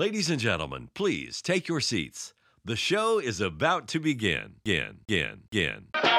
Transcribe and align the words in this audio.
Ladies 0.00 0.30
and 0.30 0.40
gentlemen, 0.40 0.88
please 0.94 1.42
take 1.42 1.68
your 1.68 1.82
seats. 1.82 2.32
The 2.64 2.74
show 2.74 3.18
is 3.18 3.38
about 3.38 3.86
to 3.88 4.00
begin. 4.00 4.54
Begin, 4.64 5.00
begin, 5.06 5.40
begin. 5.50 6.09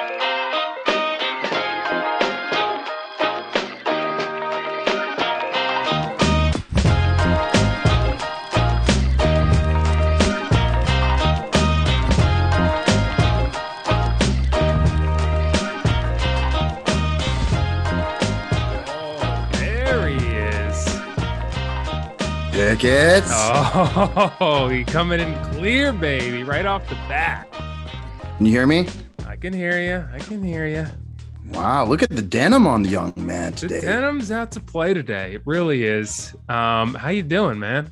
Tickets. 22.72 23.28
Oh, 23.30 24.70
he 24.72 24.86
coming 24.86 25.20
in 25.20 25.36
clear, 25.52 25.92
baby, 25.92 26.44
right 26.44 26.66
off 26.66 26.88
the 26.88 26.96
bat. 27.10 27.52
Can 28.38 28.46
you 28.46 28.52
hear 28.54 28.66
me? 28.66 28.88
I 29.28 29.36
can 29.36 29.52
hear 29.52 29.82
you. 29.82 30.08
I 30.14 30.20
can 30.20 30.42
hear 30.42 30.66
you. 30.66 30.88
Wow, 31.48 31.84
look 31.84 32.02
at 32.02 32.12
the 32.12 32.22
denim 32.22 32.68
on 32.68 32.84
the 32.84 32.88
young 32.88 33.14
man 33.18 33.52
today. 33.52 33.82
The 33.82 33.88
denim's 33.88 34.32
out 34.32 34.54
to 34.54 34.62
play 34.62 34.94
today. 34.94 35.34
It 35.34 35.42
really 35.44 35.84
is. 35.84 36.34
Um, 36.48 36.94
how 36.94 37.10
you 37.10 37.24
doing, 37.24 37.60
man? 37.60 37.92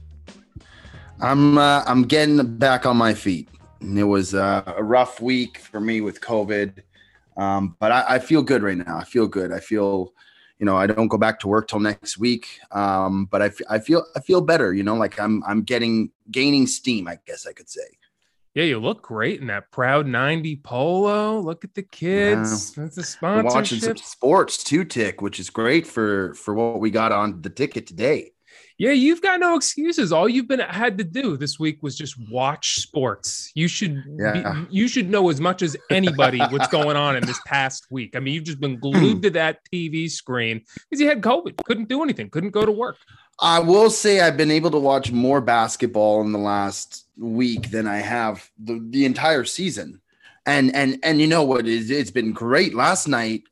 I'm 1.20 1.58
uh, 1.58 1.84
I'm 1.86 2.04
getting 2.04 2.56
back 2.56 2.86
on 2.86 2.96
my 2.96 3.14
feet. 3.14 3.50
And 3.82 4.00
it 4.00 4.06
was 4.06 4.34
uh, 4.34 4.64
a 4.66 4.82
rough 4.82 5.20
week 5.20 5.58
for 5.58 5.82
me 5.82 6.00
with 6.00 6.22
COVID, 6.22 6.84
um, 7.36 7.76
but 7.82 7.92
I, 7.92 8.06
I 8.16 8.20
feel 8.20 8.44
good 8.44 8.64
right 8.64 8.78
now. 8.78 8.98
I 8.98 9.04
feel 9.04 9.28
good. 9.28 9.52
I 9.52 9.60
feel, 9.60 10.14
you 10.60 10.66
know, 10.66 10.76
I 10.76 10.88
don't 10.88 11.08
go 11.08 11.18
back 11.18 11.40
to 11.40 11.48
work 11.48 11.68
till 11.70 11.80
next 11.80 12.18
week, 12.18 12.60
um, 12.72 13.26
but 13.26 13.42
I, 13.42 13.52
I 13.70 13.80
feel 13.80 14.06
I 14.16 14.20
feel 14.20 14.42
better. 14.42 14.74
You 14.74 14.84
know, 14.84 14.96
like 14.96 15.20
I'm 15.20 15.44
I'm 15.46 15.64
getting 15.64 16.12
gaining 16.30 16.68
steam. 16.68 17.08
I 17.08 17.18
guess 17.26 17.48
I 17.48 17.54
could 17.54 17.70
say. 17.70 17.82
Yeah, 18.56 18.64
you 18.64 18.80
look 18.80 19.04
great 19.04 19.40
in 19.40 19.48
that 19.48 19.72
proud 19.72 20.08
90 20.08 20.58
polo. 20.58 21.40
Look 21.40 21.64
at 21.64 21.76
the 21.76 21.84
kids. 21.84 22.72
That's 22.74 22.98
a 22.98 23.26
We're 23.26 23.44
watching 23.44 23.80
some 23.80 23.96
sports 23.96 24.64
too, 24.64 24.84
Tick, 24.84 25.22
which 25.22 25.40
is 25.40 25.50
great 25.50 25.88
for 25.88 26.34
for 26.34 26.54
what 26.54 26.80
we 26.80 26.92
got 26.92 27.12
on 27.12 27.42
the 27.42 27.50
ticket 27.50 27.88
today. 27.88 28.32
Yeah, 28.80 28.92
you've 28.92 29.22
got 29.22 29.42
no 29.42 29.56
excuses. 29.58 30.14
All 30.14 30.30
you've 30.30 30.48
been 30.48 30.62
had 30.62 30.98
to 31.00 31.04
do 31.04 31.36
this 31.36 31.60
week 31.60 31.84
was 31.84 31.98
just 31.98 32.16
watch 32.32 32.76
sports. 32.80 33.52
You 33.54 33.68
should 33.68 34.02
Yeah. 34.18 34.32
be, 34.32 34.68
you 34.76 34.88
should 34.88 35.10
know 35.10 35.30
as 35.30 35.42
much 35.42 35.62
as 35.62 35.76
anybody 35.90 36.40
what's 36.40 36.68
going 36.80 36.96
on 36.96 37.18
in 37.18 37.26
this 37.26 37.40
past 37.46 37.88
week. 37.92 38.16
I 38.16 38.20
mean, 38.22 38.34
you've 38.34 38.46
just 38.46 38.62
been 38.62 38.80
glued 38.80 39.22
to 39.24 39.30
that 39.32 39.60
TV 39.72 40.10
screen 40.10 40.62
because 40.90 41.02
you 41.02 41.10
had 41.10 41.22
COVID, 41.22 41.62
couldn't 41.66 41.90
do 41.90 42.02
anything, 42.04 42.30
couldn't 42.30 42.52
go 42.52 42.66
to 42.66 42.72
work. 42.72 42.96
I 43.42 43.60
will 43.60 43.90
say 43.90 44.22
I've 44.22 44.38
been 44.38 44.52
able 44.52 44.72
to 44.72 44.80
watch 44.80 45.12
more 45.12 45.42
basketball 45.42 46.22
in 46.22 46.32
the 46.32 46.40
last 46.40 47.06
week 47.18 47.72
than 47.72 47.86
I 47.86 47.98
have 47.98 48.50
the, 48.58 48.80
the 48.90 49.04
entire 49.06 49.44
season. 49.44 50.00
And 50.46 50.74
and 50.74 50.98
and 51.04 51.20
you 51.20 51.28
know 51.28 51.44
what? 51.44 51.68
It's, 51.68 51.90
it's 51.90 52.12
been 52.12 52.32
great. 52.32 52.74
Last 52.74 53.08
night 53.08 53.44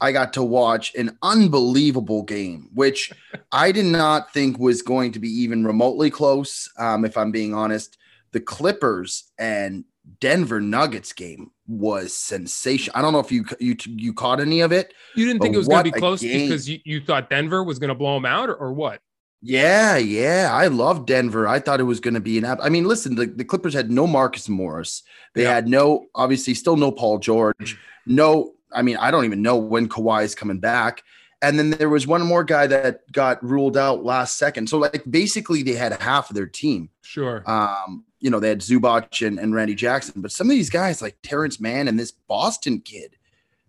I 0.00 0.12
got 0.12 0.32
to 0.34 0.42
watch 0.42 0.94
an 0.94 1.18
unbelievable 1.22 2.22
game, 2.22 2.70
which 2.74 3.12
I 3.52 3.72
did 3.72 3.86
not 3.86 4.32
think 4.32 4.58
was 4.58 4.82
going 4.82 5.12
to 5.12 5.18
be 5.18 5.28
even 5.28 5.64
remotely 5.64 6.10
close. 6.10 6.70
Um, 6.78 7.04
if 7.04 7.16
I'm 7.16 7.30
being 7.30 7.54
honest, 7.54 7.98
the 8.32 8.40
Clippers 8.40 9.30
and 9.38 9.84
Denver 10.20 10.60
Nuggets 10.60 11.12
game 11.12 11.50
was 11.66 12.16
sensational. 12.16 12.96
I 12.96 13.02
don't 13.02 13.12
know 13.12 13.20
if 13.20 13.30
you 13.30 13.44
you 13.58 13.76
you 13.86 14.12
caught 14.12 14.40
any 14.40 14.60
of 14.60 14.72
it. 14.72 14.94
You 15.14 15.26
didn't 15.26 15.42
think 15.42 15.54
it 15.54 15.58
was 15.58 15.68
going 15.68 15.84
to 15.84 15.92
be 15.92 15.98
close 15.98 16.20
because 16.20 16.68
you, 16.68 16.80
you 16.84 17.00
thought 17.00 17.30
Denver 17.30 17.62
was 17.62 17.78
going 17.78 17.88
to 17.88 17.94
blow 17.94 18.14
them 18.14 18.26
out 18.26 18.48
or, 18.48 18.54
or 18.54 18.72
what? 18.72 19.00
Yeah, 19.42 19.96
yeah. 19.96 20.50
I 20.52 20.66
love 20.66 21.06
Denver. 21.06 21.48
I 21.48 21.60
thought 21.60 21.80
it 21.80 21.84
was 21.84 22.00
going 22.00 22.14
to 22.14 22.20
be 22.20 22.36
an 22.36 22.44
app. 22.44 22.58
I 22.62 22.68
mean, 22.68 22.84
listen, 22.84 23.14
the, 23.14 23.26
the 23.26 23.44
Clippers 23.44 23.72
had 23.72 23.90
no 23.90 24.06
Marcus 24.06 24.48
Morris. 24.48 25.02
They 25.34 25.44
Yeah. 25.44 25.54
had 25.54 25.68
no, 25.68 26.06
obviously, 26.14 26.52
still 26.54 26.76
no 26.76 26.92
Paul 26.92 27.18
George. 27.18 27.78
No, 28.04 28.52
I 28.72 28.82
mean, 28.82 28.96
I 28.96 29.10
don't 29.10 29.24
even 29.24 29.42
know 29.42 29.56
when 29.56 29.88
Kawhi 29.88 30.24
is 30.24 30.34
coming 30.34 30.58
back. 30.58 31.02
And 31.42 31.58
then 31.58 31.70
there 31.70 31.88
was 31.88 32.06
one 32.06 32.20
more 32.22 32.44
guy 32.44 32.66
that 32.66 33.10
got 33.12 33.42
ruled 33.42 33.76
out 33.76 34.04
last 34.04 34.36
second. 34.36 34.68
So, 34.68 34.76
like, 34.76 35.02
basically, 35.10 35.62
they 35.62 35.72
had 35.72 35.98
half 36.00 36.28
of 36.28 36.36
their 36.36 36.46
team. 36.46 36.90
Sure. 37.00 37.42
Um, 37.50 38.04
you 38.20 38.28
know, 38.28 38.40
they 38.40 38.50
had 38.50 38.60
Zubac 38.60 39.26
and, 39.26 39.38
and 39.38 39.54
Randy 39.54 39.74
Jackson, 39.74 40.20
but 40.20 40.32
some 40.32 40.48
of 40.48 40.50
these 40.50 40.68
guys, 40.68 41.00
like 41.00 41.16
Terance 41.22 41.58
Mann 41.58 41.88
and 41.88 41.98
this 41.98 42.12
Boston 42.12 42.80
kid, 42.80 43.16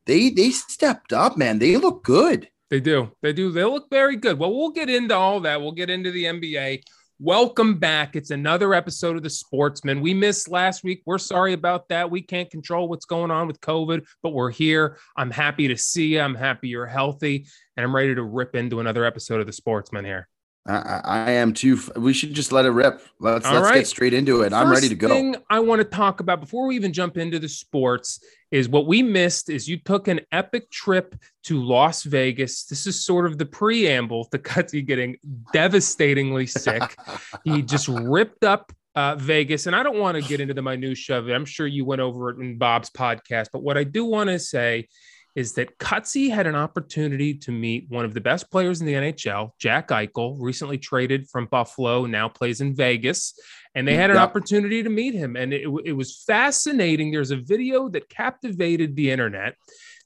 they 0.06 0.29
they 0.29 0.50
stepped 0.50 1.13
up, 1.13 1.38
man. 1.38 1.59
They 1.59 1.78
look 1.78 2.03
good. 2.03 2.50
They 2.69 2.79
do. 2.79 3.12
They 3.22 3.33
do. 3.33 3.51
They 3.51 3.63
look 3.63 3.89
very 3.89 4.16
good. 4.16 4.39
Well, 4.39 4.53
we'll 4.53 4.72
get 4.72 4.89
into 4.89 5.16
all 5.16 5.39
that. 5.41 5.62
We'll 5.62 5.72
get 5.72 5.89
into 5.89 6.12
the 6.12 6.25
NBA. 6.25 6.83
Welcome 7.24 7.78
back. 7.78 8.16
It's 8.16 8.32
another 8.32 8.74
episode 8.74 9.16
of 9.16 9.22
The 9.22 9.30
Sportsmen. 9.30 10.02
We 10.02 10.12
missed 10.12 10.50
last 10.50 10.84
week. 10.84 11.04
We're 11.06 11.20
sorry 11.20 11.54
about 11.54 11.88
that. 11.90 12.09
We 12.09 12.24
can't 12.24 12.50
control 12.50 12.90
what's 12.90 13.06
going 13.06 13.30
on 13.30 13.46
with 13.46 13.62
COVID, 13.62 14.08
but 14.24 14.32
we're 14.34 14.50
here. 14.50 14.98
I'm 15.16 15.30
happy 15.30 15.68
to 15.68 15.78
see 15.78 16.16
you. 16.16 16.20
I'm 16.20 16.34
happy 16.34 16.70
you're 16.70 16.88
healthy, 16.88 17.46
and 17.78 17.84
I'm 17.84 17.96
ready 17.96 18.16
to 18.16 18.24
rip 18.24 18.56
into 18.56 18.80
another 18.80 19.06
episode 19.06 19.40
of 19.40 19.46
The 19.46 19.54
Sportsmen 19.54 20.04
here. 20.04 20.28
I, 20.68 20.74
I 20.74 21.02
I 21.04 21.32
am 21.32 21.54
too. 21.54 21.80
We 21.96 22.14
should 22.14 22.34
just 22.34 22.52
let 22.52 22.66
it 22.66 22.70
rip. 22.70 23.02
Let's 23.20 23.46
All 23.46 23.54
let's 23.54 23.66
right. 23.66 23.76
get 23.76 23.88
straight 23.88 24.14
into 24.14 24.42
it. 24.42 24.54
I'm 24.54 24.70
ready 24.70 24.90
to 24.90 24.96
go. 24.96 25.08
thing 25.08 25.36
I 25.50 25.60
want 25.60 25.80
to 25.80 25.86
talk 25.86 26.20
about 26.20 26.40
before 26.40 26.68
we 26.68 26.76
even 26.76 26.94
jump 26.94 27.18
into 27.18 27.40
the 27.40 27.50
sports 27.50 28.24
is 28.52 28.70
what 28.70 28.86
we 28.86 29.02
missed 29.02 29.50
is 29.50 29.68
you 29.68 29.78
took 29.78 30.08
an 30.08 30.22
epic 30.32 30.70
trip 30.70 31.16
to 31.44 31.64
Las 31.64 32.04
Vegas. 32.04 32.66
This 32.66 32.86
is 32.86 33.04
sort 33.04 33.26
of 33.26 33.38
the 33.38 33.46
preamble 33.46 34.26
to 34.26 34.38
Cutsy 34.40 34.86
getting 34.86 35.18
devastatingly 35.54 36.46
sick. 36.46 36.96
he 37.44 37.62
just 37.62 37.88
ripped 37.88 38.44
up 38.44 38.72
uh, 38.96 39.16
Vegas, 39.16 39.68
and 39.68 39.76
I 39.76 39.84
don't 39.84 39.98
want 39.98 40.22
to 40.22 40.28
get 40.28 40.42
into 40.42 40.54
the 40.54 40.62
minutia 40.62 41.18
of 41.18 41.30
it. 41.30 41.34
I'm 41.34 41.46
sure 41.46 41.66
you 41.66 41.86
went 41.86 42.02
over 42.02 42.30
it 42.30 42.38
in 42.38 42.58
Bob's 42.58 42.90
podcast, 42.90 43.48
but 43.52 43.64
what 43.64 43.78
I 43.78 43.84
do 43.84 44.06
want 44.06 44.30
to 44.30 44.38
say 44.38 44.88
is 45.36 45.53
that 45.53 45.78
Cutsy 45.78 46.30
had 46.30 46.46
an 46.47 46.56
opportunity 46.56 47.34
to 47.36 47.52
meet 47.52 47.86
one 47.90 48.03
of 48.03 48.14
the 48.14 48.22
best 48.22 48.52
players 48.52 48.81
in 48.81 48.88
the 48.88 48.94
NHL, 48.94 49.52
Jack 49.59 49.88
Eichel, 49.90 50.36
recently 50.40 50.78
traded 50.78 51.30
from 51.30 51.46
Buffalo, 51.46 52.06
now 52.06 52.28
plays 52.28 52.59
in 52.62 52.75
Vegas. 52.75 53.34
And 53.74 53.88
they 53.88 53.96
had 53.96 54.09
an 54.09 54.18
Yep. 54.18 54.30
opportunity 54.30 54.84
to 54.84 54.90
meet 54.90 55.14
him. 55.14 55.38
And 55.38 55.53
it, 55.53 55.68
it 55.86 55.94
was 55.94 56.24
fascinating. 56.25 57.12
There's 57.12 57.31
a 57.31 57.38
video 57.38 57.88
that 57.90 58.09
captivated 58.09 58.96
the 58.96 59.09
internet 59.12 59.56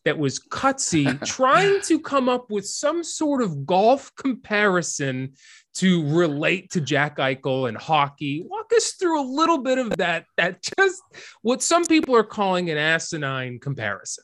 that 0.03 0.19
was 0.19 0.39
Cutsy 0.39 1.19
trying 1.25 1.81
to 1.85 1.99
come 1.99 2.29
up 2.29 2.51
with 2.51 2.67
some 2.67 3.03
sort 3.03 3.41
of 3.41 3.65
golf 3.65 4.11
comparison 4.15 5.33
to 5.75 6.07
relate 6.15 6.69
to 6.71 6.79
Jack 6.79 7.17
Eichel 7.17 7.67
and 7.67 7.75
hockey. 7.75 8.45
Walk 8.47 8.71
us 8.75 8.91
through 8.91 9.19
a 9.19 9.25
little 9.27 9.57
bit 9.57 9.79
of 9.79 9.97
that, 9.97 10.25
that 10.37 10.61
just 10.77 11.01
what 11.41 11.63
some 11.63 11.83
people 11.85 12.15
are 12.15 12.23
calling 12.23 12.69
an 12.69 12.77
asinine 12.77 13.59
comparison. 13.59 14.23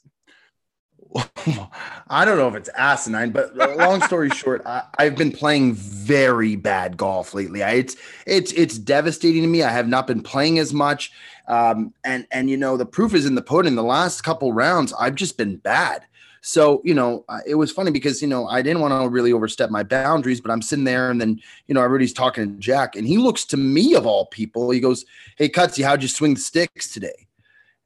I 2.09 2.25
don't 2.25 2.37
know 2.37 2.47
if 2.47 2.55
it's 2.55 2.69
asinine, 2.69 3.31
but 3.31 3.55
long 3.55 4.01
story 4.03 4.29
short, 4.35 4.61
I, 4.65 4.83
I've 4.97 5.15
been 5.15 5.31
playing 5.31 5.73
very 5.73 6.55
bad 6.55 6.97
golf 6.97 7.33
lately. 7.33 7.63
I, 7.63 7.71
it's 7.71 7.95
it's 8.25 8.51
it's 8.53 8.77
devastating 8.77 9.41
to 9.41 9.47
me. 9.47 9.63
I 9.63 9.71
have 9.71 9.87
not 9.87 10.07
been 10.07 10.21
playing 10.21 10.59
as 10.59 10.73
much, 10.73 11.11
um, 11.47 11.93
and 12.05 12.27
and 12.31 12.49
you 12.49 12.57
know 12.57 12.77
the 12.77 12.85
proof 12.85 13.13
is 13.13 13.25
in 13.25 13.35
the 13.35 13.41
pudding. 13.41 13.75
The 13.75 13.83
last 13.83 14.21
couple 14.21 14.53
rounds, 14.53 14.93
I've 14.93 15.15
just 15.15 15.37
been 15.37 15.57
bad. 15.57 16.03
So 16.41 16.81
you 16.85 16.93
know, 16.93 17.25
it 17.45 17.55
was 17.55 17.71
funny 17.71 17.91
because 17.91 18.21
you 18.21 18.27
know 18.27 18.47
I 18.47 18.61
didn't 18.61 18.81
want 18.81 18.93
to 18.93 19.09
really 19.09 19.33
overstep 19.33 19.69
my 19.69 19.83
boundaries, 19.83 20.39
but 20.39 20.51
I'm 20.51 20.61
sitting 20.61 20.85
there, 20.85 21.11
and 21.11 21.19
then 21.19 21.41
you 21.67 21.75
know 21.75 21.83
everybody's 21.83 22.13
talking 22.13 22.53
to 22.53 22.59
Jack, 22.59 22.95
and 22.95 23.07
he 23.07 23.17
looks 23.17 23.43
to 23.45 23.57
me 23.57 23.95
of 23.95 24.05
all 24.05 24.27
people. 24.27 24.71
He 24.71 24.79
goes, 24.79 25.05
"Hey, 25.37 25.49
Cutsy, 25.49 25.83
how'd 25.83 26.01
you 26.01 26.07
swing 26.07 26.35
the 26.35 26.39
sticks 26.39 26.91
today?" 26.91 27.27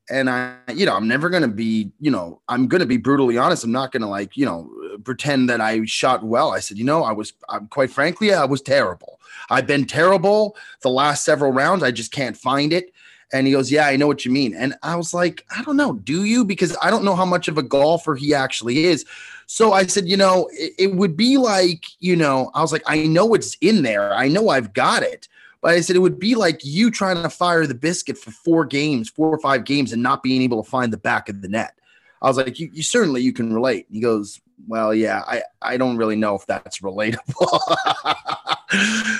And 0.09 0.29
I, 0.29 0.55
you 0.73 0.85
know, 0.85 0.95
I'm 0.95 1.07
never 1.07 1.29
going 1.29 1.41
to 1.41 1.47
be, 1.47 1.91
you 1.99 2.11
know, 2.11 2.41
I'm 2.47 2.67
going 2.67 2.81
to 2.81 2.85
be 2.85 2.97
brutally 2.97 3.37
honest. 3.37 3.63
I'm 3.63 3.71
not 3.71 3.91
going 3.91 4.01
to 4.01 4.07
like, 4.07 4.37
you 4.37 4.45
know, 4.45 4.69
pretend 5.03 5.49
that 5.49 5.61
I 5.61 5.83
shot 5.85 6.23
well. 6.23 6.51
I 6.51 6.59
said, 6.59 6.77
you 6.77 6.83
know, 6.83 7.03
I 7.03 7.11
was, 7.11 7.33
I'm 7.49 7.67
quite 7.67 7.91
frankly, 7.91 8.33
I 8.33 8.45
was 8.45 8.61
terrible. 8.61 9.19
I've 9.49 9.67
been 9.67 9.85
terrible 9.85 10.55
the 10.81 10.89
last 10.89 11.25
several 11.25 11.51
rounds. 11.51 11.83
I 11.83 11.91
just 11.91 12.11
can't 12.11 12.37
find 12.37 12.71
it. 12.71 12.93
And 13.33 13.47
he 13.47 13.53
goes, 13.53 13.71
yeah, 13.71 13.87
I 13.87 13.95
know 13.95 14.07
what 14.07 14.23
you 14.23 14.31
mean. 14.31 14.53
And 14.53 14.75
I 14.83 14.95
was 14.95 15.13
like, 15.13 15.43
I 15.55 15.63
don't 15.63 15.77
know. 15.77 15.93
Do 15.93 16.23
you? 16.25 16.45
Because 16.45 16.77
I 16.81 16.91
don't 16.91 17.03
know 17.03 17.15
how 17.15 17.25
much 17.25 17.47
of 17.47 17.57
a 17.57 17.63
golfer 17.63 18.15
he 18.15 18.33
actually 18.33 18.85
is. 18.85 19.03
So 19.47 19.73
I 19.73 19.87
said, 19.87 20.07
you 20.07 20.17
know, 20.17 20.47
it, 20.53 20.73
it 20.77 20.95
would 20.95 21.17
be 21.17 21.37
like, 21.37 21.85
you 21.99 22.15
know, 22.15 22.51
I 22.53 22.61
was 22.61 22.71
like, 22.71 22.83
I 22.85 23.07
know 23.07 23.33
it's 23.33 23.57
in 23.61 23.81
there. 23.81 24.13
I 24.13 24.27
know 24.27 24.49
I've 24.49 24.73
got 24.73 25.01
it. 25.01 25.27
But 25.61 25.71
I 25.71 25.81
said 25.81 25.95
it 25.95 25.99
would 25.99 26.19
be 26.19 26.35
like 26.35 26.61
you 26.63 26.91
trying 26.91 27.21
to 27.21 27.29
fire 27.29 27.65
the 27.65 27.75
biscuit 27.75 28.17
for 28.17 28.31
four 28.31 28.65
games, 28.65 29.09
four 29.09 29.29
or 29.29 29.39
five 29.39 29.63
games, 29.65 29.93
and 29.93 30.03
not 30.03 30.23
being 30.23 30.41
able 30.41 30.63
to 30.63 30.69
find 30.69 30.93
the 30.93 30.97
back 30.97 31.29
of 31.29 31.41
the 31.41 31.47
net. 31.47 31.75
I 32.21 32.27
was 32.27 32.37
like, 32.37 32.59
you, 32.59 32.69
you 32.73 32.83
certainly 32.83 33.21
you 33.21 33.33
can 33.33 33.53
relate. 33.53 33.87
He 33.91 33.99
goes, 33.99 34.41
well, 34.67 34.93
yeah, 34.93 35.23
I, 35.27 35.43
I 35.61 35.77
don't 35.77 35.97
really 35.97 36.15
know 36.15 36.35
if 36.35 36.45
that's 36.45 36.79
relatable. 36.81 37.59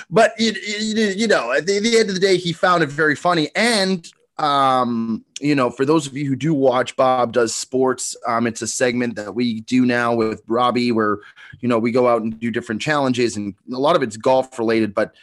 but 0.09 0.33
it, 0.37 0.57
it, 0.57 1.17
you 1.17 1.27
know, 1.27 1.51
at 1.51 1.65
the, 1.65 1.79
the 1.79 1.97
end 1.97 2.09
of 2.09 2.15
the 2.15 2.21
day, 2.21 2.37
he 2.37 2.53
found 2.53 2.83
it 2.83 2.89
very 2.89 3.15
funny. 3.15 3.49
And 3.55 4.07
um, 4.37 5.23
you 5.39 5.55
know, 5.55 5.69
for 5.69 5.85
those 5.85 6.07
of 6.07 6.17
you 6.17 6.25
who 6.25 6.35
do 6.35 6.53
watch 6.53 6.95
Bob 6.95 7.31
Does 7.31 7.55
Sports, 7.55 8.17
um, 8.27 8.47
it's 8.47 8.61
a 8.61 8.67
segment 8.67 9.15
that 9.15 9.33
we 9.33 9.61
do 9.61 9.85
now 9.85 10.13
with 10.13 10.41
Robbie 10.47 10.91
where, 10.91 11.19
you 11.61 11.69
know, 11.69 11.79
we 11.79 11.91
go 11.91 12.07
out 12.07 12.21
and 12.21 12.37
do 12.39 12.51
different 12.51 12.81
challenges 12.81 13.37
and 13.37 13.55
a 13.71 13.77
lot 13.77 13.95
of 13.95 14.03
it's 14.03 14.17
golf 14.17 14.59
related, 14.59 14.93
but 14.93 15.15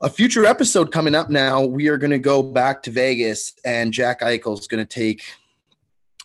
a 0.00 0.10
future 0.10 0.44
episode 0.44 0.92
coming 0.92 1.14
up 1.14 1.30
now, 1.30 1.64
we 1.64 1.88
are 1.88 1.96
going 1.96 2.10
to 2.10 2.18
go 2.18 2.42
back 2.42 2.82
to 2.82 2.90
Vegas 2.90 3.54
and 3.64 3.92
Jack 3.92 4.20
Eichel's 4.20 4.66
going 4.66 4.84
to 4.84 4.88
take 4.88 5.24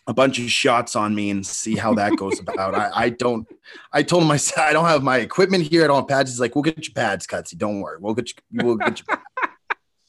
a 0.06 0.12
bunch 0.12 0.38
of 0.38 0.50
shots 0.50 0.96
on 0.96 1.14
me 1.14 1.30
and 1.30 1.46
see 1.46 1.76
how 1.76 1.94
that 1.94 2.16
goes 2.16 2.38
about. 2.46 2.74
I, 2.74 2.90
I, 2.94 3.08
don't, 3.10 3.48
I 3.92 4.02
told 4.02 4.24
him 4.24 4.30
I 4.30 4.36
said, 4.36 4.62
I 4.62 4.72
don't 4.72 4.86
have 4.86 5.02
my 5.02 5.18
equipment 5.18 5.64
here. 5.64 5.84
I 5.84 5.86
don't 5.86 6.00
have 6.00 6.08
pads. 6.08 6.30
He's 6.30 6.40
like, 6.40 6.54
we'll 6.54 6.62
get 6.62 6.86
your 6.86 6.94
pads, 6.94 7.26
Cutsy. 7.26 7.56
Don't 7.56 7.80
worry. 7.80 7.98
We'll 8.00 8.14
get 8.14 8.30
you, 8.30 8.64
we'll 8.64 8.76
get 8.76 9.00
you. 9.00 9.06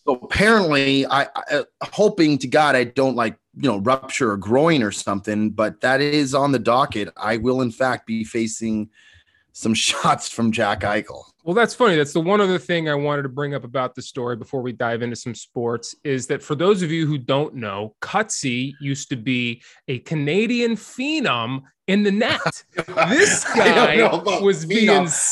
so 0.06 0.16
apparently 0.16 1.06
I, 1.06 1.24
I, 1.24 1.44
uh, 1.52 1.64
hoping 1.84 2.38
to 2.40 2.48
God, 2.48 2.76
I 2.76 2.84
don't 2.84 3.16
like, 3.16 3.38
you 3.56 3.70
know, 3.70 3.78
rupture 3.78 4.34
a 4.34 4.40
groin 4.40 4.84
or 4.84 4.92
something, 4.92 5.52
but 5.52 5.80
that 5.82 6.02
is 6.02 6.34
on 6.34 6.52
the 6.52 6.60
docket. 6.60 7.10
I 7.16 7.38
will 7.38 7.62
in 7.62 7.72
fact 7.72 8.08
be 8.08 8.24
facing 8.26 8.90
some 9.54 9.74
shots 9.74 10.28
from 10.28 10.52
Jack 10.52 10.82
Eichel. 10.82 11.24
Well, 11.44 11.54
that's 11.54 11.76
funny. 11.76 11.98
That's 11.98 12.14
the 12.14 12.22
one 12.22 12.40
other 12.40 12.58
thing 12.58 12.88
I 12.88 12.96
wanted 12.96 13.24
to 13.24 13.30
bring 13.30 13.54
up 13.54 13.66
about 13.66 13.96
the 13.96 14.02
story 14.02 14.38
before 14.38 14.62
we 14.62 14.72
dive 14.72 15.02
into 15.02 15.18
some 15.18 15.36
sports 15.36 15.94
is 16.06 16.26
that 16.28 16.42
for 16.42 16.56
those 16.56 16.82
of 16.82 16.90
you 16.90 17.06
who 17.06 17.18
don't 17.18 17.56
know, 17.56 17.96
Cutsy 18.02 18.74
used 18.80 19.10
to 19.10 19.18
be 19.18 19.62
a 19.90 20.00
Canadian 20.00 20.78
phenom 20.78 21.64
in 21.88 22.04
the 22.04 22.12
net. 22.12 22.64
This 23.10 23.44
guy 23.56 24.08
was 24.40 24.66
being. 24.66 24.90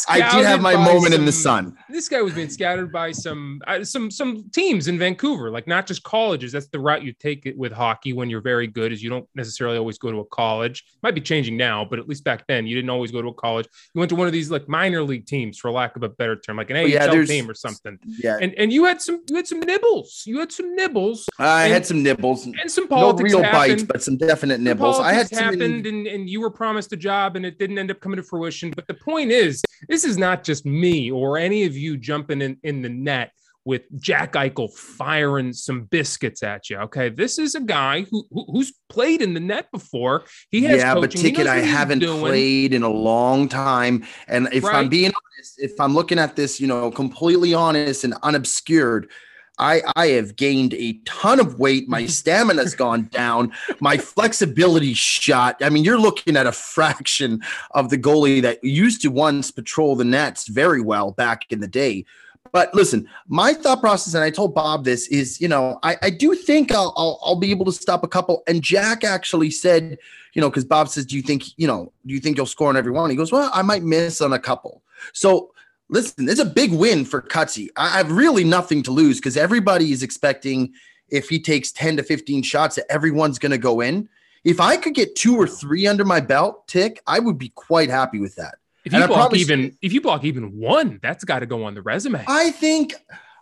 I 0.09 0.35
did 0.35 0.45
have 0.45 0.61
my 0.61 0.75
moment 0.75 1.13
some, 1.13 1.21
in 1.21 1.25
the 1.25 1.31
sun. 1.31 1.77
This 1.89 2.09
guy 2.09 2.21
was 2.21 2.33
being 2.33 2.49
scattered 2.49 2.91
by 2.91 3.11
some 3.11 3.61
uh, 3.67 3.83
some 3.83 4.11
some 4.11 4.49
teams 4.49 4.87
in 4.87 4.99
Vancouver, 4.99 5.49
like 5.49 5.67
not 5.67 5.87
just 5.87 6.03
colleges. 6.03 6.51
That's 6.51 6.67
the 6.67 6.79
route 6.79 7.03
you 7.03 7.13
take 7.13 7.45
it 7.45 7.57
with 7.57 7.71
hockey 7.71 8.13
when 8.13 8.29
you're 8.29 8.41
very 8.41 8.67
good. 8.67 8.91
Is 8.91 9.01
you 9.01 9.09
don't 9.09 9.27
necessarily 9.35 9.77
always 9.77 9.97
go 9.97 10.11
to 10.11 10.19
a 10.19 10.25
college. 10.25 10.83
Might 11.03 11.15
be 11.15 11.21
changing 11.21 11.55
now, 11.55 11.85
but 11.85 11.99
at 11.99 12.07
least 12.07 12.23
back 12.23 12.45
then 12.47 12.67
you 12.67 12.75
didn't 12.75 12.89
always 12.89 13.11
go 13.11 13.21
to 13.21 13.29
a 13.29 13.33
college. 13.33 13.67
You 13.93 13.99
went 13.99 14.09
to 14.09 14.15
one 14.15 14.27
of 14.27 14.33
these 14.33 14.51
like 14.51 14.67
minor 14.67 15.03
league 15.03 15.25
teams, 15.25 15.57
for 15.57 15.71
lack 15.71 15.95
of 15.95 16.03
a 16.03 16.09
better 16.09 16.35
term, 16.35 16.57
like 16.57 16.69
an 16.69 16.77
AHL 16.77 16.87
yeah, 16.87 17.25
team 17.25 17.49
or 17.49 17.53
something. 17.53 17.97
Yeah, 18.05 18.37
and 18.41 18.53
and 18.55 18.73
you 18.73 18.85
had 18.85 19.01
some 19.01 19.21
you 19.29 19.37
had 19.37 19.47
some 19.47 19.61
nibbles. 19.61 20.23
You 20.25 20.39
had 20.39 20.51
some 20.51 20.75
nibbles. 20.75 21.29
I 21.39 21.65
and, 21.65 21.73
had 21.73 21.85
some 21.85 22.03
nibbles 22.03 22.45
and 22.45 22.69
some 22.69 22.87
politics. 22.87 23.31
No 23.31 23.39
real 23.39 23.43
happened. 23.43 23.77
bites, 23.77 23.83
but 23.83 24.03
some 24.03 24.17
definite 24.17 24.59
nibbles. 24.59 24.99
I 24.99 25.13
had 25.13 25.29
happened, 25.29 25.85
and, 25.85 26.07
and 26.07 26.29
you 26.29 26.40
were 26.41 26.51
promised 26.51 26.91
a 26.93 26.97
job 26.97 27.35
and 27.35 27.45
it 27.45 27.57
didn't 27.57 27.77
end 27.77 27.91
up 27.91 27.99
coming 27.99 28.17
to 28.17 28.23
fruition. 28.23 28.71
But 28.75 28.87
the 28.87 28.93
point 28.93 29.31
is, 29.31 29.61
this 29.87 30.03
is 30.03 30.17
not 30.17 30.43
just 30.43 30.65
me 30.65 31.11
or 31.11 31.37
any 31.37 31.63
of 31.63 31.75
you 31.75 31.97
jumping 31.97 32.41
in, 32.41 32.57
in 32.63 32.81
the 32.81 32.89
net 32.89 33.31
with 33.63 33.83
Jack 33.99 34.33
Eichel 34.33 34.73
firing 34.73 35.53
some 35.53 35.83
biscuits 35.83 36.41
at 36.41 36.69
you. 36.69 36.77
Okay, 36.77 37.09
this 37.09 37.37
is 37.37 37.55
a 37.55 37.61
guy 37.61 38.05
who, 38.09 38.25
who 38.31 38.45
who's 38.51 38.73
played 38.89 39.21
in 39.21 39.33
the 39.33 39.39
net 39.39 39.71
before. 39.71 40.23
He 40.49 40.63
has 40.63 40.79
yeah, 40.79 40.93
coaching. 40.93 41.01
but 41.01 41.11
ticket 41.11 41.47
I 41.47 41.59
haven't 41.59 41.99
doing. 41.99 42.19
played 42.19 42.73
in 42.73 42.83
a 42.83 42.89
long 42.89 43.47
time. 43.47 44.03
And 44.27 44.49
if 44.51 44.63
right. 44.63 44.75
I'm 44.75 44.89
being 44.89 45.11
honest, 45.11 45.59
if 45.59 45.79
I'm 45.79 45.93
looking 45.93 46.17
at 46.17 46.35
this, 46.35 46.59
you 46.59 46.67
know, 46.67 46.89
completely 46.91 47.53
honest 47.53 48.03
and 48.03 48.15
unobscured, 48.23 49.11
I, 49.57 49.81
I 49.95 50.07
have 50.07 50.35
gained 50.35 50.73
a 50.73 50.93
ton 51.05 51.39
of 51.39 51.59
weight. 51.59 51.87
My 51.87 52.05
stamina's 52.07 52.75
gone 52.75 53.09
down. 53.11 53.51
My 53.79 53.97
flexibility 53.97 54.93
shot. 54.93 55.57
I 55.61 55.69
mean, 55.69 55.83
you're 55.83 55.99
looking 55.99 56.35
at 56.35 56.47
a 56.47 56.51
fraction 56.51 57.41
of 57.71 57.89
the 57.89 57.97
goalie 57.97 58.41
that 58.41 58.63
used 58.63 59.01
to 59.03 59.09
once 59.09 59.51
patrol 59.51 59.95
the 59.95 60.05
nets 60.05 60.47
very 60.47 60.81
well 60.81 61.11
back 61.11 61.45
in 61.51 61.59
the 61.59 61.67
day. 61.67 62.05
But 62.51 62.73
listen, 62.73 63.07
my 63.27 63.53
thought 63.53 63.79
process, 63.79 64.13
and 64.13 64.23
I 64.23 64.29
told 64.29 64.53
Bob 64.53 64.83
this, 64.83 65.07
is 65.07 65.39
you 65.39 65.47
know, 65.47 65.79
I, 65.83 65.95
I 66.01 66.09
do 66.09 66.35
think 66.35 66.71
I'll, 66.73 66.93
I'll, 66.97 67.19
I'll 67.23 67.35
be 67.35 67.51
able 67.51 67.65
to 67.65 67.71
stop 67.71 68.03
a 68.03 68.07
couple. 68.07 68.43
And 68.47 68.61
Jack 68.61 69.03
actually 69.03 69.51
said, 69.51 69.97
you 70.33 70.41
know, 70.41 70.49
because 70.49 70.65
Bob 70.65 70.89
says, 70.89 71.05
Do 71.05 71.15
you 71.15 71.21
think, 71.21 71.57
you 71.57 71.67
know, 71.67 71.91
do 72.05 72.13
you 72.13 72.19
think 72.19 72.37
you'll 72.37 72.45
score 72.45 72.69
on 72.69 72.77
every 72.77 72.91
one? 72.91 73.09
He 73.09 73.15
goes, 73.15 73.31
Well, 73.31 73.49
I 73.53 73.61
might 73.61 73.83
miss 73.83 74.21
on 74.21 74.33
a 74.33 74.39
couple. 74.39 74.81
So 75.13 75.51
listen, 75.91 76.27
it's 76.27 76.39
a 76.39 76.45
big 76.45 76.71
win 76.71 77.05
for 77.05 77.21
Cutsy. 77.21 77.67
I 77.75 77.89
have 77.89 78.11
really 78.11 78.43
nothing 78.43 78.81
to 78.83 78.91
lose 78.91 79.19
because 79.19 79.37
everybody 79.37 79.91
is 79.91 80.01
expecting 80.01 80.73
if 81.09 81.29
he 81.29 81.39
takes 81.39 81.71
10 81.71 81.97
to 81.97 82.03
15 82.03 82.41
shots 82.41 82.77
that 82.77 82.85
everyone's 82.89 83.37
going 83.37 83.51
to 83.51 83.57
go 83.57 83.81
in. 83.81 84.09
If 84.43 84.59
I 84.59 84.77
could 84.77 84.95
get 84.95 85.15
two 85.15 85.35
or 85.35 85.45
three 85.45 85.85
under 85.85 86.05
my 86.05 86.19
belt, 86.19 86.67
tick, 86.67 87.03
I 87.05 87.19
would 87.19 87.37
be 87.37 87.49
quite 87.49 87.89
happy 87.89 88.19
with 88.19 88.35
that. 88.37 88.55
If 88.83 88.93
you 88.93 89.05
block 89.05 89.35
even 89.35 89.77
if 89.83 89.93
you 89.93 90.01
block 90.01 90.23
even 90.23 90.57
one, 90.57 90.99
that's 91.03 91.23
got 91.23 91.39
to 91.39 91.45
go 91.45 91.65
on 91.65 91.75
the 91.75 91.83
resume. 91.83 92.25
I 92.27 92.49
think 92.49 92.95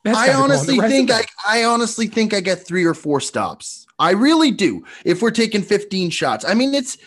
I 0.06 0.34
honestly 0.34 0.78
think 0.80 1.12
I, 1.12 1.24
I 1.48 1.63
honestly 1.63 2.07
think 2.07 2.34
I 2.34 2.42
get 2.42 2.66
three 2.68 2.84
or 2.84 2.94
four 2.94 3.22
stops. 3.22 3.88
I 4.00 4.12
really 4.12 4.52
do. 4.52 4.84
If 5.06 5.22
we're 5.22 5.31
taking 5.31 5.62
15 5.62 6.10
shots. 6.10 6.44
I 6.44 6.56
mean, 6.56 6.74
it's 6.74 6.98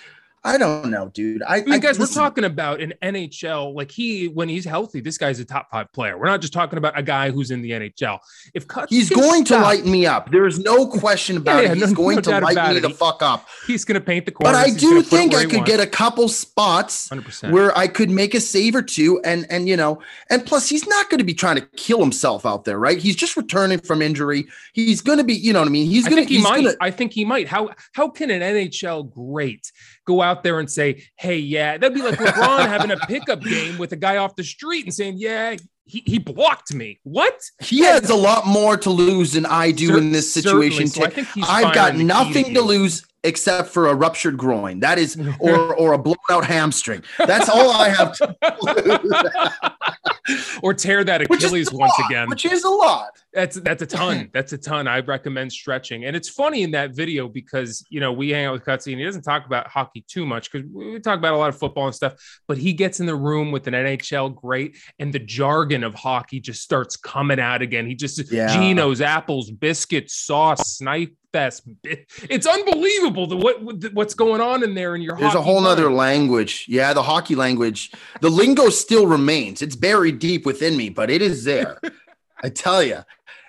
I 0.45 0.59
don't 0.59 0.91
know, 0.91 1.09
dude. 1.09 1.41
I, 1.45 1.59
I 1.59 1.63
mean, 1.63 1.79
guys, 1.79 2.01
listen. 2.01 2.21
we're 2.21 2.29
talking 2.29 2.45
about 2.45 2.81
an 2.81 2.95
NHL. 3.01 3.75
Like 3.75 3.93
he, 3.93 4.27
when 4.27 4.49
he's 4.49 4.65
healthy, 4.65 5.01
this 5.01 5.17
guy's 5.17 5.39
a 5.39 5.45
top 5.45 5.71
five 5.71 5.93
player. 5.93 6.19
We're 6.19 6.27
not 6.27 6.41
just 6.41 6.53
talking 6.53 6.79
about 6.79 6.99
a 6.99 7.03
guy 7.03 7.31
who's 7.31 7.53
in 7.53 7.63
the 7.63 7.71
NHL. 7.71 8.19
If 8.53 8.67
Cuts 8.67 8.91
he's 8.91 9.09
going 9.09 9.45
to 9.45 9.59
light 9.59 9.87
me 9.87 10.05
up. 10.05 10.33
There 10.33 10.47
is 10.47 10.59
no 10.59 10.89
question 10.89 11.37
about 11.37 11.63
yeah, 11.63 11.71
it. 11.71 11.79
He's 11.79 11.91
no, 11.91 11.95
going 11.95 12.17
no 12.17 12.23
to 12.23 12.41
light 12.41 12.75
me 12.75 12.81
the 12.81 12.91
fuck 12.91 13.23
up. 13.23 13.47
He's 13.69 13.85
going 13.85 13.95
to 13.95 14.05
paint 14.05 14.27
the 14.27 14.33
corners. 14.33 14.57
But 14.57 14.67
I 14.67 14.71
do 14.75 15.01
think 15.03 15.33
I 15.33 15.45
could 15.45 15.59
wants. 15.59 15.71
get 15.71 15.79
a 15.79 15.87
couple 15.87 16.29
spots 16.29 17.09
100%. 17.09 17.53
where 17.53 17.77
I 17.79 17.87
could 17.87 18.11
make 18.11 18.35
a 18.35 18.41
save 18.41 18.75
or 18.75 18.83
two, 18.83 19.21
and 19.25 19.47
and 19.49 19.69
you 19.69 19.77
know, 19.77 20.03
and 20.29 20.45
plus 20.45 20.69
he's 20.69 20.89
not 20.89 21.09
going 21.09 21.19
to 21.19 21.25
be 21.25 21.35
trying 21.35 21.57
to 21.57 21.67
kill 21.77 22.01
himself 22.01 22.45
out 22.45 22.65
there, 22.65 22.81
right? 22.81 22.99
He's 22.99 23.15
just 23.15 23.37
returning 23.37 23.79
from 23.79 24.03
injury. 24.03 24.47
He's 24.73 25.03
going 25.03 25.19
to 25.19 25.25
be, 25.25 25.35
you 25.35 25.53
know 25.53 25.61
what 25.61 25.69
I 25.69 25.73
mean? 25.73 25.89
He's 25.89 26.09
going 26.09 26.27
to. 26.27 26.29
He 26.29 26.43
might. 26.43 26.65
Gonna, 26.65 26.77
I 26.81 26.91
think 26.91 27.13
he 27.13 27.25
might. 27.25 27.47
How 27.47 27.71
how 27.93 28.09
can 28.09 28.31
an 28.31 28.41
NHL 28.41 29.09
great 29.09 29.71
go 30.05 30.23
out 30.23 30.43
there 30.43 30.59
and 30.59 30.71
say, 30.71 31.05
hey, 31.17 31.39
yeah, 31.39 31.79
that'd 31.79 31.95
be 31.95 32.03
like 32.03 32.19
LeBron 32.19 32.67
having 32.67 32.91
a 32.91 32.97
pickup 32.97 33.41
game 33.43 33.79
with 33.79 33.93
a 33.93 33.97
guy 33.97 34.17
off 34.17 34.37
the 34.37 34.45
street 34.45 34.85
and 34.85 34.95
saying, 34.95 35.15
yeah, 35.19 35.57
he, 35.85 36.03
he 36.07 36.19
blocked 36.19 36.73
me. 36.75 37.01
What? 37.03 37.41
He 37.61 37.81
has 37.81 38.09
a 38.11 38.15
lot 38.15 38.47
more 38.47 38.77
to 38.79 38.91
lose 38.91 39.33
than 39.33 39.47
I 39.47 39.73
do 39.73 39.97
in 39.99 40.13
this 40.13 40.33
situation. 40.33 40.87
So 40.87 41.05
I 41.05 41.27
I've 41.43 41.75
got 41.75 41.97
nothing 41.97 42.55
to 42.55 42.61
lose 42.61 43.05
except 43.25 43.69
for 43.69 43.89
a 43.89 43.95
ruptured 43.95 44.37
groin. 44.37 44.81
That 44.81 44.99
is, 44.99 45.19
or 45.41 45.75
or 45.75 45.93
a 45.93 45.99
blown 45.99 46.17
out 46.31 46.45
hamstring. 46.45 47.03
That's 47.19 47.49
all 47.49 47.71
I 47.71 47.89
have 47.89 48.17
to 48.17 48.37
lose. 48.63 49.13
or 50.63 50.75
tear 50.75 51.05
that 51.05 51.23
Achilles 51.23 51.73
once 51.73 51.93
lot, 51.99 52.11
again. 52.11 52.29
Which 52.29 52.45
is 52.45 52.65
a 52.65 52.71
lot. 52.71 53.11
That's 53.33 53.57
that's 53.57 53.83
a 53.83 53.87
ton. 53.87 54.31
That's 54.35 54.53
a 54.53 54.59
ton. 54.59 54.87
I 54.87 55.01
recommend 55.01 55.53
stretching. 55.53 56.05
And 56.05 56.15
it's 56.15 56.29
funny 56.29 56.63
in 56.63 56.71
that 56.73 56.95
video 56.95 57.29
because 57.29 57.85
you 57.89 57.99
know 58.01 58.13
we 58.13 58.31
hang 58.31 58.47
out 58.47 58.53
with 58.53 58.65
Cutsy 58.65 58.93
and 58.93 59.01
he 59.01 59.05
doesn't 59.05 59.23
talk 59.23 59.47
about 59.47 59.67
hockey 59.69 60.05
too 60.07 60.27
much 60.27 60.51
because 60.51 60.69
we 60.71 60.99
talk 61.01 61.19
about 61.19 61.35
a 61.35 61.37
lot 61.37 61.49
of 61.49 61.59
football 61.59 61.87
and 61.87 61.95
stuff, 61.95 62.15
but 62.47 62.59
he 62.59 62.73
gets 62.73 63.01
in 63.01 63.07
the 63.07 63.17
room 63.17 63.53
with 63.53 63.67
an 63.67 63.75
NHL 63.75 64.35
great 64.35 64.77
and 64.99 65.13
the 65.13 65.19
jargon 65.19 65.72
of 65.81 65.95
hockey 65.95 66.41
just 66.41 66.63
starts 66.63 66.97
coming 66.97 67.41
out 67.41 67.63
again. 67.63 67.87
He 67.87 67.95
just 67.95 68.31
yeah. 68.31 68.55
Geno's, 68.55 69.01
apples, 69.01 69.51
biscuits, 69.51 70.15
sauce, 70.15 70.77
snipe 70.77 71.15
best. 71.33 71.63
It's 71.83 72.47
unbelievable 72.47 73.27
the 73.27 73.37
what 73.37 73.93
what's 73.95 74.15
going 74.15 74.41
on 74.41 74.63
in 74.63 74.75
there 74.75 74.95
in 74.95 75.03
your. 75.03 75.17
There's 75.17 75.35
a 75.35 75.43
whole 75.43 75.67
other 75.67 75.91
language. 75.91 76.67
Yeah, 76.69 76.93
the 76.93 77.03
hockey 77.03 77.35
language. 77.35 77.93
The 78.21 78.31
lingo 78.31 78.69
still 78.69 79.07
remains. 79.07 79.63
It's 79.63 79.77
buried 79.77 80.19
deep 80.19 80.47
within 80.47 80.77
me, 80.77 80.91
but 80.91 81.11
it 81.11 81.23
is 81.23 81.45
there. 81.45 81.81
I 82.45 82.51
tell 82.51 82.83
you. 82.83 82.99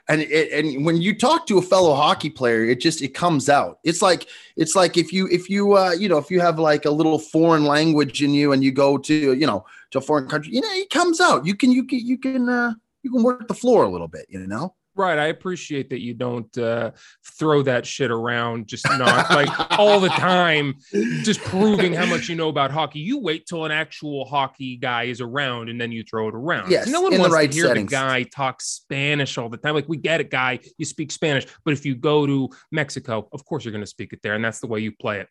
And 0.10 0.22
it, 0.22 0.52
and 0.52 0.86
when 0.86 0.98
you 1.02 1.18
talk 1.18 1.48
to 1.48 1.58
a 1.60 1.62
fellow 1.62 1.94
hockey 1.94 2.30
player, 2.30 2.66
it 2.66 2.82
just 2.82 3.02
it 3.02 3.14
comes 3.14 3.48
out. 3.48 3.80
It's 3.84 4.02
like 4.02 4.28
it's 4.58 4.76
like 4.76 4.98
if 4.98 5.14
you 5.14 5.28
if 5.32 5.50
you 5.50 5.78
uh 5.78 5.92
you 5.92 6.10
know 6.10 6.18
if 6.18 6.30
you 6.30 6.42
have 6.42 6.60
like 6.60 6.86
a 6.86 6.92
little 6.92 7.18
foreign 7.18 7.64
language 7.64 8.22
in 8.22 8.34
you 8.34 8.52
and 8.52 8.64
you 8.64 8.72
go 8.72 8.98
to 8.98 9.34
you 9.34 9.48
know 9.48 9.66
to 9.92 10.00
a 10.00 10.02
foreign 10.02 10.28
country, 10.28 10.54
you 10.54 10.62
know 10.62 10.68
it 10.72 10.90
comes 10.90 11.22
out. 11.22 11.46
You 11.46 11.56
can 11.56 11.72
you 11.72 11.86
can 11.86 12.00
you 12.00 12.18
can 12.18 12.50
uh 12.50 12.74
you 13.04 13.12
can 13.12 13.24
work 13.24 13.48
the 13.48 13.54
floor 13.54 13.84
a 13.86 13.90
little 13.90 14.10
bit, 14.10 14.26
you 14.30 14.46
know. 14.46 14.76
Right. 14.96 15.18
I 15.18 15.28
appreciate 15.28 15.90
that 15.90 16.02
you 16.02 16.14
don't 16.14 16.56
uh, 16.58 16.92
throw 17.40 17.64
that 17.64 17.86
shit 17.86 18.12
around 18.12 18.68
just 18.68 18.88
not 18.88 19.30
like 19.32 19.50
all 19.80 20.00
the 20.00 20.10
time, 20.10 20.76
just 21.24 21.40
proving 21.42 21.94
how 21.94 22.06
much 22.06 22.30
you 22.30 22.36
know 22.36 22.50
about 22.50 22.70
hockey. 22.70 23.00
You 23.00 23.20
wait 23.20 23.48
till 23.48 23.66
an 23.66 23.72
actual 23.72 24.26
hockey 24.26 24.78
guy 24.78 25.04
is 25.04 25.20
around 25.20 25.70
and 25.70 25.82
then 25.82 25.92
you 25.92 26.04
throw 26.04 26.28
it 26.28 26.36
around. 26.36 26.70
Yes, 26.70 26.88
no 26.88 27.02
one 27.02 27.18
wants 27.18 27.34
right 27.34 27.50
to 27.50 27.56
hear 27.56 27.68
settings. 27.68 27.90
the 27.90 27.96
guy 27.96 28.24
talk 28.24 28.62
Spanish 28.62 29.38
all 29.38 29.50
the 29.50 29.58
time. 29.58 29.74
Like 29.74 29.90
we 29.90 29.98
get 29.98 30.22
it, 30.22 30.30
guy, 30.30 30.60
you 30.78 30.86
speak 30.86 31.12
Spanish. 31.12 31.48
But 31.66 31.74
if 31.74 31.86
you 31.86 31.96
go 31.96 32.28
to 32.28 32.50
Mexico, 32.72 33.28
of 33.32 33.44
course 33.46 33.66
you're 33.66 33.72
going 33.72 33.84
to 33.84 33.88
speak 33.88 34.14
it 34.14 34.20
there. 34.22 34.36
And 34.36 34.46
that's 34.46 34.60
the 34.60 34.68
way 34.68 34.80
you 34.80 34.92
play 34.92 35.22
it. 35.22 35.28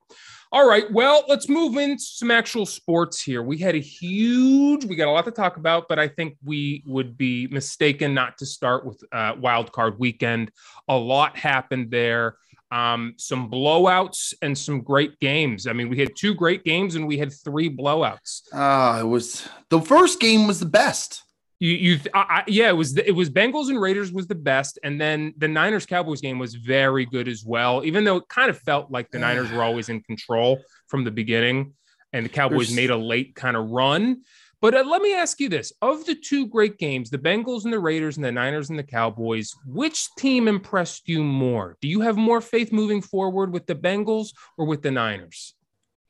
All 0.55 0.69
right. 0.69 0.91
Well, 0.93 1.25
let's 1.29 1.49
move 1.49 1.79
into 1.79 2.03
some 2.03 2.31
actual 2.31 2.67
sports 2.67 3.23
here. 3.23 3.43
We 3.43 3.57
had 3.57 3.75
a 3.75 3.79
huge, 3.79 4.85
we 4.85 4.97
got 4.97 5.09
a 5.09 5.11
lot 5.11 5.25
to 5.25 5.31
talk 5.31 5.57
about, 5.57 5.89
but 5.89 5.99
I 5.99 6.09
think 6.09 6.37
we 6.45 6.83
would 6.85 7.17
be 7.17 7.47
mistaken 7.47 8.13
not 8.13 8.37
to 8.37 8.45
start 8.45 8.85
with 8.85 9.03
uh, 9.13 9.35
wild 9.41 9.73
card 9.73 9.99
weekend. 9.99 10.51
A 10.89 10.95
lot 10.95 11.39
happened 11.39 11.91
there. 11.91 12.37
Um, 12.71 13.15
some 13.17 13.51
blowouts 13.51 14.35
and 14.43 14.57
some 14.57 14.83
great 14.83 15.19
games. 15.21 15.67
I 15.67 15.73
mean, 15.73 15.89
we 15.89 15.99
had 15.99 16.11
two 16.17 16.35
great 16.35 16.65
games 16.65 16.97
and 16.97 17.07
we 17.07 17.17
had 17.17 17.33
three 17.33 17.75
blowouts. 17.75 18.43
Uh, 18.53 19.01
it 19.01 19.07
was 19.07 19.49
the 19.71 19.81
first 19.81 20.21
game 20.21 20.47
was 20.47 20.61
the 20.61 20.67
best. 20.67 21.23
You, 21.63 21.75
you, 21.75 22.01
I, 22.13 22.43
yeah, 22.49 22.71
it 22.71 22.77
was 22.77 22.99
it 22.99 23.15
was 23.15 23.31
Bengals 23.31 23.69
and 23.69 23.81
Raiders 23.81 24.11
was 24.11 24.27
the 24.27 24.35
best, 24.35 24.81
and 24.83 25.01
then 25.01 25.33
the 25.37 25.47
Niners 25.47 25.87
Cowboys 25.87 26.21
game 26.21 26.41
was 26.41 26.57
very 26.57 27.07
good 27.07 27.29
as 27.29 27.45
well. 27.45 27.85
Even 27.85 28.03
though 28.03 28.17
it 28.17 28.27
kind 28.27 28.51
of 28.51 28.59
felt 28.59 28.91
like 28.91 29.13
the 29.13 29.21
Niners 29.21 29.49
were 29.53 29.63
always 29.63 29.89
in 29.89 30.01
control 30.01 30.59
from 30.89 31.05
the 31.05 31.13
beginning, 31.13 31.75
and 32.13 32.25
the 32.25 32.29
Cowboys 32.29 32.67
There's... 32.67 32.75
made 32.75 32.91
a 32.91 32.97
late 32.97 33.37
kind 33.37 33.57
of 33.57 33.71
run. 33.71 34.23
But 34.61 34.75
uh, 34.75 34.83
let 34.83 35.03
me 35.03 35.15
ask 35.15 35.39
you 35.39 35.49
this: 35.49 35.73
of 35.81 36.05
the 36.05 36.17
two 36.17 36.49
great 36.49 36.79
games, 36.79 37.11
the 37.11 37.19
Bengals 37.19 37.63
and 37.63 37.73
the 37.73 37.79
Raiders, 37.79 38.17
and 38.17 38.25
the 38.25 38.33
Niners 38.33 38.71
and 38.71 38.79
the 38.79 38.83
Cowboys, 38.83 39.55
which 39.65 40.09
team 40.19 40.49
impressed 40.49 41.09
you 41.09 41.23
more? 41.23 41.77
Do 41.81 41.87
you 41.87 42.01
have 42.01 42.17
more 42.17 42.41
faith 42.41 42.73
moving 42.73 43.01
forward 43.01 43.53
with 43.53 43.67
the 43.67 43.77
Bengals 43.77 44.31
or 44.59 44.67
with 44.67 44.83
the 44.83 44.91
Niners? 44.91 45.55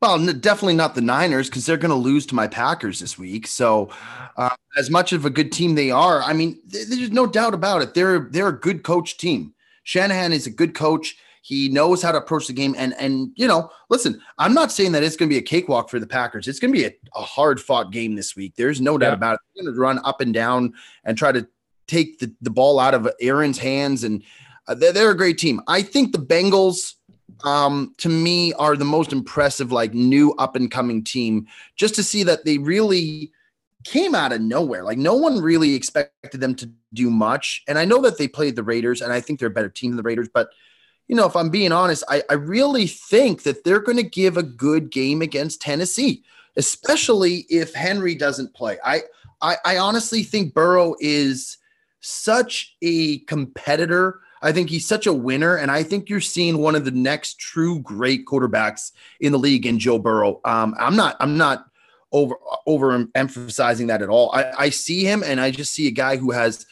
Well, 0.02 0.18
definitely 0.32 0.74
not 0.74 0.96
the 0.96 1.00
Niners 1.00 1.48
because 1.48 1.64
they're 1.64 1.76
going 1.76 1.90
to 1.90 1.94
lose 1.94 2.26
to 2.26 2.34
my 2.34 2.48
Packers 2.48 2.98
this 2.98 3.16
week. 3.16 3.46
So, 3.46 3.88
uh, 4.36 4.50
as 4.76 4.90
much 4.90 5.12
of 5.12 5.24
a 5.24 5.30
good 5.30 5.52
team 5.52 5.76
they 5.76 5.92
are, 5.92 6.20
I 6.22 6.32
mean, 6.32 6.58
there's 6.66 7.12
no 7.12 7.24
doubt 7.24 7.54
about 7.54 7.82
it. 7.82 7.94
They're 7.94 8.28
they're 8.30 8.48
a 8.48 8.58
good 8.58 8.82
coach 8.82 9.16
team. 9.16 9.54
Shanahan 9.84 10.32
is 10.32 10.48
a 10.48 10.50
good 10.50 10.74
coach. 10.74 11.16
He 11.42 11.68
knows 11.68 12.02
how 12.02 12.10
to 12.10 12.18
approach 12.18 12.48
the 12.48 12.52
game. 12.52 12.74
And 12.76 12.94
and 12.98 13.30
you 13.36 13.46
know, 13.46 13.70
listen, 13.90 14.20
I'm 14.38 14.54
not 14.54 14.72
saying 14.72 14.90
that 14.90 15.04
it's 15.04 15.14
going 15.14 15.28
to 15.28 15.34
be 15.34 15.38
a 15.38 15.42
cakewalk 15.42 15.88
for 15.88 16.00
the 16.00 16.06
Packers. 16.08 16.48
It's 16.48 16.58
going 16.58 16.74
to 16.74 16.78
be 16.80 16.86
a, 16.86 16.92
a 17.14 17.22
hard 17.22 17.60
fought 17.60 17.92
game 17.92 18.16
this 18.16 18.34
week. 18.34 18.54
There's 18.56 18.80
no 18.80 18.98
doubt 18.98 19.10
yeah. 19.10 19.14
about 19.14 19.34
it. 19.34 19.40
They're 19.54 19.64
going 19.64 19.74
to 19.74 19.80
run 19.80 20.00
up 20.04 20.20
and 20.20 20.34
down 20.34 20.74
and 21.04 21.16
try 21.16 21.30
to 21.30 21.46
take 21.86 22.18
the, 22.18 22.34
the 22.40 22.50
ball 22.50 22.80
out 22.80 22.94
of 22.94 23.08
Aaron's 23.20 23.58
hands. 23.58 24.02
And 24.02 24.24
uh, 24.66 24.74
they're, 24.74 24.92
they're 24.92 25.10
a 25.12 25.16
great 25.16 25.38
team. 25.38 25.60
I 25.68 25.82
think 25.82 26.10
the 26.10 26.18
Bengals 26.18 26.94
um, 27.44 27.94
to 27.98 28.08
me 28.08 28.52
are 28.54 28.76
the 28.76 28.84
most 28.84 29.12
impressive, 29.12 29.72
like 29.72 29.94
new 29.94 30.32
up 30.34 30.56
and 30.56 30.70
coming 30.70 31.04
team. 31.04 31.46
Just 31.76 31.94
to 31.96 32.02
see 32.02 32.22
that 32.24 32.44
they 32.44 32.58
really 32.58 33.32
came 33.84 34.14
out 34.14 34.32
of 34.32 34.40
nowhere. 34.40 34.84
Like 34.84 34.98
no 34.98 35.14
one 35.14 35.40
really 35.40 35.74
expected 35.74 36.40
them 36.40 36.54
to 36.56 36.70
do 36.94 37.10
much. 37.10 37.62
And 37.66 37.78
I 37.78 37.84
know 37.84 38.00
that 38.02 38.18
they 38.18 38.28
played 38.28 38.56
the 38.56 38.62
Raiders, 38.62 39.00
and 39.00 39.12
I 39.12 39.20
think 39.20 39.38
they're 39.38 39.48
a 39.48 39.52
better 39.52 39.68
team 39.68 39.90
than 39.90 39.96
the 39.96 40.02
Raiders. 40.02 40.28
But 40.32 40.50
you 41.08 41.16
know, 41.16 41.26
if 41.26 41.36
I'm 41.36 41.50
being 41.50 41.72
honest, 41.72 42.04
I, 42.08 42.22
I 42.30 42.34
really 42.34 42.86
think 42.86 43.42
that 43.42 43.64
they're 43.64 43.80
going 43.80 43.98
to 43.98 44.02
give 44.02 44.36
a 44.36 44.42
good 44.42 44.90
game 44.90 45.20
against 45.20 45.60
Tennessee, 45.60 46.22
especially 46.56 47.44
if 47.50 47.74
Henry 47.74 48.14
doesn't 48.14 48.54
play. 48.54 48.78
I 48.84 49.02
I, 49.40 49.56
I 49.64 49.78
honestly 49.78 50.22
think 50.22 50.54
Burrow 50.54 50.94
is 51.00 51.58
such 52.00 52.76
a 52.82 53.18
competitor 53.20 54.20
I 54.42 54.52
think 54.52 54.68
he's 54.68 54.86
such 54.86 55.06
a 55.06 55.12
winner, 55.12 55.56
and 55.56 55.70
I 55.70 55.82
think 55.82 56.08
you're 56.08 56.20
seeing 56.20 56.58
one 56.58 56.74
of 56.74 56.84
the 56.84 56.90
next 56.90 57.38
true 57.38 57.78
great 57.80 58.26
quarterbacks 58.26 58.92
in 59.20 59.32
the 59.32 59.38
league 59.38 59.66
in 59.66 59.78
Joe 59.78 59.98
Burrow. 59.98 60.40
Um, 60.44 60.74
I'm 60.78 60.96
not, 60.96 61.16
I'm 61.20 61.36
not 61.36 61.66
over 62.12 62.36
over 62.66 63.06
emphasizing 63.14 63.86
that 63.86 64.02
at 64.02 64.08
all. 64.08 64.32
I, 64.32 64.52
I 64.58 64.70
see 64.70 65.04
him, 65.04 65.22
and 65.24 65.40
I 65.40 65.50
just 65.50 65.72
see 65.72 65.86
a 65.86 65.92
guy 65.92 66.16
who 66.16 66.30
has 66.32 66.66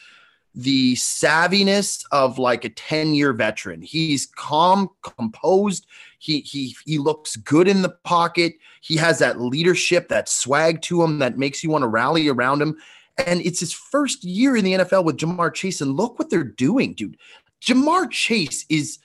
the 0.53 0.95
savviness 0.95 2.03
of 2.11 2.37
like 2.37 2.65
a 2.65 2.69
10 2.69 3.13
year 3.13 3.33
veteran. 3.33 3.81
He's 3.81 4.27
calm, 4.35 4.89
composed. 5.01 5.87
He 6.19 6.41
he 6.41 6.75
he 6.85 6.97
looks 6.97 7.35
good 7.37 7.67
in 7.67 7.81
the 7.81 7.95
pocket. 8.03 8.55
He 8.81 8.97
has 8.97 9.19
that 9.19 9.39
leadership, 9.39 10.09
that 10.09 10.29
swag 10.29 10.81
to 10.83 11.03
him 11.03 11.19
that 11.19 11.37
makes 11.37 11.63
you 11.63 11.69
want 11.69 11.83
to 11.83 11.87
rally 11.87 12.27
around 12.27 12.61
him. 12.61 12.77
And 13.25 13.41
it's 13.41 13.59
his 13.59 13.73
first 13.73 14.23
year 14.23 14.55
in 14.55 14.65
the 14.65 14.73
NFL 14.73 15.03
with 15.03 15.17
Ja'Marr 15.17 15.53
Chase. 15.53 15.81
And 15.81 15.95
look 15.95 16.17
what 16.17 16.29
they're 16.29 16.43
doing, 16.43 16.93
dude. 16.93 17.17
Ja'Marr 17.61 18.09
Chase 18.09 18.65
is 18.69 18.99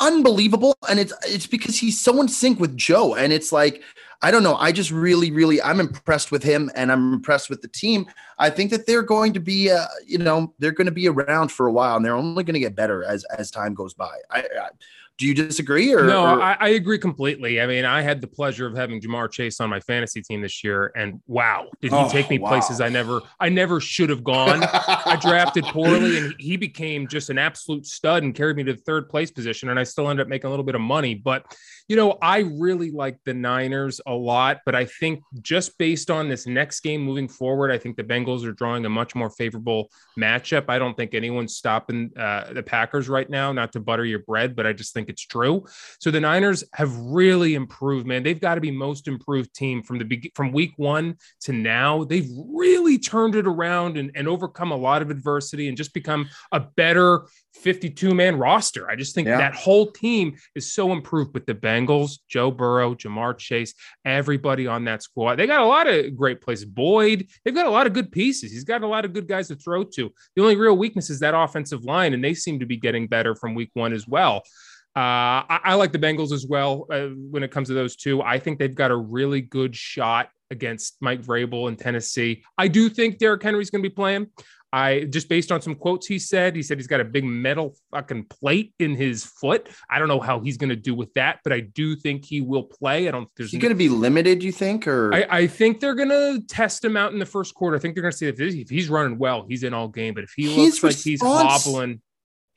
unbelievable. 0.00 0.76
And 0.88 0.98
it's 0.98 1.12
it's 1.26 1.46
because 1.46 1.78
he's 1.78 2.00
so 2.00 2.20
in 2.20 2.28
sync 2.28 2.60
with 2.60 2.76
Joe. 2.76 3.14
And 3.14 3.32
it's 3.32 3.52
like, 3.52 3.82
I 4.22 4.30
don't 4.30 4.42
know. 4.42 4.56
I 4.56 4.72
just 4.72 4.90
really, 4.90 5.30
really, 5.30 5.62
I'm 5.62 5.80
impressed 5.80 6.30
with 6.30 6.42
him 6.42 6.70
and 6.74 6.92
I'm 6.92 7.14
impressed 7.14 7.48
with 7.48 7.62
the 7.62 7.68
team. 7.68 8.06
I 8.38 8.50
think 8.50 8.70
that 8.70 8.86
they're 8.86 9.02
going 9.02 9.32
to 9.32 9.40
be, 9.40 9.70
uh, 9.70 9.86
you 10.06 10.18
know, 10.18 10.52
they're 10.58 10.72
going 10.72 10.86
to 10.86 10.92
be 10.92 11.08
around 11.08 11.50
for 11.50 11.66
a 11.66 11.72
while 11.72 11.96
and 11.96 12.04
they're 12.04 12.14
only 12.14 12.44
going 12.44 12.54
to 12.54 12.60
get 12.60 12.76
better 12.76 13.02
as 13.04 13.24
as 13.38 13.50
time 13.50 13.74
goes 13.74 13.94
by. 13.94 14.14
I, 14.30 14.40
I 14.40 14.68
do 15.20 15.26
you 15.26 15.34
disagree 15.34 15.92
or 15.92 16.04
no? 16.04 16.22
Or? 16.22 16.40
I, 16.40 16.56
I, 16.58 16.68
agree 16.70 16.98
completely. 16.98 17.60
I 17.60 17.66
mean, 17.66 17.84
I 17.84 18.00
had 18.00 18.22
the 18.22 18.26
pleasure 18.26 18.66
of 18.66 18.74
having 18.74 19.02
Ja'Marr 19.02 19.30
Chase 19.30 19.60
on 19.60 19.68
my 19.68 19.78
fantasy 19.78 20.22
team 20.22 20.40
this 20.40 20.64
year, 20.64 20.92
and 20.96 21.20
wow, 21.26 21.66
did 21.82 21.92
he 21.92 21.98
oh, 21.98 22.08
take 22.08 22.30
me 22.30 22.38
wow. 22.38 22.48
places 22.48 22.80
I 22.80 22.88
never, 22.88 23.20
I 23.38 23.50
never 23.50 23.80
should 23.80 24.08
have 24.08 24.24
gone. 24.24 24.62
I 24.62 25.18
drafted 25.20 25.64
poorly, 25.64 26.16
and 26.16 26.34
he 26.38 26.56
became 26.56 27.06
just 27.06 27.28
an 27.28 27.36
absolute 27.36 27.84
stud 27.84 28.22
and 28.22 28.34
carried 28.34 28.56
me 28.56 28.64
to 28.64 28.72
the 28.72 28.80
third 28.80 29.10
place 29.10 29.30
position, 29.30 29.68
and 29.68 29.78
I 29.78 29.84
still 29.84 30.08
ended 30.08 30.24
up 30.24 30.28
making 30.30 30.46
a 30.46 30.50
little 30.50 30.64
bit 30.64 30.74
of 30.74 30.80
money. 30.80 31.14
But 31.14 31.44
you 31.90 31.96
know, 31.96 32.16
I 32.22 32.38
really 32.38 32.90
like 32.92 33.18
the 33.24 33.34
Niners 33.34 34.00
a 34.06 34.14
lot, 34.14 34.60
but 34.64 34.76
I 34.76 34.84
think 34.84 35.22
just 35.42 35.76
based 35.76 36.08
on 36.08 36.28
this 36.28 36.46
next 36.46 36.80
game 36.80 37.02
moving 37.02 37.26
forward, 37.28 37.72
I 37.72 37.78
think 37.78 37.96
the 37.96 38.04
Bengals 38.04 38.46
are 38.46 38.52
drawing 38.52 38.86
a 38.86 38.88
much 38.88 39.16
more 39.16 39.28
favorable 39.28 39.90
matchup. 40.16 40.66
I 40.68 40.78
don't 40.78 40.96
think 40.96 41.14
anyone's 41.14 41.56
stopping 41.56 42.12
uh, 42.16 42.52
the 42.52 42.62
Packers 42.62 43.08
right 43.08 43.28
now. 43.28 43.52
Not 43.52 43.72
to 43.72 43.80
butter 43.80 44.04
your 44.04 44.20
bread, 44.20 44.54
but 44.54 44.68
I 44.68 44.72
just 44.72 44.94
think 44.94 45.09
it's 45.10 45.26
true. 45.26 45.66
So 45.98 46.10
the 46.10 46.20
Niners 46.20 46.64
have 46.74 46.96
really 46.96 47.54
improved, 47.54 48.06
man. 48.06 48.22
They've 48.22 48.40
got 48.40 48.54
to 48.54 48.60
be 48.60 48.70
most 48.70 49.08
improved 49.08 49.54
team 49.54 49.82
from 49.82 49.98
the 49.98 50.30
from 50.34 50.52
week 50.52 50.72
one 50.76 51.16
to 51.42 51.52
now. 51.52 52.04
They've 52.04 52.30
really 52.52 52.98
turned 52.98 53.34
it 53.34 53.46
around 53.46 53.98
and, 53.98 54.10
and 54.14 54.26
overcome 54.26 54.72
a 54.72 54.76
lot 54.76 55.02
of 55.02 55.10
adversity 55.10 55.68
and 55.68 55.76
just 55.76 55.92
become 55.92 56.28
a 56.52 56.60
better 56.60 57.26
52 57.54 58.14
man 58.14 58.36
roster. 58.36 58.88
I 58.88 58.96
just 58.96 59.14
think 59.14 59.28
yeah. 59.28 59.38
that 59.38 59.54
whole 59.54 59.90
team 59.90 60.36
is 60.54 60.72
so 60.72 60.92
improved 60.92 61.34
with 61.34 61.46
the 61.46 61.54
Bengals, 61.54 62.18
Joe 62.28 62.50
Burrow, 62.50 62.94
Ja'Marr 62.94 63.36
Chase, 63.38 63.74
everybody 64.04 64.66
on 64.66 64.84
that 64.84 65.02
squad. 65.02 65.36
They 65.36 65.46
got 65.46 65.60
a 65.60 65.66
lot 65.66 65.86
of 65.86 66.16
great 66.16 66.40
plays. 66.40 66.64
Boyd, 66.64 67.28
they've 67.44 67.54
got 67.54 67.66
a 67.66 67.70
lot 67.70 67.86
of 67.86 67.92
good 67.92 68.12
pieces. 68.12 68.52
He's 68.52 68.64
got 68.64 68.82
a 68.82 68.86
lot 68.86 69.04
of 69.04 69.12
good 69.12 69.28
guys 69.28 69.48
to 69.48 69.56
throw 69.56 69.84
to. 69.84 70.10
The 70.36 70.42
only 70.42 70.56
real 70.56 70.76
weakness 70.76 71.10
is 71.10 71.20
that 71.20 71.34
offensive 71.34 71.84
line, 71.84 72.14
and 72.14 72.22
they 72.22 72.34
seem 72.34 72.60
to 72.60 72.66
be 72.66 72.76
getting 72.76 73.06
better 73.06 73.34
from 73.34 73.54
week 73.54 73.70
one 73.74 73.92
as 73.92 74.06
well. 74.06 74.42
Uh, 74.96 75.46
I, 75.46 75.60
I, 75.64 75.74
like 75.74 75.92
the 75.92 76.00
Bengals 76.00 76.32
as 76.32 76.46
well 76.48 76.86
uh, 76.90 77.08
when 77.30 77.44
it 77.44 77.52
comes 77.52 77.68
to 77.68 77.74
those 77.74 77.94
two. 77.94 78.22
I 78.22 78.40
think 78.40 78.58
they've 78.58 78.74
got 78.74 78.90
a 78.90 78.96
really 78.96 79.40
good 79.40 79.76
shot 79.76 80.30
against 80.50 80.96
Mike 81.00 81.22
Vrabel 81.22 81.68
in 81.68 81.76
Tennessee. 81.76 82.42
I 82.58 82.66
do 82.66 82.88
think 82.88 83.18
Derrick 83.18 83.42
Henry's 83.42 83.70
going 83.70 83.84
to 83.84 83.88
be 83.88 83.94
playing. 83.94 84.26
I 84.72 85.06
just 85.10 85.28
based 85.28 85.50
on 85.50 85.60
some 85.60 85.74
quotes 85.74 86.06
he 86.06 86.18
said, 86.18 86.54
he 86.54 86.62
said 86.62 86.78
he's 86.78 86.86
got 86.86 87.00
a 87.00 87.04
big 87.04 87.24
metal 87.24 87.74
fucking 87.90 88.26
plate 88.26 88.72
in 88.78 88.94
his 88.94 89.24
foot. 89.24 89.68
I 89.90 89.98
don't 89.98 90.08
know 90.08 90.20
how 90.20 90.40
he's 90.40 90.56
going 90.56 90.70
to 90.70 90.76
do 90.76 90.94
with 90.94 91.12
that, 91.14 91.40
but 91.42 91.52
I 91.52 91.60
do 91.60 91.96
think 91.96 92.24
he 92.24 92.40
will 92.40 92.62
play. 92.62 93.08
I 93.08 93.10
don't. 93.10 93.22
Think 93.22 93.36
there's 93.36 93.50
going 93.52 93.70
to 93.70 93.74
be 93.74 93.88
limited. 93.88 94.42
You 94.44 94.52
think, 94.52 94.86
or 94.86 95.12
I, 95.12 95.26
I 95.30 95.46
think 95.46 95.80
they're 95.80 95.96
going 95.96 96.10
to 96.10 96.40
test 96.46 96.84
him 96.84 96.96
out 96.96 97.12
in 97.12 97.18
the 97.18 97.26
first 97.26 97.54
quarter. 97.54 97.76
I 97.76 97.80
think 97.80 97.94
they're 97.94 98.02
going 98.02 98.12
to 98.12 98.18
see 98.18 98.28
if, 98.28 98.40
if 98.40 98.70
he's 98.70 98.88
running 98.88 99.18
well, 99.18 99.44
he's 99.48 99.64
in 99.64 99.74
all 99.74 99.88
game. 99.88 100.14
But 100.14 100.24
if 100.24 100.32
he 100.36 100.48
looks 100.48 100.82
like 100.84 100.96
he's 100.96 101.20
hobbling, 101.20 102.00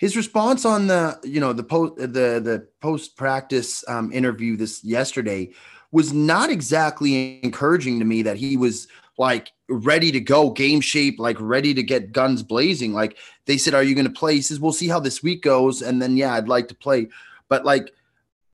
his 0.03 0.17
response 0.17 0.65
on 0.65 0.87
the 0.87 1.17
you 1.23 1.39
know 1.39 1.53
the 1.53 1.63
post 1.63 1.95
the 1.95 2.41
the 2.43 2.67
post 2.81 3.15
practice 3.15 3.85
um, 3.87 4.11
interview 4.11 4.57
this 4.57 4.83
yesterday 4.83 5.49
was 5.93 6.11
not 6.11 6.49
exactly 6.49 7.39
encouraging 7.41 7.99
to 7.99 8.05
me. 8.05 8.21
That 8.21 8.35
he 8.35 8.57
was 8.57 8.89
like 9.17 9.53
ready 9.69 10.11
to 10.11 10.19
go, 10.19 10.49
game 10.49 10.81
shape, 10.81 11.19
like 11.19 11.37
ready 11.39 11.73
to 11.73 11.81
get 11.81 12.11
guns 12.11 12.43
blazing. 12.43 12.91
Like 12.91 13.17
they 13.45 13.57
said, 13.57 13.73
Are 13.73 13.81
you 13.81 13.95
going 13.95 14.05
to 14.05 14.11
play? 14.11 14.35
He 14.35 14.41
says, 14.41 14.59
We'll 14.59 14.73
see 14.73 14.89
how 14.89 14.99
this 14.99 15.23
week 15.23 15.41
goes. 15.41 15.81
And 15.81 16.01
then, 16.01 16.17
yeah, 16.17 16.33
I'd 16.33 16.49
like 16.49 16.67
to 16.67 16.75
play. 16.75 17.07
But 17.47 17.63
like, 17.63 17.93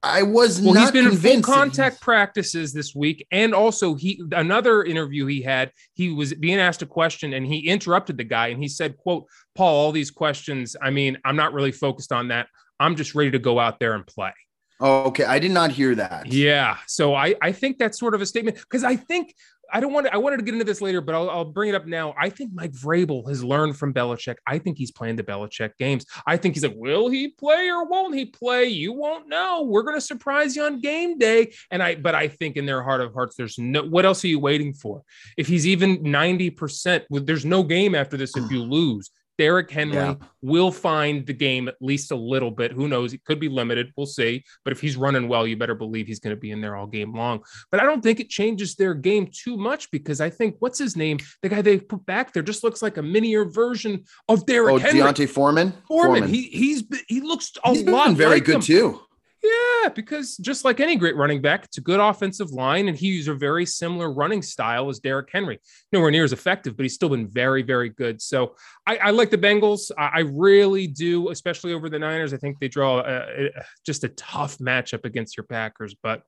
I 0.02 0.24
was 0.24 0.62
well. 0.62 0.76
he's 0.76 0.92
been 0.92 1.08
in 1.08 1.18
full 1.18 1.42
contact 1.42 2.00
practices 2.02 2.72
this 2.72 2.96
week, 2.96 3.26
and 3.32 3.54
also 3.54 3.96
he 3.96 4.22
another 4.32 4.84
interview 4.84 5.26
he 5.26 5.42
had. 5.42 5.72
He 5.94 6.10
was 6.10 6.34
being 6.34 6.60
asked 6.60 6.82
a 6.82 6.86
question, 6.86 7.34
and 7.34 7.46
he 7.46 7.68
interrupted 7.68 8.18
the 8.18 8.24
guy, 8.24 8.48
and 8.48 8.62
he 8.62 8.70
said, 8.70 8.96
"quote 8.98 9.26
Paul, 9.56 9.76
all 9.76 9.92
these 9.92 10.12
questions. 10.12 10.76
I 10.82 10.90
mean, 10.90 11.18
I'm 11.26 11.36
not 11.36 11.54
really 11.54 11.74
focused 11.74 12.12
on 12.12 12.30
that. 12.30 12.48
I'm 12.80 12.96
just 12.96 13.14
ready 13.14 13.32
to 13.32 13.40
go 13.40 13.60
out 13.60 13.80
there 13.80 13.94
and 13.94 14.08
play." 14.08 14.32
Oh, 14.80 15.04
okay. 15.08 15.26
I 15.26 15.40
did 15.40 15.52
not 15.52 15.72
hear 15.72 15.94
that. 15.96 16.28
Yeah. 16.28 16.78
So 16.88 17.14
I 17.14 17.36
I 17.42 17.52
think 17.52 17.78
that's 17.78 18.00
sort 18.00 18.16
of 18.16 18.22
a 18.22 18.26
statement 18.26 18.58
because 18.58 18.86
I 18.86 18.96
think 18.96 19.36
I 19.72 19.80
don't 19.80 19.94
want 19.94 20.08
to, 20.08 20.14
I 20.14 20.18
wanted 20.18 20.38
to 20.38 20.44
get 20.44 20.54
into 20.54 20.66
this 20.66 20.82
later, 20.82 21.02
but 21.02 21.16
I'll, 21.16 21.30
I'll, 21.30 21.46
bring 21.46 21.70
it 21.70 21.76
up 21.76 21.86
now. 21.86 22.14
I 22.18 22.30
think 22.30 22.52
Mike 22.54 22.74
Vrabel 22.74 23.28
has 23.28 23.44
learned 23.44 23.78
from 23.78 23.94
Belichick. 23.94 24.36
I 24.46 24.60
think 24.60 24.78
he's 24.78 24.92
playing 24.92 25.16
the 25.16 25.24
Belichick 25.24 25.72
games. 25.78 26.06
I 26.28 26.38
think 26.38 26.56
he's 26.56 26.64
like, 26.64 26.76
will 26.76 27.10
he 27.10 27.30
play 27.30 27.70
or 27.70 27.86
won't 27.86 28.16
he 28.16 28.26
play? 28.26 28.66
You 28.66 28.94
won't 28.94 29.28
know. 29.28 29.64
We're 29.64 29.84
going 29.84 29.98
to 29.98 30.02
surprise 30.02 30.56
you 30.56 30.64
on 30.64 30.80
game 30.80 31.18
day. 31.18 31.54
And 31.72 31.82
I, 31.82 31.96
but 31.96 32.16
I 32.16 32.28
think 32.28 32.56
in 32.56 32.66
their 32.66 32.84
heart 32.84 33.02
of 33.02 33.14
hearts, 33.14 33.36
there's 33.36 33.58
no, 33.58 33.84
what 33.84 34.06
else 34.06 34.24
are 34.24 34.28
you 34.28 34.40
waiting 34.40 34.74
for? 34.74 35.04
If 35.38 35.48
he's 35.48 35.68
even 35.68 36.04
90%, 36.04 37.26
there's 37.26 37.46
no 37.46 37.64
game 37.64 37.96
after 37.96 38.18
this 38.18 38.36
if 38.38 38.50
you 38.52 38.64
lose. 38.64 39.10
Derrick 39.40 39.72
Henry 39.72 39.96
yeah. 39.96 40.16
will 40.42 40.70
find 40.70 41.26
the 41.26 41.34
game 41.34 41.70
at 41.70 41.78
least 41.80 42.12
a 42.12 42.16
little 42.16 42.52
bit. 42.52 42.74
Who 42.74 42.90
knows? 42.90 43.14
It 43.14 43.24
could 43.24 43.40
be 43.40 43.48
limited. 43.48 43.94
We'll 43.96 44.06
see. 44.06 44.44
But 44.66 44.74
if 44.74 44.82
he's 44.82 44.98
running 44.98 45.30
well, 45.30 45.48
you 45.48 45.56
better 45.56 45.76
believe 45.76 46.08
he's 46.08 46.20
going 46.20 46.36
to 46.36 46.40
be 46.40 46.52
in 46.52 46.60
there 46.60 46.76
all 46.76 46.86
game 46.86 47.16
long. 47.16 47.46
But 47.72 47.80
I 47.80 47.86
don't 47.86 48.04
think 48.04 48.20
it 48.20 48.28
changes 48.28 48.76
their 48.76 48.94
game 48.94 49.30
too 49.32 49.56
much 49.56 49.90
because 49.92 50.20
I 50.20 50.30
think 50.30 50.58
what's 50.60 50.78
his 50.78 50.98
name? 50.98 51.20
The 51.42 51.48
guy 51.48 51.62
they 51.62 51.80
put 51.80 52.06
back 52.06 52.34
there 52.34 52.44
just 52.44 52.66
looks 52.66 52.82
like 52.82 52.98
a 52.98 53.02
minier 53.02 53.46
version 53.46 54.04
of 54.28 54.46
Derrick 54.46 54.76
oh, 54.76 54.78
Henry. 54.78 55.00
D'Onta 55.00 55.30
Foreman. 55.30 55.72
Foreman. 55.88 56.24
Foreman. 56.24 56.30
He 56.30 56.44
he's 56.50 56.84
he 57.08 57.22
looks 57.22 57.54
a 57.64 57.72
he's 57.72 57.84
lot 57.84 58.12
very 58.16 58.36
like 58.36 58.44
good 58.44 58.56
him. 58.56 58.62
too. 58.62 59.00
Yeah, 59.42 59.90
because 59.90 60.36
just 60.38 60.66
like 60.66 60.82
any 60.82 60.98
great 60.98 61.16
running 61.16 61.42
back, 61.42 61.64
it's 61.64 61.78
a 61.78 61.82
good 61.82 62.02
offensive 62.02 62.52
line, 62.52 62.90
and 62.90 62.98
he 62.98 63.12
he's 63.16 63.30
a 63.30 63.34
very 63.34 63.66
similar 63.66 64.12
running 64.12 64.42
style 64.42 64.90
as 64.90 65.00
Derrick 65.00 65.30
Henry. 65.32 65.60
Nowhere 65.94 66.12
near 66.12 66.26
as 66.26 66.34
effective, 66.34 66.76
but 66.76 66.84
he's 66.84 66.94
still 66.94 67.10
been 67.10 67.28
very, 67.28 67.64
very 67.64 67.90
good. 67.90 68.22
So 68.22 68.56
I, 68.86 68.98
I 68.98 69.10
like 69.12 69.30
the 69.30 69.38
Bengals. 69.38 69.92
I, 69.98 70.10
I, 70.14 70.20
really 70.20 70.88
do, 70.88 71.30
especially 71.30 71.74
over 71.74 71.90
the 71.90 72.00
Niners. 72.00 72.34
I 72.34 72.38
think 72.38 72.60
they 72.60 72.68
draw 72.68 73.00
a, 73.00 73.46
a, 73.46 73.50
just 73.86 74.04
a 74.04 74.10
tough 74.10 74.58
matchup 74.58 75.06
against 75.06 75.38
your 75.38 75.46
Packers, 75.46 75.96
but 76.04 76.24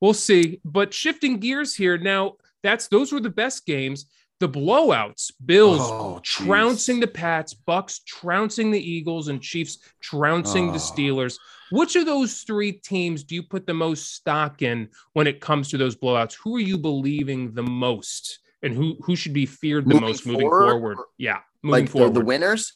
we'll 0.00 0.14
see. 0.14 0.60
But 0.64 0.94
shifting 0.94 1.38
gears 1.38 1.74
here 1.74 1.98
now, 1.98 2.34
That's 2.62 2.88
those 2.88 3.12
were 3.12 3.20
the 3.20 3.30
best 3.30 3.66
games. 3.66 4.06
The 4.40 4.48
blowouts, 4.48 5.30
Bills 5.46 5.80
Oh, 5.80 6.20
trouncing 6.22 6.98
the 7.00 7.06
Pats, 7.06 7.54
Bucks 7.54 8.00
trouncing 8.00 8.70
the 8.70 8.80
Eagles, 8.80 9.28
and 9.28 9.40
Chiefs 9.40 9.78
trouncing 10.00 10.66
the 10.68 10.72
Oh. 10.74 10.76
Steelers. 10.78 11.38
Which 11.70 11.96
of 11.96 12.04
those 12.04 12.40
three 12.40 12.72
teams 12.72 13.22
do 13.24 13.34
you 13.36 13.42
put 13.42 13.66
the 13.66 13.74
most 13.74 14.14
stock 14.14 14.60
in 14.62 14.88
when 15.12 15.26
it 15.26 15.40
comes 15.40 15.70
to 15.70 15.78
those 15.78 15.96
blowouts? 15.96 16.36
Who 16.42 16.56
are 16.56 16.60
you 16.60 16.76
believing 16.78 17.52
the 17.54 17.62
most, 17.62 18.40
and 18.62 18.74
who 18.74 18.96
who 19.02 19.14
should 19.16 19.32
be 19.32 19.46
feared 19.46 19.84
the 19.84 19.94
Moving 19.94 20.08
most 20.08 20.26
moving 20.26 20.48
forward? 20.48 20.70
forward? 20.70 20.98
Yeah, 21.16 21.38
moving 21.62 21.70
like 21.72 21.84
the, 21.86 21.90
forward. 21.92 22.14
the 22.14 22.24
winners. 22.24 22.72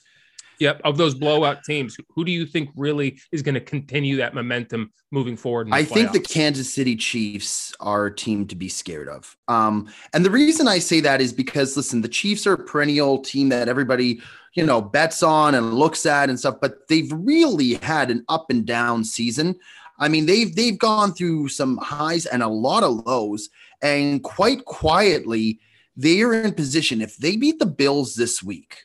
Yep, 0.61 0.81
of 0.85 0.97
those 0.97 1.15
blowout 1.15 1.63
teams, 1.63 1.97
who 2.11 2.25
do 2.25 2.33
you 2.33 2.45
think 2.45 2.71
really 2.75 3.21
is 3.31 3.43
going 3.43 3.55
to 3.55 3.61
continue 3.61 4.17
that 4.17 4.35
momentum 4.35 4.93
moving 5.13 5.37
forward? 5.37 5.69
In 5.69 5.71
the 5.71 5.77
I 5.77 5.85
think 5.85 6.13
the? 6.13 6.21
Kansas 6.21 6.73
City 6.73 6.97
Chiefs 6.97 7.73
are 7.79 8.07
a 8.07 8.15
team 8.15 8.47
to 8.49 8.57
be 8.57 8.69
scared 8.69 9.09
of. 9.09 9.37
Um, 9.47 9.89
and 10.13 10.25
the 10.25 10.31
reason 10.31 10.67
I 10.67 10.81
say 10.81 11.01
that 11.01 11.21
is 11.21 11.33
because 11.33 11.77
listen, 11.77 12.01
the 12.01 12.09
Chiefs 12.09 12.47
are 12.47 12.55
a 12.55 12.59
perennial 12.59 13.19
team 13.19 13.51
that 13.51 13.69
everybody, 13.69 14.21
you 14.55 14.67
know, 14.67 14.81
bets 14.81 15.23
on 15.23 15.55
and 15.55 15.75
looks 15.75 16.07
at 16.07 16.29
and 16.29 16.39
stuff, 16.39 16.57
but 16.61 16.89
they've 16.89 17.13
really 17.13 17.75
had 17.75 18.11
an 18.11 18.25
up 18.29 18.51
and 18.51 18.67
down 18.67 19.05
season. 19.05 19.57
I 20.01 20.09
mean, 20.09 20.27
they've 20.27 20.55
they've 20.55 20.79
gone 20.79 21.13
through 21.13 21.49
some 21.49 21.77
highs 21.77 22.27
and 22.27 22.43
a 22.43 22.49
lot 22.49 22.83
of 22.83 23.07
lows, 23.07 23.49
and 23.81 24.23
quite 24.25 24.65
quietly, 24.65 25.61
they 25.97 26.23
are 26.23 26.35
in 26.35 26.53
position. 26.53 27.01
If 27.01 27.17
they 27.17 27.37
beat 27.37 27.59
the 27.59 27.67
Bills 27.67 28.15
this 28.15 28.43
week, 28.43 28.85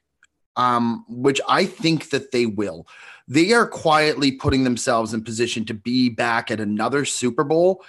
um, 0.55 1.05
which 1.07 1.41
I 1.47 1.65
think 1.65 2.09
that 2.09 2.31
they 2.31 2.45
will, 2.45 2.87
they 3.27 3.53
are 3.53 3.67
quietly 3.67 4.31
putting 4.31 4.63
themselves 4.63 5.13
in 5.13 5.23
position 5.23 5.65
to 5.65 5.73
be 5.73 6.09
back 6.09 6.51
at 6.51 6.59
another 6.59 7.05
Super 7.05 7.43
Bowl. 7.43 7.83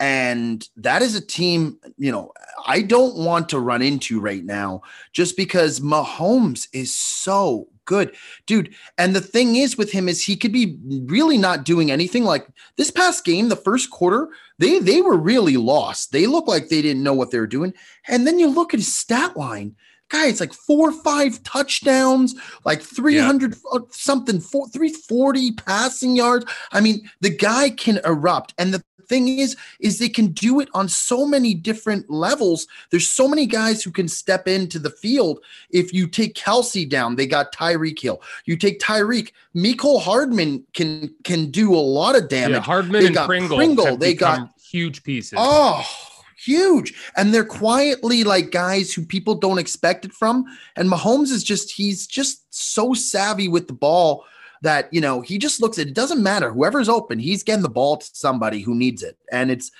And 0.00 0.66
that 0.76 1.02
is 1.02 1.14
a 1.14 1.20
team, 1.20 1.78
you 1.98 2.10
know, 2.10 2.32
I 2.66 2.80
don't 2.80 3.16
want 3.16 3.50
to 3.50 3.60
run 3.60 3.82
into 3.82 4.18
right 4.18 4.42
now 4.42 4.80
just 5.12 5.36
because 5.36 5.80
Mahomes 5.80 6.68
is 6.72 6.96
so 6.96 7.68
good, 7.84 8.16
dude. 8.46 8.74
And 8.96 9.14
the 9.14 9.20
thing 9.20 9.56
is 9.56 9.76
with 9.76 9.92
him 9.92 10.08
is 10.08 10.24
he 10.24 10.36
could 10.36 10.52
be 10.52 10.78
really 11.04 11.36
not 11.36 11.64
doing 11.64 11.90
anything. 11.90 12.24
Like 12.24 12.46
this 12.76 12.90
past 12.90 13.26
game, 13.26 13.50
the 13.50 13.56
first 13.56 13.90
quarter, 13.90 14.28
they 14.58 14.78
they 14.78 15.02
were 15.02 15.18
really 15.18 15.58
lost. 15.58 16.12
They 16.12 16.26
looked 16.26 16.48
like 16.48 16.68
they 16.68 16.80
didn't 16.80 17.02
know 17.02 17.14
what 17.14 17.30
they 17.30 17.38
were 17.38 17.46
doing. 17.46 17.74
And 18.08 18.26
then 18.26 18.38
you 18.38 18.48
look 18.48 18.72
at 18.72 18.80
his 18.80 18.94
stat 18.94 19.36
line. 19.36 19.76
Guys, 20.10 20.40
like 20.40 20.52
four 20.52 20.90
or 20.90 21.02
five 21.02 21.42
touchdowns, 21.44 22.34
like 22.64 22.82
300 22.82 23.54
uh, 23.72 23.80
something, 23.90 24.40
four, 24.40 24.68
340 24.68 25.52
passing 25.52 26.16
yards. 26.16 26.44
I 26.72 26.80
mean, 26.80 27.08
the 27.20 27.30
guy 27.30 27.70
can 27.70 28.00
erupt. 28.04 28.52
And 28.58 28.74
the 28.74 28.82
thing 29.08 29.28
is, 29.28 29.56
is 29.80 29.98
they 29.98 30.08
can 30.08 30.28
do 30.28 30.60
it 30.60 30.68
on 30.72 30.88
so 30.88 31.26
many 31.26 31.52
different 31.52 32.08
levels. 32.08 32.66
There's 32.90 33.08
so 33.08 33.26
many 33.28 33.44
guys 33.44 33.82
who 33.82 33.90
can 33.90 34.06
step 34.08 34.46
into 34.48 34.78
the 34.78 34.90
field. 34.90 35.40
If 35.70 35.92
you 35.92 36.06
take 36.06 36.34
Kelce 36.34 36.88
down, 36.88 37.16
they 37.16 37.26
got 37.26 37.52
Tyreek 37.52 38.00
Hill. 38.00 38.22
You 38.44 38.56
take 38.56 38.78
Tyreek, 38.80 39.32
Mecole 39.54 40.00
Hardman 40.00 40.64
can 40.74 41.12
can 41.24 41.50
do 41.50 41.74
a 41.74 41.76
lot 41.78 42.16
of 42.16 42.28
damage. 42.28 42.54
yeah, 42.56 42.60
Hardman 42.62 43.00
They 43.00 43.06
and 43.06 43.14
got 43.14 43.26
Pringle, 43.26 43.56
Pringle, 43.56 43.96
they 43.96 44.14
got- 44.14 44.48
huge 44.60 45.02
pieces. 45.02 45.34
Oh, 45.36 45.84
huge. 46.44 46.94
And 47.16 47.32
they're 47.32 47.44
quietly 47.44 48.24
like 48.24 48.50
guys 48.50 48.92
who 48.92 49.04
people 49.04 49.34
don't 49.34 49.58
expect 49.58 50.04
it 50.04 50.12
from. 50.12 50.44
And 50.76 50.90
Mahomes 50.90 51.30
is 51.30 51.44
just, 51.44 51.72
he's 51.72 52.06
just 52.06 52.44
so 52.50 52.94
savvy 52.94 53.48
with 53.48 53.66
the 53.66 53.74
ball 53.74 54.24
that, 54.62 54.92
you 54.92 55.00
know, 55.00 55.20
he 55.20 55.38
just 55.38 55.60
looks 55.60 55.78
at 55.78 55.88
it 55.88 55.94
doesn't 55.94 56.22
matter. 56.22 56.52
Whoever's 56.52 56.88
open, 56.88 57.18
he's 57.18 57.42
getting 57.42 57.62
the 57.62 57.68
ball 57.68 57.98
to 57.98 58.10
somebody 58.12 58.60
who 58.60 58.74
needs 58.74 59.02
it. 59.02 59.16
And 59.30 59.50
it's 59.50 59.70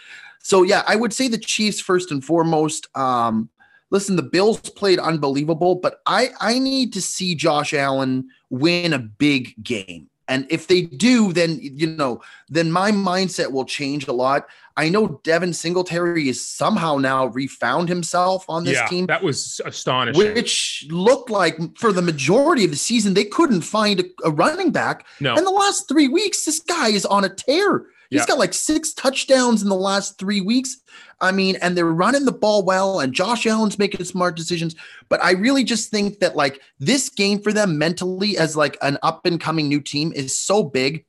so, 0.43 0.63
yeah, 0.63 0.83
I 0.87 0.97
would 0.97 1.13
say 1.13 1.29
the 1.29 1.39
Chiefs 1.39 1.81
first 1.81 2.11
and 2.11 2.25
foremost. 2.25 2.89
Um, 2.97 3.51
listen, 3.91 4.17
the 4.17 4.23
Bills 4.23 4.59
played 4.61 4.99
unbelievable, 4.99 5.77
but 5.77 6.01
I, 6.07 6.31
I 6.41 6.59
need 6.59 6.93
to 6.95 7.03
see 7.03 7.35
Josh 7.35 7.75
Allen 7.75 8.29
win 8.49 8.93
a 8.93 8.99
big 8.99 9.55
game. 9.63 10.10
And 10.31 10.47
if 10.49 10.69
they 10.69 10.83
do, 10.83 11.33
then, 11.33 11.59
you 11.61 11.89
know, 11.89 12.23
then 12.49 12.71
my 12.71 12.93
mindset 12.93 13.51
will 13.51 13.65
change 13.65 14.07
a 14.07 14.13
lot. 14.13 14.47
I 14.77 14.89
know 14.89 15.21
Devin 15.25 15.53
Singletary 15.53 16.29
is 16.29 16.43
somehow 16.47 16.99
now 16.99 17.27
refound 17.27 17.89
himself 17.89 18.45
on 18.49 18.63
this 18.63 18.79
yeah, 18.79 18.87
team, 18.87 19.07
that 19.07 19.25
was 19.25 19.61
astonishing. 19.65 20.33
which 20.33 20.87
looked 20.89 21.31
like 21.31 21.59
for 21.77 21.93
the 21.93 22.01
majority 22.01 22.65
of 22.65 22.71
the 22.71 22.77
season 22.77 23.13
they 23.13 23.25
couldn't 23.25 23.63
find 23.63 23.99
a, 23.99 24.05
a 24.25 24.31
running 24.31 24.71
back. 24.71 25.05
no, 25.19 25.35
And 25.35 25.45
the 25.45 25.51
last 25.51 25.89
three 25.89 26.07
weeks, 26.07 26.45
this 26.45 26.61
guy 26.61 26.91
is 26.91 27.05
on 27.05 27.25
a 27.25 27.29
tear. 27.29 27.87
He's 28.11 28.21
Yeah. 28.21 28.27
got 28.27 28.39
like 28.39 28.53
six 28.55 28.93
touchdowns 28.93 29.63
in 29.63 29.69
the 29.69 29.75
last 29.77 30.19
three 30.19 30.41
weeks. 30.41 30.79
I 31.21 31.31
mean, 31.33 31.57
and 31.63 31.77
they're 31.77 31.87
running 31.87 32.25
the 32.25 32.33
ball 32.33 32.65
well, 32.65 33.01
and 33.01 33.13
Josh 33.13 33.47
Allen's 33.47 33.79
making 33.79 34.05
smart 34.05 34.37
decisions. 34.37 34.75
But 35.09 35.23
I 35.23 35.33
really 35.33 35.63
just 35.65 35.91
think 35.91 36.19
that 36.19 36.35
like 36.37 36.61
this 36.79 37.09
game 37.09 37.41
for 37.41 37.53
them 37.53 37.79
mentally, 37.79 38.37
as 38.37 38.57
like 38.57 38.77
an 38.83 38.99
up 39.03 39.27
and 39.27 39.41
coming 39.41 39.69
new 39.69 39.81
team, 39.81 40.13
is 40.13 40.37
so 40.39 40.63
big. 40.65 41.05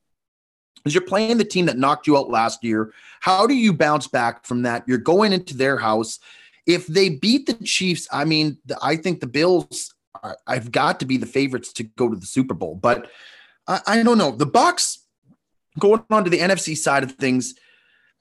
Because 0.76 0.94
you're 0.96 1.06
playing 1.06 1.38
the 1.38 1.44
team 1.46 1.68
that 1.68 1.78
knocked 1.78 2.08
you 2.08 2.18
out 2.18 2.30
last 2.30 2.64
year. 2.64 2.92
How 3.20 3.46
do 3.46 3.54
you 3.54 3.72
bounce 3.74 4.08
back 4.08 4.46
from 4.46 4.64
that? 4.64 4.84
You're 4.88 4.98
going 4.98 5.32
into 5.34 5.56
their 5.56 5.78
house. 5.78 6.20
If 6.66 6.88
they 6.88 7.10
beat 7.10 7.46
the 7.48 7.54
Chiefs, 7.64 8.08
I 8.12 8.26
mean, 8.26 8.58
I 8.82 8.96
think 8.96 9.20
the 9.20 9.28
Bills. 9.28 9.94
are- 10.24 10.38
I've 10.46 10.72
got 10.72 11.00
to 11.00 11.06
be 11.06 11.18
the 11.18 11.26
favorites 11.26 11.72
to 11.74 11.84
go 11.84 12.10
to 12.10 12.16
the 12.16 12.26
Super 12.26 12.54
Bowl, 12.54 12.76
but 12.76 13.10
I, 13.68 13.80
I 13.88 14.04
don't 14.04 14.18
know. 14.20 14.32
The 14.32 14.46
Bucks 14.46 15.00
going 15.80 16.04
on 16.10 16.24
to 16.24 16.30
the 16.30 16.40
NFC 16.40 16.76
side 16.78 17.04
of 17.04 17.14
things. 17.14 17.56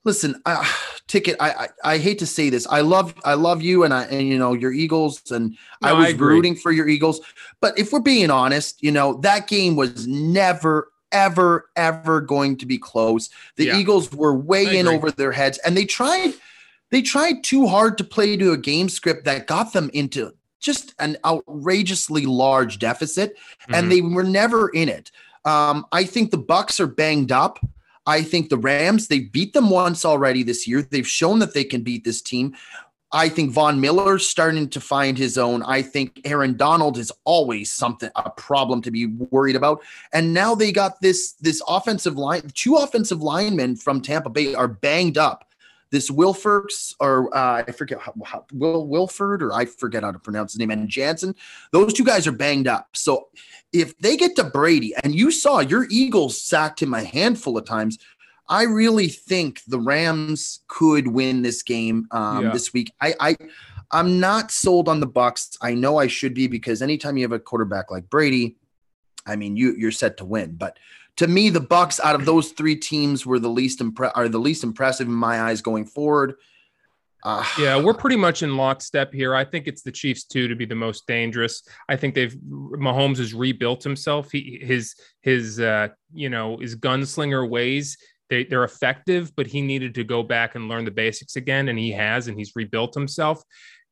Listen, 0.04 0.40
uh, 0.46 0.64
ticket. 1.08 1.36
I, 1.40 1.50
I 1.50 1.68
I 1.94 1.98
hate 1.98 2.18
to 2.20 2.26
say 2.26 2.48
this. 2.48 2.66
I 2.68 2.80
love 2.80 3.14
I 3.24 3.34
love 3.34 3.60
you 3.60 3.84
and 3.84 3.92
I 3.92 4.04
and 4.04 4.26
you 4.26 4.38
know 4.38 4.54
your 4.54 4.72
Eagles 4.72 5.30
and 5.30 5.56
I 5.82 5.90
No, 5.90 5.96
I 5.96 6.00
was 6.00 6.10
agree. 6.14 6.34
rooting 6.36 6.54
for 6.56 6.72
your 6.72 6.88
Eagles. 6.88 7.20
But 7.60 7.78
if 7.78 7.92
we're 7.92 8.00
being 8.00 8.30
honest, 8.30 8.82
you 8.82 8.92
know 8.92 9.14
that 9.22 9.46
game 9.46 9.76
was 9.76 10.06
never 10.06 10.88
ever 11.12 11.68
ever 11.76 12.20
going 12.22 12.56
to 12.58 12.66
be 12.66 12.78
close. 12.78 13.28
The 13.56 13.66
Yeah. 13.66 13.76
Eagles 13.78 14.10
were 14.12 14.32
I 14.32 14.36
way 14.36 14.78
in 14.78 14.86
agree. 14.86 14.96
over 14.96 15.10
their 15.10 15.32
heads 15.32 15.58
and 15.66 15.76
they 15.76 15.84
tried 15.84 16.32
they 16.90 17.02
tried 17.02 17.44
too 17.44 17.66
hard 17.66 17.98
to 17.98 18.04
play 18.04 18.36
to 18.38 18.52
a 18.52 18.56
game 18.56 18.88
script 18.88 19.24
that 19.26 19.46
got 19.46 19.72
them 19.74 19.90
into 19.92 20.32
just 20.60 20.94
an 20.98 21.16
outrageously 21.26 22.26
large 22.26 22.78
deficit 22.78 23.34
Mhm. 23.68 23.76
and 23.76 23.92
they 23.92 24.00
were 24.00 24.22
never 24.24 24.68
in 24.70 24.88
it. 24.88 25.10
Um, 25.44 25.86
I 25.92 26.04
think 26.04 26.30
the 26.30 26.38
Bucks 26.38 26.80
are 26.80 26.86
banged 26.86 27.32
up. 27.32 27.58
I 28.06 28.22
think 28.22 28.48
the 28.48 28.58
Rams, 28.58 29.08
they 29.08 29.20
beat 29.20 29.52
them 29.52 29.70
once 29.70 30.04
already 30.04 30.42
this 30.42 30.66
year. 30.66 30.82
They've 30.82 31.06
shown 31.06 31.38
that 31.40 31.54
they 31.54 31.64
can 31.64 31.82
beat 31.82 32.04
this 32.04 32.20
team. 32.22 32.54
I 33.12 33.28
think 33.28 33.50
Von 33.50 33.80
Miller's 33.80 34.26
starting 34.26 34.68
to 34.68 34.80
find 34.80 35.18
his 35.18 35.36
own. 35.36 35.62
I 35.64 35.82
think 35.82 36.20
Aaron 36.24 36.56
Donald 36.56 36.96
is 36.96 37.10
always 37.24 37.72
something 37.72 38.10
a 38.14 38.30
problem 38.30 38.82
to 38.82 38.90
be 38.90 39.06
worried 39.06 39.56
about. 39.56 39.82
And 40.12 40.32
now 40.32 40.54
they 40.54 40.70
got 40.70 41.00
this 41.00 41.32
this 41.40 41.60
offensive 41.66 42.16
line. 42.16 42.42
Two 42.54 42.76
offensive 42.76 43.20
linemen 43.20 43.76
from 43.76 44.00
Tampa 44.00 44.30
Bay 44.30 44.54
are 44.54 44.68
banged 44.68 45.18
up. 45.18 45.49
This 45.90 46.10
Wilforks 46.10 46.94
or 47.00 47.34
uh, 47.36 47.64
I 47.66 47.72
forget 47.72 47.98
how, 47.98 48.14
how, 48.24 48.46
Will 48.52 48.86
Wilford 48.86 49.42
or 49.42 49.52
I 49.52 49.64
forget 49.64 50.02
how 50.04 50.12
to 50.12 50.18
pronounce 50.18 50.52
his 50.52 50.60
name 50.60 50.70
and 50.70 50.88
Jensen. 50.88 51.34
Those 51.72 51.92
two 51.92 52.04
guys 52.04 52.26
are 52.26 52.32
banged 52.32 52.68
up. 52.68 52.90
So 52.94 53.28
if 53.72 53.96
they 53.98 54.16
get 54.16 54.36
to 54.36 54.44
Brady, 54.44 54.94
and 55.02 55.14
you 55.14 55.30
saw 55.30 55.60
your 55.60 55.86
Eagles 55.90 56.40
sacked 56.40 56.82
him 56.82 56.94
a 56.94 57.02
handful 57.02 57.58
of 57.58 57.64
times, 57.64 57.98
I 58.48 58.64
really 58.64 59.08
think 59.08 59.62
the 59.66 59.78
Rams 59.78 60.60
could 60.66 61.06
win 61.06 61.42
this 61.42 61.62
game 61.62 62.08
um, 62.10 62.46
Yeah. 62.46 62.52
this 62.52 62.72
week. 62.72 62.92
I, 63.00 63.14
I 63.20 63.36
I'm 63.92 64.20
not 64.20 64.50
sold 64.50 64.88
on 64.88 65.00
the 65.00 65.06
Bucks. 65.06 65.56
I 65.60 65.74
know 65.74 65.98
I 65.98 66.06
should 66.06 66.34
be 66.34 66.46
because 66.46 66.82
anytime 66.82 67.16
you 67.16 67.24
have 67.24 67.32
a 67.32 67.38
quarterback 67.38 67.90
like 67.90 68.08
Brady, 68.10 68.56
I 69.26 69.36
mean 69.36 69.56
you 69.56 69.74
you're 69.76 69.90
set 69.90 70.16
to 70.18 70.24
win. 70.24 70.56
But 70.56 70.78
to 71.16 71.26
me, 71.26 71.50
the 71.50 71.60
Bucks 71.60 72.00
out 72.00 72.14
of 72.14 72.24
those 72.24 72.52
three 72.52 72.76
teams 72.76 73.26
were 73.26 73.38
the 73.38 73.48
least 73.48 73.80
impre- 73.80 74.12
are 74.14 74.28
the 74.28 74.38
least 74.38 74.64
impressive 74.64 75.06
in 75.06 75.12
my 75.12 75.40
eyes 75.42 75.62
going 75.62 75.86
forward. 75.86 76.34
Uh, 77.22 77.44
Yeah, 77.58 77.80
we're 77.80 77.94
pretty 77.94 78.16
much 78.16 78.42
in 78.42 78.56
lockstep 78.56 79.12
here. 79.12 79.34
I 79.34 79.44
think 79.44 79.66
it's 79.66 79.82
the 79.82 79.92
Chiefs 79.92 80.24
too 80.24 80.48
to 80.48 80.54
be 80.54 80.64
the 80.64 80.74
most 80.74 81.06
dangerous. 81.06 81.62
I 81.88 81.96
think 81.96 82.14
they've 82.14 82.34
Mahomes 82.34 83.18
has 83.18 83.34
rebuilt 83.34 83.82
himself. 83.82 84.30
He 84.30 84.60
his 84.62 84.94
his 85.22 85.60
uh 85.60 85.88
you 86.12 86.30
know 86.30 86.58
his 86.58 86.76
gunslinger 86.76 87.48
ways 87.48 87.96
they 88.30 88.44
they're 88.44 88.64
effective, 88.64 89.34
but 89.36 89.46
he 89.46 89.60
needed 89.60 89.94
to 89.96 90.04
go 90.04 90.22
back 90.22 90.54
and 90.54 90.68
learn 90.68 90.84
the 90.84 90.90
basics 90.90 91.36
again, 91.36 91.68
and 91.68 91.78
he 91.78 91.90
has, 91.92 92.28
and 92.28 92.38
he's 92.38 92.56
rebuilt 92.56 92.94
himself. 92.94 93.42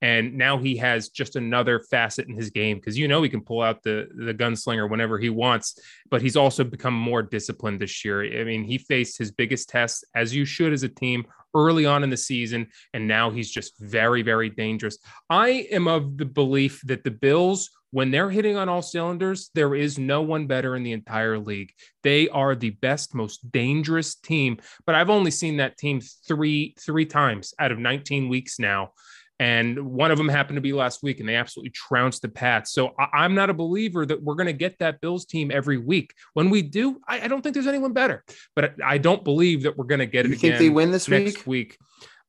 And 0.00 0.34
now 0.34 0.58
he 0.58 0.76
has 0.76 1.08
just 1.08 1.34
another 1.34 1.80
facet 1.80 2.28
in 2.28 2.34
his 2.34 2.50
game 2.50 2.76
because 2.76 2.96
you 2.96 3.08
know 3.08 3.22
he 3.22 3.28
can 3.28 3.40
pull 3.40 3.62
out 3.62 3.82
the 3.82 4.08
the 4.14 4.34
gunslinger 4.34 4.88
whenever 4.88 5.18
he 5.18 5.30
wants, 5.30 5.78
but 6.08 6.22
he's 6.22 6.36
also 6.36 6.62
become 6.62 6.94
more 6.94 7.22
disciplined 7.22 7.80
this 7.80 8.04
year. 8.04 8.40
I 8.40 8.44
mean, 8.44 8.64
he 8.64 8.78
faced 8.78 9.18
his 9.18 9.32
biggest 9.32 9.68
test 9.68 10.04
as 10.14 10.34
you 10.34 10.44
should 10.44 10.72
as 10.72 10.84
a 10.84 10.88
team 10.88 11.26
early 11.54 11.86
on 11.86 12.04
in 12.04 12.10
the 12.10 12.16
season, 12.16 12.68
and 12.94 13.08
now 13.08 13.30
he's 13.30 13.50
just 13.50 13.78
very, 13.78 14.22
very 14.22 14.50
dangerous. 14.50 14.98
I 15.28 15.66
am 15.70 15.88
of 15.88 16.16
the 16.16 16.24
belief 16.24 16.80
that 16.84 17.04
the 17.04 17.10
Bills, 17.10 17.70
when 17.90 18.10
they're 18.10 18.30
hitting 18.30 18.56
on 18.56 18.68
all 18.68 18.82
cylinders, 18.82 19.50
there 19.54 19.74
is 19.74 19.98
no 19.98 20.22
one 20.22 20.46
better 20.46 20.76
in 20.76 20.82
the 20.82 20.92
entire 20.92 21.38
league. 21.38 21.72
They 22.02 22.28
are 22.28 22.54
the 22.54 22.70
best, 22.70 23.14
most 23.14 23.50
dangerous 23.50 24.14
team. 24.14 24.58
But 24.86 24.94
I've 24.94 25.10
only 25.10 25.30
seen 25.30 25.56
that 25.56 25.78
team 25.78 26.00
three 26.26 26.74
three 26.78 27.06
times 27.06 27.54
out 27.58 27.72
of 27.72 27.78
19 27.78 28.28
weeks 28.28 28.58
now. 28.58 28.92
And 29.40 29.78
one 29.78 30.10
of 30.10 30.18
them 30.18 30.28
happened 30.28 30.56
to 30.56 30.60
be 30.60 30.72
last 30.72 31.02
week, 31.02 31.20
and 31.20 31.28
they 31.28 31.36
absolutely 31.36 31.70
trounced 31.70 32.22
the 32.22 32.28
Pats. 32.28 32.72
So 32.72 32.94
I, 32.98 33.24
am 33.24 33.34
not 33.34 33.50
a 33.50 33.54
believer 33.54 34.04
that 34.04 34.20
we're 34.20 34.34
going 34.34 34.48
to 34.48 34.52
get 34.52 34.78
that 34.80 35.00
Bills 35.00 35.26
team 35.26 35.52
every 35.52 35.78
week. 35.78 36.12
When 36.34 36.50
we 36.50 36.62
do, 36.62 37.00
I, 37.06 37.20
I, 37.20 37.28
don't 37.28 37.42
think 37.42 37.54
there's 37.54 37.68
anyone 37.68 37.92
better. 37.92 38.24
But 38.56 38.74
I 38.84 38.98
don't 38.98 39.22
believe 39.22 39.62
that 39.62 39.76
we're 39.76 39.84
going 39.84 40.00
to 40.00 40.06
get 40.06 40.26
you 40.26 40.32
it. 40.32 40.40
think 40.40 40.58
they 40.58 40.70
win 40.70 40.90
this 40.90 41.08
next 41.08 41.46
week? 41.46 41.46
week. 41.46 41.78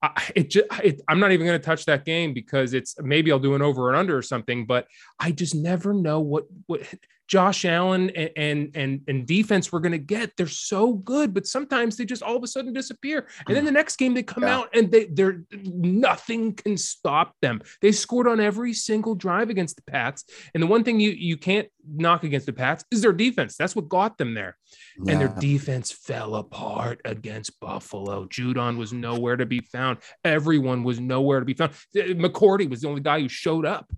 I, 0.01 0.31
it, 0.35 0.49
just, 0.51 0.67
it, 0.83 1.01
I'm 1.07 1.19
not 1.19 1.31
even 1.31 1.47
going 1.47 1.59
to 1.59 1.65
touch 1.65 1.85
that 1.85 2.05
game 2.05 2.33
because 2.33 2.73
it's 2.73 2.95
maybe 3.01 3.31
I'll 3.31 3.39
do 3.39 3.55
an 3.55 3.61
over 3.61 3.89
and 3.89 3.97
under 3.97 4.15
or 4.15 4.21
something, 4.21 4.65
but 4.65 4.87
I 5.19 5.31
just 5.31 5.55
never 5.55 5.93
know 5.93 6.19
what 6.19 6.45
what 6.67 6.81
Josh 7.29 7.63
Allen 7.63 8.09
and 8.09 8.31
and 8.35 8.71
and, 8.75 9.01
and 9.07 9.27
defense 9.27 9.71
we're 9.71 9.79
going 9.79 9.91
to 9.91 9.99
get. 9.99 10.35
They're 10.35 10.47
so 10.47 10.93
good, 10.93 11.31
but 11.31 11.45
sometimes 11.45 11.95
they 11.95 12.03
just 12.03 12.23
all 12.23 12.35
of 12.35 12.43
a 12.43 12.47
sudden 12.47 12.73
disappear. 12.73 13.27
And 13.47 13.55
then 13.55 13.65
the 13.65 13.71
next 13.71 13.97
game 13.97 14.15
they 14.15 14.23
come 14.23 14.43
yeah. 14.43 14.57
out 14.57 14.69
and 14.75 14.91
they 14.91 15.05
they're 15.05 15.43
nothing 15.63 16.55
can 16.55 16.75
stop 16.75 17.35
them. 17.41 17.61
They 17.81 17.91
scored 17.91 18.27
on 18.27 18.39
every 18.39 18.73
single 18.73 19.13
drive 19.13 19.51
against 19.51 19.75
the 19.75 19.83
Pats. 19.83 20.25
And 20.55 20.63
the 20.63 20.67
one 20.67 20.83
thing 20.83 20.99
you 20.99 21.11
you 21.11 21.37
can't 21.37 21.69
knock 21.87 22.23
against 22.23 22.47
the 22.47 22.53
Pats 22.53 22.83
is 22.89 23.03
their 23.03 23.13
defense. 23.13 23.55
That's 23.55 23.75
what 23.75 23.89
got 23.89 24.17
them 24.17 24.33
there. 24.33 24.57
Yeah. 25.03 25.11
And 25.11 25.21
their 25.21 25.35
defense 25.39 25.91
fell 25.91 26.33
apart 26.33 26.99
against 27.05 27.59
Buffalo. 27.59 28.25
Judon 28.25 28.77
was 28.77 28.91
nowhere 28.91 29.37
to 29.37 29.45
be 29.45 29.59
found. 29.59 29.99
Everyone 30.23 30.83
was 30.83 30.99
nowhere 30.99 31.39
to 31.39 31.45
be 31.45 31.53
found. 31.53 31.73
Uh, 31.95 32.17
McCourty 32.17 32.67
was 32.67 32.81
the 32.81 32.87
only 32.87 33.01
guy 33.01 33.21
who 33.21 33.29
showed 33.29 33.67
up 33.67 33.91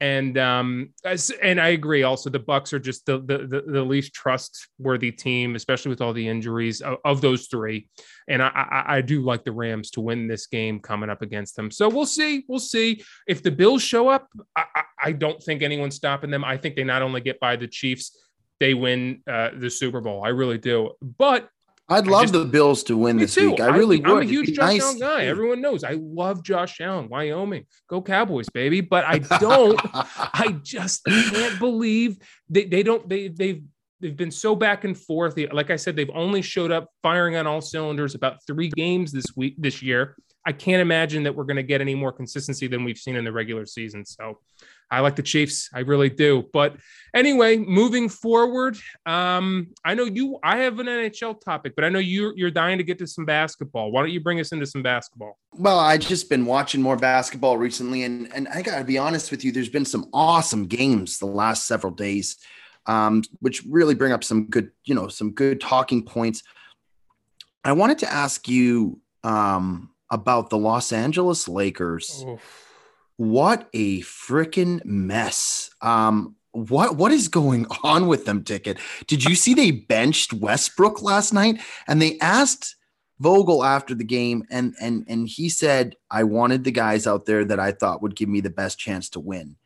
and 0.00 0.38
um 0.38 0.94
and 1.42 1.60
I 1.60 1.68
agree. 1.68 2.02
Also, 2.02 2.30
the 2.30 2.38
Bucks 2.38 2.72
are 2.72 2.78
just 2.78 3.06
the 3.06 3.18
the, 3.18 3.38
the, 3.46 3.62
the 3.66 3.82
least 3.82 4.14
trustworthy 4.14 5.12
team, 5.12 5.54
especially 5.54 5.90
with 5.90 6.00
all 6.00 6.12
the 6.12 6.26
injuries 6.26 6.80
of, 6.80 6.98
of 7.04 7.20
those 7.20 7.46
three. 7.46 7.88
And 8.28 8.42
I, 8.42 8.48
I, 8.48 8.96
I 8.96 9.00
do 9.00 9.22
like 9.22 9.44
the 9.44 9.52
Rams 9.52 9.90
to 9.92 10.00
win 10.00 10.26
this 10.26 10.46
game 10.46 10.80
coming 10.80 11.10
up 11.10 11.22
against 11.22 11.56
them. 11.56 11.70
So 11.70 11.88
we'll 11.88 12.06
see. 12.06 12.44
We'll 12.48 12.58
see 12.58 13.02
if 13.26 13.42
the 13.42 13.50
Bills 13.50 13.82
show 13.82 14.08
up. 14.08 14.28
I, 14.56 14.64
I, 14.74 14.82
I 15.02 15.12
don't 15.12 15.42
think 15.42 15.62
anyone's 15.62 15.96
stopping 15.96 16.30
them. 16.30 16.44
I 16.44 16.56
think 16.56 16.76
they 16.76 16.84
not 16.84 17.02
only 17.02 17.20
get 17.20 17.40
by 17.40 17.56
the 17.56 17.68
Chiefs, 17.68 18.16
they 18.60 18.74
win 18.74 19.22
uh, 19.28 19.50
the 19.56 19.70
Super 19.70 20.00
Bowl. 20.00 20.22
I 20.24 20.28
really 20.28 20.58
do. 20.58 20.92
But 21.00 21.48
I'd 21.90 22.06
love 22.06 22.22
just, 22.22 22.32
the 22.32 22.44
Bills 22.44 22.82
to 22.84 22.96
win 22.96 23.16
this 23.16 23.34
too. 23.34 23.50
week. 23.50 23.60
I 23.60 23.66
really 23.66 24.02
I, 24.04 24.08
would. 24.08 24.22
I'm 24.22 24.28
a 24.28 24.30
huge 24.30 24.54
Josh 24.54 24.58
nice. 24.58 24.82
Allen 24.82 24.98
guy. 24.98 25.24
Everyone 25.26 25.60
knows 25.60 25.82
I 25.84 25.98
love 26.00 26.42
Josh 26.44 26.80
Allen. 26.80 27.08
Wyoming, 27.08 27.66
go 27.88 28.00
Cowboys, 28.00 28.48
baby. 28.48 28.80
But 28.80 29.04
I 29.04 29.18
don't. 29.18 29.80
I 29.92 30.58
just 30.62 31.04
can't 31.04 31.58
believe 31.58 32.18
they, 32.48 32.64
they 32.64 32.82
don't. 32.82 33.08
They 33.08 33.28
they've 33.28 33.62
they've 34.00 34.16
been 34.16 34.30
so 34.30 34.54
back 34.54 34.84
and 34.84 34.96
forth. 34.96 35.36
Like 35.52 35.70
I 35.70 35.76
said, 35.76 35.96
they've 35.96 36.10
only 36.14 36.42
showed 36.42 36.70
up 36.70 36.88
firing 37.02 37.36
on 37.36 37.46
all 37.46 37.60
cylinders 37.60 38.14
about 38.14 38.44
three 38.46 38.68
games 38.68 39.12
this 39.12 39.36
week 39.36 39.54
this 39.58 39.82
year. 39.82 40.16
I 40.46 40.52
can't 40.52 40.80
imagine 40.80 41.24
that 41.24 41.34
we're 41.34 41.44
going 41.44 41.56
to 41.56 41.62
get 41.62 41.80
any 41.80 41.94
more 41.94 42.12
consistency 42.12 42.66
than 42.66 42.82
we've 42.82 42.98
seen 42.98 43.16
in 43.16 43.24
the 43.24 43.32
regular 43.32 43.66
season. 43.66 44.06
So 44.06 44.38
I 44.90 45.00
like 45.00 45.16
the 45.16 45.22
Chiefs. 45.22 45.70
I 45.72 45.80
really 45.80 46.10
do. 46.10 46.48
But 46.52 46.76
anyway, 47.14 47.56
moving 47.56 48.08
forward, 48.08 48.76
um, 49.06 49.68
I 49.84 49.94
know 49.94 50.04
you. 50.04 50.38
I 50.42 50.58
have 50.58 50.80
an 50.80 50.86
NHL 50.86 51.40
topic, 51.40 51.74
but 51.76 51.84
I 51.84 51.88
know 51.88 52.00
you 52.00 52.32
you're 52.34 52.50
dying 52.50 52.78
to 52.78 52.84
get 52.84 52.98
to 52.98 53.06
some 53.06 53.24
basketball. 53.24 53.92
Why 53.92 54.02
don't 54.02 54.10
you 54.10 54.20
bring 54.20 54.40
us 54.40 54.52
into 54.52 54.66
some 54.66 54.82
basketball? 54.82 55.38
Well, 55.52 55.78
I 55.78 55.96
just 55.96 56.28
been 56.28 56.44
watching 56.44 56.82
more 56.82 56.96
basketball 56.96 57.56
recently, 57.56 58.02
and 58.02 58.32
and 58.34 58.48
I 58.48 58.62
gotta 58.62 58.84
be 58.84 58.98
honest 58.98 59.30
with 59.30 59.44
you. 59.44 59.52
There's 59.52 59.68
been 59.68 59.84
some 59.84 60.08
awesome 60.12 60.66
games 60.66 61.18
the 61.18 61.26
last 61.26 61.66
several 61.66 61.92
days, 61.92 62.36
um, 62.86 63.22
which 63.38 63.62
really 63.68 63.94
bring 63.94 64.12
up 64.12 64.24
some 64.24 64.46
good, 64.46 64.72
you 64.84 64.94
know, 64.94 65.08
some 65.08 65.30
good 65.32 65.60
talking 65.60 66.04
points. 66.04 66.42
I 67.64 67.72
wanted 67.72 67.98
to 67.98 68.10
ask 68.10 68.48
you 68.48 69.00
um, 69.22 69.90
about 70.10 70.50
the 70.50 70.58
Los 70.58 70.92
Angeles 70.92 71.46
Lakers. 71.46 72.24
Oof 72.26 72.66
what 73.20 73.68
a 73.74 74.00
freaking 74.00 74.82
mess. 74.82 75.68
Um, 75.82 76.36
what 76.52 76.96
what 76.96 77.12
is 77.12 77.28
going 77.28 77.66
on 77.84 78.06
with 78.06 78.24
them 78.24 78.42
ticket? 78.42 78.78
Did 79.06 79.24
you 79.24 79.34
see 79.34 79.52
they 79.52 79.72
benched 79.72 80.32
Westbrook 80.32 81.02
last 81.02 81.34
night 81.34 81.60
and 81.86 82.00
they 82.00 82.18
asked 82.20 82.76
Vogel 83.18 83.62
after 83.62 83.94
the 83.94 84.04
game 84.04 84.44
and 84.50 84.74
and 84.80 85.04
and 85.06 85.28
he 85.28 85.50
said 85.50 85.96
I 86.10 86.24
wanted 86.24 86.64
the 86.64 86.70
guys 86.70 87.06
out 87.06 87.26
there 87.26 87.44
that 87.44 87.60
I 87.60 87.72
thought 87.72 88.00
would 88.00 88.16
give 88.16 88.30
me 88.30 88.40
the 88.40 88.48
best 88.48 88.78
chance 88.78 89.10
to 89.10 89.20
win. 89.20 89.56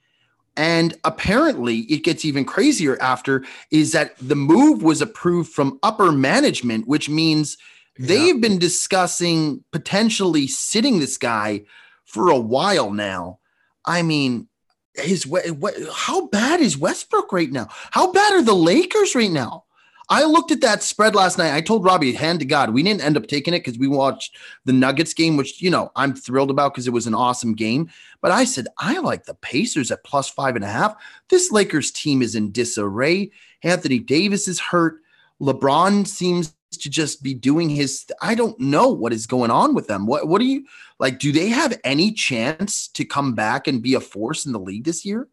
And 0.57 0.95
apparently 1.05 1.83
it 1.83 2.03
gets 2.03 2.25
even 2.25 2.45
crazier 2.45 3.01
after 3.01 3.45
is 3.71 3.93
that 3.93 4.17
the 4.19 4.35
move 4.35 4.83
was 4.83 5.01
approved 5.01 5.53
from 5.53 5.79
upper 5.85 6.11
management 6.11 6.89
which 6.89 7.09
means 7.09 7.57
they've 8.01 8.41
been 8.41 8.59
discussing 8.59 9.63
potentially 9.71 10.49
sitting 10.49 10.99
this 10.99 11.17
guy 11.17 11.63
for 12.05 12.31
a 12.31 12.39
while 12.39 12.91
now. 12.91 13.39
I 13.85 14.03
mean, 14.03 14.49
his 14.95 15.27
what, 15.27 15.45
how 15.93 16.27
bad 16.29 16.61
is 16.61 16.79
Westbrook 16.79 17.33
right 17.33 17.51
now? 17.51 17.69
How 17.91 18.13
bad 18.13 18.33
are 18.33 18.43
the 18.43 18.55
Lakers 18.55 19.15
right 19.15 19.31
now? 19.31 19.65
I 20.11 20.25
looked 20.25 20.51
at 20.51 20.61
that 20.61 20.83
spread 20.83 21.15
last 21.15 21.39
night. 21.39 21.55
I 21.55 21.63
told 21.63 21.85
Robbie, 21.85 22.13
hand 22.13 22.41
to 22.41 22.45
God, 22.45 22.75
we 22.75 22.83
didn't 22.83 23.01
end 23.01 23.17
up 23.17 23.27
taking 23.27 23.55
it 23.55 23.61
because 23.61 23.79
we 23.79 23.89
watched 23.89 24.37
the 24.67 24.73
Nuggets 24.73 25.15
game, 25.15 25.37
which 25.37 25.63
you 25.63 25.71
know 25.71 25.91
I'm 25.97 26.15
thrilled 26.15 26.51
about 26.51 26.75
because 26.75 26.87
it 26.87 26.93
was 26.93 27.07
an 27.07 27.15
awesome 27.15 27.55
game. 27.55 27.91
But 28.21 28.31
I 28.31 28.45
said 28.45 28.67
I 28.79 28.99
like 28.99 29.25
the 29.25 29.35
Pacers 29.35 29.91
at 29.91 30.05
plus 30.05 30.29
five 30.29 30.57
and 30.57 30.65
a 30.65 30.69
half. 30.69 30.95
This 31.31 31.51
Lakers 31.51 31.91
team 31.91 32.21
is 32.23 32.35
in 32.35 32.53
disarray. 32.53 33.31
Anthony 33.63 33.99
Davis 33.99 34.47
is 34.47 34.61
hurt. 34.61 35.01
LeBron 35.41 36.07
seems 36.07 36.55
to 36.79 36.91
just 36.91 37.23
be 37.23 37.35
doing 37.35 37.69
his 37.69 38.05
I 38.21 38.35
don't 38.35 38.59
know 38.59 38.89
what 38.89 39.13
is 39.13 39.27
going 39.27 39.51
on 39.51 39.75
with 39.75 39.87
them. 39.87 40.07
What 40.07 40.29
what 40.29 40.41
do 40.41 40.47
you 40.47 40.65
like 40.99 41.19
do 41.19 41.33
they 41.33 41.49
have 41.49 41.79
any 41.85 42.13
chance 42.13 42.89
to 42.89 43.05
come 43.05 43.35
back 43.35 43.67
and 43.67 43.83
be 43.83 43.95
a 43.95 44.01
force 44.01 44.47
in 44.47 44.53
the 44.53 44.61
league 44.61 44.85
this 44.85 45.05
year? 45.05 45.29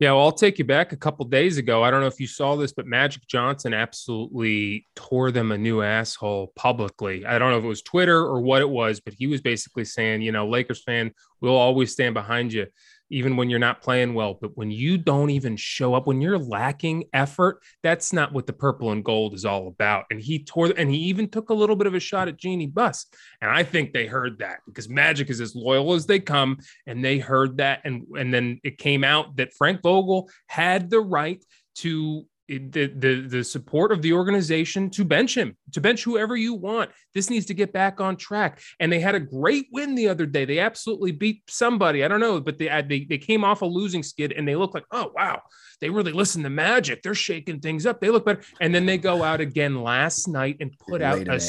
Yeah, 0.00 0.12
well, 0.12 0.26
I'll 0.26 0.32
take 0.32 0.60
you 0.60 0.64
back 0.64 0.92
a 0.92 0.96
couple 0.96 1.24
days 1.24 1.58
ago. 1.58 1.82
I 1.82 1.90
don't 1.90 2.00
know 2.00 2.06
if 2.06 2.20
you 2.20 2.28
saw 2.28 2.54
this, 2.54 2.72
but 2.72 2.86
Magic 2.86 3.26
Johnson 3.26 3.74
absolutely 3.74 4.86
tore 4.94 5.32
them 5.32 5.50
a 5.50 5.58
new 5.58 5.82
asshole 5.82 6.52
publicly. 6.54 7.26
I 7.26 7.36
don't 7.36 7.50
know 7.50 7.58
if 7.58 7.64
it 7.64 7.68
was 7.68 7.82
Twitter 7.82 8.20
or 8.20 8.40
what 8.40 8.62
it 8.62 8.70
was, 8.70 9.00
but 9.00 9.14
he 9.14 9.26
was 9.26 9.40
basically 9.40 9.84
saying, 9.84 10.22
you 10.22 10.30
know, 10.30 10.48
Lakers 10.48 10.84
fan, 10.84 11.12
we'll 11.40 11.56
always 11.56 11.90
stand 11.90 12.14
behind 12.14 12.52
you 12.52 12.68
even 13.10 13.36
when 13.36 13.50
you're 13.50 13.58
not 13.58 13.82
playing 13.82 14.14
well. 14.14 14.38
But 14.40 14.56
when 14.56 14.70
you 14.70 14.98
don't 14.98 15.30
even 15.30 15.56
show 15.56 15.94
up, 15.94 16.06
when 16.06 16.20
you're 16.20 16.38
lacking 16.38 17.04
effort, 17.12 17.62
that's 17.82 18.12
not 18.12 18.32
what 18.32 18.46
the 18.46 18.52
purple 18.52 18.92
and 18.92 19.04
gold 19.04 19.34
is 19.34 19.44
all 19.44 19.68
about. 19.68 20.04
And 20.10 20.20
he 20.20 20.44
tore, 20.44 20.72
and 20.76 20.90
he 20.90 20.98
even 20.98 21.28
took 21.28 21.50
a 21.50 21.54
little 21.54 21.76
bit 21.76 21.86
of 21.86 21.94
a 21.94 22.00
shot 22.00 22.28
at 22.28 22.36
Jeanie 22.36 22.66
Buss. 22.66 23.06
And 23.40 23.50
I 23.50 23.62
think 23.62 23.92
they 23.92 24.06
heard 24.06 24.38
that 24.38 24.60
because 24.66 24.88
Magic 24.88 25.30
is 25.30 25.40
as 25.40 25.54
loyal 25.54 25.94
as 25.94 26.06
they 26.06 26.20
come, 26.20 26.58
and 26.86 27.04
they 27.04 27.18
heard 27.18 27.58
that. 27.58 27.80
And 27.84 28.06
and 28.16 28.32
then 28.32 28.60
it 28.64 28.78
came 28.78 29.04
out 29.04 29.36
that 29.36 29.54
Frank 29.54 29.82
Vogel 29.82 30.30
had 30.46 30.90
the 30.90 31.00
right 31.00 31.44
to 31.76 32.26
the, 32.48 32.86
the 32.86 33.26
the 33.28 33.44
support 33.44 33.92
of 33.92 34.00
the 34.00 34.14
organization 34.14 34.88
to 34.90 35.04
bench 35.04 35.36
him, 35.36 35.56
to 35.72 35.80
bench 35.80 36.02
whoever 36.02 36.34
you 36.34 36.54
want. 36.54 36.90
This 37.14 37.28
needs 37.28 37.46
to 37.46 37.54
get 37.54 37.72
back 37.72 38.00
on 38.00 38.16
track. 38.16 38.60
And 38.80 38.90
they 38.90 39.00
had 39.00 39.14
a 39.14 39.20
great 39.20 39.66
win 39.72 39.94
the 39.94 40.08
other 40.08 40.26
day. 40.26 40.44
They 40.44 40.58
absolutely 40.58 41.12
beat 41.12 41.42
somebody. 41.48 42.04
I 42.04 42.08
don't 42.08 42.20
know, 42.20 42.40
but 42.40 42.58
they 42.58 42.70
uh, 42.70 42.82
they, 42.82 43.04
they 43.04 43.18
came 43.18 43.44
off 43.44 43.62
a 43.62 43.66
losing 43.66 44.02
skid 44.02 44.32
and 44.32 44.48
they 44.48 44.56
look 44.56 44.72
like, 44.74 44.86
oh 44.92 45.12
wow, 45.14 45.42
they 45.80 45.90
really 45.90 46.12
listen 46.12 46.42
to 46.42 46.50
Magic. 46.50 47.02
They're 47.02 47.14
shaking 47.14 47.60
things 47.60 47.84
up. 47.86 48.00
They 48.00 48.10
look 48.10 48.24
better. 48.24 48.42
And 48.60 48.74
then 48.74 48.86
they 48.86 48.98
go 48.98 49.22
out 49.22 49.40
again 49.40 49.82
last 49.82 50.26
night 50.26 50.56
and 50.60 50.76
put 50.78 51.02
out 51.02 51.28
a 51.28 51.40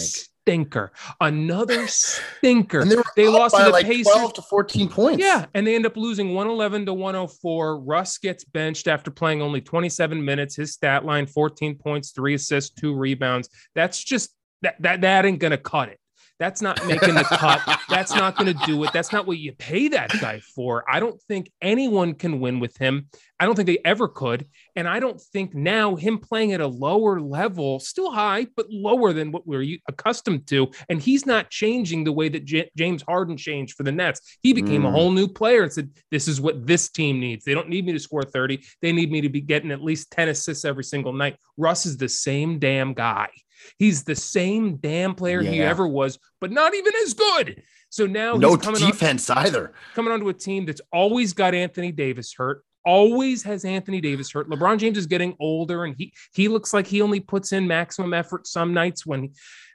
stinker, 0.41 0.91
another 1.21 1.87
stinker. 1.87 2.81
And 2.81 2.91
they, 2.91 2.97
they 3.15 3.27
lost 3.27 3.55
to 3.55 3.63
the 3.63 3.69
like 3.69 3.85
Pacers. 3.85 4.13
12 4.13 4.33
to 4.33 4.41
14 4.41 4.89
points. 4.89 5.23
Yeah, 5.23 5.45
and 5.53 5.65
they 5.65 5.75
end 5.75 5.85
up 5.85 5.97
losing 5.97 6.33
111 6.33 6.85
to 6.87 6.93
104. 6.93 7.79
Russ 7.79 8.17
gets 8.17 8.43
benched 8.43 8.87
after 8.87 9.11
playing 9.11 9.41
only 9.41 9.61
27 9.61 10.23
minutes. 10.23 10.55
His 10.55 10.73
stat 10.73 11.05
line 11.05 11.25
14 11.25 11.75
points, 11.75 12.11
3 12.11 12.33
assists, 12.33 12.73
2 12.79 12.93
rebounds. 12.93 13.49
That's 13.75 14.03
just 14.03 14.31
that 14.61 14.75
that 14.81 15.01
that 15.01 15.25
ain't 15.25 15.39
going 15.39 15.51
to 15.51 15.57
cut 15.57 15.89
it. 15.89 15.99
That's 16.39 16.61
not 16.61 16.85
making 16.87 17.15
the 17.15 17.25
cut. 17.25 17.61
That's 17.89 18.15
not 18.15 18.37
going 18.37 18.57
to 18.57 18.65
do 18.65 18.81
it. 18.85 18.93
That's 18.93 19.11
not 19.11 19.27
what 19.27 19.37
you 19.39 19.51
pay 19.51 19.89
that 19.89 20.09
guy 20.21 20.39
for. 20.39 20.85
I 20.89 21.01
don't 21.01 21.21
think 21.23 21.51
anyone 21.61 22.13
can 22.13 22.39
win 22.39 22.61
with 22.61 22.77
him. 22.77 23.07
I 23.41 23.45
don't 23.45 23.55
think 23.55 23.67
they 23.67 23.79
ever 23.83 24.07
could. 24.07 24.47
And 24.75 24.87
I 24.87 25.01
don't 25.01 25.19
think 25.19 25.53
now 25.53 25.95
him 25.95 26.17
playing 26.17 26.53
at 26.53 26.61
a 26.61 26.67
lower 26.67 27.19
level, 27.19 27.79
still 27.81 28.09
high, 28.11 28.47
but 28.55 28.69
lower 28.69 29.11
than 29.11 29.33
what 29.33 29.45
we're 29.45 29.77
accustomed 29.89 30.47
to. 30.47 30.71
And 30.87 31.01
he's 31.01 31.25
not 31.25 31.49
changing 31.49 32.05
the 32.05 32.13
way 32.13 32.29
that 32.29 32.45
J- 32.45 32.71
James 32.77 33.01
Harden 33.01 33.35
changed 33.35 33.75
for 33.75 33.83
the 33.83 33.91
Nets. 33.91 34.37
He 34.41 34.53
became 34.53 34.83
mm. 34.83 34.87
a 34.87 34.91
whole 34.91 35.11
new 35.11 35.27
player 35.27 35.63
and 35.63 35.73
said, 35.73 35.89
This 36.09 36.29
is 36.29 36.39
what 36.39 36.65
this 36.65 36.89
team 36.89 37.19
needs. 37.19 37.43
They 37.43 37.53
don't 37.53 37.69
need 37.69 37.85
me 37.85 37.91
to 37.91 37.99
score 37.99 38.23
30. 38.23 38.63
They 38.81 38.93
need 38.93 39.11
me 39.11 39.19
to 39.21 39.29
be 39.29 39.41
getting 39.41 39.71
at 39.71 39.83
least 39.83 40.11
10 40.11 40.29
assists 40.29 40.63
every 40.63 40.85
single 40.85 41.11
night. 41.11 41.35
Russ 41.57 41.85
is 41.85 41.97
the 41.97 42.07
same 42.07 42.59
damn 42.59 42.93
guy. 42.93 43.29
He's 43.77 44.03
the 44.03 44.15
same 44.15 44.77
damn 44.77 45.15
player 45.15 45.41
yeah. 45.41 45.51
he 45.51 45.61
ever 45.61 45.87
was, 45.87 46.19
but 46.41 46.51
not 46.51 46.73
even 46.75 46.93
as 47.03 47.13
good. 47.13 47.63
So 47.89 48.05
now 48.05 48.35
no 48.35 48.55
defense 48.55 49.29
on, 49.29 49.37
either. 49.39 49.73
Coming 49.95 50.13
onto 50.13 50.29
a 50.29 50.33
team 50.33 50.65
that's 50.65 50.81
always 50.93 51.33
got 51.33 51.55
Anthony 51.55 51.91
Davis 51.91 52.33
hurt, 52.33 52.63
always 52.85 53.43
has 53.43 53.65
Anthony 53.65 54.01
Davis 54.01 54.31
hurt. 54.31 54.49
LeBron 54.49 54.77
James 54.77 54.97
is 54.97 55.05
getting 55.05 55.35
older, 55.39 55.85
and 55.85 55.95
he 55.97 56.13
he 56.33 56.47
looks 56.47 56.73
like 56.73 56.87
he 56.87 57.01
only 57.01 57.19
puts 57.19 57.51
in 57.51 57.67
maximum 57.67 58.13
effort 58.13 58.47
some 58.47 58.73
nights 58.73 59.05
when. 59.05 59.31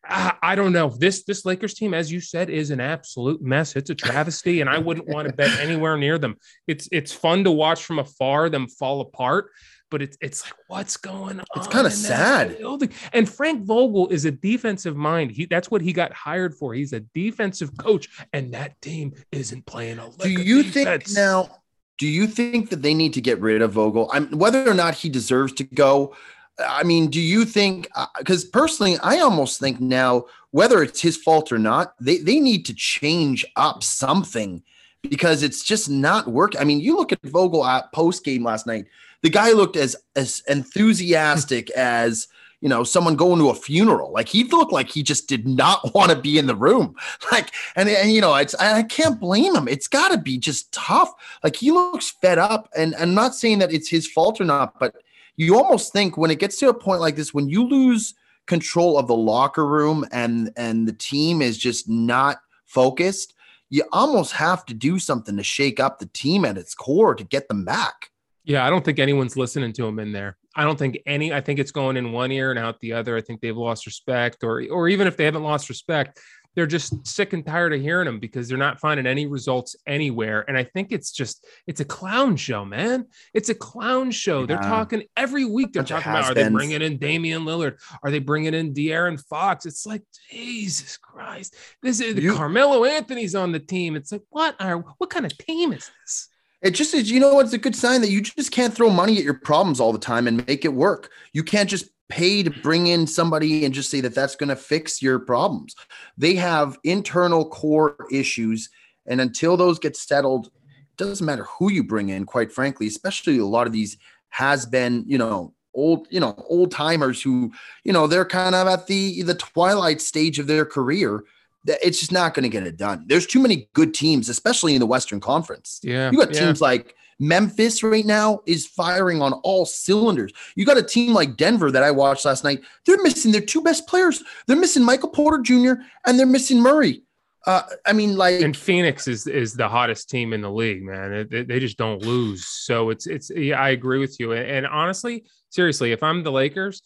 Uh, 0.06 0.32
I 0.42 0.54
don't 0.54 0.74
know. 0.74 0.90
This 0.90 1.24
this 1.24 1.46
Lakers 1.46 1.72
team, 1.72 1.94
as 1.94 2.12
you 2.12 2.20
said, 2.20 2.50
is 2.50 2.70
an 2.70 2.78
absolute 2.78 3.40
mess. 3.40 3.74
It's 3.74 3.88
a 3.88 3.94
travesty, 3.94 4.60
and 4.60 4.68
I 4.68 4.76
wouldn't 4.76 5.08
want 5.08 5.28
to 5.28 5.34
bet 5.34 5.58
anywhere 5.60 5.96
near 5.96 6.18
them. 6.18 6.36
It's 6.66 6.90
it's 6.92 7.10
fun 7.10 7.44
to 7.44 7.50
watch 7.50 7.84
from 7.84 7.98
afar 7.98 8.50
them 8.50 8.68
fall 8.68 9.00
apart, 9.00 9.50
but 9.94 10.02
it's 10.02 10.18
it's 10.20 10.44
like 10.44 10.54
what's 10.66 10.96
going 10.96 11.38
on? 11.38 11.46
It's 11.54 11.68
kind 11.68 11.87
of 11.87 11.92
sad. 11.92 12.59
Building? 12.59 12.90
And 13.12 13.28
Frank 13.28 13.64
Vogel 13.64 14.09
is 14.09 14.24
a 14.24 14.33
defensive 14.33 14.96
mind. 14.96 15.30
He 15.30 15.46
that's 15.46 15.70
what 15.70 15.83
he 15.83 15.92
got 15.92 16.12
hired 16.12 16.52
for. 16.52 16.74
He's 16.74 16.92
a 16.92 16.98
defensive 16.98 17.76
coach, 17.76 18.09
and 18.33 18.52
that 18.54 18.83
team 18.83 19.14
isn't 19.30 19.66
playing 19.66 20.00
a. 20.00 20.11
Do 20.18 20.33
you 20.33 20.64
think 20.64 21.04
now? 21.14 21.61
Do 21.98 22.09
you 22.09 22.26
think 22.26 22.70
that 22.70 22.83
they 22.83 22.92
need 22.92 23.12
to 23.12 23.20
get 23.20 23.40
rid 23.40 23.62
of 23.62 23.74
Vogel? 23.74 24.11
I'm 24.12 24.37
whether 24.37 24.68
or 24.68 24.74
not 24.74 24.96
he 24.96 25.09
deserves 25.09 25.52
to 25.52 25.62
go. 25.62 26.16
I 26.59 26.83
mean, 26.83 27.09
do 27.09 27.20
you 27.20 27.44
think? 27.44 27.87
Because 28.18 28.46
uh, 28.46 28.48
personally, 28.52 28.98
I 29.00 29.18
almost 29.18 29.61
think 29.61 29.80
now, 29.80 30.24
whether 30.50 30.83
it's 30.83 31.00
his 31.00 31.16
fault 31.16 31.52
or 31.52 31.59
not, 31.61 31.94
they 32.00 32.16
they 32.16 32.40
need 32.40 32.66
to 32.66 32.74
change 32.74 33.46
up 33.54 33.85
something 33.85 34.64
because 35.02 35.44
it's 35.44 35.62
just 35.62 35.88
not 35.88 36.26
working. 36.26 36.61
I 36.61 36.64
mean, 36.64 36.80
you 36.80 36.96
look 36.96 37.12
at 37.12 37.22
Vogel 37.22 37.64
at 37.64 37.92
post 37.92 38.24
game 38.24 38.42
last 38.42 38.66
night. 38.66 38.87
The 39.24 39.30
guy 39.30 39.52
looked 39.52 39.76
as 39.76 39.96
as 40.14 40.42
enthusiastic 40.48 41.70
as 41.76 42.28
you 42.60 42.68
know 42.68 42.84
someone 42.84 43.16
going 43.16 43.40
to 43.40 43.48
a 43.48 43.54
funeral. 43.54 44.12
Like 44.12 44.28
he 44.28 44.44
looked 44.44 44.70
like 44.70 44.90
he 44.90 45.02
just 45.02 45.28
did 45.28 45.48
not 45.48 45.94
want 45.94 46.10
to 46.10 46.16
be 46.16 46.38
in 46.38 46.46
the 46.46 46.54
room. 46.54 46.94
Like 47.32 47.50
and 47.74 47.88
and 47.88 48.12
you 48.12 48.20
know 48.20 48.34
it's 48.34 48.54
I 48.54 48.82
can't 48.82 49.18
blame 49.18 49.56
him. 49.56 49.66
It's 49.66 49.88
got 49.88 50.10
to 50.10 50.18
be 50.18 50.37
just 50.37 50.70
tough. 50.72 51.10
Like 51.42 51.56
he 51.56 51.72
looks 51.72 52.10
fed 52.10 52.38
up. 52.38 52.68
And 52.76 52.94
I'm 52.96 53.14
not 53.14 53.34
saying 53.34 53.60
that 53.60 53.72
it's 53.72 53.88
his 53.88 54.06
fault 54.06 54.42
or 54.42 54.44
not, 54.44 54.78
but 54.78 54.94
you 55.37 55.56
almost 55.56 55.92
think 55.92 56.18
when 56.18 56.30
it 56.30 56.38
gets 56.38 56.58
to 56.58 56.68
a 56.68 56.74
point 56.74 57.00
like 57.00 57.16
this, 57.16 57.32
when 57.32 57.48
you 57.48 57.66
lose 57.66 58.14
control 58.46 58.98
of 58.98 59.08
the 59.08 59.16
locker 59.16 59.66
room 59.66 60.04
and 60.12 60.52
and 60.58 60.87
the 60.87 60.92
team 60.92 61.40
is 61.40 61.56
just 61.56 61.88
not 61.88 62.42
focused, 62.66 63.32
you 63.70 63.84
almost 63.90 64.32
have 64.32 64.66
to 64.66 64.74
do 64.74 64.98
something 64.98 65.38
to 65.38 65.42
shake 65.42 65.80
up 65.80 65.98
the 65.98 66.10
team 66.12 66.44
at 66.44 66.58
its 66.58 66.74
core 66.74 67.14
to 67.14 67.24
get 67.24 67.48
them 67.48 67.64
back. 67.64 68.10
Yeah, 68.44 68.66
I 68.66 68.70
don't 68.70 68.85
think 68.85 68.98
anyone's 68.98 69.37
listening 69.37 69.72
to 69.74 69.87
him 69.87 69.98
in 69.98 70.12
there. 70.12 70.37
I 70.54 70.64
don't 70.64 70.78
think 70.78 70.98
any. 71.07 71.33
I 71.33 71.40
think 71.40 71.59
it's 71.59 71.72
going 71.72 71.96
in 71.96 72.12
one 72.12 72.30
ear 72.30 72.50
and 72.50 72.59
out 72.59 72.78
the 72.80 72.92
other. 72.92 73.16
I 73.16 73.20
think 73.20 73.40
they've 73.40 73.57
lost 73.57 73.87
respect, 73.87 74.44
or 74.44 74.62
or 74.70 74.88
even 74.88 75.07
if 75.07 75.16
they 75.16 75.24
haven't 75.24 75.42
lost 75.42 75.68
respect, 75.68 76.20
they're 76.54 76.66
just 76.66 77.07
sick 77.07 77.33
and 77.33 77.44
tired 77.44 77.72
of 77.72 77.80
hearing 77.80 78.07
them 78.07 78.20
because 78.20 78.48
they're 78.48 78.59
not 78.59 78.80
finding 78.80 79.07
any 79.07 79.26
results 79.26 79.74
anywhere. 79.87 80.44
And 80.46 80.57
I 80.57 80.64
think 80.64 80.92
it's 80.92 81.11
just 81.11 81.46
it's 81.66 81.80
a 81.80 81.85
clown 81.85 82.37
show, 82.37 82.64
man. 82.64 83.07
It's 83.33 83.48
a 83.48 83.54
clown 83.54 84.11
show. 84.11 84.40
Yeah. 84.40 84.46
They're 84.46 84.59
talking 84.59 85.04
every 85.16 85.44
week. 85.44 85.72
They're 85.72 85.83
talking 85.83 86.12
about 86.12 86.30
are 86.30 86.35
they 86.35 86.48
bringing 86.48 86.83
in 86.83 86.98
Damian 86.98 87.42
Lillard? 87.42 87.78
Are 88.02 88.11
they 88.11 88.20
bringing 88.20 88.54
in 88.54 88.72
De'Aaron 88.72 89.20
Fox? 89.26 89.66
It's 89.66 89.87
like 89.87 90.02
Jesus 90.30 90.96
Christ. 90.96 91.57
This 91.83 92.00
is 92.00 92.16
you, 92.16 92.35
Carmelo 92.35 92.85
Anthony's 92.85 93.35
on 93.35 93.52
the 93.52 93.61
team. 93.61 93.96
It's 93.96 94.12
like 94.12 94.22
what 94.30 94.54
are 94.61 94.78
what 94.98 95.11
kind 95.11 95.26
of 95.26 95.37
team 95.38 95.72
is 95.72 95.90
this? 96.02 96.28
It 96.64 96.70
just 96.70 96.94
is, 96.94 97.11
you 97.11 97.20
know, 97.20 97.40
it's 97.40 97.53
a 97.53 97.59
good 97.59 97.77
sign 97.77 98.00
that 98.00 98.11
you 98.11 98.22
just 98.22 98.50
can't 98.50 98.72
throw 98.72 98.88
money 98.88 99.18
at 99.18 99.24
your 99.24 99.35
problems 99.35 99.81
all 99.81 99.92
the 99.92 99.98
time 99.98 100.27
and 100.27 100.44
make 100.46 100.64
it 100.64 100.72
work. 100.72 101.11
You 101.35 101.44
can't 101.44 101.68
just 101.68 101.90
pay 102.09 102.42
to 102.42 102.50
bring 102.50 102.87
in 102.87 103.07
somebody 103.07 103.66
and 103.66 103.74
just 103.74 103.90
say 103.90 104.00
that 104.00 104.14
that's 104.14 104.35
going 104.35 104.48
to 104.48 104.57
fix 104.57 105.03
your 105.03 105.18
problems. 105.18 105.77
They 106.16 106.35
have 106.37 106.79
internal 106.83 107.46
core 107.48 107.96
issues. 108.11 108.70
And 109.07 109.20
until 109.20 109.59
those 109.59 109.79
get 109.79 109.94
settled, 109.94 110.46
it 110.46 110.96
doesn't 110.96 111.27
matter 111.27 111.44
who 111.44 111.70
you 111.70 111.85
bring 111.85 112.09
in, 112.09 112.24
quite 112.24 112.50
frankly, 112.50 112.87
especially 112.87 113.37
a 113.38 113.44
lot 113.44 113.66
of 113.66 113.74
these 113.74 113.98
has 114.31 114.64
been, 114.64 115.05
you 115.07 115.18
know, 115.18 115.53
old, 115.74 116.07
you 116.11 116.20
know, 116.20 116.35
old 116.48 116.70
timers 116.70 117.20
who, 117.20 117.53
you 117.85 117.92
know, 117.92 118.07
they're 118.07 118.24
kind 118.24 118.55
of 118.55 118.66
at 118.68 118.87
the 118.87 119.22
the 119.22 119.35
twilight 119.35 120.00
stage 120.00 120.38
of 120.38 120.46
their 120.46 120.64
career 120.64 121.24
it's 121.66 122.00
just 122.00 122.12
not 122.12 122.35
going 122.35 122.42
to 122.42 122.48
get 122.48 122.66
it 122.66 122.77
done. 122.77 123.05
There's 123.07 123.27
too 123.27 123.40
many 123.40 123.68
good 123.72 123.94
teams, 123.94 124.29
especially 124.29 124.74
in 124.74 124.81
the 124.81 124.87
Western 124.87 125.20
Conference. 125.20 125.81
Yeah. 125.83 126.11
You 126.11 126.18
got 126.18 126.35
yeah. 126.35 126.46
teams 126.46 126.61
like 126.61 126.94
Memphis 127.18 127.83
right 127.83 128.05
now 128.05 128.40
is 128.46 128.66
firing 128.66 129.22
on 129.22 129.33
all 129.44 129.64
cylinders. 129.64 130.33
You 130.57 130.64
got 130.64 130.79
a 130.79 130.83
team 130.83 131.12
like 131.12 131.37
Denver 131.37 131.70
that 131.70 131.83
I 131.83 131.90
watched 131.90 132.24
last 132.24 132.44
night. 132.44 132.62
They're 132.87 133.03
missing 133.03 133.33
their 133.33 133.40
two 133.40 133.62
best 133.62 133.87
players. 133.87 134.22
They're 134.46 134.57
missing 134.57 134.85
Michael 134.85 135.11
Porter 135.11 135.38
Jr. 135.38 135.83
and 136.07 136.18
they're 136.18 136.27
missing 136.27 136.61
Murray. 136.61 137.03
Uh, 137.46 137.62
I 137.85 137.92
mean, 137.92 138.16
like, 138.16 138.40
and 138.40 138.57
Phoenix 138.57 139.07
is 139.07 139.27
is 139.27 139.53
the 139.53 139.68
hottest 139.68 140.09
team 140.09 140.33
in 140.33 140.40
the 140.40 140.50
league, 140.50 140.83
man. 140.83 141.29
They, 141.31 141.42
they 141.42 141.61
just 141.61 141.77
don't 141.77 142.00
lose. 142.00 142.46
So 142.46 142.88
it's 142.88 143.07
it's. 143.07 143.31
Yeah, 143.31 143.61
I 143.61 143.70
agree 143.70 143.98
with 143.98 144.18
you. 144.18 144.33
And, 144.33 144.46
and 144.48 144.66
honestly, 144.66 145.24
seriously, 145.50 145.92
if 145.92 146.03
I'm 146.03 146.22
the 146.22 146.33
Lakers, 146.33 146.81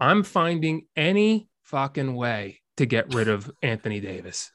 I'm 0.00 0.24
finding 0.24 0.86
any 0.96 1.48
fucking 1.62 2.12
way 2.16 2.60
to 2.80 2.86
get 2.86 3.14
rid 3.14 3.28
of 3.28 3.50
Anthony 3.62 4.00
Davis. 4.00 4.50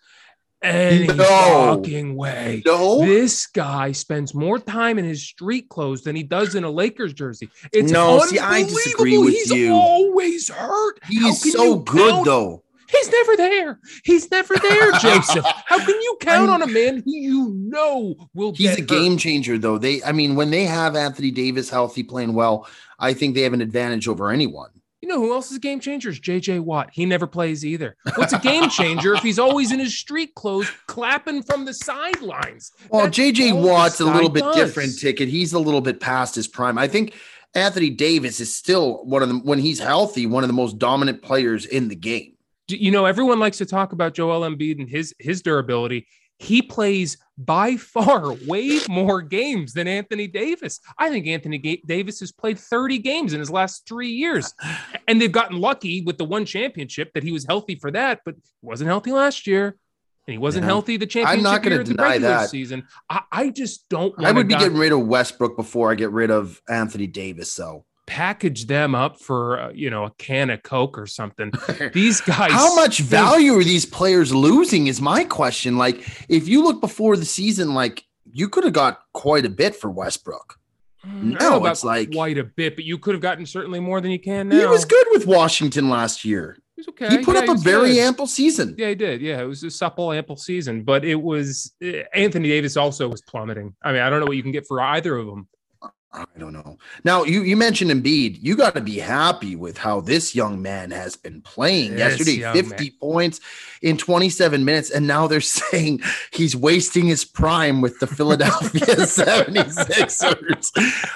Any 0.63 1.05
no. 1.05 1.77
fucking 1.77 2.15
way. 2.15 2.63
No. 2.65 3.05
This 3.05 3.45
guy 3.45 3.91
spends 3.91 4.33
more 4.33 4.57
time 4.57 4.97
in 4.97 5.05
his 5.05 5.21
street 5.21 5.69
clothes 5.69 6.01
than 6.01 6.15
he 6.15 6.23
does 6.23 6.55
in 6.55 6.63
a 6.63 6.69
Lakers 6.71 7.13
jersey. 7.13 7.49
It's 7.71 7.91
no, 7.91 8.19
see, 8.21 8.39
I 8.39 8.63
disagree 8.63 9.19
with 9.19 9.33
He's 9.35 9.51
you. 9.51 9.73
always 9.73 10.49
hurt. 10.49 10.99
He's 11.07 11.53
so 11.53 11.75
good 11.77 12.09
count? 12.09 12.25
though. 12.25 12.63
He's 12.89 13.11
never 13.11 13.37
there. 13.37 13.79
He's 14.03 14.31
never 14.31 14.55
there, 14.57 14.91
Joseph. 14.99 15.45
How 15.65 15.77
can 15.77 16.01
you 16.01 16.17
count 16.21 16.49
on 16.49 16.63
a 16.63 16.67
man 16.67 17.03
who 17.05 17.11
you 17.11 17.49
know 17.55 18.15
will 18.33 18.53
He's 18.55 18.77
a 18.77 18.81
hurt? 18.81 18.87
game 18.89 19.17
changer, 19.17 19.59
though. 19.59 19.77
They, 19.77 20.01
I 20.03 20.13
mean, 20.13 20.35
when 20.35 20.49
they 20.49 20.65
have 20.65 20.95
Anthony 20.95 21.29
Davis 21.29 21.69
healthy, 21.69 22.01
playing 22.01 22.33
well, 22.33 22.67
I 22.97 23.13
think 23.13 23.35
they 23.35 23.41
have 23.41 23.53
an 23.53 23.61
advantage 23.61 24.07
over 24.07 24.31
anyone. 24.31 24.69
You 25.05 25.09
know 25.11 25.19
who 25.21 25.33
else 25.33 25.51
is 25.51 25.59
game 25.59 25.79
changer? 25.79 26.09
Is 26.09 26.19
JJ 26.19 26.61
Watt. 26.61 26.89
He 26.91 27.05
never 27.05 27.27
plays 27.27 27.63
either. 27.63 27.95
What's 28.15 28.33
a 28.33 28.39
game 28.39 28.71
changer 28.71 29.13
if 29.13 29.21
he's 29.21 29.37
always 29.37 29.71
in 29.71 29.77
his 29.77 29.95
street 29.95 30.33
clothes 30.33 30.67
clapping 30.87 31.43
from 31.43 31.63
the 31.63 31.75
sidelines? 31.75 32.71
Well, 32.89 33.03
That's 33.03 33.15
JJ 33.19 33.61
Watt's 33.61 33.99
a 33.99 34.05
little 34.05 34.29
bit 34.31 34.39
does. 34.41 34.55
different 34.55 34.97
ticket. 34.97 35.29
He's 35.29 35.53
a 35.53 35.59
little 35.59 35.79
bit 35.79 35.99
past 35.99 36.33
his 36.33 36.47
prime. 36.47 36.79
I 36.79 36.87
think 36.87 37.13
Anthony 37.53 37.91
Davis 37.91 38.39
is 38.39 38.55
still 38.55 39.05
one 39.05 39.21
of 39.21 39.29
the 39.29 39.35
when 39.35 39.59
he's 39.59 39.77
healthy, 39.77 40.25
one 40.25 40.43
of 40.43 40.47
the 40.47 40.55
most 40.55 40.79
dominant 40.79 41.21
players 41.21 41.67
in 41.67 41.87
the 41.87 41.95
game. 41.95 42.33
You 42.67 42.89
know, 42.89 43.05
everyone 43.05 43.37
likes 43.37 43.59
to 43.59 43.67
talk 43.67 43.93
about 43.93 44.15
Joel 44.15 44.41
Embiid 44.41 44.79
and 44.79 44.89
his 44.89 45.13
his 45.19 45.43
durability 45.43 46.07
he 46.37 46.61
plays 46.61 47.17
by 47.37 47.75
far 47.75 48.33
way 48.47 48.79
more 48.89 49.21
games 49.21 49.73
than 49.73 49.87
Anthony 49.87 50.27
Davis. 50.27 50.79
I 50.97 51.09
think 51.09 51.27
Anthony 51.27 51.57
Ga- 51.57 51.83
Davis 51.85 52.19
has 52.19 52.31
played 52.31 52.59
30 52.59 52.99
games 52.99 53.33
in 53.33 53.39
his 53.39 53.49
last 53.49 53.87
three 53.87 54.11
years. 54.11 54.53
And 55.07 55.21
they've 55.21 55.31
gotten 55.31 55.59
lucky 55.59 56.01
with 56.01 56.17
the 56.17 56.25
one 56.25 56.45
championship 56.45 57.13
that 57.13 57.21
he 57.21 57.31
was 57.31 57.45
healthy 57.45 57.75
for 57.75 57.91
that, 57.91 58.21
but 58.25 58.33
wasn't 58.63 58.87
healthy 58.87 59.11
last 59.11 59.45
year. 59.45 59.77
And 60.27 60.33
he 60.33 60.39
wasn't 60.39 60.65
healthy 60.65 60.97
the 60.97 61.05
championship 61.05 61.37
I'm 61.37 61.43
not 61.43 61.61
going 61.61 61.77
to 61.77 61.83
deny 61.83 62.17
that. 62.17 62.49
season. 62.49 62.87
I, 63.07 63.21
I 63.31 63.49
just 63.51 63.87
don't. 63.87 64.15
I 64.17 64.31
would 64.31 64.47
be 64.47 64.55
getting 64.55 64.79
rid 64.79 64.91
of 64.91 65.05
Westbrook 65.05 65.55
before 65.55 65.91
I 65.91 65.95
get 65.95 66.09
rid 66.09 66.31
of 66.31 66.59
Anthony 66.67 67.05
Davis. 67.05 67.51
So 67.51 67.85
package 68.07 68.67
them 68.67 68.93
up 68.93 69.19
for 69.19 69.59
uh, 69.59 69.71
you 69.73 69.89
know 69.89 70.05
a 70.05 70.11
can 70.17 70.49
of 70.49 70.61
coke 70.63 70.97
or 70.97 71.07
something 71.07 71.51
these 71.93 72.21
guys 72.21 72.51
how 72.51 72.75
much 72.75 72.99
value 72.99 73.53
are 73.53 73.63
these 73.63 73.85
players 73.85 74.33
losing 74.33 74.87
is 74.87 75.01
my 75.01 75.23
question 75.23 75.77
like 75.77 76.07
if 76.29 76.47
you 76.47 76.63
look 76.63 76.81
before 76.81 77.17
the 77.17 77.25
season 77.25 77.73
like 77.73 78.03
you 78.31 78.47
could 78.47 78.63
have 78.63 78.73
got 78.73 78.99
quite 79.13 79.45
a 79.45 79.49
bit 79.49 79.75
for 79.75 79.89
westbrook 79.89 80.59
mm, 81.05 81.39
no 81.39 81.65
it's 81.65 81.83
like 81.83 82.11
quite 82.11 82.37
a 82.37 82.43
bit 82.43 82.75
but 82.75 82.85
you 82.85 82.97
could 82.97 83.15
have 83.15 83.21
gotten 83.21 83.45
certainly 83.45 83.79
more 83.79 83.99
than 84.01 84.11
you 84.11 84.19
can 84.19 84.49
now 84.49 84.59
he 84.59 84.65
was 84.65 84.85
good 84.85 85.07
with 85.11 85.25
washington 85.25 85.89
last 85.89 86.23
year 86.23 86.57
He's 86.75 86.89
okay. 86.89 87.09
He 87.09 87.23
put 87.23 87.35
yeah, 87.35 87.43
up 87.43 87.57
a 87.57 87.59
very 87.59 87.93
good. 87.93 87.99
ample 87.99 88.27
season. 88.27 88.75
Yeah, 88.77 88.89
he 88.89 88.95
did. 88.95 89.21
Yeah, 89.21 89.41
it 89.41 89.45
was 89.45 89.63
a 89.63 89.71
supple, 89.71 90.11
ample 90.11 90.35
season. 90.35 90.83
But 90.83 91.05
it 91.05 91.15
was 91.15 91.73
eh, 91.81 92.03
Anthony 92.13 92.49
Davis 92.49 92.75
also 92.75 93.07
was 93.07 93.21
plummeting. 93.21 93.73
I 93.81 93.93
mean, 93.93 94.01
I 94.01 94.09
don't 94.09 94.19
know 94.19 94.25
what 94.25 94.35
you 94.35 94.43
can 94.43 94.51
get 94.51 94.67
for 94.67 94.81
either 94.81 95.15
of 95.15 95.25
them. 95.25 95.47
I 96.15 96.39
don't 96.39 96.53
know. 96.53 96.77
Now 97.03 97.23
you 97.23 97.41
you 97.43 97.57
mentioned 97.57 97.91
Embiid. 97.91 98.39
You 98.41 98.55
got 98.55 98.73
to 98.75 98.81
be 98.81 98.97
happy 98.99 99.55
with 99.55 99.77
how 99.77 99.99
this 100.01 100.33
young 100.33 100.61
man 100.61 100.91
has 100.91 101.15
been 101.15 101.41
playing. 101.41 101.91
This 101.91 102.19
Yesterday, 102.19 102.53
50 102.53 102.83
man. 102.83 102.93
points 102.99 103.41
in 103.81 103.97
27 103.97 104.63
minutes, 104.63 104.89
and 104.91 105.05
now 105.07 105.27
they're 105.27 105.41
saying 105.41 106.01
he's 106.31 106.55
wasting 106.55 107.05
his 107.05 107.25
prime 107.25 107.81
with 107.81 107.99
the 107.99 108.07
Philadelphia 108.07 108.81
76ers. 108.95 110.71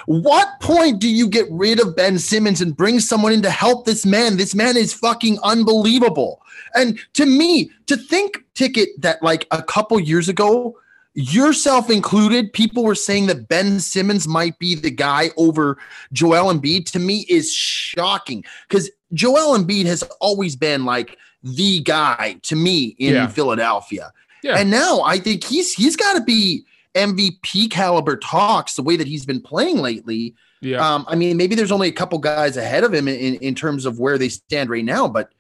What 0.05 0.59
point 0.59 0.99
do 0.99 1.09
you 1.09 1.27
get 1.27 1.47
rid 1.49 1.79
of 1.79 1.95
Ben 1.95 2.19
Simmons 2.19 2.62
and 2.62 2.75
bring 2.75 2.99
someone 2.99 3.31
in 3.33 3.41
to 3.43 3.51
help 3.51 3.85
this 3.85 4.05
man? 4.05 4.38
This 4.38 4.53
man 4.53 4.75
is 4.77 4.93
fucking 4.93 5.39
unbelievable. 5.43 6.41
And 6.75 6.99
to 7.13 7.25
me, 7.25 7.71
to 7.88 7.95
think 7.97 8.43
ticket 8.53 8.89
that 9.01 9.23
like 9.23 9.47
a 9.51 9.63
couple 9.63 9.99
years 9.99 10.29
ago 10.29 10.77
yourself 11.19 11.89
included, 11.89 12.53
people 12.53 12.84
were 12.84 12.95
saying 12.95 13.27
that 13.27 13.47
Ben 13.47 13.79
Simmons 13.79 14.27
might 14.27 14.58
be 14.58 14.73
the 14.75 14.91
guy 14.91 15.32
over 15.36 15.77
Joel 16.13 16.53
Embiid. 16.53 16.89
To 16.91 16.99
me, 16.99 17.25
is 17.29 17.51
shocking 17.53 18.43
because 18.67 18.89
Joel 19.13 19.58
Embiid 19.58 19.86
has 19.86 20.03
always 20.21 20.55
been 20.55 20.86
like 20.86 21.17
the 21.43 21.82
guy 21.82 22.38
to 22.43 22.55
me 22.55 22.95
in 22.99 23.13
yeah. 23.13 23.27
Philadelphia. 23.27 24.13
Yeah. 24.43 24.58
And 24.58 24.71
now 24.71 25.01
I 25.01 25.19
think 25.19 25.43
he's 25.43 25.73
he's 25.73 25.97
got 25.97 26.13
to 26.13 26.21
be 26.21 26.63
MVP 26.95 27.69
caliber 27.69 28.15
talks 28.15 28.75
the 28.75 28.84
way 28.84 28.95
that 28.95 29.08
he's 29.08 29.25
been 29.25 29.41
playing 29.41 29.79
lately. 29.79 30.36
Yeah. 30.62 30.86
Um, 30.86 31.05
I 31.08 31.15
mean, 31.15 31.36
maybe 31.36 31.55
there's 31.55 31.71
only 31.71 31.89
a 31.89 31.93
couple 31.93 32.17
guys 32.19 32.55
ahead 32.58 32.84
of 32.84 32.93
him 32.93 33.08
in, 33.08 33.36
in 33.36 33.55
terms 33.55 33.86
of 33.86 33.99
where 33.99 34.17
they 34.17 34.29
stand 34.29 34.69
right 34.69 34.86
now, 34.86 35.08
but 35.08 35.32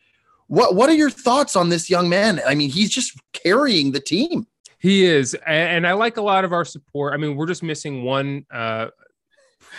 what 0.47 0.75
what 0.75 0.89
are 0.89 0.95
your 0.95 1.11
thoughts 1.11 1.55
on 1.55 1.69
this 1.69 1.89
young 1.89 2.09
man? 2.09 2.41
I 2.45 2.55
mean, 2.55 2.69
he's 2.69 2.89
just 2.89 3.17
carrying 3.31 3.91
the 3.91 3.99
team. 3.99 4.45
He 4.79 5.05
is, 5.05 5.35
and 5.45 5.85
I 5.85 5.93
like 5.93 6.17
a 6.17 6.21
lot 6.21 6.45
of 6.45 6.53
our 6.53 6.63
support. 6.63 7.13
I 7.13 7.17
mean, 7.17 7.35
we're 7.35 7.47
just 7.47 7.63
missing 7.63 8.03
one 8.03 8.45
uh, 8.49 8.87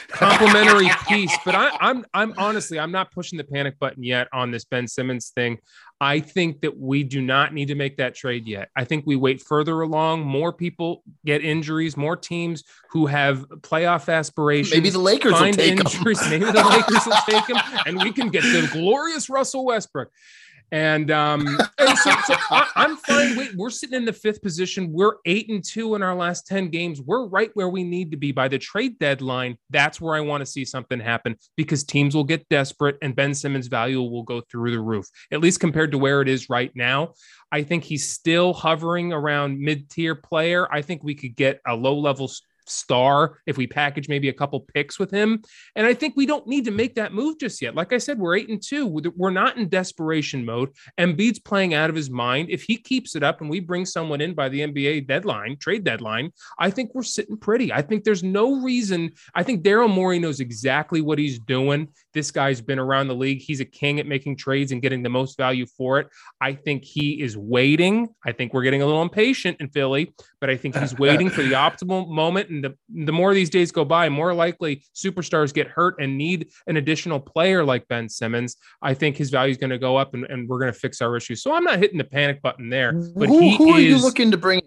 complimentary 0.09 0.91
piece, 1.09 1.35
but 1.43 1.55
I, 1.55 1.71
I'm 1.81 2.05
I'm 2.13 2.35
honestly 2.37 2.79
I'm 2.79 2.93
not 2.93 3.11
pushing 3.11 3.39
the 3.39 3.45
panic 3.45 3.79
button 3.79 4.03
yet 4.03 4.29
on 4.33 4.51
this 4.51 4.65
Ben 4.65 4.87
Simmons 4.87 5.31
thing. 5.31 5.59
I 6.03 6.21
think 6.21 6.61
that 6.63 6.79
we 6.79 7.03
do 7.03 7.21
not 7.21 7.53
need 7.53 7.69
to 7.69 7.75
make 7.75 7.97
that 7.97 8.15
trade 8.15 8.47
yet. 8.47 8.69
I 8.77 8.85
think 8.85 9.07
we 9.07 9.17
wait 9.17 9.43
further 9.43 9.81
along. 9.81 10.23
More 10.23 10.53
people 10.53 11.03
get 11.25 11.43
injuries. 11.43 11.97
More 11.97 12.17
teams 12.17 12.65
who 12.91 13.07
have 13.07 13.47
playoff 13.61 14.13
aspirations. 14.13 14.75
Maybe 14.75 14.91
the 14.91 14.99
Lakers 14.99 15.33
will 15.33 15.53
take 15.53 15.79
injuries. 15.79 16.21
Him. 16.23 16.31
Maybe 16.31 16.45
the 16.45 16.63
Lakers 16.63 17.07
will 17.07 17.17
take 17.27 17.47
him, 17.47 17.57
and 17.87 18.03
we 18.03 18.13
can 18.13 18.29
get 18.29 18.43
the 18.43 18.69
glorious 18.73 19.31
Russell 19.31 19.65
Westbrook. 19.65 20.11
And 20.73 21.11
um, 21.11 21.59
and 21.79 21.99
so, 21.99 22.11
so 22.25 22.35
I, 22.51 22.69
am 22.77 22.97
fine. 22.97 23.37
Wait, 23.37 23.55
we're 23.57 23.71
sitting 23.71 23.97
in 23.97 24.05
the 24.05 24.13
fifth 24.13 24.41
position. 24.43 24.93
We're 24.93 25.15
eight 25.27 25.49
and 25.49 25.65
two 25.65 25.95
in 25.95 26.03
our 26.03 26.15
last 26.15 26.47
10 26.47 26.69
games. 26.69 27.01
We're 27.01 27.27
right 27.27 27.51
where 27.55 27.69
we 27.69 27.83
need 27.83 28.11
to 28.13 28.17
be 28.17 28.33
by 28.33 28.49
the 28.49 28.59
trade 28.59 28.99
deadline. 28.99 29.57
That's 29.71 30.01
where 30.01 30.15
I 30.15 30.21
want 30.21 30.43
to 30.43 30.47
see 30.47 30.65
something 30.65 31.01
happen 31.01 31.37
because 31.57 31.85
teams 31.85 32.15
will 32.15 32.25
get 32.25 32.49
desperate 32.49 32.99
and 33.03 33.17
Ben 33.17 33.35
Simmons' 33.35 33.67
value 33.67 34.01
will 34.01 34.23
go 34.23 34.41
through 34.41 34.71
the 34.71 34.81
roof, 34.81 35.07
at 35.33 35.41
least 35.41 35.61
compared 35.61 35.91
to 35.93 35.99
where 35.99 36.21
it 36.21 36.29
is 36.29 36.49
right 36.49 36.71
now. 36.75 37.15
I 37.53 37.63
think 37.63 37.83
he's 37.83 38.09
still 38.09 38.53
hovering 38.53 39.13
around 39.13 39.59
mid-tier 39.59 40.15
player. 40.15 40.73
I 40.73 40.83
think 40.83 41.03
we 41.03 41.17
could 41.17 41.35
get 41.35 41.61
a 41.67 41.75
low-level 41.75 42.31
star 42.71 43.39
if 43.47 43.57
we 43.57 43.67
package 43.67 44.09
maybe 44.09 44.29
a 44.29 44.33
couple 44.33 44.61
picks 44.61 44.99
with 44.99 45.11
him. 45.11 45.43
And 45.77 45.87
I 45.87 45.95
think 45.95 46.15
we 46.17 46.27
don't 46.27 46.47
need 46.47 46.65
to 46.67 46.71
make 46.71 46.95
that 46.95 47.13
move 47.13 47.39
just 47.39 47.61
yet. 47.61 47.75
Like 47.75 47.93
I 47.93 47.99
said, 47.99 48.19
we're 48.19 48.37
eight 48.37 48.49
and 48.49 48.63
two. 48.63 48.87
We're 48.87 49.31
not 49.31 49.57
in 49.57 49.69
desperation 49.69 50.45
mode. 50.45 50.71
Embiid's 50.99 51.39
playing 51.39 51.75
out 51.75 51.91
of 51.91 51.97
his 51.97 52.11
mind. 52.11 52.51
If 52.51 52.63
he 52.63 52.77
keeps 52.77 53.17
it 53.17 53.23
up 53.23 53.41
and 53.41 53.51
we 53.51 53.61
bring 53.61 53.85
someone 53.85 54.21
in 54.21 54.35
by 54.35 54.49
the 54.49 54.61
NBA 54.61 55.07
deadline, 55.07 55.57
trade 55.59 55.85
deadline, 55.85 56.33
I 56.59 56.71
think 56.71 56.95
we're 56.95 57.03
sitting 57.03 57.37
pretty. 57.37 57.73
I 57.73 57.83
think 57.83 58.05
there's 58.05 58.23
no 58.23 58.61
reason. 58.63 59.11
I 59.35 59.43
think 59.43 59.63
Daryl 59.63 59.93
Morey 59.93 60.19
knows 60.19 60.41
exactly 60.41 61.01
what 61.01 61.19
he's 61.19 61.39
doing. 61.39 61.89
This 62.13 62.31
guy's 62.31 62.61
been 62.61 62.79
around 62.79 63.09
the 63.09 63.15
league. 63.15 63.41
He's 63.41 63.61
a 63.61 63.65
king 63.65 64.01
at 64.01 64.07
making 64.07 64.37
trades 64.37 64.73
and 64.73 64.83
getting 64.83 65.03
the 65.03 65.09
most 65.09 65.37
value 65.37 65.67
for 65.67 66.01
it. 66.01 66.09
I 66.41 66.55
think 66.55 66.85
he 66.85 67.23
is 67.23 67.37
waiting. 67.37 68.09
I 68.25 68.33
think 68.33 68.53
we're 68.53 68.63
getting 68.63 68.83
a 68.83 68.87
little 68.87 69.03
impatient 69.03 69.59
in 69.61 69.69
Philly, 69.69 70.13
but 70.41 70.51
I 70.51 70.57
think 70.57 70.77
he's 70.77 70.99
waiting 70.99 71.31
for 71.31 71.43
the 71.43 71.53
optimal 71.53 72.09
moment. 72.09 72.51
And 72.51 72.60
the, 72.63 72.77
the 73.05 73.13
more 73.13 73.35
these 73.35 73.51
days 73.51 73.71
go 73.73 73.85
by, 73.85 74.09
more 74.09 74.35
likely 74.35 74.85
superstars 74.95 75.53
get 75.53 75.69
hurt 75.69 75.97
and 76.01 76.17
need 76.17 76.49
an 76.67 76.77
additional 76.77 77.21
player 77.21 77.65
like 77.65 77.87
Ben 77.89 78.09
Simmons. 78.09 78.57
I 78.83 78.95
think 78.95 79.17
his 79.17 79.31
value 79.31 79.51
is 79.51 79.57
going 79.57 79.71
to 79.71 79.79
go 79.79 79.97
up 79.97 80.15
and, 80.15 80.25
and 80.25 80.49
we're 80.49 80.59
going 80.59 80.73
to 80.73 80.79
fix 80.79 81.01
our 81.01 81.17
issues. 81.17 81.43
So 81.43 81.55
I'm 81.55 81.65
not 81.65 81.79
hitting 81.79 81.99
the 81.99 82.05
panic 82.05 82.43
button 82.43 82.71
there. 82.71 82.93
But 82.93 83.29
who, 83.29 83.57
who 83.57 83.69
is, 83.71 83.75
are 83.77 83.81
you 83.81 83.99
looking 83.99 84.31
to 84.31 84.37
bring 84.37 84.61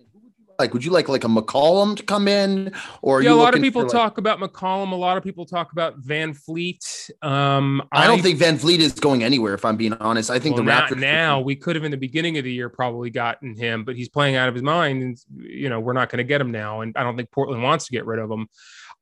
like 0.59 0.73
would 0.73 0.83
you 0.83 0.91
like 0.91 1.09
like 1.09 1.23
a 1.23 1.27
McCollum 1.27 1.97
to 1.97 2.03
come 2.03 2.27
in? 2.27 2.71
Or 3.01 3.21
yeah 3.21 3.31
a 3.31 3.35
lot 3.35 3.55
of 3.55 3.61
people 3.61 3.85
talk 3.85 4.17
about 4.17 4.39
McCollum. 4.39 4.91
A 4.91 4.95
lot 4.95 5.17
of 5.17 5.23
people 5.23 5.45
talk 5.45 5.71
about 5.71 6.01
VanVleet 6.01 7.11
um 7.23 7.81
I, 7.91 8.03
I 8.03 8.07
don't 8.07 8.21
think 8.21 8.39
VanVleet 8.39 8.79
is 8.79 8.93
going 8.93 9.23
anywhere 9.23 9.53
if 9.53 9.65
I'm 9.65 9.77
being 9.77 9.93
honest. 9.93 10.29
I 10.29 10.39
think 10.39 10.55
well, 10.55 10.65
the 10.65 10.71
Raptors 10.71 10.99
now. 10.99 11.39
we 11.39 11.55
could 11.55 11.75
have 11.75 11.85
in 11.85 11.91
the 11.91 11.97
beginning 11.97 12.37
of 12.37 12.43
the 12.43 12.53
year 12.53 12.69
probably 12.69 13.09
gotten 13.09 13.55
him 13.55 13.83
but 13.83 13.95
he's 13.95 14.09
playing 14.09 14.35
out 14.35 14.49
of 14.49 14.55
his 14.55 14.63
mind 14.63 15.03
and 15.03 15.17
you 15.37 15.69
know 15.69 15.79
we're 15.79 15.93
not 15.93 16.09
going 16.09 16.17
to 16.17 16.23
get 16.23 16.41
him 16.41 16.51
now 16.51 16.81
and 16.81 16.95
I 16.95 17.03
don't 17.03 17.17
think 17.17 17.31
Portland 17.31 17.63
wants 17.63 17.85
to 17.85 17.91
get 17.91 18.05
rid 18.05 18.19
of 18.19 18.29
him 18.29 18.47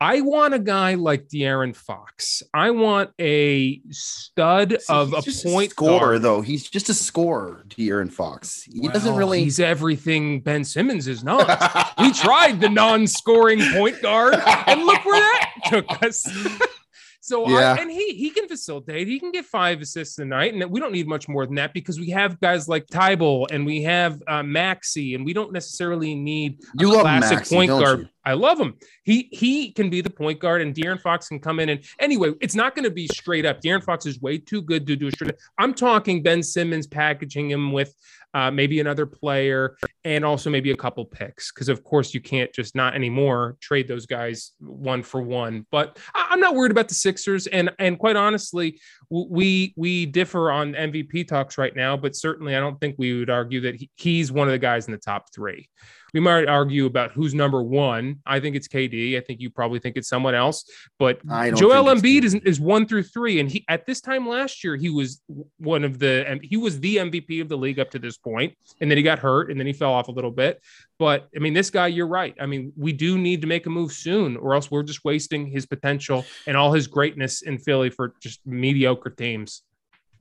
I 0.02 0.22
want 0.22 0.56
a 0.56 0.60
guy 0.60 0.96
like 0.96 1.28
De'Aaron 1.28 1.76
Fox. 1.76 2.42
I 2.56 2.72
want 2.72 3.12
a 3.20 3.80
stud 3.92 4.82
See, 4.82 4.92
of 4.92 5.14
a 5.14 5.22
point 5.22 5.68
a 5.68 5.76
scorer, 5.76 6.00
guard. 6.00 6.22
though. 6.24 6.42
He's 6.42 6.68
just 6.68 6.90
a 6.90 6.94
scorer, 6.96 7.64
De'Aaron 7.68 8.12
Fox. 8.12 8.64
He 8.64 8.80
well, 8.80 8.92
doesn't 8.92 9.16
really. 9.16 9.44
He's 9.44 9.60
everything 9.60 10.40
Ben 10.42 10.64
Simmons 10.64 11.08
is 11.08 11.24
not. 11.24 11.94
we 12.00 12.12
tried 12.14 12.60
the 12.60 12.70
non-scoring 12.70 13.62
point 13.74 14.02
guard, 14.02 14.34
and 14.34 14.84
look 14.86 15.06
where 15.06 15.20
that 15.20 15.52
took 15.66 16.04
us. 16.04 16.28
So 17.24 17.48
yeah. 17.48 17.76
I, 17.78 17.82
and 17.82 17.90
he 17.90 18.16
he 18.16 18.32
can 18.32 18.48
facilitate. 18.48 19.08
He 19.08 19.20
can 19.20 19.32
get 19.32 19.46
five 19.46 19.80
assists 19.80 20.18
a 20.18 20.26
night, 20.26 20.56
and 20.56 20.70
we 20.72 20.80
don't 20.80 20.92
need 20.92 21.08
much 21.08 21.30
more 21.30 21.46
than 21.46 21.56
that 21.56 21.72
because 21.72 22.00
we 22.00 22.10
have 22.10 22.40
guys 22.42 22.68
like 22.68 22.88
Thybulle 22.88 23.46
and 23.52 23.64
we 23.64 23.84
have 23.84 24.22
uh, 24.28 24.42
Maxey, 24.42 25.14
and 25.14 25.24
we 25.24 25.32
don't 25.32 25.54
necessarily 25.54 26.16
need 26.16 26.60
you 26.80 26.98
a 26.98 27.02
classic 27.02 27.38
Maxey, 27.38 27.56
point 27.56 27.70
guard. 27.70 28.00
You? 28.00 28.08
I 28.24 28.34
love 28.34 28.60
him. 28.60 28.76
He 29.04 29.30
he 29.32 29.72
can 29.72 29.90
be 29.90 30.02
the 30.02 30.10
point 30.10 30.40
guard, 30.40 30.62
and 30.62 30.76
De'Aaron 30.76 31.02
Fox 31.02 31.28
can 31.28 31.40
come 31.40 31.60
in 31.60 31.70
and 31.70 31.84
anyway, 32.00 32.34
it's 32.40 32.56
not 32.56 32.76
going 32.76 32.84
to 32.84 32.92
be 32.92 33.08
straight 33.08 33.46
up. 33.46 33.62
De'Aaron 33.62 33.84
Fox 33.84 34.06
is 34.06 34.22
way 34.22 34.38
too 34.38 34.62
good 34.62 34.86
to 34.88 34.96
do 34.96 35.08
a 35.08 35.12
straight. 35.12 35.32
Up. 35.32 35.38
I'm 35.58 35.74
talking 35.74 36.22
Ben 36.22 36.44
Simmons 36.44 36.88
packaging 36.88 37.50
him 37.50 37.72
with 37.72 37.94
uh, 38.34 38.50
maybe 38.50 38.80
another 38.80 39.06
player, 39.06 39.76
and 40.04 40.24
also 40.24 40.50
maybe 40.50 40.72
a 40.72 40.78
couple 40.78 41.04
picks. 41.06 41.52
Because 41.52 41.70
of 41.70 41.84
course 41.84 42.14
you 42.14 42.22
can't 42.22 42.54
just 42.54 42.76
not 42.76 42.96
anymore 42.96 43.58
trade 43.60 43.88
those 43.88 44.06
guys 44.06 44.52
one 44.60 45.04
for 45.04 45.22
one. 45.22 45.66
But 45.72 45.98
I, 46.14 46.30
am 46.32 46.40
not 46.40 46.56
worried 46.56 46.72
about 46.72 46.88
the 46.88 46.96
Sixers, 46.96 47.48
and 47.48 47.72
and 47.80 47.98
quite 47.98 48.16
honestly, 48.16 48.80
we 49.10 49.74
we 49.76 50.06
differ 50.06 50.52
on 50.52 50.74
MVP 50.74 51.28
talks 51.28 51.58
right 51.58 51.76
now. 51.76 51.98
But 51.98 52.16
certainly, 52.16 52.56
I 52.56 52.60
don't 52.60 52.80
think 52.80 52.96
we 52.98 53.18
would 53.18 53.30
argue 53.30 53.62
that 53.62 53.76
he, 53.76 53.90
he's 53.96 54.32
one 54.32 54.48
of 54.48 54.52
the 54.52 54.60
guys 54.60 54.86
in 54.86 54.92
the 54.92 54.98
top 54.98 55.34
three 55.34 55.68
we 56.14 56.20
might 56.20 56.48
argue 56.48 56.86
about 56.86 57.12
who's 57.12 57.34
number 57.34 57.62
one. 57.62 58.20
I 58.26 58.40
think 58.40 58.56
it's 58.56 58.68
KD. 58.68 59.18
I 59.18 59.22
think 59.22 59.40
you 59.40 59.50
probably 59.50 59.80
think 59.80 59.98
it's 59.98 60.10
someone 60.10 60.36
else. 60.36 60.66
But 61.00 61.26
Joel 61.56 61.86
Embiid 61.86 62.24
is, 62.24 62.36
is 62.36 62.60
one 62.60 62.86
through 62.86 63.04
three, 63.04 63.40
and 63.40 63.50
he 63.50 63.64
at 63.70 63.86
this 63.86 64.02
time 64.02 64.28
last 64.28 64.64
year 64.64 64.76
he 64.76 64.90
was 64.90 65.22
one 65.58 65.84
of 65.84 66.00
the 66.00 66.26
and 66.28 66.42
he 66.44 66.58
was 66.58 66.80
the 66.80 66.98
MVP 66.98 67.42
of 67.42 67.50
the 67.50 67.58
league 67.58 67.80
up 67.80 67.92
to 67.92 68.00
this 68.00 68.18
point, 68.18 68.56
and 68.82 68.90
then 68.90 68.98
he 68.98 69.04
got 69.04 69.20
hurt, 69.20 69.52
and 69.52 69.60
then 69.60 69.68
he 69.68 69.74
fell 69.74 69.94
off 69.94 70.08
a 70.08 70.12
little 70.12 70.32
bit. 70.32 70.62
But 71.00 71.28
I 71.36 71.40
mean, 71.40 71.54
this 71.54 71.70
guy, 71.70 71.88
you're 71.88 72.08
right. 72.08 72.36
I 72.40 72.46
mean, 72.46 72.74
we 72.78 72.94
do 72.94 73.18
need 73.18 73.42
to 73.42 73.48
make 73.48 73.66
a 73.66 73.70
move 73.70 73.92
soon, 73.92 74.38
or 74.38 74.54
else 74.54 74.70
we're 74.70 74.84
just 74.84 75.04
wasting 75.04 75.48
his 75.48 75.66
potential 75.66 76.26
and 76.46 76.58
all 76.58 76.74
his 76.74 76.88
greatness 76.88 77.42
in 77.42 77.58
Philly 77.58 77.90
for 77.90 78.14
just 78.22 78.46
mediocre 78.46 79.10
teams. 79.10 79.64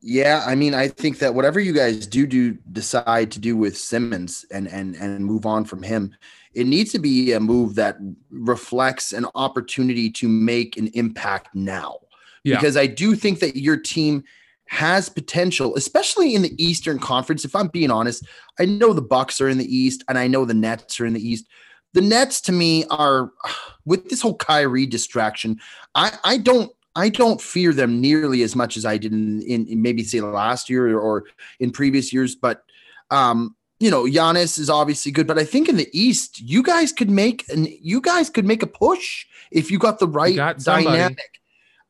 Yeah, 0.03 0.43
I 0.47 0.55
mean, 0.55 0.75
I 0.75 0.89
think 0.89 1.19
that 1.19 1.35
whatever 1.35 1.61
you 1.61 1.73
guys 1.73 2.07
do 2.07 2.27
do 2.27 2.57
decide 2.73 3.31
to 3.33 3.39
do 3.39 3.57
with 3.57 3.77
Simmons 3.77 4.47
and 4.51 4.67
and 4.67 4.97
and 4.97 5.25
move 5.25 5.45
on 5.45 5.65
from 5.65 5.83
him, 5.83 6.17
it 6.55 6.67
needs 6.67 6.91
to 6.93 6.99
be 6.99 7.33
a 7.33 7.41
move 7.41 7.75
that 7.75 7.99
reflects 8.31 9.13
an 9.13 9.27
opportunity 9.35 10.11
to 10.13 10.29
make 10.29 10.77
an 10.79 10.89
impact 10.95 11.55
now. 11.55 11.99
Yeah. 12.45 12.57
Because 12.57 12.79
I 12.79 12.87
do 12.87 13.15
think 13.15 13.41
that 13.41 13.57
your 13.57 13.77
team 13.77 14.25
has 14.69 15.09
potential, 15.09 15.77
especially 15.77 16.35
in 16.35 16.43
the 16.43 16.55
Eastern 16.63 16.99
Conference. 16.99 17.45
If 17.45 17.55
I'm 17.55 17.69
being 17.69 17.91
honest, 17.91 18.25
I 18.59 18.65
know 18.65 18.93
the 18.93 19.03
Bucks 19.03 19.41
are 19.41 19.49
in 19.49 19.59
the 19.59 19.77
East 19.77 20.03
and 20.09 20.17
I 20.17 20.29
know 20.29 20.45
the 20.45 20.55
Nets 20.55 20.99
are 21.01 21.07
in 21.07 21.13
the 21.13 21.29
East. 21.29 21.47
The 21.93 22.01
Nets 22.01 22.41
to 22.43 22.53
me 22.53 22.85
are 22.87 23.33
with 23.85 24.09
this 24.09 24.23
whole 24.23 24.37
Kyrie 24.37 24.87
distraction. 24.87 25.61
I 25.95 26.17
I 26.25 26.39
don't 26.39 26.73
I 26.97 27.09
don't 27.09 27.41
fear 27.41 27.73
them 27.73 28.01
nearly 28.01 28.43
as 28.43 28.57
much 28.57 28.77
as 28.77 28.85
I 28.85 28.99
did 28.99 29.13
in, 29.13 29.43
in, 29.43 29.67
in 29.67 29.83
maybe 29.83 30.03
say 30.03 30.21
last 30.21 30.69
year 30.69 30.99
or 30.99 31.25
in 31.61 31.71
previous 31.71 32.13
years. 32.13 32.35
But 32.35 32.63
um, 33.11 33.57
you 33.79 33.91
know, 33.91 34.05
Giannis 34.05 34.59
is 34.59 34.69
obviously 34.69 35.11
good, 35.11 35.27
but 35.27 35.39
I 35.39 35.45
think 35.45 35.69
in 35.69 35.77
the 35.77 35.89
East, 35.93 36.41
you 36.41 36.63
guys 36.63 36.93
could 36.93 37.11
make 37.11 37.49
and 37.49 37.67
you 37.81 38.01
guys 38.01 38.29
could 38.29 38.45
make 38.45 38.63
a 38.63 38.67
push 38.67 39.27
if 39.51 39.71
you 39.71 39.79
got 39.79 39.99
the 39.99 40.09
right 40.09 40.37
got 40.37 40.59
dynamic. 40.59 41.41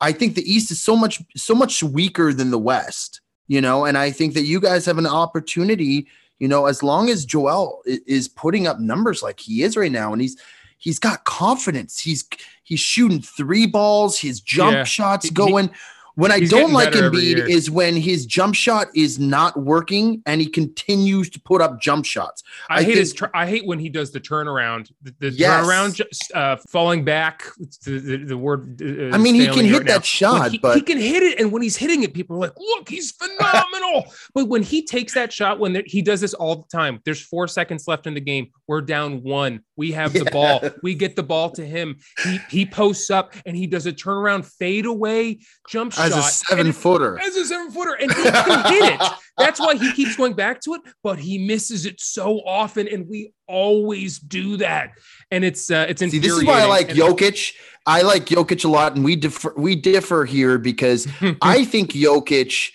I 0.00 0.12
think 0.12 0.34
the 0.34 0.50
East 0.50 0.70
is 0.70 0.80
so 0.80 0.96
much 0.96 1.22
so 1.36 1.54
much 1.54 1.82
weaker 1.82 2.32
than 2.32 2.50
the 2.50 2.58
West, 2.58 3.20
you 3.48 3.60
know, 3.60 3.84
and 3.84 3.98
I 3.98 4.10
think 4.10 4.34
that 4.34 4.44
you 4.44 4.60
guys 4.60 4.86
have 4.86 4.98
an 4.98 5.06
opportunity, 5.06 6.06
you 6.38 6.48
know, 6.48 6.66
as 6.66 6.82
long 6.82 7.10
as 7.10 7.24
Joel 7.24 7.82
is 7.84 8.28
putting 8.28 8.66
up 8.66 8.78
numbers 8.78 9.22
like 9.22 9.40
he 9.40 9.62
is 9.62 9.76
right 9.76 9.92
now, 9.92 10.12
and 10.12 10.22
he's 10.22 10.40
he's 10.80 10.98
got 10.98 11.24
confidence. 11.24 12.00
He's 12.00 12.28
he's 12.64 12.80
shooting 12.80 13.22
three 13.22 13.66
balls. 13.66 14.18
His 14.18 14.40
jump 14.40 14.72
yeah. 14.72 14.84
shots 14.84 15.30
going. 15.30 15.68
He, 15.68 15.74
when 16.20 16.30
I 16.30 16.40
don't 16.40 16.72
like 16.72 16.92
Embiid 16.92 17.48
is 17.48 17.70
when 17.70 17.96
his 17.96 18.26
jump 18.26 18.54
shot 18.54 18.88
is 18.94 19.18
not 19.18 19.58
working 19.58 20.22
and 20.26 20.40
he 20.40 20.46
continues 20.46 21.30
to 21.30 21.40
put 21.40 21.62
up 21.62 21.80
jump 21.80 22.04
shots. 22.04 22.42
I, 22.68 22.74
I 22.74 22.78
hate 22.80 22.86
think, 22.86 22.98
his. 22.98 23.12
Tr- 23.14 23.26
I 23.34 23.46
hate 23.46 23.66
when 23.66 23.78
he 23.78 23.88
does 23.88 24.10
the 24.10 24.20
turnaround. 24.20 24.92
The, 25.02 25.14
the 25.18 25.30
yes. 25.30 25.64
turnaround, 25.64 26.32
uh, 26.34 26.56
falling 26.68 27.04
back. 27.04 27.44
The, 27.84 27.98
the, 27.98 28.16
the 28.18 28.38
word. 28.38 28.82
Uh, 28.82 29.14
I 29.14 29.18
mean, 29.18 29.34
he 29.34 29.46
can 29.46 29.64
hit 29.64 29.78
right 29.78 29.86
that 29.86 29.96
now. 29.96 30.00
shot, 30.00 30.50
he, 30.50 30.58
but 30.58 30.76
he 30.76 30.82
can 30.82 30.98
hit 30.98 31.22
it. 31.22 31.40
And 31.40 31.50
when 31.52 31.62
he's 31.62 31.76
hitting 31.76 32.02
it, 32.02 32.12
people 32.12 32.36
are 32.36 32.40
like, 32.40 32.58
"Look, 32.58 32.88
he's 32.88 33.12
phenomenal." 33.12 34.12
but 34.34 34.46
when 34.48 34.62
he 34.62 34.84
takes 34.84 35.14
that 35.14 35.32
shot, 35.32 35.58
when 35.58 35.82
he 35.86 36.02
does 36.02 36.20
this 36.20 36.34
all 36.34 36.56
the 36.56 36.68
time, 36.68 37.00
there's 37.04 37.22
four 37.22 37.48
seconds 37.48 37.88
left 37.88 38.06
in 38.06 38.12
the 38.12 38.20
game. 38.20 38.50
We're 38.66 38.82
down 38.82 39.22
one. 39.22 39.62
We 39.76 39.92
have 39.92 40.14
yeah. 40.14 40.24
the 40.24 40.30
ball. 40.30 40.60
We 40.82 40.94
get 40.94 41.16
the 41.16 41.22
ball 41.22 41.50
to 41.52 41.64
him. 41.64 41.98
He 42.22 42.38
he 42.50 42.66
posts 42.66 43.10
up 43.10 43.34
and 43.46 43.56
he 43.56 43.66
does 43.66 43.86
a 43.86 43.92
turnaround 43.92 44.44
fade 44.44 44.84
away 44.84 45.40
jump 45.68 45.92
as 46.10 46.24
shot 46.24 46.28
a 46.28 46.56
seven 46.56 46.72
footer. 46.72 47.18
As 47.20 47.36
a 47.36 47.44
seven 47.44 47.70
footer, 47.70 47.94
and 47.94 48.10
he 48.12 48.22
can 48.22 48.72
hit 48.72 49.00
it. 49.00 49.12
That's 49.38 49.58
why 49.60 49.76
he 49.76 49.92
keeps 49.92 50.16
going 50.16 50.34
back 50.34 50.60
to 50.62 50.74
it, 50.74 50.82
but 51.02 51.18
he 51.18 51.38
misses 51.46 51.86
it 51.86 52.00
so 52.00 52.40
often, 52.46 52.86
and 52.88 53.08
we 53.08 53.32
always 53.48 54.18
do 54.18 54.56
that. 54.58 54.90
And 55.30 55.44
it's 55.44 55.70
uh, 55.70 55.86
it's 55.88 56.00
See, 56.00 56.18
this 56.18 56.32
is 56.32 56.44
why 56.44 56.60
I 56.62 56.66
like 56.66 56.90
And- 56.90 56.98
Jokic. 56.98 57.54
I 57.86 58.02
like 58.02 58.26
Jokic 58.26 58.64
a 58.64 58.68
lot, 58.68 58.94
and 58.96 59.04
we 59.04 59.16
differ. 59.16 59.54
We 59.56 59.74
differ 59.76 60.24
here 60.24 60.58
because 60.58 61.08
I 61.42 61.64
think 61.64 61.92
Jokic 61.92 62.70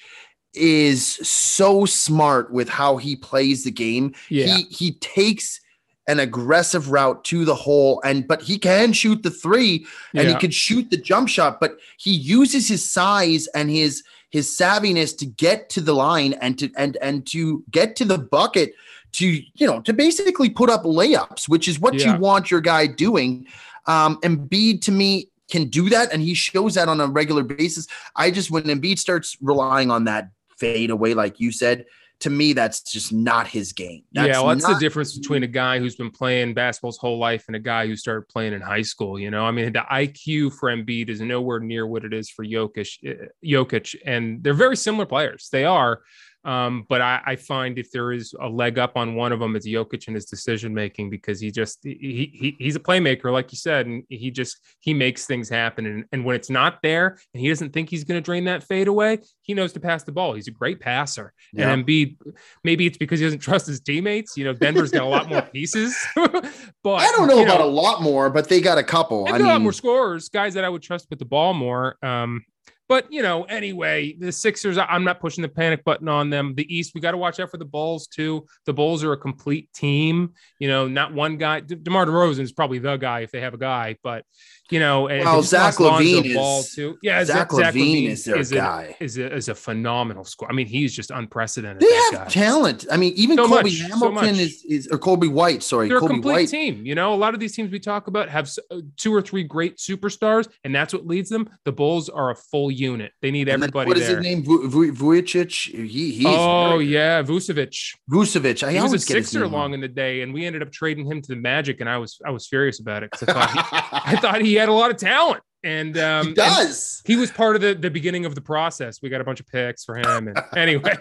is 0.53 1.05
so 1.05 1.85
smart 1.85 2.51
with 2.51 2.69
how 2.69 2.97
he 2.97 3.15
plays 3.15 3.63
the 3.63 3.71
game. 3.71 4.13
Yeah. 4.29 4.45
He 4.57 4.63
he 4.63 4.91
takes 4.93 5.59
an 6.07 6.19
aggressive 6.19 6.91
route 6.91 7.23
to 7.25 7.45
the 7.45 7.55
hole, 7.55 8.01
and 8.03 8.27
but 8.27 8.41
he 8.41 8.57
can 8.57 8.93
shoot 8.93 9.23
the 9.23 9.31
three, 9.31 9.85
and 10.13 10.27
Yeah. 10.27 10.33
he 10.33 10.39
can 10.39 10.51
shoot 10.51 10.89
the 10.91 10.97
jump 10.97 11.27
shot. 11.29 11.59
But 11.59 11.77
he 11.97 12.11
uses 12.11 12.67
his 12.67 12.89
size 12.89 13.47
and 13.55 13.69
his 13.69 14.03
his 14.29 14.47
savviness 14.49 15.17
to 15.17 15.25
get 15.25 15.69
to 15.69 15.81
the 15.81 15.93
line 15.93 16.33
and 16.41 16.57
to 16.59 16.69
and 16.77 16.97
and 17.01 17.25
to 17.27 17.63
get 17.71 17.95
to 17.95 18.05
the 18.05 18.17
bucket 18.17 18.73
to 19.13 19.25
you 19.27 19.65
know 19.67 19.79
to 19.81 19.93
basically 19.93 20.49
put 20.49 20.69
up 20.69 20.83
layups, 20.83 21.47
which 21.49 21.67
is 21.67 21.79
what 21.79 21.93
Yeah. 21.95 22.13
you 22.15 22.19
want 22.19 22.51
your 22.51 22.61
guy 22.61 22.85
doing. 22.87 23.47
Um, 23.87 24.17
Embiid 24.21 24.81
to 24.81 24.91
me 24.91 25.29
can 25.49 25.69
do 25.69 25.89
that, 25.89 26.11
and 26.11 26.21
he 26.21 26.33
shows 26.33 26.73
that 26.73 26.87
on 26.89 26.99
a 26.99 27.07
regular 27.07 27.43
basis. 27.43 27.87
I 28.15 28.29
just 28.31 28.51
when 28.51 28.63
Embiid 28.63 28.99
starts 28.99 29.37
relying 29.41 29.89
on 29.91 30.05
that 30.05 30.29
fade 30.57 30.89
away, 30.89 31.13
like 31.13 31.39
you 31.39 31.51
said, 31.51 31.85
to 32.21 32.29
me 32.29 32.53
that's 32.53 32.81
just 32.81 33.11
not 33.11 33.47
his 33.47 33.73
game. 33.73 34.03
That's 34.13 34.27
yeah, 34.27 34.39
well, 34.39 34.55
that's 34.55 34.65
the 34.65 34.79
difference 34.79 35.17
between 35.17 35.43
a 35.43 35.47
guy 35.47 35.79
who's 35.79 35.95
been 35.95 36.11
playing 36.11 36.53
basketball 36.53 36.91
his 36.91 36.97
whole 36.97 37.19
life 37.19 37.45
and 37.47 37.55
a 37.55 37.59
guy 37.59 37.87
who 37.87 37.95
started 37.95 38.27
playing 38.29 38.53
in 38.53 38.61
high 38.61 38.81
school. 38.81 39.19
You 39.19 39.31
know, 39.31 39.45
I 39.45 39.51
mean, 39.51 39.73
the 39.73 39.85
IQ 39.91 40.53
for 40.53 40.69
Embiid 40.69 41.09
is 41.09 41.21
nowhere 41.21 41.59
near 41.59 41.85
what 41.85 42.05
it 42.05 42.13
is 42.13 42.29
for 42.29 42.45
Jokic. 42.45 42.97
uh, 43.07 43.25
Jokic, 43.43 43.95
and 44.05 44.43
they're 44.43 44.53
very 44.53 44.77
similar 44.77 45.05
players. 45.05 45.49
They 45.51 45.65
are. 45.65 46.01
Um, 46.45 46.85
but 46.87 47.01
I, 47.01 47.21
I 47.25 47.35
find 47.35 47.79
if 47.79 47.91
there 47.91 48.11
is 48.11 48.35
a 48.39 48.47
leg 48.47 48.77
up 48.77 48.95
on 48.95 49.15
one 49.15 49.31
of 49.31 49.39
them, 49.39 49.55
it's 49.55 49.67
Jokic 49.67 50.05
and 50.07 50.15
his 50.15 50.25
decision 50.25 50.73
making 50.73 51.09
because 51.09 51.39
he 51.39 51.49
just 51.49 51.79
he, 51.83 52.29
he 52.33 52.55
he's 52.59 52.75
a 52.75 52.79
playmaker, 52.79 53.31
like 53.33 53.51
you 53.51 53.57
said, 53.57 53.87
and 53.87 54.03
he 54.09 54.29
just 54.29 54.59
he 54.79 54.93
makes 54.93 55.25
things 55.25 55.49
happen. 55.49 55.85
And, 55.87 56.05
and 56.11 56.23
when 56.23 56.35
it's 56.35 56.49
not 56.49 56.81
there, 56.83 57.17
and 57.33 57.41
he 57.41 57.49
doesn't 57.49 57.73
think 57.73 57.89
he's 57.89 58.03
going 58.03 58.21
to 58.21 58.23
drain 58.23 58.45
that 58.45 58.63
fade 58.63 58.87
away, 58.87 59.19
he 59.41 59.55
knows 59.55 59.73
to 59.73 59.79
pass 59.79 60.03
the 60.03 60.11
ball. 60.11 60.33
He's 60.33 60.47
a 60.47 60.51
great 60.51 60.79
passer. 60.79 61.33
Yeah. 61.51 61.71
And 61.71 61.85
Embiid, 61.85 62.17
maybe 62.63 62.85
it's 62.85 62.97
because 62.97 63.19
he 63.19 63.25
doesn't 63.25 63.39
trust 63.39 63.65
his 63.65 63.79
teammates. 63.79 64.37
You 64.37 64.45
know, 64.45 64.53
Denver's 64.53 64.91
got 64.91 65.03
a 65.03 65.07
lot 65.07 65.27
more 65.27 65.41
pieces. 65.53 65.97
but 66.15 66.95
I 66.95 67.11
don't 67.15 67.27
know 67.27 67.41
about 67.41 67.61
a 67.61 67.65
lot 67.65 68.03
more, 68.03 68.29
but 68.29 68.49
they 68.49 68.61
got 68.61 68.77
a 68.77 68.83
couple. 68.83 69.25
They've 69.25 69.33
I 69.33 69.37
got 69.39 69.45
a 69.45 69.53
lot 69.53 69.61
more 69.61 69.73
scorers, 69.73 70.29
guys 70.29 70.53
that 70.53 70.63
I 70.63 70.69
would 70.69 70.83
trust 70.83 71.07
with 71.09 71.17
the 71.17 71.25
ball 71.25 71.55
more. 71.55 71.97
Um, 72.03 72.43
but 72.87 73.11
you 73.11 73.21
know, 73.21 73.43
anyway, 73.43 74.15
the 74.17 74.31
Sixers, 74.31 74.77
I'm 74.77 75.03
not 75.03 75.19
pushing 75.19 75.41
the 75.41 75.49
panic 75.49 75.83
button 75.83 76.07
on 76.07 76.29
them. 76.29 76.53
The 76.55 76.75
East, 76.75 76.93
we 76.93 77.01
got 77.01 77.11
to 77.11 77.17
watch 77.17 77.39
out 77.39 77.51
for 77.51 77.57
the 77.57 77.65
Bulls 77.65 78.07
too. 78.07 78.45
The 78.65 78.73
Bulls 78.73 79.03
are 79.03 79.13
a 79.13 79.17
complete 79.17 79.71
team. 79.73 80.33
You 80.59 80.67
know, 80.67 80.87
not 80.87 81.13
one 81.13 81.37
guy. 81.37 81.61
De- 81.61 81.75
DeMar 81.75 82.05
DeRozan 82.05 82.39
is 82.39 82.51
probably 82.51 82.79
the 82.79 82.97
guy 82.97 83.21
if 83.21 83.31
they 83.31 83.41
have 83.41 83.53
a 83.53 83.57
guy, 83.57 83.97
but 84.03 84.23
you 84.71 84.79
know, 84.79 85.07
and 85.07 85.23
Well, 85.25 85.43
Zach 85.43 85.79
lost 85.79 85.79
Lonzo 85.79 86.21
LaVine 86.21 86.33
Ball 86.35 86.59
is- 86.61 86.73
too. 86.73 86.97
Yeah, 87.03 87.23
Zach 87.23 87.49
LaVine 87.49 88.09
is 88.09 88.23
their 88.25 88.37
a- 88.37 88.43
guy. 88.45 88.95
is 88.99 89.17
a, 89.17 89.33
is 89.35 89.49
a 89.49 89.55
phenomenal 89.55 90.23
score. 90.23 90.49
I 90.49 90.53
mean, 90.53 90.65
he's 90.67 90.95
just 90.95 91.11
unprecedented. 91.11 91.81
They 91.81 91.93
have 91.93 92.13
guy. 92.13 92.25
talent. 92.29 92.85
I 92.91 92.97
mean, 92.97 93.13
even 93.15 93.37
So 93.37 93.47
Kobe 93.47 93.63
much, 93.63 93.79
Hamilton 93.79 94.13
much. 94.13 94.25
is, 94.39 94.65
is 94.67 94.87
or 94.87 94.97
Coby 94.97 95.29
White. 95.29 95.61
Sorry, 95.63 95.87
They're 95.87 95.97
a 95.97 96.01
complete 96.01 96.33
White. 96.33 96.49
team. 96.49 96.85
You 96.85 96.95
know, 96.95 97.13
a 97.13 97.15
lot 97.15 97.33
of 97.33 97.39
these 97.39 97.55
teams 97.55 97.71
we 97.71 97.79
talk 97.79 98.07
about 98.07 98.29
have 98.29 98.49
uh, 98.71 98.81
two 98.97 99.13
or 99.13 99.21
three 99.21 99.43
great 99.43 99.77
superstars, 99.77 100.47
and 100.63 100.73
that's 100.73 100.93
what 100.93 101.05
leads 101.05 101.29
them. 101.29 101.49
The 101.63 101.71
Bulls 101.71 102.09
are 102.09 102.31
a 102.31 102.35
full 102.35 102.71
unit. 102.71 103.11
They 103.21 103.31
need 103.31 103.49
everybody 103.49 103.87
what 103.87 103.97
is 103.97 104.07
there. 104.07 104.17
his 104.17 104.25
name? 104.25 104.43
Vu- 104.43 104.67
Vu- 104.67 104.91
Vujicic. 104.93 105.53
He 105.87 106.11
he's 106.11 106.25
oh 106.27 106.69
very- 106.71 106.85
yeah, 106.87 107.21
Vucevic. 107.21 107.95
Vucevic. 108.11 108.63
I 108.63 108.71
He 108.73 108.81
was 108.81 108.93
a 108.93 108.99
Sixer 108.99 109.47
long 109.47 109.73
in 109.73 109.81
the 109.81 109.87
day, 109.87 110.21
and 110.21 110.33
we 110.33 110.45
ended 110.45 110.61
up 110.61 110.71
trading 110.71 111.05
him 111.05 111.21
to 111.21 111.27
the 111.27 111.35
Magic, 111.35 111.81
and 111.81 111.89
I 111.89 111.97
was 111.97 112.19
I 112.25 112.31
was 112.31 112.47
furious 112.47 112.79
about 112.79 113.03
it 113.03 113.11
because 113.11 113.29
I 113.29 113.33
thought 113.33 113.51
he, 113.51 113.59
I 114.15 114.15
thought 114.17 114.41
he 114.41 114.54
had 114.55 114.69
a 114.69 114.73
lot 114.73 114.91
of 114.91 114.97
talent, 114.97 115.41
and 115.63 115.97
um, 115.97 116.21
he 116.23 116.27
and 116.29 116.35
does. 116.35 117.01
he 117.05 117.15
was 117.15 117.31
part 117.31 117.55
of 117.55 117.61
the, 117.63 117.73
the 117.73 117.89
beginning 117.89 118.25
of 118.25 118.35
the 118.35 118.41
process. 118.41 119.01
We 119.01 119.09
got 119.09 119.19
a 119.19 119.23
bunch 119.23 119.39
of 119.39 119.47
picks 119.47 119.83
for 119.83 119.95
him. 119.97 120.27
And 120.27 120.37
anyway, 120.55 120.93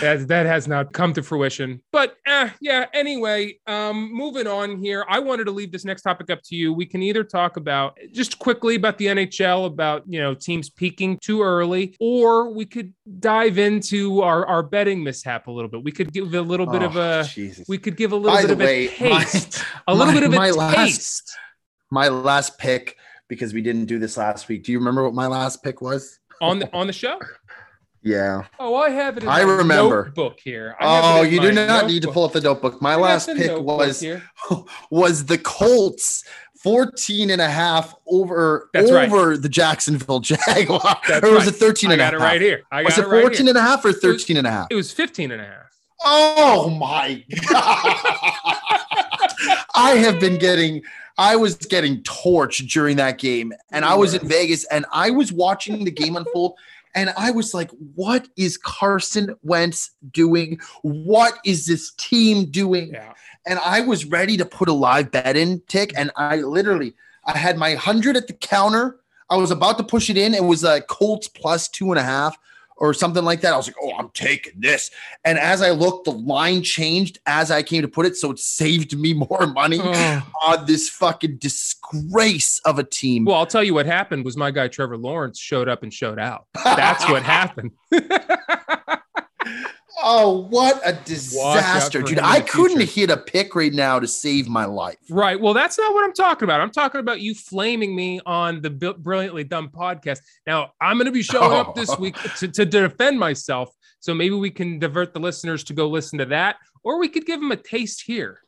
that, 0.00 0.28
that 0.28 0.46
has 0.46 0.68
not 0.68 0.92
come 0.92 1.12
to 1.14 1.22
fruition. 1.24 1.82
But 1.90 2.16
eh, 2.26 2.50
yeah, 2.60 2.86
anyway, 2.94 3.58
um, 3.66 4.12
moving 4.14 4.46
on 4.46 4.78
here. 4.78 5.04
I 5.08 5.18
wanted 5.18 5.44
to 5.46 5.50
leave 5.50 5.72
this 5.72 5.84
next 5.84 6.02
topic 6.02 6.30
up 6.30 6.38
to 6.44 6.54
you. 6.54 6.72
We 6.72 6.86
can 6.86 7.02
either 7.02 7.24
talk 7.24 7.56
about 7.56 7.98
just 8.12 8.38
quickly 8.38 8.76
about 8.76 8.96
the 8.98 9.06
NHL, 9.06 9.66
about 9.66 10.04
you 10.06 10.20
know, 10.20 10.34
teams 10.34 10.70
peaking 10.70 11.18
too 11.20 11.42
early, 11.42 11.96
or 11.98 12.52
we 12.54 12.64
could 12.64 12.92
dive 13.18 13.58
into 13.58 14.22
our, 14.22 14.46
our 14.46 14.62
betting 14.62 15.02
mishap 15.02 15.48
a 15.48 15.50
little 15.50 15.68
bit. 15.68 15.82
We 15.82 15.90
could 15.90 16.12
give 16.12 16.32
a 16.32 16.40
little 16.40 16.66
bit 16.66 16.82
of 16.82 16.96
Oh, 16.96 17.20
a 17.22 17.24
Jesus. 17.24 17.66
we 17.68 17.76
could 17.76 17.96
give 17.96 18.12
a 18.12 18.16
little 18.16 18.36
By 18.36 18.42
bit 18.42 18.50
of 18.52 18.58
way, 18.58 18.88
a 19.00 19.10
my- 19.10 19.24
taste. 19.24 19.64
a 19.88 19.92
little 19.94 20.06
my- 20.14 20.20
bit 20.20 20.22
of 20.22 20.30
my 20.32 20.46
a 20.46 20.54
last- 20.54 20.76
taste. 20.76 21.36
My 21.92 22.08
last 22.08 22.58
pick 22.58 22.96
because 23.28 23.52
we 23.54 23.60
didn't 23.62 23.84
do 23.84 23.98
this 23.98 24.16
last 24.16 24.48
week. 24.48 24.64
Do 24.64 24.72
you 24.72 24.78
remember 24.78 25.04
what 25.04 25.14
my 25.14 25.26
last 25.26 25.62
pick 25.62 25.80
was? 25.80 26.18
On 26.40 26.58
the 26.58 26.72
on 26.74 26.86
the 26.88 26.92
show? 26.92 27.20
Yeah. 28.04 28.46
Oh, 28.58 28.74
I 28.74 28.90
have 28.90 29.16
it 29.16 29.22
in 29.22 29.28
I 29.28 29.42
remember. 29.42 30.10
book 30.10 30.40
here. 30.42 30.74
I 30.80 31.20
Oh, 31.20 31.22
you 31.22 31.40
do 31.40 31.52
not 31.52 31.86
need 31.86 32.02
to 32.02 32.10
pull 32.10 32.24
up 32.24 32.32
the 32.32 32.40
notebook. 32.40 32.82
My 32.82 32.94
I 32.94 32.96
last 32.96 33.28
pick 33.28 33.56
was 33.60 34.00
here. 34.00 34.24
was 34.90 35.24
the 35.26 35.38
Colts 35.38 36.24
14 36.64 37.30
and 37.30 37.40
a 37.40 37.48
half 37.48 37.94
over 38.08 38.70
That's 38.74 38.90
right. 38.90 39.08
over 39.08 39.36
the 39.36 39.48
Jacksonville 39.48 40.18
Jaguars. 40.34 40.82
That's 41.06 41.24
or 41.24 41.30
was 41.30 41.44
right. 41.46 41.54
it 41.54 41.58
13 41.58 41.90
I 41.90 41.92
and 41.92 42.02
a 42.02 42.04
got 42.04 42.12
half? 42.14 42.20
it 42.20 42.24
right 42.24 42.40
here. 42.40 42.62
I 42.72 42.82
got 42.82 42.86
Was 42.86 42.98
it 42.98 43.04
it 43.04 43.06
right 43.06 43.20
14 43.22 43.36
here. 43.46 43.48
and 43.50 43.58
a 43.58 43.62
half 43.62 43.84
or 43.84 43.92
13 43.92 44.36
and 44.36 44.46
a 44.48 44.50
half? 44.50 44.66
It 44.72 44.74
was 44.74 44.90
15 44.90 45.30
and 45.30 45.40
a 45.40 45.44
half. 45.44 45.78
Oh 46.04 46.70
my 46.70 47.24
god. 47.52 47.96
I 49.76 49.92
have 50.04 50.18
been 50.18 50.38
getting 50.40 50.82
I 51.22 51.36
was 51.36 51.54
getting 51.54 52.02
torched 52.02 52.68
during 52.68 52.96
that 52.96 53.18
game 53.18 53.52
and 53.70 53.84
I 53.84 53.94
was 53.94 54.12
in 54.12 54.26
Vegas 54.26 54.64
and 54.64 54.84
I 54.92 55.10
was 55.10 55.32
watching 55.32 55.84
the 55.84 55.90
game 55.92 56.16
unfold 56.16 56.58
and 56.96 57.14
I 57.16 57.30
was 57.30 57.54
like 57.54 57.70
what 57.94 58.26
is 58.36 58.56
Carson 58.56 59.36
Wentz 59.44 59.92
doing? 60.10 60.58
What 60.82 61.34
is 61.44 61.66
this 61.66 61.92
team 61.92 62.46
doing? 62.46 62.88
Yeah. 62.88 63.12
And 63.46 63.60
I 63.60 63.82
was 63.82 64.04
ready 64.04 64.36
to 64.36 64.44
put 64.44 64.68
a 64.68 64.72
live 64.72 65.12
bet 65.12 65.36
in 65.36 65.62
tick 65.68 65.92
and 65.96 66.10
I 66.16 66.38
literally 66.38 66.92
I 67.24 67.38
had 67.38 67.56
my 67.56 67.68
100 67.68 68.16
at 68.16 68.26
the 68.26 68.32
counter. 68.32 68.98
I 69.30 69.36
was 69.36 69.52
about 69.52 69.78
to 69.78 69.84
push 69.84 70.10
it 70.10 70.18
in. 70.18 70.34
It 70.34 70.42
was 70.42 70.64
a 70.64 70.80
Colts 70.80 71.28
plus 71.28 71.68
two 71.68 71.92
and 71.92 72.00
a 72.00 72.02
half 72.02 72.36
or 72.76 72.92
something 72.94 73.24
like 73.24 73.40
that. 73.42 73.52
I 73.52 73.56
was 73.56 73.66
like, 73.68 73.76
oh, 73.82 73.92
I'm 73.98 74.08
taking 74.10 74.54
this. 74.58 74.90
And 75.24 75.38
as 75.38 75.62
I 75.62 75.70
looked, 75.70 76.04
the 76.06 76.12
line 76.12 76.62
changed 76.62 77.18
as 77.26 77.50
I 77.50 77.62
came 77.62 77.82
to 77.82 77.88
put 77.88 78.06
it. 78.06 78.16
So 78.16 78.30
it 78.32 78.38
saved 78.38 78.98
me 78.98 79.12
more 79.30 79.46
money 79.46 79.78
Oh. 79.82 80.22
on 80.46 80.66
this 80.66 80.88
fucking 80.88 81.36
disgrace 81.36 82.60
of 82.64 82.78
a 82.78 82.84
team. 82.84 83.24
Well, 83.24 83.36
I'll 83.36 83.46
tell 83.46 83.62
you 83.64 83.74
what 83.74 83.86
happened 83.86 84.24
was 84.24 84.36
my 84.36 84.50
guy 84.50 84.68
Trevor 84.68 84.96
Lawrence 84.96 85.38
showed 85.38 85.68
up 85.68 85.82
and 85.82 85.92
showed 85.92 86.18
out. 86.18 86.46
That's 86.64 87.08
what 87.08 87.22
happened. 87.38 87.72
oh, 90.02 90.46
what 90.48 90.80
a 90.84 90.92
disaster, 91.04 92.02
dude. 92.02 92.18
I 92.18 92.40
couldn't 92.40 92.78
future. 92.78 92.92
hit 92.92 93.10
a 93.10 93.16
pick 93.16 93.54
right 93.54 93.72
now 93.72 93.98
to 93.98 94.06
save 94.06 94.48
my 94.48 94.64
life. 94.64 94.96
right. 95.10 95.40
Well, 95.40 95.54
that's 95.54 95.78
not 95.78 95.92
what 95.94 96.04
I'm 96.04 96.12
talking 96.12 96.44
about. 96.44 96.60
I'm 96.60 96.70
talking 96.70 97.00
about 97.00 97.20
you 97.20 97.34
flaming 97.34 97.94
me 97.94 98.20
on 98.26 98.62
the 98.62 98.70
Brilliantly 98.70 99.44
Dumb 99.44 99.68
podcast. 99.68 100.20
Now, 100.46 100.72
I'm 100.80 100.96
going 100.96 101.06
to 101.06 101.12
be 101.12 101.22
showing 101.22 101.52
up 101.52 101.74
this 101.74 101.96
week 101.98 102.16
to, 102.38 102.48
to 102.48 102.64
defend 102.64 103.18
myself. 103.18 103.74
So 104.00 104.14
maybe 104.14 104.34
we 104.34 104.50
can 104.50 104.78
divert 104.78 105.14
the 105.14 105.20
listeners 105.20 105.62
to 105.64 105.74
go 105.74 105.88
listen 105.88 106.18
to 106.18 106.26
that, 106.26 106.56
or 106.82 106.98
we 106.98 107.08
could 107.08 107.24
give 107.24 107.40
them 107.40 107.52
a 107.52 107.56
taste 107.56 108.02
here. 108.04 108.40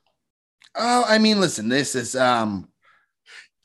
Oh, 0.74 1.04
I 1.06 1.18
mean, 1.18 1.40
listen, 1.40 1.68
this 1.68 1.94
is 1.94 2.16
um 2.16 2.68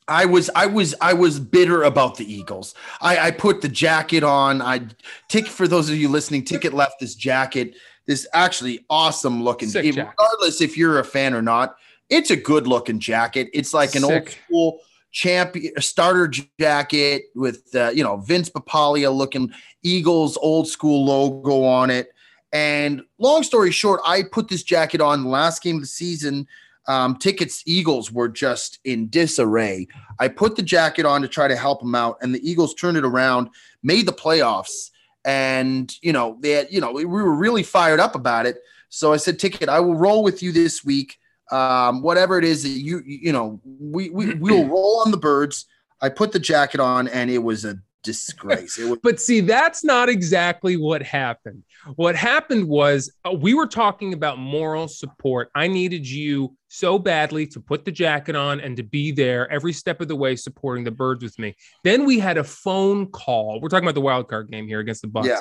I 0.10 0.26
was 0.26 0.50
I 0.56 0.66
was 0.66 0.96
I 1.02 1.14
was 1.14 1.40
bitter 1.40 1.84
about 1.84 2.18
the 2.18 2.32
Eagles. 2.32 2.74
I, 3.00 3.28
I 3.28 3.32
put 3.32 3.62
the 3.62 3.70
jacket 3.70 4.24
on. 4.24 4.62
I 4.62 4.88
tick 5.28 5.48
for 5.48 5.68
those 5.68 5.90
of 5.90 5.96
you 5.96 6.10
listening, 6.10 6.44
Ticket 6.44 6.74
left 6.74 7.00
this 7.00 7.16
jacket. 7.16 7.76
This 8.08 8.28
actually 8.34 8.86
awesome 8.90 9.44
looking 9.44 9.70
Sick 9.70 9.86
it- 9.86 9.96
regardless 9.98 10.62
if 10.62 10.76
you're 10.76 11.00
a 11.00 11.04
fan 11.04 11.34
or 11.34 11.44
not, 11.44 11.76
it's 12.10 12.32
a 12.32 12.36
good 12.36 12.66
looking 12.68 13.00
jacket. 13.00 13.50
It's 13.54 13.74
like 13.74 13.94
an 13.96 14.04
old 14.04 14.30
school 14.30 14.80
champion 15.12 15.74
starter 15.80 16.28
jacket 16.60 17.24
with 17.36 17.74
uh, 17.76 17.92
you 17.94 18.04
know 18.04 18.18
Vince 18.18 18.50
Papale 18.50 19.16
looking 19.16 19.54
Eagles 19.84 20.38
old 20.38 20.68
school 20.68 21.06
logo 21.06 21.64
on 21.64 21.90
it. 21.90 22.12
And 22.52 23.04
long 23.20 23.44
story 23.44 23.70
short, 23.70 24.02
I 24.04 24.24
put 24.24 24.48
this 24.48 24.64
jacket 24.64 25.02
on 25.02 25.24
the 25.24 25.30
last 25.30 25.62
game 25.62 25.76
of 25.76 25.82
the 25.82 25.88
season. 25.88 26.48
Um, 26.90 27.18
tickets 27.18 27.62
Eagles 27.68 28.12
were 28.12 28.28
just 28.28 28.80
in 28.84 29.10
disarray. 29.10 29.88
I 30.20 30.28
put 30.28 30.56
the 30.56 30.64
jacket 30.64 31.06
on 31.06 31.22
to 31.22 31.28
try 31.28 31.48
to 31.48 31.56
help 31.56 31.82
them 31.82 31.94
out, 31.94 32.18
and 32.22 32.34
the 32.34 32.50
Eagles 32.50 32.74
turned 32.74 32.98
it 32.98 33.06
around, 33.06 33.50
made 33.84 34.08
the 34.08 34.12
playoffs, 34.12 34.90
and 35.24 35.96
you 36.02 36.12
know 36.12 36.38
they 36.42 36.52
had, 36.52 36.68
you 36.72 36.82
know 36.82 36.92
we 36.92 37.06
were 37.06 37.36
really 37.36 37.62
fired 37.62 38.00
up 38.00 38.16
about 38.16 38.48
it. 38.48 38.58
So 38.90 39.14
I 39.14 39.18
said, 39.18 39.38
"Ticket, 39.38 39.70
I 39.70 39.80
will 39.80 39.94
roll 39.94 40.24
with 40.24 40.42
you 40.42 40.52
this 40.52 40.84
week. 40.84 41.20
Um, 41.52 42.02
whatever 42.02 42.40
it 42.40 42.44
is 42.44 42.64
that 42.64 42.70
you 42.70 43.04
you 43.06 43.34
know 43.34 43.62
we 43.64 44.10
we 44.10 44.34
we'll 44.34 44.66
roll 44.76 45.04
on 45.06 45.12
the 45.12 45.18
birds." 45.18 45.68
I 46.02 46.10
put 46.10 46.32
the 46.32 46.40
jacket 46.40 46.80
on, 46.80 47.08
and 47.10 47.30
it 47.30 47.44
was 47.44 47.66
a 47.66 47.78
disgrace. 48.02 48.80
It 48.80 48.90
was 48.90 48.98
But 49.04 49.20
see, 49.20 49.42
that's 49.42 49.84
not 49.84 50.10
exactly 50.10 50.76
what 50.76 51.04
happened. 51.04 51.64
What 51.96 52.16
happened 52.16 52.68
was 52.68 53.12
uh, 53.26 53.32
we 53.32 53.54
were 53.54 53.68
talking 53.68 54.14
about 54.14 54.38
moral 54.38 54.88
support. 54.88 55.50
I 55.56 55.68
needed 55.68 56.08
you 56.08 56.56
so 56.68 57.00
badly 57.00 57.48
to 57.48 57.60
put 57.60 57.86
the 57.86 57.92
jacket 57.92 58.36
on 58.36 58.60
and 58.60 58.78
to 58.78 58.84
be 58.84 59.12
there 59.12 59.52
every 59.52 59.74
step 59.74 60.02
of 60.02 60.08
the 60.08 60.16
way 60.16 60.36
supporting 60.36 60.84
the 60.84 60.92
birds 60.92 61.24
with 61.24 61.38
me. 61.40 61.56
Then 61.84 62.06
we 62.06 62.20
had 62.20 62.38
a 62.38 62.44
phone 62.44 63.08
call. 63.08 63.60
We're 63.62 63.70
talking 63.70 63.86
about 63.86 63.96
the 63.96 64.02
wild 64.02 64.28
card 64.30 64.52
game 64.52 64.68
here 64.68 64.80
against 64.80 65.02
the 65.02 65.08
Bucks. 65.08 65.28
yeah. 65.28 65.40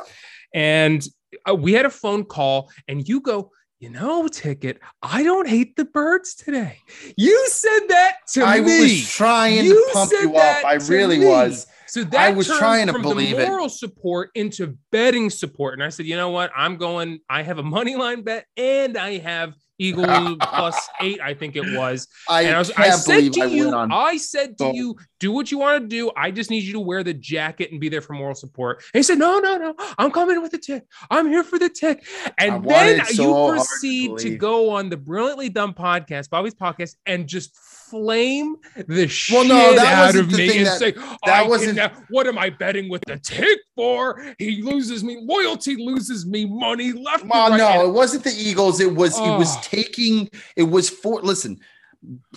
And 0.55 1.07
uh, 1.49 1.55
we 1.55 1.73
had 1.73 1.85
a 1.85 1.91
phone 1.91 2.25
call 2.25 2.71
and 2.87 3.07
you 3.07 3.21
go, 3.21 3.51
you 3.79 3.91
know, 3.91 4.27
ticket, 4.27 4.81
I 5.03 5.23
don't 5.23 5.49
hate 5.49 5.77
the 5.77 5.85
birds 5.85 6.35
today. 6.35 6.79
You 7.17 7.47
said 7.49 7.87
that 7.89 8.17
to 8.33 8.43
I 8.43 8.61
me. 8.61 8.79
I 8.79 8.83
was 8.83 9.09
trying 9.09 9.65
You 9.65 9.87
to 9.87 9.93
pump 9.93 10.13
you 10.13 10.37
up. 10.37 10.65
I 10.65 10.75
really 10.75 11.19
me. 11.19 11.27
was. 11.27 11.67
So 11.87 12.05
that 12.05 12.21
I 12.21 12.31
was 12.33 12.47
trying 12.47 12.89
to 12.89 12.93
from 12.93 13.03
believe 13.03 13.37
the 13.37 13.45
it. 13.45 13.49
moral 13.49 13.69
support 13.69 14.31
into 14.35 14.77
betting 14.93 15.31
support. 15.31 15.75
And 15.75 15.83
I 15.83 15.89
said, 15.89 16.07
you 16.07 16.17
know 16.17 16.31
what? 16.31 16.51
I'm 16.55 16.77
going, 16.77 17.21
I 17.31 17.43
have 17.43 17.59
a 17.59 17.63
money 17.63 17.97
line 17.97 18.23
bet 18.23 18.45
and 18.57 18.99
I 18.99 19.19
have 19.19 19.55
Eagle 19.79 20.37
plus 20.41 20.89
eight, 21.01 21.21
I 21.21 21.35
think 21.35 21.57
it 21.57 21.77
was. 21.77 22.09
I, 22.29 22.43
And 22.43 22.57
I, 22.57 22.59
was, 22.59 22.71
I 22.73 22.91
said 22.91 23.33
to 23.35 23.43
I 23.43 23.47
you. 23.47 23.75
I 23.75 24.17
said 24.17 24.59
to 24.59 24.65
So- 24.65 24.73
you, 24.73 24.97
do 25.21 25.33
what 25.33 25.51
you 25.51 25.59
want 25.59 25.83
to 25.83 25.89
do. 25.89 26.11
I 26.17 26.31
just 26.31 26.51
need 26.51 26.63
you 26.65 26.73
to 26.75 26.81
wear 26.81 27.03
the 27.03 27.15
jacket 27.15 27.71
and 27.73 27.81
be 27.81 27.89
there 27.89 28.01
for 28.01 28.13
moral 28.13 28.35
support. 28.35 28.83
And 28.95 28.99
he 29.01 29.03
said, 29.03 29.19
no, 29.19 29.39
no, 29.39 29.57
no, 29.57 29.75
I'm 29.99 30.11
coming 30.11 30.41
with 30.43 30.53
the 30.53 30.59
tick. 30.59 30.85
I'm 31.11 31.29
here 31.29 31.43
for 31.43 31.59
the 31.59 31.69
tick. 31.69 32.07
And 32.39 32.65
then 32.65 33.05
so 33.07 33.23
you 33.23 33.33
hard 33.33 33.59
to 33.59 33.59
proceed 33.59 34.19
to, 34.19 34.37
go 34.37 34.71
on 34.71 34.89
the 34.89 34.97
brilliantly 34.97 35.49
done 35.49 35.75
podcast, 35.75 36.31
Bobby's 36.31 36.55
podcast, 36.55 36.95
and 37.07 37.27
just 37.27 37.57
flame 37.91 38.57
the 38.77 38.85
Well, 38.99 39.07
shit 39.09 39.47
no, 39.49 39.75
that 39.75 40.09
out 40.09 40.17
of 40.17 40.31
the 40.31 40.37
me 40.37 40.49
thing 40.49 40.59
and 40.59 40.67
that- 40.67 40.79
say, 40.79 40.91
that 40.93 41.11
I 41.27 41.43
wasn't- 41.43 41.79
what 42.11 42.27
am 42.27 42.39
I 42.39 42.51
betting 42.51 42.89
with 42.89 43.03
the 43.07 43.19
tick 43.19 43.59
for? 43.77 44.35
He 44.39 44.63
loses 44.63 45.03
me 45.05 45.19
loyalty, 45.21 45.77
loses 45.77 46.27
me 46.27 46.47
money 46.47 46.93
left. 46.93 47.25
Well, 47.27 47.51
right. 47.51 47.57
no, 47.59 47.69
And 47.69 47.89
it 47.89 47.93
wasn't 47.93 48.25
the 48.25 48.33
Eagles. 48.37 48.81
It 48.81 48.95
was 48.95 49.19
it 49.19 49.23
was 49.39 49.57
Oh. 49.57 49.61
taking 49.63 50.29
it 50.57 50.65
was 50.65 50.89
for 50.89 51.21
listen. 51.23 51.59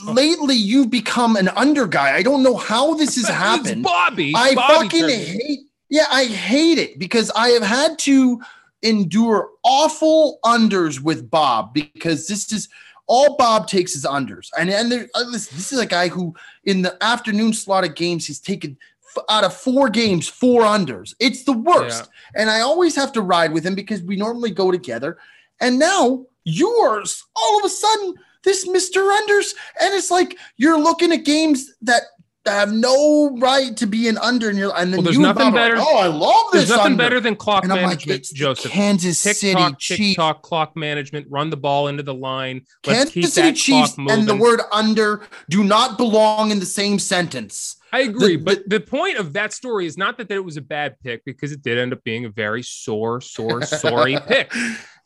Lately, 0.06 0.56
you've 0.56 0.90
become 0.90 1.36
an 1.36 1.50
under 1.50 1.86
guy. 1.88 2.16
I 2.16 2.24
don't 2.24 2.42
know 2.42 2.56
how 2.56 2.96
this 2.96 3.16
has 3.16 3.28
happened. 3.28 3.84
Bobby. 3.84 4.34
I 4.36 4.56
Bobby 4.56 4.74
fucking 4.90 5.06
me. 5.06 5.14
hate. 5.16 5.60
Yeah, 5.90 6.08
I 6.12 6.26
hate 6.26 6.78
it 6.80 6.98
because 6.98 7.30
I 7.36 7.50
have 7.50 7.62
had 7.64 8.00
to 8.00 8.42
endure 8.82 9.50
awful 9.64 10.40
unders 10.44 11.00
with 11.00 11.30
Bob 11.30 11.74
because 11.74 12.28
this 12.28 12.52
is 12.52 12.70
all 13.12 13.36
Bob 13.36 13.68
takes 13.68 13.94
is 13.94 14.06
unders. 14.06 14.50
And 14.58 14.70
and 14.70 14.90
there, 14.90 15.10
uh, 15.16 15.26
listen, 15.28 15.58
this 15.58 15.74
is 15.74 15.80
a 15.80 15.86
guy 15.86 16.08
who 16.08 16.34
in 16.64 16.82
the 16.82 16.96
afternoon 17.04 17.52
slot 17.52 17.84
of 17.84 17.94
games 17.94 18.26
he's 18.26 18.40
taken 18.40 18.78
f- 19.18 19.26
out 19.28 19.44
of 19.44 19.54
four 19.54 19.90
games 19.90 20.30
four 20.30 20.62
unders. 20.62 21.14
It's 21.20 21.44
the 21.44 21.52
worst. 21.52 22.10
And 22.36 22.50
I 22.50 22.62
always 22.62 22.96
have 22.96 23.12
to 23.12 23.22
ride 23.22 23.52
with 23.52 23.66
him 23.66 23.76
because 23.76 24.02
we 24.02 24.16
normally 24.16 24.52
go 24.52 24.72
together. 24.72 25.18
And 25.60 25.78
now 25.78 26.26
yours 26.46 27.26
all 27.36 27.60
of 27.60 27.66
a 27.66 27.70
sudden 27.70 28.16
this 28.44 28.66
Mr. 28.66 29.02
Unders 29.16 29.54
and 29.82 29.94
it's 29.94 30.10
like 30.10 30.38
you're 30.56 30.80
looking 30.80 31.12
at 31.12 31.26
games 31.26 31.74
that 31.82 32.04
have 32.46 32.72
no 32.72 33.38
right 33.38 33.78
to 33.78 33.86
be 33.86 34.08
an 34.08 34.18
under 34.18 34.50
and 34.50 34.58
you're 34.58 34.76
and 34.76 34.92
then 34.92 34.98
Well, 34.98 35.04
there's 35.04 35.18
nothing 35.20 35.44
are 35.44 35.52
like, 35.52 35.54
better- 35.54 35.76
oh 35.78 35.98
I 35.98 36.08
love 36.08 36.44
this 36.52 36.68
There's 36.68 36.78
nothing 36.78 36.94
under." 36.94 37.04
better 37.04 37.20
than 37.20 37.36
clock 37.36 37.64
and 37.64 37.72
I'm 37.72 37.78
like 37.84 38.06
management, 38.06 38.24
Joseph. 38.34 38.72
Kansas 38.72 39.22
Tick 39.22 39.36
City 39.38 39.64
Chiefs 39.78 40.20
clock 40.42 40.76
management. 40.76 41.28
Run 41.30 41.50
the 41.52 41.58
ball 41.58 41.88
into 41.88 42.04
the 42.04 42.14
line. 42.16 42.66
Let's 42.88 43.12
keep 43.12 43.24
Kansas 43.24 43.34
City 43.36 43.50
that 43.52 43.58
Chiefs 43.58 43.96
and 43.98 44.28
the 44.28 44.36
word 44.36 44.62
under 44.72 45.22
do 45.50 45.64
not 45.64 45.98
belong 45.98 46.52
in 46.52 46.60
the 46.60 46.66
same 46.66 46.98
sentence. 47.00 47.78
I 47.94 48.02
agree, 48.02 48.38
the- 48.38 48.44
but 48.44 48.70
the 48.70 48.80
point 48.80 49.18
of 49.18 49.34
that 49.34 49.54
story 49.54 49.86
is 49.86 49.98
not 49.98 50.18
that, 50.18 50.30
that 50.30 50.36
it 50.36 50.46
was 50.46 50.58
a 50.58 50.62
bad 50.62 50.96
pick 51.02 51.24
because 51.26 51.52
it 51.52 51.62
did 51.62 51.78
end 51.78 51.92
up 51.94 52.04
being 52.04 52.26
a 52.26 52.30
very 52.30 52.64
sore, 52.64 53.20
sore, 53.22 53.62
sorry 53.64 54.18
pick. 54.28 54.52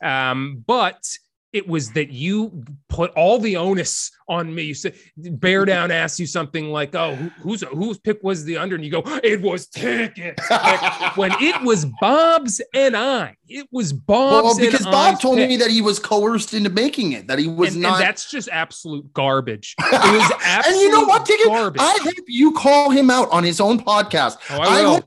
Um, 0.04 0.64
but 0.68 1.02
it 1.56 1.66
was 1.66 1.94
that 1.94 2.12
you 2.12 2.66
put 2.90 3.12
all 3.12 3.40
the 3.40 3.56
onus 3.56 4.12
on 4.28 4.54
me. 4.54 4.64
You 4.64 4.74
said 4.74 4.96
Bear 5.16 5.62
mm-hmm. 5.62 5.68
Down 5.68 5.92
asked 5.92 6.20
you 6.20 6.28
something 6.28 6.66
like, 6.70 6.94
"Oh, 6.94 7.16
who, 7.16 7.30
whose 7.40 7.62
whose 7.62 7.98
pick 7.98 8.22
was 8.22 8.44
the 8.44 8.58
under?" 8.58 8.76
And 8.76 8.84
you 8.84 8.92
go, 8.92 9.04
"It 9.24 9.42
was 9.42 9.68
Ticket's 9.68 10.50
when 11.16 11.32
it 11.40 11.62
was 11.64 11.86
Bob's 12.02 12.62
and 12.74 12.98
I. 12.98 13.38
It 13.48 13.68
was 13.72 13.94
Bob's 13.94 14.60
well, 14.60 14.60
because 14.60 14.86
Bob 14.86 15.22
told 15.22 15.38
pick. 15.38 15.48
me 15.48 15.56
that 15.58 15.72
he 15.72 15.82
was 15.82 15.98
coerced 15.98 16.54
into 16.54 16.70
making 16.70 17.14
it, 17.14 17.28
that 17.28 17.40
he 17.40 17.48
was 17.48 17.74
and, 17.74 17.84
not. 17.84 17.94
and 17.94 18.04
that's 18.04 18.30
just 18.30 18.50
absolute 18.52 19.12
garbage. 19.14 19.76
It 19.96 20.12
was 20.12 20.32
absolute 20.44 20.76
and 20.76 20.82
you 20.82 20.92
know 20.92 21.06
what, 21.06 21.26
Ticket? 21.26 21.48
garbage. 21.48 21.82
I 21.82 21.98
hope 22.02 22.26
you 22.28 22.52
call 22.52 22.90
him 22.90 23.10
out 23.10 23.32
on 23.32 23.44
his 23.44 23.62
own 23.62 23.80
podcast. 23.80 24.38
oh, 24.50 24.60
I 24.60 24.82
will. 24.82 24.96
hope, 24.96 25.06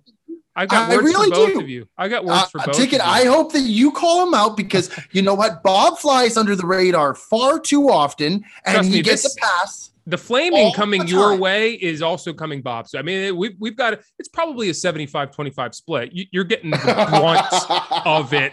I 0.59 0.66
got 0.66 0.90
I 0.90 0.96
words 0.96 1.04
really 1.06 1.28
for 1.30 1.34
both 1.36 1.52
do. 1.54 1.61
of 1.61 1.68
you. 1.68 1.88
I 1.96 2.09
got 2.09 2.24
words 2.24 2.42
uh, 2.42 2.46
for 2.46 2.59
both. 2.66 2.76
Ticket, 2.76 3.00
of 3.00 3.06
you. 3.06 3.12
I 3.12 3.24
hope 3.26 3.52
that 3.52 3.61
you 3.61 3.92
call 3.92 4.26
him 4.26 4.34
out 4.34 4.56
because 4.56 4.90
you 5.12 5.22
know 5.22 5.34
what? 5.34 5.62
Bob 5.62 5.98
flies 5.98 6.36
under 6.36 6.56
the 6.56 6.66
radar 6.66 7.14
far 7.14 7.61
too 7.61 7.88
often 7.88 8.44
and 8.66 8.74
Trust 8.74 8.88
he 8.88 8.94
me, 8.96 9.02
gets 9.02 9.22
this- 9.22 9.36
a 9.36 9.40
pass. 9.40 9.90
the 10.06 10.18
flaming 10.18 10.72
coming 10.72 11.02
the 11.02 11.09
your 11.09 11.36
way 11.36 11.74
is 11.74 12.02
also 12.02 12.32
coming 12.32 12.61
Bob. 12.62 12.88
So 12.88 12.98
I 12.98 13.02
mean, 13.02 13.36
we've 13.36 13.54
we've 13.61 13.76
got 13.76 14.00
it's 14.18 14.28
probably 14.28 14.68
a 14.70 14.72
75-25 14.72 15.74
split. 15.74 16.12
You, 16.12 16.24
you're 16.32 16.44
getting 16.44 16.70
the 16.70 16.78
brunt 16.82 18.06
of 18.06 18.32
it, 18.34 18.52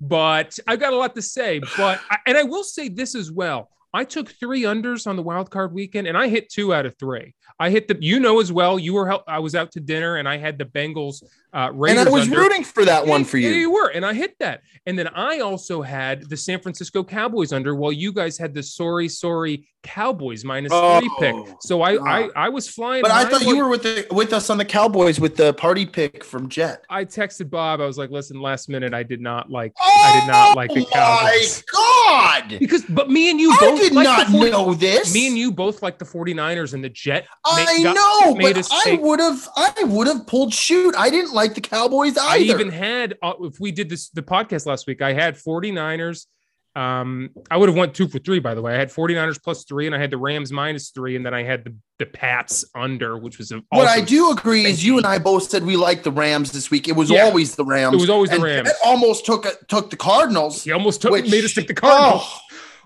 but 0.00 0.58
I've 0.66 0.80
got 0.80 0.92
a 0.92 0.96
lot 0.96 1.14
to 1.16 1.22
say. 1.22 1.60
But 1.76 2.00
I, 2.10 2.18
and 2.26 2.36
I 2.38 2.42
will 2.44 2.64
say 2.64 2.88
this 2.88 3.14
as 3.14 3.30
well. 3.30 3.68
I 3.92 4.04
took 4.04 4.28
three 4.30 4.62
unders 4.62 5.06
on 5.06 5.16
the 5.16 5.22
wild 5.22 5.50
card 5.50 5.72
weekend, 5.72 6.06
and 6.06 6.16
I 6.18 6.28
hit 6.28 6.50
two 6.50 6.74
out 6.74 6.86
of 6.86 6.96
three. 6.98 7.34
I 7.58 7.70
hit 7.70 7.88
the, 7.88 7.96
you 8.00 8.20
know, 8.20 8.40
as 8.40 8.52
well. 8.52 8.78
You 8.78 8.94
were, 8.94 9.18
I 9.28 9.38
was 9.38 9.54
out 9.54 9.72
to 9.72 9.80
dinner, 9.80 10.16
and 10.16 10.28
I 10.28 10.36
had 10.36 10.58
the 10.58 10.64
Bengals 10.64 11.22
uh, 11.56 11.70
and 11.88 11.98
I 11.98 12.10
was 12.10 12.24
under. 12.24 12.38
rooting 12.38 12.64
for 12.64 12.84
that 12.84 13.06
one 13.06 13.24
for 13.24 13.38
you. 13.38 13.48
you 13.48 13.70
were, 13.70 13.88
and 13.88 14.04
I 14.04 14.12
hit 14.12 14.36
that. 14.40 14.60
And 14.84 14.98
then 14.98 15.08
I 15.08 15.40
also 15.40 15.80
had 15.80 16.28
the 16.28 16.36
San 16.36 16.60
Francisco 16.60 17.02
Cowboys 17.02 17.50
under, 17.54 17.74
while 17.74 17.92
you 17.92 18.12
guys 18.12 18.36
had 18.36 18.52
the 18.52 18.62
sorry, 18.62 19.08
sorry 19.08 19.66
Cowboys 19.82 20.44
minus 20.44 20.70
three 20.70 21.10
pick. 21.18 21.34
Oh, 21.34 21.56
So 21.60 21.80
I, 21.80 21.94
I, 21.94 22.28
I 22.36 22.48
was 22.50 22.68
flying. 22.68 23.00
But 23.00 23.10
I 23.10 23.24
thought 23.24 23.42
you 23.46 23.56
were 23.56 23.68
with 23.68 23.84
the, 23.84 24.06
with 24.10 24.34
us 24.34 24.50
on 24.50 24.58
the 24.58 24.64
Cowboys 24.66 25.18
with 25.18 25.36
the 25.36 25.54
party 25.54 25.86
pick 25.86 26.24
from 26.24 26.50
Jet. 26.50 26.84
I 26.90 27.06
texted 27.06 27.48
Bob. 27.48 27.80
I 27.80 27.86
was 27.86 27.96
like, 27.96 28.10
"Listen, 28.10 28.38
last 28.40 28.68
minute, 28.68 28.92
I 28.92 29.02
did 29.02 29.22
not 29.22 29.48
like. 29.48 29.72
I 29.80 30.20
did 30.20 30.30
not 30.30 30.56
like 30.56 30.74
the 30.74 30.80
Oh 30.80 30.90
my 30.90 31.30
Cowboys 31.30 31.62
God! 31.72 32.58
because, 32.58 32.84
but 32.84 33.08
me 33.08 33.30
and 33.30 33.40
you 33.40 33.52
I 33.52 33.56
both 33.60 33.80
did 33.80 33.94
like 33.94 34.04
not 34.04 34.26
the 34.26 34.32
40 34.32 34.50
know 34.50 34.74
this. 34.74 35.14
Me 35.14 35.28
and 35.28 35.38
you 35.38 35.52
both 35.52 35.82
like 35.82 35.98
the 35.98 36.04
49ers 36.04 36.74
and 36.74 36.84
the 36.84 36.90
Jet. 36.90 37.26
I 37.48 37.82
got- 37.82 37.94
know, 37.94 38.34
but 38.40 38.68
I 38.70 38.98
would 39.00 39.20
have, 39.20 39.48
I 39.56 39.84
would 39.84 40.06
have 40.06 40.26
pulled 40.26 40.52
shoot. 40.54 40.94
I 40.96 41.10
didn't 41.10 41.32
like 41.32 41.54
the 41.54 41.60
Cowboys 41.60 42.16
either. 42.18 42.28
I 42.28 42.38
even 42.38 42.70
had 42.70 43.16
uh, 43.22 43.34
if 43.40 43.60
we 43.60 43.72
did 43.72 43.88
this 43.88 44.08
the 44.10 44.22
podcast 44.22 44.66
last 44.66 44.86
week, 44.86 45.02
I 45.02 45.12
had 45.12 45.36
49ers. 45.36 46.26
Um, 46.74 47.30
I 47.50 47.56
would 47.56 47.70
have 47.70 47.76
went 47.78 47.94
two 47.94 48.06
for 48.06 48.18
three, 48.18 48.38
by 48.38 48.54
the 48.54 48.60
way. 48.60 48.74
I 48.74 48.78
had 48.78 48.90
49ers 48.90 49.42
plus 49.42 49.64
three, 49.64 49.86
and 49.86 49.94
I 49.94 49.98
had 49.98 50.10
the 50.10 50.18
Rams 50.18 50.52
minus 50.52 50.90
three, 50.90 51.16
and 51.16 51.24
then 51.24 51.32
I 51.32 51.42
had 51.42 51.64
the, 51.64 51.74
the 51.98 52.04
Pats 52.04 52.66
under, 52.74 53.16
which 53.16 53.38
was 53.38 53.50
a, 53.50 53.62
what 53.70 53.88
I 53.88 54.02
do 54.02 54.30
agree 54.30 54.66
is 54.66 54.84
you 54.84 54.98
and 54.98 55.06
I 55.06 55.18
both 55.18 55.44
said 55.48 55.64
we 55.64 55.76
liked 55.76 56.04
the 56.04 56.10
Rams 56.12 56.52
this 56.52 56.70
week. 56.70 56.86
It 56.86 56.92
was 56.94 57.10
Yeah. 57.10 57.24
always 57.24 57.54
the 57.56 57.64
Rams. 57.64 57.94
It 57.94 58.00
was 58.00 58.10
always 58.10 58.28
the 58.28 58.40
Rams. 58.40 58.68
Jet 58.68 58.76
almost 58.84 59.24
took 59.24 59.46
took 59.68 59.88
the 59.88 59.96
Cardinals. 59.96 60.64
He 60.64 60.72
almost 60.72 61.00
took 61.00 61.12
which- 61.12 61.30
made 61.30 61.44
us 61.46 61.54
take 61.54 61.66
the 61.66 61.72
Cardinals. 61.72 62.22
Oh, 62.26 62.40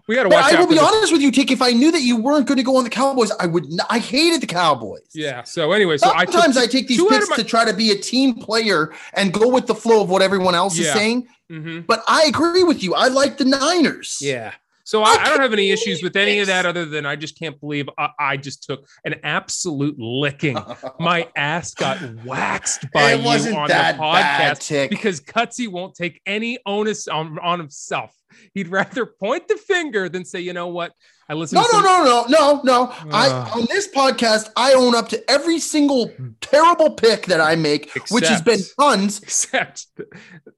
we 0.06 0.14
got 0.14 0.24
to 0.24 0.28
watch 0.28 0.52
I 0.52 0.58
will 0.60 0.66
be 0.66 0.78
honest 0.78 1.12
with 1.12 1.20
you, 1.22 1.30
Tick. 1.30 1.50
If 1.50 1.62
I 1.62 1.70
knew 1.70 1.90
that 1.92 2.02
you 2.02 2.16
weren't 2.16 2.46
going 2.46 2.56
to 2.58 2.62
go 2.64 2.76
on 2.76 2.84
the 2.84 2.90
Cowboys, 2.90 3.30
I 3.38 3.46
would. 3.46 3.70
Not, 3.70 3.86
I 3.90 3.98
hated 3.98 4.40
the 4.40 4.46
Cowboys. 4.46 5.00
Yeah. 5.14 5.42
So 5.44 5.72
anyway, 5.72 5.96
so 5.98 6.12
I 6.14 6.24
took 6.24 6.34
Sometimes 6.34 6.56
I, 6.56 6.66
take 6.66 6.88
these 6.88 6.98
two 6.98 7.06
out 7.06 7.12
of 7.14 7.18
picks 7.20 7.30
my- 7.30 7.36
to 7.36 7.44
try 7.44 7.64
to 7.64 7.72
be 7.74 7.90
a 7.92 7.96
team 7.96 8.34
player 8.34 8.92
and 9.14 9.32
go 9.32 9.48
with 9.48 9.66
the 9.66 9.74
flow 9.74 10.02
of 10.02 10.10
what 10.10 10.22
everyone 10.22 10.54
else 10.54 10.74
is 10.78 10.86
Yeah. 10.86 10.94
saying. 10.94 11.28
Mhm. 11.50 11.86
But 11.86 12.02
I 12.06 12.24
agree 12.24 12.62
with 12.64 12.82
you. 12.82 12.94
I 12.94 13.08
like 13.08 13.36
the 13.38 13.44
Niners. 13.44 14.18
Yeah. 14.20 14.52
So 14.90 15.04
I 15.04 15.18
I, 15.20 15.28
don't 15.28 15.38
have 15.38 15.52
any 15.52 15.70
issues 15.70 16.02
with 16.02 16.16
any 16.16 16.40
of 16.40 16.48
that 16.48 16.66
other 16.66 16.84
than 16.84 17.06
I 17.06 17.14
just 17.14 17.38
can't 17.38 17.60
believe 17.60 17.88
I, 17.96 18.08
I 18.18 18.36
just 18.36 18.64
took 18.64 18.88
an 19.04 19.20
absolute 19.22 19.94
licking. 20.00 20.58
My 20.98 21.28
ass 21.36 21.74
got 21.74 21.98
waxed 22.24 22.90
by 22.92 23.12
It 23.12 23.20
you 23.20 23.54
on 23.56 23.68
the 23.68 23.74
podcast 23.74 24.90
because 24.90 25.20
Cutsy 25.20 25.68
won't 25.68 25.94
take 25.94 26.20
any 26.26 26.58
onus 26.66 27.06
on, 27.06 27.38
on 27.38 27.60
himself. 27.60 28.10
He'd 28.52 28.66
rather 28.66 29.06
point 29.20 29.46
the 29.46 29.58
finger 29.58 30.08
than 30.08 30.24
say, 30.24 30.40
you 30.40 30.54
know 30.54 30.66
what? 30.66 30.90
I 31.30 31.34
listen 31.34 31.54
No, 31.54 31.64
no, 31.72 31.80
no, 31.80 32.02
no, 32.02 32.26
no, 32.28 32.60
no. 32.64 32.92
I 33.12 33.28
on 33.54 33.66
this 33.70 33.86
podcast, 33.86 34.50
I 34.56 34.72
own 34.72 34.96
up 34.96 35.08
to 35.10 35.30
every 35.30 35.60
single 35.60 36.08
hmm. 36.08 36.30
terrible 36.40 36.90
pick 36.90 37.26
that 37.26 37.40
I 37.40 37.54
make, 37.54 37.92
which 38.10 38.26
has 38.26 38.42
been 38.42 38.58
tons. 38.78 39.22
Except 39.22 39.86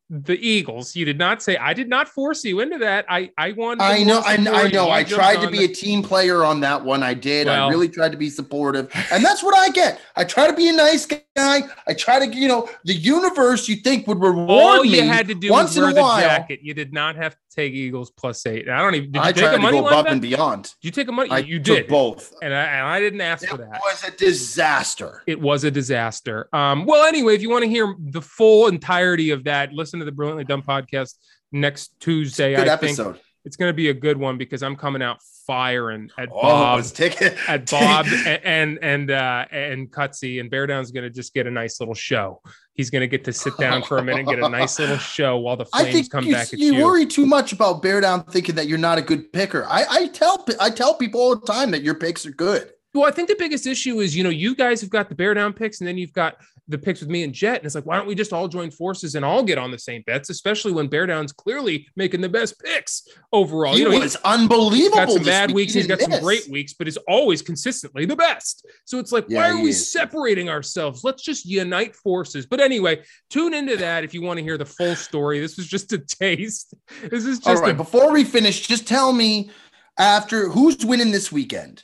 the 0.09 0.39
Eagles. 0.39 0.97
You 0.97 1.05
did 1.05 1.19
not 1.19 1.43
say 1.43 1.59
I 1.59 1.75
did 1.75 1.91
not 1.91 2.09
force 2.09 2.43
you 2.45 2.61
into 2.61 2.79
that. 2.79 3.05
I 3.11 3.31
I 3.37 3.53
wanted. 3.53 3.83
I 3.83 4.03
know, 4.03 4.21
I, 4.25 4.35
I 4.35 4.69
know. 4.69 4.91
I 4.91 5.05
tried 5.05 5.43
to 5.43 5.51
be 5.51 5.65
a 5.65 5.69
team 5.69 6.03
player 6.03 6.43
on 6.43 6.61
that 6.61 6.83
one. 6.83 7.03
I 7.03 7.13
did. 7.13 7.49
I 7.49 7.69
really 7.69 7.91
tried 7.91 8.13
to 8.13 8.19
be 8.19 8.31
supportive, 8.31 8.91
and 9.13 9.23
that's 9.23 9.43
what 9.43 9.55
I 9.55 9.69
get. 9.71 10.01
I 10.17 10.25
try 10.25 10.47
to 10.47 10.55
be 10.55 10.69
a 10.69 10.73
nice 10.73 11.05
guy. 11.05 11.63
I 11.87 11.95
try 11.95 12.19
to, 12.19 12.35
you 12.35 12.49
know, 12.49 12.69
the 12.85 12.95
universe 12.95 13.69
you 13.69 13.77
think 13.77 14.07
would 14.07 14.21
reward 14.21 14.49
All 14.51 14.83
me 14.83 14.97
you 14.97 15.03
had 15.03 15.29
to 15.29 15.35
do 15.35 15.51
once 15.51 15.71
was 15.71 15.77
in 15.77 15.83
wear 15.83 15.91
a 15.91 15.95
the 15.95 16.01
while. 16.01 16.21
jacket. 16.21 16.61
You 16.63 16.75
did 16.75 16.93
not 16.93 17.17
have 17.17 17.35
to 17.35 17.41
take 17.55 17.73
Eagles 17.73 18.11
plus 18.11 18.45
eight. 18.47 18.67
And 18.67 18.75
I 18.77 18.83
don't 18.83 18.95
even. 18.95 19.13
Did 19.13 19.19
you 19.19 19.23
I 19.25 19.33
take 19.33 19.43
tried 19.45 19.53
a 19.55 19.57
to 19.57 19.63
money 19.63 19.81
go 19.81 19.87
above 19.87 20.05
bet? 20.05 20.13
and 20.13 20.23
beyond. 20.23 20.63
Did 20.65 20.75
you 20.83 20.91
take 20.91 21.09
a 21.09 21.13
money? 21.13 21.31
I 21.31 21.39
you 21.39 21.59
took 21.59 21.77
did, 21.77 21.89
both. 21.89 22.33
and 22.43 22.53
I, 22.55 22.63
and 22.65 22.87
I 22.87 23.01
didn't 23.01 23.21
ask 23.21 23.45
It 23.45 23.51
for 23.51 23.57
that. 23.59 23.75
It 23.77 23.81
was 23.85 24.05
a 24.05 24.11
disaster. 24.17 25.23
It 25.27 25.41
was 25.41 25.65
a 25.65 25.71
disaster. 25.71 26.49
Um, 26.53 26.85
well, 26.85 27.05
anyway, 27.07 27.35
if 27.35 27.43
you 27.43 27.51
want 27.51 27.65
to 27.65 27.69
hear 27.71 27.95
the 27.99 28.23
full 28.23 28.69
entirety 28.69 29.31
of 29.31 29.45
that, 29.45 29.73
listen 29.73 29.99
to 30.01 30.05
the 30.05 30.13
Brilliantly 30.13 30.45
Done 30.45 30.63
podcast 30.63 31.15
next 31.53 31.95
Tuesday. 32.01 32.55
Good 32.57 32.69
I 32.69 32.77
think 32.77 32.99
it's 33.45 33.57
going 33.57 33.69
to 33.71 33.75
be 33.75 33.89
a 33.89 33.95
good 33.95 34.17
one 34.17 34.39
because 34.39 34.63
I'm 34.63 34.77
coming 34.77 35.03
out 35.03 35.19
firing 35.47 36.11
at 36.17 36.29
Oh, 36.31 36.41
Bob, 36.43 36.77
let's 36.77 36.93
take 36.93 37.21
it. 37.21 37.37
at 37.49 37.69
Bob 37.71 38.07
and 38.07 38.41
and 38.45 38.79
and, 38.83 39.11
uh, 39.11 39.47
and 39.51 39.91
Cutsy, 39.91 40.39
and 40.41 40.49
Bear 40.51 40.67
Down's 40.69 40.93
going 40.93 41.03
to 41.05 41.11
just 41.11 41.35
get 41.35 41.47
a 41.47 41.51
nice 41.51 41.81
little 41.81 41.95
show. 41.95 42.41
He's 42.75 42.89
going 42.89 43.01
to 43.01 43.09
get 43.09 43.25
to 43.25 43.33
sit 43.33 43.57
down 43.59 43.83
for 43.83 43.99
a 43.99 44.03
minute 44.03 44.21
and 44.21 44.29
get 44.29 44.39
a 44.39 44.49
nice 44.49 44.79
little 44.79 44.97
show 45.17 45.37
while 45.37 45.57
the 45.57 45.67
I 45.75 45.83
flames 45.83 45.95
think 45.95 46.11
come 46.11 46.25
you, 46.25 46.33
back 46.33 46.53
at 46.53 46.59
you 46.59 46.75
you. 46.75 46.85
worry 46.85 47.05
too 47.05 47.27
much 47.27 47.53
about 47.53 47.83
bear 47.83 48.01
down 48.01 48.25
thinking 48.25 48.55
that 48.55 48.67
you're 48.67 48.79
not 48.79 48.97
a 48.97 49.03
good 49.03 49.31
picker. 49.33 49.67
I, 49.69 49.85
I 49.91 50.07
tell 50.09 50.45
I 50.59 50.71
tell 50.71 50.95
people 50.95 51.21
all 51.21 51.37
the 51.37 51.47
time 51.47 51.71
that 51.73 51.83
your 51.83 51.95
picks 51.95 52.25
are 52.25 52.31
good. 52.31 52.73
Well, 52.95 53.07
I 53.07 53.11
think 53.11 53.29
the 53.29 53.37
biggest 53.39 53.67
issue 53.67 54.01
is, 54.01 54.15
you 54.15 54.23
know, 54.23 54.31
you 54.31 54.55
guys 54.55 54.81
have 54.83 54.91
got 54.91 55.09
the 55.09 55.15
bear 55.15 55.33
down 55.33 55.53
picks, 55.55 55.81
and 55.81 55.89
then 55.89 55.97
you've 55.97 56.13
got 56.13 56.37
the 56.73 56.79
picks 56.79 57.01
with 57.01 57.09
me 57.09 57.23
and 57.23 57.33
Jet. 57.33 57.59
And 57.59 57.67
it's 57.67 57.75
like, 57.75 57.87
why 57.87 57.97
don't 57.97 58.07
we 58.07 58.15
just 58.15 58.33
all 58.33 58.49
join 58.49 58.71
forces 58.71 59.15
and 59.15 59.25
all 59.25 59.43
get 59.43 59.59
on 59.59 59.71
the 59.71 59.79
same 59.79 60.03
bets, 60.07 60.31
especially 60.31 60.73
when 60.73 60.89
bear 60.89 61.07
down's 61.07 61.33
clearly 61.33 61.87
making 61.95 62.21
the 62.21 62.29
best 62.29 62.59
picks 62.61 63.07
overall. 63.33 63.75
He 63.75 63.81
you 63.81 63.85
know, 63.89 63.99
was 63.99 64.15
he's 64.15 64.23
unbelievable. 64.25 64.97
got 64.97 65.11
some 65.11 65.23
bad 65.23 65.51
week. 65.51 65.57
weeks, 65.57 65.75
He 65.75 65.81
he's 65.81 65.87
got 65.87 65.99
didn't 65.99 66.15
some 66.15 66.23
great 66.23 66.49
weeks, 66.49 66.75
but 66.75 66.89
is 66.89 66.97
always 67.09 67.43
consistently 67.43 68.05
the 68.05 68.17
best. 68.17 68.67
So 68.85 68.99
it's 68.99 69.13
like, 69.13 69.29
why 69.29 69.51
are 69.51 69.61
we 69.61 69.71
is. 69.71 69.93
separating 69.93 70.49
ourselves? 70.49 71.05
Let's 71.05 71.23
just 71.23 71.47
unite 71.47 71.95
forces. 71.95 72.47
But 72.47 72.61
anyway, 72.61 73.03
tune 73.31 73.55
into 73.55 73.77
that 73.77 74.03
if 74.03 74.15
you 74.15 74.23
want 74.23 74.39
to 74.39 74.43
hear 74.43 74.59
the 74.59 74.67
full 74.67 74.97
story. 74.97 75.39
This 75.39 75.57
was 75.57 75.67
just 75.69 75.93
a 75.93 75.99
taste. 75.99 76.75
This 77.11 77.25
is 77.25 77.41
All 77.47 77.53
just 77.53 77.63
right, 77.63 77.75
a 77.75 77.77
before 77.77 78.13
we 78.13 78.23
finish, 78.25 78.67
just 78.67 78.87
tell 78.87 79.13
me 79.13 79.51
after 79.99 80.49
who's 80.49 80.85
winning 80.85 81.11
this 81.11 81.31
weekend? 81.31 81.83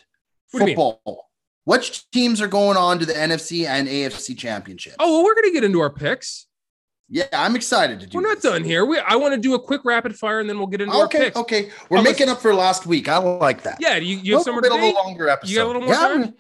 What 0.51 0.61
do 0.61 0.71
you 0.71 0.77
mean? 0.77 0.77
Football. 0.77 1.28
Which 1.69 2.11
teams 2.11 2.41
are 2.41 2.49
going 2.49 2.77
on 2.79 2.99
to 2.99 3.05
the 3.07 3.13
NFC 3.13 3.67
and 3.67 3.87
AFC 3.89 4.37
championship? 4.39 4.95
Oh, 4.99 5.13
well, 5.17 5.25
we're 5.25 5.35
gonna 5.35 5.53
get 5.53 5.65
into 5.65 5.81
our 5.81 5.91
picks. 5.91 6.47
yeah, 7.11 7.25
I'm 7.33 7.57
excited 7.57 8.01
to 8.01 8.07
do. 8.07 8.17
We're 8.17 8.23
not 8.27 8.37
this. 8.41 8.51
done 8.51 8.65
here. 8.65 8.87
We 8.87 8.99
I 8.99 9.17
want 9.17 9.35
to 9.35 9.41
do 9.41 9.55
a 9.55 9.61
quick 9.61 9.85
rapid 9.85 10.17
fire 10.17 10.41
and 10.41 10.49
then 10.49 10.57
we'll 10.59 10.67
get 10.69 10.81
into 10.81 10.95
our 10.95 11.05
Okay, 11.05 11.19
picks. 11.25 11.37
okay. 11.37 11.71
We're 11.91 11.99
Oh, 11.99 12.03
making 12.03 12.29
up 12.31 12.41
for 12.41 12.55
last 12.55 12.87
week. 12.87 13.07
I 13.09 13.19
like 13.19 13.63
that. 13.65 13.77
Yeah, 13.81 13.97
you, 13.97 14.17
you 14.17 14.33
have 14.35 14.41
a 14.41 14.45
somewhere 14.45 14.63
little 14.63 14.79
to 14.79 14.83
bit 14.83 14.95
be? 14.95 14.99
of 14.99 15.05
a 15.05 15.09
longer 15.09 15.29
episode. 15.29 15.51
You 15.51 15.57
got 15.59 15.65
a 15.65 15.67
little 15.67 15.83
more 15.83 15.93
Yeah, 15.93 16.01
time? 16.09 16.35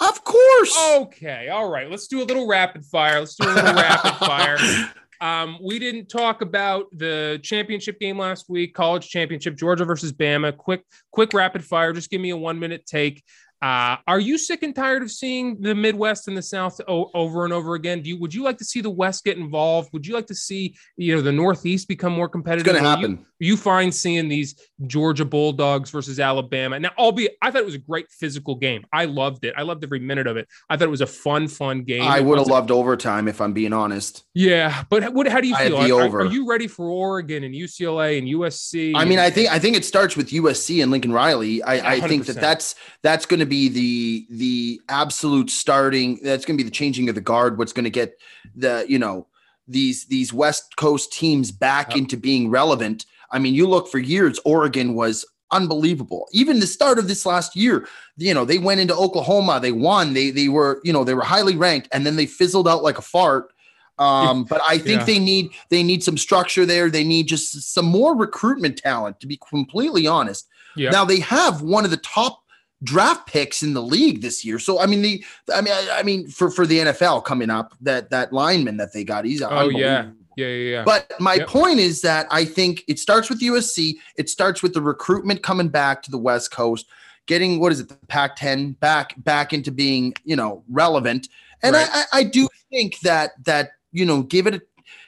Of 0.00 0.24
course. 0.24 0.78
Okay, 0.96 1.48
all 1.48 1.68
right. 1.70 1.88
Let's 1.88 2.08
do 2.08 2.20
a 2.20 2.24
little 2.24 2.48
rapid 2.48 2.84
fire. 2.84 3.20
Let's 3.20 3.36
do 3.36 3.48
a 3.48 3.54
little 3.54 3.74
rapid 3.74 4.14
fire. 4.16 4.58
Um, 5.22 5.58
we 5.62 5.78
didn't 5.78 6.08
talk 6.08 6.42
about 6.42 6.86
the 6.90 7.38
championship 7.44 8.00
game 8.00 8.18
last 8.18 8.46
week, 8.48 8.74
college 8.74 9.08
championship, 9.08 9.54
Georgia 9.54 9.84
versus 9.84 10.12
Bama. 10.12 10.56
Quick, 10.56 10.82
quick 11.12 11.32
rapid 11.32 11.64
fire. 11.64 11.92
Just 11.92 12.10
give 12.10 12.20
me 12.20 12.30
a 12.30 12.36
one 12.36 12.58
minute 12.58 12.84
take. 12.86 13.22
Uh, 13.62 13.96
are 14.08 14.18
you 14.18 14.36
sick 14.38 14.64
and 14.64 14.74
tired 14.74 15.02
of 15.02 15.10
seeing 15.10 15.60
the 15.60 15.72
Midwest 15.74 16.26
and 16.26 16.36
the 16.36 16.42
South 16.42 16.80
o- 16.88 17.10
over 17.14 17.44
and 17.44 17.52
over 17.52 17.74
again? 17.76 18.02
Do 18.02 18.08
you 18.10 18.18
would 18.18 18.34
you 18.34 18.42
like 18.42 18.58
to 18.58 18.64
see 18.64 18.80
the 18.80 18.90
West 18.90 19.22
get 19.24 19.38
involved? 19.38 19.90
Would 19.92 20.04
you 20.06 20.14
like 20.14 20.26
to 20.26 20.34
see 20.34 20.74
you 20.96 21.14
know 21.14 21.22
the 21.22 21.30
Northeast 21.32 21.86
become 21.86 22.12
more 22.12 22.28
competitive? 22.28 22.66
It's 22.66 22.72
going 22.72 22.82
to 22.82 22.88
Are 22.88 22.98
you- 23.00 23.08
happen. 23.16 23.26
you 23.38 23.56
find 23.56 23.94
seeing 23.94 24.28
these 24.28 24.56
Georgia 24.88 25.24
Bulldogs 25.24 25.90
versus 25.90 26.18
Alabama. 26.18 26.80
Now, 26.80 26.90
albeit 26.98 27.36
I 27.40 27.50
thought 27.52 27.60
it 27.60 27.64
was 27.66 27.74
a 27.76 27.78
great 27.78 28.10
physical 28.10 28.56
game. 28.56 28.84
I 28.92 29.04
loved 29.04 29.44
it. 29.44 29.54
I 29.56 29.62
loved 29.62 29.84
every 29.84 30.00
minute 30.00 30.26
of 30.26 30.36
it. 30.36 30.48
I 30.68 30.76
thought 30.76 30.86
it 30.88 30.90
was 30.90 31.00
a 31.00 31.06
fun, 31.06 31.46
fun 31.46 31.84
game. 31.84 32.02
I 32.02 32.18
would 32.20 32.38
have 32.38 32.48
loved 32.48 32.72
overtime 32.72 33.28
if 33.28 33.40
I'm 33.40 33.52
being 33.52 33.72
honest. 33.72 34.24
Yeah, 34.34 34.82
but 34.90 35.12
what? 35.14 35.28
How 35.28 35.40
do 35.40 35.46
you 35.46 35.54
feel? 35.56 35.80
the 35.80 35.92
Are, 35.92 36.02
over. 36.02 36.20
are 36.22 36.26
you 36.26 36.48
ready 36.48 36.66
for 36.66 36.90
Oregon 36.90 37.44
and 37.44 37.54
UCLA 37.54 38.18
and 38.18 38.26
USC? 38.26 38.92
I 38.96 39.04
mean, 39.04 39.20
I 39.20 39.30
think 39.30 39.50
I 39.52 39.58
think 39.60 39.76
it 39.76 39.84
starts 39.84 40.16
with 40.16 40.30
USC 40.30 40.82
and 40.82 40.90
Lincoln 40.90 41.12
Riley. 41.12 41.62
I, 41.62 41.94
I 41.94 42.00
think 42.00 42.26
that 42.26 42.36
that's 42.40 42.74
that's 43.02 43.24
going 43.26 43.38
to 43.40 43.46
be 43.46 43.51
the 43.68 44.26
the 44.30 44.80
absolute 44.88 45.50
starting. 45.50 46.18
That's 46.22 46.44
going 46.44 46.56
to 46.58 46.62
be 46.64 46.68
the 46.68 46.74
changing 46.74 47.08
of 47.08 47.14
the 47.14 47.20
guard. 47.20 47.58
What's 47.58 47.72
going 47.72 47.84
to 47.84 47.90
get 47.90 48.18
the 48.54 48.84
you 48.88 48.98
know 48.98 49.26
these 49.68 50.06
these 50.06 50.32
West 50.32 50.76
Coast 50.76 51.12
teams 51.12 51.50
back 51.52 51.90
Yep. 51.90 51.96
into 51.98 52.16
being 52.16 52.50
relevant. 52.50 53.06
I 53.30 53.38
mean, 53.38 53.54
you 53.54 53.66
look 53.68 53.88
for 53.88 53.98
years. 53.98 54.38
Oregon 54.44 54.94
was 54.94 55.24
unbelievable. 55.52 56.26
Even 56.32 56.60
the 56.60 56.66
start 56.66 56.98
of 56.98 57.08
this 57.08 57.24
last 57.26 57.54
year, 57.54 57.86
you 58.16 58.32
know, 58.34 58.44
they 58.44 58.58
went 58.58 58.80
into 58.80 58.94
Oklahoma, 58.94 59.60
they 59.60 59.72
won, 59.72 60.14
they 60.14 60.30
they 60.30 60.48
were 60.48 60.80
you 60.84 60.92
know 60.92 61.04
they 61.04 61.14
were 61.14 61.22
highly 61.24 61.56
ranked, 61.56 61.88
and 61.92 62.04
then 62.06 62.16
they 62.16 62.26
fizzled 62.26 62.68
out 62.68 62.82
like 62.82 62.98
a 62.98 63.02
fart. 63.02 63.52
Um, 63.98 64.44
but 64.48 64.60
I 64.68 64.78
think 64.78 65.00
Yeah. 65.00 65.04
they 65.06 65.18
need 65.18 65.50
they 65.68 65.82
need 65.82 66.02
some 66.02 66.16
structure 66.18 66.66
there. 66.66 66.90
They 66.90 67.04
need 67.04 67.28
just 67.28 67.72
some 67.74 67.86
more 67.86 68.16
recruitment 68.16 68.78
talent, 68.78 69.20
to 69.20 69.26
be 69.26 69.38
completely 69.48 70.06
honest. 70.06 70.48
Yeah. 70.76 70.90
Now 70.90 71.04
they 71.04 71.20
have 71.20 71.60
one 71.62 71.84
of 71.84 71.90
the 71.90 71.98
top 71.98 72.41
draft 72.82 73.26
picks 73.26 73.62
in 73.62 73.74
the 73.74 73.82
league 73.82 74.22
this 74.22 74.44
year. 74.44 74.58
So 74.58 74.80
I 74.80 74.86
mean 74.86 75.02
the 75.02 75.24
I 75.54 75.60
mean 75.60 75.72
I, 75.72 75.98
I 76.00 76.02
mean 76.02 76.28
for 76.28 76.50
for 76.50 76.66
the 76.66 76.78
NFL 76.78 77.24
coming 77.24 77.50
up, 77.50 77.74
that 77.80 78.10
that 78.10 78.32
lineman 78.32 78.76
that 78.78 78.92
they 78.92 79.04
got, 79.04 79.24
he's 79.24 79.42
Oh, 79.42 79.68
yeah. 79.68 80.10
yeah, 80.36 80.46
yeah, 80.46 80.46
yeah. 80.46 80.84
But 80.84 81.12
my 81.20 81.34
Yep. 81.34 81.48
point 81.48 81.78
is 81.78 82.00
that 82.02 82.26
I 82.30 82.44
think 82.44 82.82
it 82.88 82.98
starts 82.98 83.28
with 83.28 83.40
USC. 83.40 83.96
It 84.16 84.28
starts 84.30 84.62
with 84.62 84.74
the 84.74 84.82
recruitment 84.82 85.42
coming 85.42 85.68
back 85.68 86.02
to 86.04 86.10
the 86.10 86.18
West 86.18 86.50
Coast, 86.50 86.86
getting 87.26 87.60
what 87.60 87.70
is 87.72 87.80
it, 87.80 87.88
the 87.88 87.98
Pac-10 88.08 88.78
back 88.80 89.14
back 89.24 89.52
into 89.52 89.70
being 89.70 90.14
you 90.24 90.36
know 90.36 90.64
relevant. 90.68 91.28
And 91.62 91.74
Right. 91.74 91.88
I, 91.92 92.04
I 92.12 92.22
do 92.24 92.48
think 92.70 92.98
that 93.00 93.32
that 93.44 93.72
you 93.92 94.04
know 94.04 94.22
give 94.22 94.46
it 94.46 94.54
a, 94.54 94.62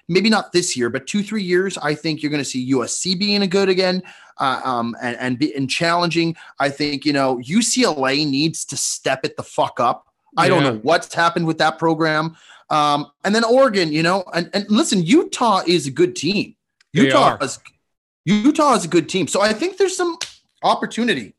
maybe 0.09 0.29
not 0.29 0.53
this 0.53 0.77
year, 0.77 0.91
but 0.91 1.07
two 1.07 1.23
three 1.23 1.43
years. 1.43 1.79
I 1.79 1.95
think 1.95 2.23
you're 2.23 2.31
going 2.31 2.43
to 2.43 2.49
see 2.49 2.73
USC 2.73 3.19
being 3.19 3.43
a 3.43 3.47
good 3.47 3.69
again. 3.69 4.03
Uh, 4.39 4.61
um, 4.65 4.97
and 5.01 5.17
and 5.19 5.39
be 5.39 5.55
and 5.55 5.71
challenging. 5.71 6.35
I 6.59 6.69
think 6.69 7.05
you 7.05 7.13
know 7.13 7.39
UCLA 7.39 8.29
needs 8.29 8.65
to 8.67 8.77
step 8.77 9.21
it 9.25 9.37
the 9.37 9.43
fuck 9.43 9.79
up. 9.79 10.07
I 10.37 10.49
don't 10.49 10.63
know 10.65 10.81
what's 10.83 11.15
happened 11.15 11.47
with 11.47 11.59
that 11.59 11.79
program. 11.79 12.37
Um, 12.71 13.13
and 13.25 13.35
then 13.35 13.45
Oregon, 13.45 13.93
you 13.93 14.03
know, 14.03 14.25
and, 14.35 14.51
and 14.53 14.67
listen, 14.69 15.03
Utah 15.05 15.63
is 15.67 15.87
a 15.87 15.91
good 15.91 16.17
team. 16.17 16.57
Utah 16.93 17.37
is 17.41 17.59
Utah 18.25 18.75
is 18.75 18.85
a 18.85 18.89
good 18.89 19.09
team. 19.09 19.27
So 19.27 19.41
I 19.41 19.53
think 19.53 19.77
there's 19.77 19.97
some 19.97 20.17
opportunity. 20.63 21.35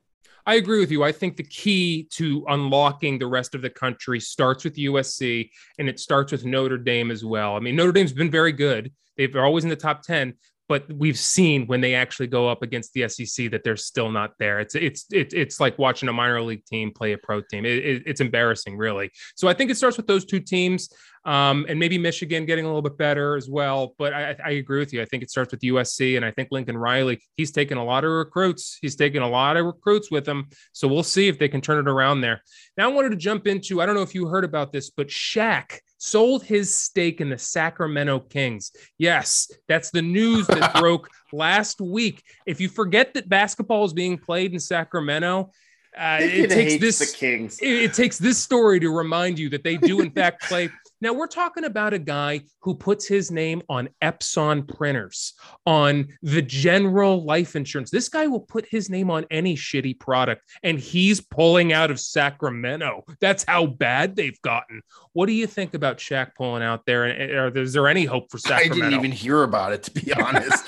I 0.45 0.55
agree 0.55 0.79
with 0.79 0.91
you. 0.91 1.03
I 1.03 1.11
think 1.11 1.37
the 1.37 1.43
key 1.43 2.03
to 2.11 2.45
unlocking 2.47 3.17
the 3.17 3.25
rest 3.25 3.55
of 3.55 3.63
the 3.63 3.69
country 3.69 4.19
starts 4.19 4.63
with 4.63 4.75
USC 4.75 5.49
and 5.79 5.89
it 5.89 5.99
starts 5.99 6.31
with 6.31 6.45
Notre 6.45 6.77
Dame 6.77 7.09
as 7.09 7.25
well. 7.25 7.55
I 7.55 7.59
mean, 7.59 7.75
Notre 7.75 7.91
Dame's 7.91 8.13
been 8.13 8.29
very 8.29 8.51
good. 8.51 8.91
They've, 9.17 9.31
they're 9.31 9.45
always 9.45 9.63
in 9.63 9.71
the 9.71 9.75
top 9.75 10.03
10, 10.03 10.35
but 10.67 10.91
we've 10.91 11.17
seen 11.17 11.67
when 11.67 11.81
they 11.81 11.93
actually 11.95 12.27
go 12.27 12.49
up 12.49 12.63
against 12.63 12.93
the 12.93 13.07
SEC 13.07 13.51
that 13.51 13.63
they're 13.63 13.75
still 13.75 14.11
not 14.11 14.31
there. 14.39 14.59
It's 14.59 14.75
it's 14.75 15.05
it's 15.11 15.33
it's 15.33 15.59
like 15.59 15.77
watching 15.77 16.09
a 16.09 16.13
minor 16.13 16.41
league 16.41 16.65
team 16.65 16.91
play 16.91 17.13
a 17.13 17.17
pro 17.17 17.41
team. 17.41 17.65
It, 17.65 17.85
it- 17.85 18.03
it's 18.05 18.21
embarrassing, 18.21 18.77
really. 18.77 19.11
So 19.35 19.47
I 19.47 19.53
think 19.53 19.71
it 19.71 19.77
starts 19.77 19.97
with 19.97 20.07
those 20.07 20.25
two 20.25 20.39
teams, 20.39 20.89
um, 21.25 21.65
and 21.67 21.79
maybe 21.79 21.97
Michigan 21.97 22.45
getting 22.45 22.65
a 22.65 22.67
little 22.67 22.81
bit 22.81 22.97
better 22.97 23.35
as 23.35 23.49
well. 23.49 23.95
But 23.97 24.13
I, 24.13 24.35
I 24.45 24.49
agree 24.51 24.79
with 24.79 24.93
you. 24.93 25.01
I 25.01 25.05
think 25.05 25.23
it 25.23 25.31
starts 25.31 25.51
with 25.51 25.61
USC, 25.61 26.15
and 26.15 26.25
I 26.25 26.31
think 26.31 26.49
Lincoln 26.51 26.77
Riley. 26.77 27.19
He's 27.35 27.51
taken 27.51 27.77
a 27.77 27.83
lot 27.83 28.03
of 28.03 28.11
recruits. 28.11 28.77
He's 28.81 28.95
taken 28.95 29.23
a 29.23 29.27
lot 29.27 29.57
of 29.57 29.65
recruits 29.65 30.11
with 30.11 30.27
him. 30.27 30.47
So 30.71 30.87
we'll 30.87 31.03
see 31.03 31.27
if 31.27 31.39
they 31.39 31.47
can 31.47 31.61
turn 31.61 31.79
it 31.79 31.89
around 31.89 32.21
there. 32.21 32.41
Now 32.77 32.89
I 32.89 32.93
wanted 32.93 33.09
to 33.09 33.17
jump 33.17 33.47
into. 33.47 33.81
I 33.81 33.85
don't 33.85 33.95
know 33.95 34.03
if 34.03 34.13
you 34.13 34.27
heard 34.27 34.43
about 34.43 34.71
this, 34.71 34.91
but 34.91 35.07
Shaq 35.07 35.79
sold 35.97 36.43
his 36.43 36.73
stake 36.73 37.21
in 37.21 37.29
the 37.29 37.37
Sacramento 37.37 38.19
Kings. 38.19 38.71
Yes, 38.97 39.51
that's 39.67 39.89
the 39.89 40.01
news 40.01 40.45
that 40.47 40.73
broke 40.79 41.09
last 41.33 41.81
week. 41.81 42.23
If 42.45 42.61
you 42.61 42.69
forget 42.69 43.13
that 43.15 43.27
basketball 43.27 43.85
is 43.85 43.93
being 43.93 44.17
played 44.17 44.53
in 44.53 44.59
Sacramento, 44.59 45.51
uh, 45.97 46.19
it 46.21 46.49
takes 46.49 46.77
this 46.77 47.15
Kings. 47.15 47.57
it, 47.59 47.69
it 47.69 47.93
takes 47.93 48.17
this 48.17 48.37
story 48.37 48.79
to 48.81 48.89
remind 48.89 49.39
you 49.39 49.49
that 49.49 49.63
they 49.63 49.77
do 49.77 50.01
in 50.01 50.11
fact 50.15 50.43
play. 50.43 50.69
Now 51.01 51.13
we're 51.13 51.27
talking 51.27 51.65
about 51.65 51.93
a 51.93 51.99
guy 51.99 52.41
who 52.61 52.73
puts 52.73 53.05
his 53.05 53.29
name 53.29 53.61
on 53.67 53.89
Epson 54.01 54.67
printers, 54.67 55.33
on 55.65 56.07
the 56.21 56.41
general 56.41 57.25
life 57.25 57.55
insurance. 57.55 57.91
This 57.91 58.07
guy 58.07 58.27
will 58.27 58.39
put 58.39 58.65
his 58.65 58.89
name 58.89 59.11
on 59.11 59.25
any 59.29 59.55
shitty 59.55 59.99
product, 59.99 60.41
and 60.63 60.79
he's 60.79 61.19
pulling 61.19 61.73
out 61.73 61.91
of 61.91 61.99
Sacramento. 61.99 63.03
That's 63.19 63.43
how 63.43 63.65
bad 63.65 64.15
they've 64.15 64.41
gotten. 64.41 64.81
What 65.13 65.25
do 65.25 65.33
you 65.33 65.47
think 65.47 65.73
about 65.73 65.97
Shaq 65.97 66.31
pulling 66.35 66.63
out 66.63 66.85
there? 66.85 67.03
And 67.05 67.57
is 67.57 67.73
there 67.73 67.87
any 67.87 68.05
hope 68.05 68.31
for 68.31 68.37
Sacramento? 68.37 68.85
I 68.85 68.89
didn't 68.89 68.99
even 68.99 69.11
hear 69.11 69.43
about 69.43 69.73
it, 69.73 69.83
to 69.83 69.91
be 69.91 70.13
honest, 70.21 70.63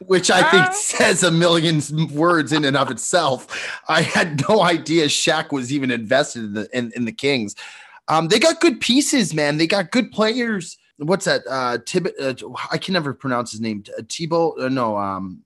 which 0.00 0.30
I 0.30 0.48
think 0.50 0.72
says 0.74 1.22
a 1.22 1.30
million 1.30 1.80
words 2.12 2.52
in 2.52 2.64
and 2.64 2.76
of 2.76 2.90
itself. 2.90 3.80
I 3.88 4.02
had 4.02 4.46
no 4.48 4.62
idea 4.62 5.06
Shaq 5.06 5.52
was 5.52 5.72
even 5.72 5.90
invested 5.90 6.44
in 6.44 6.52
the, 6.52 6.68
in, 6.76 6.92
in 6.94 7.04
the 7.06 7.12
Kings. 7.12 7.54
Um, 8.08 8.28
they 8.28 8.38
got 8.38 8.60
good 8.60 8.80
pieces, 8.80 9.34
man. 9.34 9.58
They 9.58 9.66
got 9.66 9.90
good 9.90 10.10
players. 10.12 10.78
what's 10.96 11.26
that? 11.26 11.42
Uh, 11.48 11.78
Tib- 11.84 12.08
uh, 12.20 12.34
I 12.70 12.78
can 12.78 12.94
never 12.94 13.12
pronounce 13.14 13.50
his 13.52 13.60
name. 13.60 13.84
Uh, 13.96 14.02
Tebow? 14.02 14.58
Uh, 14.60 14.68
no. 14.68 14.96
Um, 14.96 15.42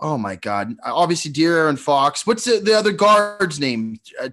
oh 0.00 0.16
my 0.16 0.36
God. 0.36 0.74
Obviously, 0.84 1.32
De'Aaron 1.32 1.78
Fox. 1.78 2.26
What's 2.26 2.44
the, 2.44 2.60
the 2.60 2.74
other 2.74 2.92
guard's 2.92 3.58
name? 3.60 3.98
Uh, 4.20 4.28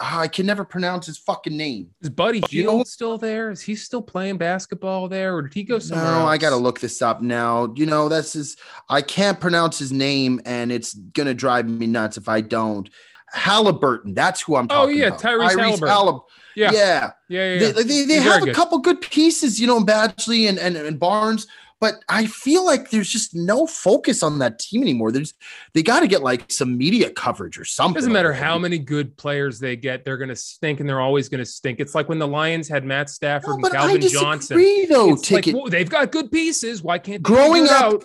I 0.00 0.28
can 0.28 0.46
never 0.46 0.64
pronounce 0.64 1.06
his 1.06 1.18
fucking 1.18 1.54
name. 1.56 1.90
Is 2.00 2.08
Buddy 2.08 2.42
You 2.48 2.64
know- 2.64 2.84
still 2.84 3.18
there? 3.18 3.50
Is 3.50 3.60
he 3.60 3.74
still 3.74 4.00
playing 4.00 4.38
basketball 4.38 5.08
there, 5.08 5.36
or 5.36 5.42
did 5.42 5.52
he 5.52 5.62
go 5.62 5.78
somewhere? 5.78 6.06
No, 6.10 6.26
I 6.26 6.38
gotta 6.38 6.56
look 6.56 6.80
this 6.80 7.02
up 7.02 7.20
now. 7.20 7.72
You 7.76 7.84
know, 7.86 8.08
that's 8.08 8.32
his. 8.32 8.56
I 8.88 9.02
can't 9.02 9.38
pronounce 9.38 9.78
his 9.78 9.92
name, 9.92 10.40
and 10.46 10.72
it's 10.72 10.94
gonna 10.94 11.34
drive 11.34 11.68
me 11.68 11.86
nuts 11.86 12.16
if 12.16 12.28
I 12.30 12.40
don't. 12.40 12.88
Halliburton, 13.32 14.14
that's 14.14 14.40
who 14.40 14.56
I'm 14.56 14.68
talking 14.68 14.82
about. 14.82 14.88
Oh, 14.88 14.88
yeah, 14.88 15.06
about. 15.08 15.20
Tyrese 15.20 15.58
Halliburton. 15.60 15.88
Hallib- 15.88 16.20
Yeah, 16.56 16.70
yeah, 16.72 16.80
yeah. 16.80 17.10
yeah. 17.28 17.54
yeah. 17.54 17.72
They, 17.72 17.82
they, 17.82 18.04
they 18.04 18.14
have 18.14 18.42
a 18.42 18.46
good. 18.46 18.54
couple 18.54 18.78
good 18.78 19.00
pieces, 19.00 19.60
you 19.60 19.66
know, 19.66 19.76
in 19.76 19.84
Bagley 19.84 20.46
and, 20.46 20.58
and, 20.58 20.76
and 20.76 20.98
Barnes, 20.98 21.46
but 21.80 22.02
I 22.08 22.26
feel 22.26 22.64
like 22.64 22.88
there's 22.88 23.10
just 23.10 23.34
no 23.34 23.66
focus 23.66 24.22
on 24.22 24.38
that 24.38 24.58
team 24.58 24.80
anymore. 24.80 25.12
There's 25.12 25.34
they 25.74 25.82
got 25.82 26.00
to 26.00 26.06
get 26.06 26.22
like 26.22 26.50
some 26.50 26.78
media 26.78 27.10
coverage 27.10 27.58
or 27.58 27.66
something. 27.66 27.94
Doesn't 27.94 28.12
matter 28.12 28.32
how 28.32 28.58
many 28.58 28.78
good 28.78 29.14
players 29.18 29.58
they 29.58 29.76
get, 29.76 30.02
they're 30.02 30.16
going 30.16 30.30
to 30.30 30.36
stink, 30.36 30.80
and 30.80 30.88
they're 30.88 31.02
always 31.02 31.28
going 31.28 31.40
to 31.40 31.44
stink. 31.44 31.80
It's 31.80 31.94
like 31.94 32.08
when 32.08 32.18
the 32.18 32.26
Lions 32.26 32.68
had 32.68 32.84
Matt 32.84 33.10
Stafford 33.10 33.48
No, 33.48 33.54
and 33.54 33.62
but 33.62 33.72
I 33.72 33.80
Calvin 33.80 34.00
disagree 34.00 34.24
Johnson. 34.24 34.86
though. 34.88 35.12
It's 35.12 35.30
like, 35.30 35.46
well, 35.52 35.66
they've 35.66 35.90
got 35.90 36.10
good 36.10 36.32
pieces. 36.32 36.82
Why 36.82 36.98
can't 36.98 37.22
they 37.22 37.28
growing 37.28 37.64
up, 37.64 37.72
out? 37.72 38.04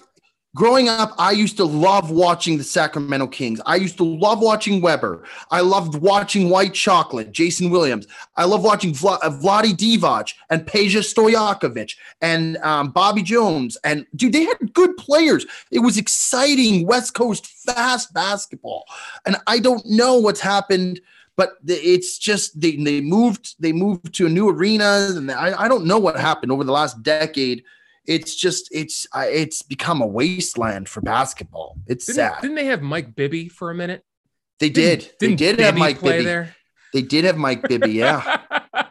Growing 0.55 0.89
up, 0.89 1.13
I 1.19 1.31
used 1.31 1.57
to 1.57 1.63
love 1.63 2.09
watching 2.09 2.57
the 2.57 2.63
Sacramento 2.63 3.27
Kings. 3.27 3.61
I 3.67 3.75
used 3.75 3.97
to 3.97 4.03
love 4.03 4.41
watching 4.41 4.81
Webber. 4.81 5.23
I 5.51 5.61
loved 5.61 6.01
watching 6.01 6.49
White 6.49 6.73
Chocolate, 6.73 7.31
Jason 7.31 7.69
Williams. 7.69 8.07
I 8.35 8.45
love 8.45 8.63
watching 8.63 8.93
Vla- 8.93 9.19
uh, 9.21 9.29
Vlade 9.29 9.77
Divac 9.77 10.33
and 10.49 10.65
Peja 10.65 11.01
Stojakovic 11.01 11.95
and 12.21 12.57
um, 12.57 12.89
Bobby 12.89 13.21
Jones. 13.21 13.77
And 13.83 14.07
dude, 14.15 14.33
they 14.33 14.43
had 14.43 14.73
good 14.73 14.97
players. 14.97 15.45
It 15.69 15.79
was 15.79 15.99
exciting 15.99 16.87
West 16.87 17.13
Coast 17.13 17.45
fast 17.45 18.11
basketball. 18.15 18.85
And 19.27 19.37
I 19.45 19.59
don't 19.59 19.85
know 19.85 20.17
what's 20.17 20.41
happened. 20.41 20.99
But 21.35 21.53
it's 21.65 22.17
just 22.17 22.59
they, 22.59 22.75
they 22.75 22.99
moved 22.99 23.55
they 23.61 23.71
moved 23.71 24.13
to 24.15 24.25
a 24.25 24.29
new 24.29 24.49
arena 24.49 25.07
and 25.15 25.31
I, 25.31 25.63
I 25.63 25.67
don't 25.69 25.85
know 25.85 25.97
what 25.97 26.19
happened 26.19 26.51
over 26.51 26.65
the 26.65 26.73
last 26.73 27.01
decade 27.01 27.63
it's 28.09 28.35
just 28.35 28.67
it's 28.73 29.05
uh, 29.15 29.25
it's 29.27 29.61
become 29.61 30.01
a 30.01 30.07
wasteland 30.07 30.89
for 30.89 30.99
basketball. 31.01 31.77
It's 31.87 32.05
Didn't, 32.07 32.15
sad. 32.15 32.41
didn't 32.41 32.55
they 32.55 32.65
have 32.65 32.81
Mike 32.81 33.15
Bibby 33.15 33.47
for 33.49 33.69
a 33.71 33.75
minute? 33.75 34.03
they 34.59 34.69
did. 34.69 34.99
Didn't- 34.99 35.19
They 35.19 35.27
didn't 35.35 35.37
did 35.57 35.59
have 35.65 35.77
Mike 35.77 35.99
play 35.99 36.11
Bibby. 36.13 36.25
there. 36.25 36.55
They 36.93 37.01
did 37.03 37.23
have 37.25 37.37
Mike 37.37 37.61
Bibby. 37.61 37.91
Yeah, 37.91 38.41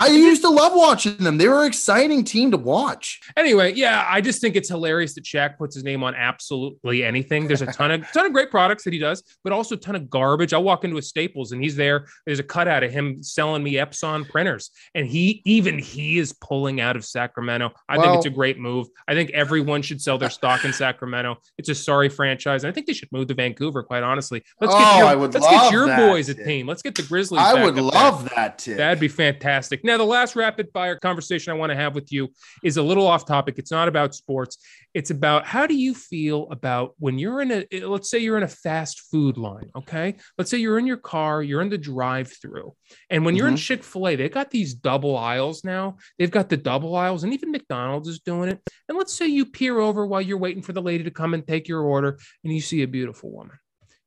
I 0.00 0.08
used 0.08 0.42
to 0.42 0.48
love 0.48 0.72
watching 0.74 1.16
them. 1.18 1.38
They 1.38 1.48
were 1.48 1.60
an 1.62 1.68
exciting 1.68 2.24
team 2.24 2.50
to 2.50 2.56
watch. 2.56 3.20
Anyway, 3.36 3.72
yeah, 3.74 4.06
I 4.08 4.20
just 4.20 4.40
think 4.40 4.56
it's 4.56 4.68
hilarious 4.68 5.14
that 5.14 5.24
Shaq 5.24 5.58
puts 5.58 5.74
his 5.74 5.84
name 5.84 6.02
on 6.02 6.14
absolutely 6.14 7.04
anything. 7.04 7.46
There's 7.46 7.62
a 7.62 7.66
ton 7.66 7.90
of 7.90 8.10
ton 8.12 8.26
of 8.26 8.32
great 8.32 8.50
products 8.50 8.84
that 8.84 8.92
he 8.92 8.98
does, 8.98 9.22
but 9.44 9.52
also 9.52 9.74
a 9.74 9.78
ton 9.78 9.94
of 9.94 10.10
garbage. 10.10 10.52
I'll 10.52 10.62
walk 10.62 10.84
into 10.84 10.96
a 10.98 11.02
Staples 11.02 11.52
and 11.52 11.62
he's 11.62 11.76
there. 11.76 12.06
There's 12.26 12.38
a 12.38 12.42
cutout 12.44 12.82
of 12.82 12.90
him 12.92 13.22
selling 13.22 13.62
me 13.62 13.74
Epson 13.74 14.28
printers, 14.28 14.70
and 14.94 15.06
he 15.06 15.42
even 15.44 15.78
he 15.78 16.18
is 16.18 16.32
pulling 16.32 16.80
out 16.80 16.96
of 16.96 17.04
Sacramento. 17.04 17.72
I 17.88 17.98
think 17.98 18.16
it's 18.16 18.26
a 18.26 18.30
great 18.30 18.58
move. 18.58 18.88
I 19.08 19.14
think 19.14 19.30
everyone 19.30 19.82
should 19.82 20.00
sell 20.00 20.18
their 20.18 20.30
stock 20.30 20.64
in 20.64 20.72
Sacramento. 20.72 21.36
It's 21.58 21.68
a 21.68 21.74
sorry 21.74 22.08
franchise, 22.08 22.64
and 22.64 22.70
I 22.70 22.74
think 22.74 22.86
they 22.86 22.92
should 22.92 23.12
move 23.12 23.28
to 23.28 23.34
Vancouver. 23.34 23.82
Quite 23.82 24.02
honestly, 24.02 24.42
let's 24.60 24.72
Oh, 24.74 24.78
get 24.78 24.98
your, 24.98 25.06
I 25.06 25.14
let's 25.14 25.38
get 25.38 25.72
your 25.72 25.86
boys 25.96 26.28
a 26.28 26.34
team. 26.34 26.66
Let's 26.66 26.82
get 26.82 26.94
the 26.94 27.02
Grizzlies. 27.02 27.40
I 27.42 27.54
would 27.62 27.70
up 27.70 27.74
there. 27.74 27.82
love 27.84 28.30
that 28.34 28.58
too. 28.58 28.74
That'd 28.76 29.00
be 29.00 29.08
fantastic. 29.08 29.81
Now, 29.82 29.98
the 29.98 30.04
last 30.04 30.36
rapid 30.36 30.68
fire 30.72 30.96
conversation 30.96 31.52
I 31.52 31.56
want 31.56 31.70
to 31.70 31.76
have 31.76 31.94
with 31.94 32.12
you 32.12 32.28
is 32.62 32.76
a 32.76 32.82
little 32.82 33.06
off 33.06 33.26
topic. 33.26 33.58
It's 33.58 33.70
not 33.70 33.88
about 33.88 34.14
sports. 34.14 34.58
It's 34.94 35.10
about 35.10 35.46
how 35.46 35.66
do 35.66 35.74
you 35.74 35.94
feel 35.94 36.48
about 36.50 36.94
when 36.98 37.18
you're 37.18 37.40
in 37.40 37.50
a, 37.50 37.80
let's 37.86 38.10
say 38.10 38.18
you're 38.18 38.36
in 38.36 38.42
a 38.42 38.48
fast 38.48 39.00
food 39.10 39.36
line, 39.38 39.70
okay? 39.74 40.16
Let's 40.38 40.50
say 40.50 40.58
you're 40.58 40.78
in 40.78 40.86
your 40.86 40.98
car, 40.98 41.42
you're 41.42 41.62
in 41.62 41.70
the 41.70 41.78
drive 41.78 42.30
through. 42.30 42.74
And 43.08 43.24
when 43.24 43.34
you're 43.34 43.48
in 43.48 43.54
Mhm. 43.54 43.58
Chick 43.58 43.84
fil 43.84 44.08
A, 44.08 44.16
they've 44.16 44.30
got 44.30 44.50
these 44.50 44.74
double 44.74 45.16
aisles 45.16 45.64
now. 45.64 45.96
They've 46.18 46.30
got 46.30 46.48
the 46.48 46.56
double 46.56 46.94
aisles, 46.94 47.24
and 47.24 47.32
even 47.32 47.50
McDonald's 47.50 48.08
is 48.08 48.20
doing 48.20 48.50
it. 48.50 48.60
And 48.88 48.98
let's 48.98 49.14
say 49.14 49.26
you 49.26 49.46
peer 49.46 49.78
over 49.78 50.06
while 50.06 50.20
you're 50.20 50.38
waiting 50.38 50.62
for 50.62 50.72
the 50.72 50.82
lady 50.82 51.04
to 51.04 51.10
come 51.10 51.34
and 51.34 51.46
take 51.46 51.68
your 51.68 51.80
order, 51.80 52.18
and 52.44 52.52
you 52.52 52.60
see 52.60 52.82
a 52.82 52.88
beautiful 52.88 53.30
woman. 53.32 53.58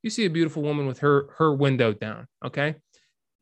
You 0.03 0.11
see 0.11 0.25
a 0.25 0.29
beautiful 0.29 0.61
woman 0.61 0.85
with 0.85 0.99
her 0.99 1.29
her 1.37 1.53
window 1.53 1.91
down, 1.91 2.27
okay? 2.45 2.75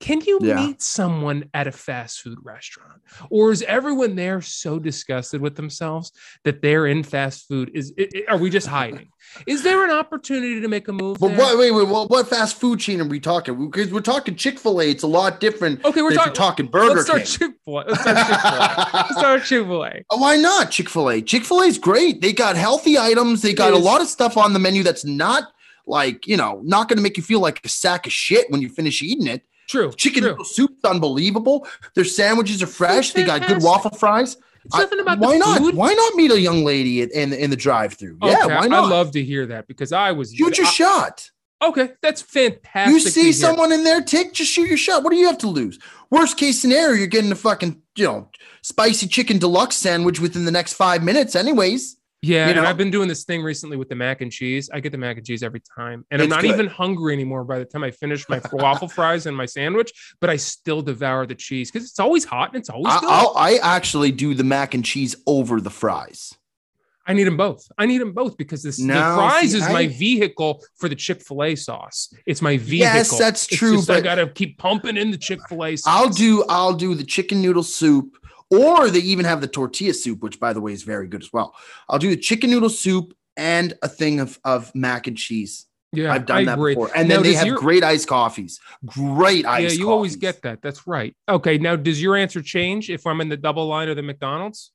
Can 0.03 0.19
you 0.19 0.37
Yeah. 0.41 0.55
meet 0.55 0.81
someone 0.81 1.45
at 1.53 1.65
a 1.65 1.71
fast 1.71 2.19
food 2.19 2.37
restaurant? 2.43 2.99
Or 3.29 3.53
is 3.53 3.61
everyone 3.61 4.15
there 4.17 4.41
so 4.41 4.77
disgusted 4.77 5.39
with 5.39 5.55
themselves 5.55 6.11
that 6.43 6.61
they're 6.61 6.87
in 6.87 7.03
fast 7.03 7.47
food? 7.47 7.71
Is 7.73 7.93
i- 7.97 8.09
i- 8.13 8.23
are 8.27 8.37
we 8.37 8.49
just 8.49 8.67
hiding? 8.67 9.07
Is 9.47 9.63
there 9.63 9.81
an 9.85 9.91
opportunity 9.91 10.59
to 10.59 10.67
make 10.67 10.89
a 10.89 10.91
move? 10.91 11.19
But 11.21 11.29
there? 11.29 11.37
what, 11.37 11.57
wait, 11.57 11.71
wait, 11.71 11.87
what, 11.87 12.09
what 12.09 12.27
fast 12.27 12.59
food 12.59 12.81
chain 12.81 12.99
are 12.99 13.05
we 13.05 13.21
talking? 13.21 13.69
Because 13.71 13.91
we're 13.93 14.01
talking 14.01 14.35
Chick 14.35 14.59
Fil 14.59 14.81
A. 14.81 14.89
It's 14.91 15.03
a 15.03 15.07
lot 15.07 15.39
different. 15.39 15.85
Okay, 15.85 16.01
we're 16.01 16.11
talking. 16.15 16.33
talking 16.33 16.65
Burger 16.65 16.95
Let's 16.95 17.05
start 17.05 17.19
King. 17.23 17.27
Chick 17.37 17.51
Fil 17.63 17.79
A. 17.79 17.83
Let's 17.87 18.01
start 18.01 18.17
Chick 18.27 18.41
Fil 18.41 18.51
A. 18.51 18.89
Let's 18.93 19.09
start 19.19 19.43
Chick 19.45 19.65
Fil 19.67 19.85
A. 19.85 20.03
Oh, 20.09 20.17
why 20.17 20.35
not 20.35 20.69
Chick 20.69 20.89
Fil 20.89 21.09
A? 21.11 21.21
Chick 21.21 21.45
Fil 21.45 21.61
A 21.61 21.65
is 21.67 21.77
great. 21.77 22.19
They 22.19 22.33
got 22.33 22.57
healthy 22.57 22.97
items. 22.97 23.41
They 23.41 23.53
got 23.53 23.69
It 23.69 23.75
a 23.75 23.77
lot 23.77 24.01
of 24.01 24.07
stuff 24.09 24.35
on 24.35 24.51
the 24.51 24.59
menu 24.59 24.83
that's 24.83 25.05
not 25.05 25.45
like 25.87 26.27
you 26.27 26.35
know 26.35 26.59
not 26.65 26.89
going 26.89 26.97
to 26.97 27.03
make 27.03 27.15
you 27.15 27.23
feel 27.23 27.39
like 27.39 27.61
a 27.65 27.69
sack 27.69 28.05
of 28.05 28.11
shit 28.11 28.51
when 28.51 28.61
you 28.61 28.67
finish 28.67 29.01
eating 29.01 29.27
it. 29.27 29.43
True. 29.73 29.91
Chicken 29.93 30.21
true. 30.21 30.37
soup's 30.45 30.85
unbelievable. 30.85 31.67
Their 31.95 32.05
sandwiches 32.05 32.61
are 32.61 32.67
fresh. 32.67 33.11
They 33.11 33.23
got 33.23 33.47
good 33.47 33.63
waffle 33.63 33.89
fries. 33.89 34.37
It's 34.65 34.77
nothing 34.77 34.99
about 34.99 35.17
why 35.17 35.33
the 35.33 35.39
not? 35.39 35.57
food. 35.57 35.73
Why 35.73 35.95
not 35.95 36.13
meet 36.13 36.29
a 36.29 36.39
young 36.39 36.63
lady 36.63 37.01
in 37.01 37.09
in, 37.09 37.33
in 37.33 37.49
the 37.49 37.55
drive-through? 37.55 38.19
Oh, 38.21 38.29
yeah, 38.29 38.45
Okay, 38.45 38.53
why 38.53 38.65
I 38.65 38.87
love 38.87 39.09
to 39.13 39.23
hear 39.23 39.47
that 39.47 39.67
because 39.67 39.91
I 39.91 40.11
was. 40.11 40.31
Shoot 40.31 40.59
your 40.59 40.67
I- 40.67 40.69
shot. 40.69 41.31
Okay, 41.59 41.89
that's 42.03 42.21
fantastic. 42.21 42.93
You 42.93 42.99
see 42.99 43.31
someone 43.31 43.71
in 43.71 43.83
there, 43.83 44.01
take 44.01 44.33
just 44.33 44.51
shoot 44.51 44.67
your 44.67 44.77
shot. 44.77 45.01
What 45.03 45.09
do 45.11 45.15
you 45.17 45.25
have 45.25 45.39
to 45.39 45.47
lose? 45.47 45.79
Worst 46.11 46.37
case 46.37 46.61
scenario, 46.61 46.95
you're 46.95 47.07
getting 47.07 47.31
a 47.31 47.35
fucking 47.35 47.81
you 47.95 48.05
know 48.05 48.29
spicy 48.61 49.07
chicken 49.07 49.39
deluxe 49.39 49.77
sandwich 49.77 50.19
within 50.19 50.45
the 50.45 50.51
next 50.51 50.73
five 50.73 51.01
minutes, 51.03 51.35
anyways. 51.35 51.97
Yeah, 52.23 52.47
You 52.47 52.55
and? 52.55 52.65
I've 52.65 52.77
been 52.77 52.89
doing 52.89 53.09
this 53.09 53.25
thing 53.25 53.43
recently 53.43 53.75
with 53.75 53.89
the 53.89 53.95
mac 53.95 54.21
and 54.21 54.31
cheese. 54.31 54.69
I 54.73 54.79
get 54.79 54.93
the 54.93 54.97
mac 54.97 55.17
and 55.17 55.25
cheese 55.25 55.43
every 55.43 55.61
time, 55.75 56.05
and 56.09 56.21
I'm 56.21 56.29
not 56.29 56.41
good. 56.41 56.51
even 56.51 56.67
hungry 56.67 57.11
anymore 57.11 57.43
by 57.43 57.59
the 57.59 57.65
time 57.65 57.83
I 57.83 57.91
finish 57.91 58.27
my 58.29 58.39
waffle 58.53 58.87
fries 58.87 59.25
and 59.25 59.35
my 59.35 59.45
sandwich. 59.45 59.91
But 60.21 60.29
I 60.29 60.37
still 60.37 60.81
devour 60.81 61.25
the 61.25 61.35
cheese 61.35 61.69
because 61.69 61.87
it's 61.87 61.99
always 61.99 62.23
hot 62.23 62.53
and 62.53 62.57
it's 62.61 62.69
always 62.69 62.93
I, 62.93 62.99
good. 63.01 63.09
I'll, 63.09 63.33
I 63.35 63.57
actually 63.61 64.13
do 64.13 64.33
the 64.35 64.45
mac 64.45 64.73
and 64.73 64.85
cheese 64.85 65.17
over 65.27 65.59
the 65.59 65.69
fries. 65.69 66.33
I 67.05 67.11
need 67.11 67.25
them 67.25 67.35
both. 67.35 67.69
I 67.77 67.85
need 67.85 67.97
them 67.97 68.13
both 68.13 68.37
because 68.37 68.63
this, 68.63 68.77
the 68.77 68.93
fries 68.93 69.51
see, 69.51 69.57
is 69.57 69.67
my 69.69 69.87
vehicle 69.87 70.63
for 70.77 70.87
the 70.87 70.95
Chick 70.95 71.21
Fil 71.21 71.43
A 71.43 71.55
sauce. 71.55 72.13
It's 72.25 72.41
my 72.41 72.55
vehicle. 72.55 72.95
Yes, 72.95 73.17
that's 73.17 73.45
It's 73.47 73.57
true, 73.57 73.75
just 73.75 73.89
I 73.89 73.99
gotta 73.99 74.27
keep 74.27 74.57
pumping 74.57 74.95
in 74.95 75.11
the 75.11 75.17
Chick 75.17 75.39
Fil 75.49 75.65
A 75.65 75.75
sauce. 75.75 75.93
I'll 75.93 76.09
do 76.09 76.45
I'll 76.47 76.73
do 76.73 76.95
the 76.95 77.03
chicken 77.03 77.41
noodle 77.41 77.63
soup, 77.63 78.15
or 78.53 78.89
they 78.89 78.99
even 78.99 79.25
have 79.25 79.41
the 79.41 79.47
tortilla 79.47 79.93
soup, 79.93 80.21
which 80.21 80.39
by 80.39 80.53
the 80.53 80.61
way 80.61 80.73
is 80.73 80.83
very 80.83 81.07
good 81.07 81.21
as 81.21 81.31
well. 81.33 81.55
I'll 81.89 81.99
do 81.99 82.09
the 82.09 82.17
chicken 82.17 82.49
noodle 82.49 82.69
soup 82.69 83.13
and 83.35 83.73
a 83.81 83.87
thing 83.87 84.19
of, 84.19 84.39
of 84.43 84.73
mac 84.75 85.07
and 85.07 85.17
cheese. 85.17 85.65
Yeah, 85.91 86.11
I've 86.11 86.25
done 86.25 86.37
I 86.39 86.45
that 86.45 86.53
agree. 86.53 86.73
before. 86.73 86.89
And 86.95 87.07
Now, 87.07 87.15
then 87.15 87.23
they 87.23 87.33
have 87.33 87.45
your- 87.45 87.57
great 87.57 87.83
iced 87.83 88.07
coffees. 88.07 88.59
Great 88.85 89.45
iced. 89.45 89.75
Yeah, 89.75 89.79
you 89.79 89.91
always 89.91 90.15
get 90.15 90.41
that. 90.41 90.61
That's 90.61 90.87
right. 90.87 91.15
Okay, 91.29 91.57
now 91.59 91.75
does 91.75 92.01
your 92.01 92.15
answer 92.15 92.41
change 92.41 92.89
if 92.89 93.05
I'm 93.05 93.21
in 93.21 93.29
the 93.29 93.37
double 93.37 93.67
line 93.67 93.89
of 93.89 93.95
the 93.95 94.01
McDonald's? 94.01 94.71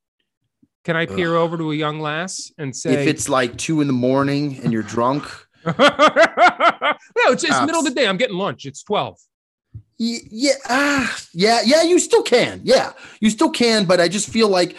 Can 0.84 0.96
I 0.96 1.06
peer 1.06 1.34
over 1.34 1.58
to 1.58 1.72
a 1.72 1.74
young 1.74 2.00
lass 2.00 2.52
and 2.56 2.74
say, 2.74 2.94
if 2.94 3.08
it's 3.08 3.28
like 3.28 3.56
two 3.58 3.80
in 3.80 3.88
the 3.88 3.92
morning 3.92 4.58
and 4.62 4.72
you're 4.72 4.82
drunk. 4.82 5.24
no, 5.66 5.74
it's, 5.76 7.44
it's 7.44 7.60
middle 7.62 7.80
of 7.80 7.84
the 7.84 7.92
day. 7.94 8.06
I'm 8.06 8.16
getting 8.16 8.36
lunch. 8.36 8.64
It's 8.64 8.82
12. 8.84 9.18
Yeah, 9.98 10.52
ah, 10.68 11.18
yeah, 11.32 11.62
yeah. 11.64 11.82
You 11.82 11.98
still 11.98 12.22
can, 12.22 12.60
yeah, 12.64 12.92
you 13.20 13.30
still 13.30 13.50
can. 13.50 13.84
But 13.84 14.00
I 14.00 14.08
just 14.08 14.28
feel 14.28 14.48
like 14.48 14.76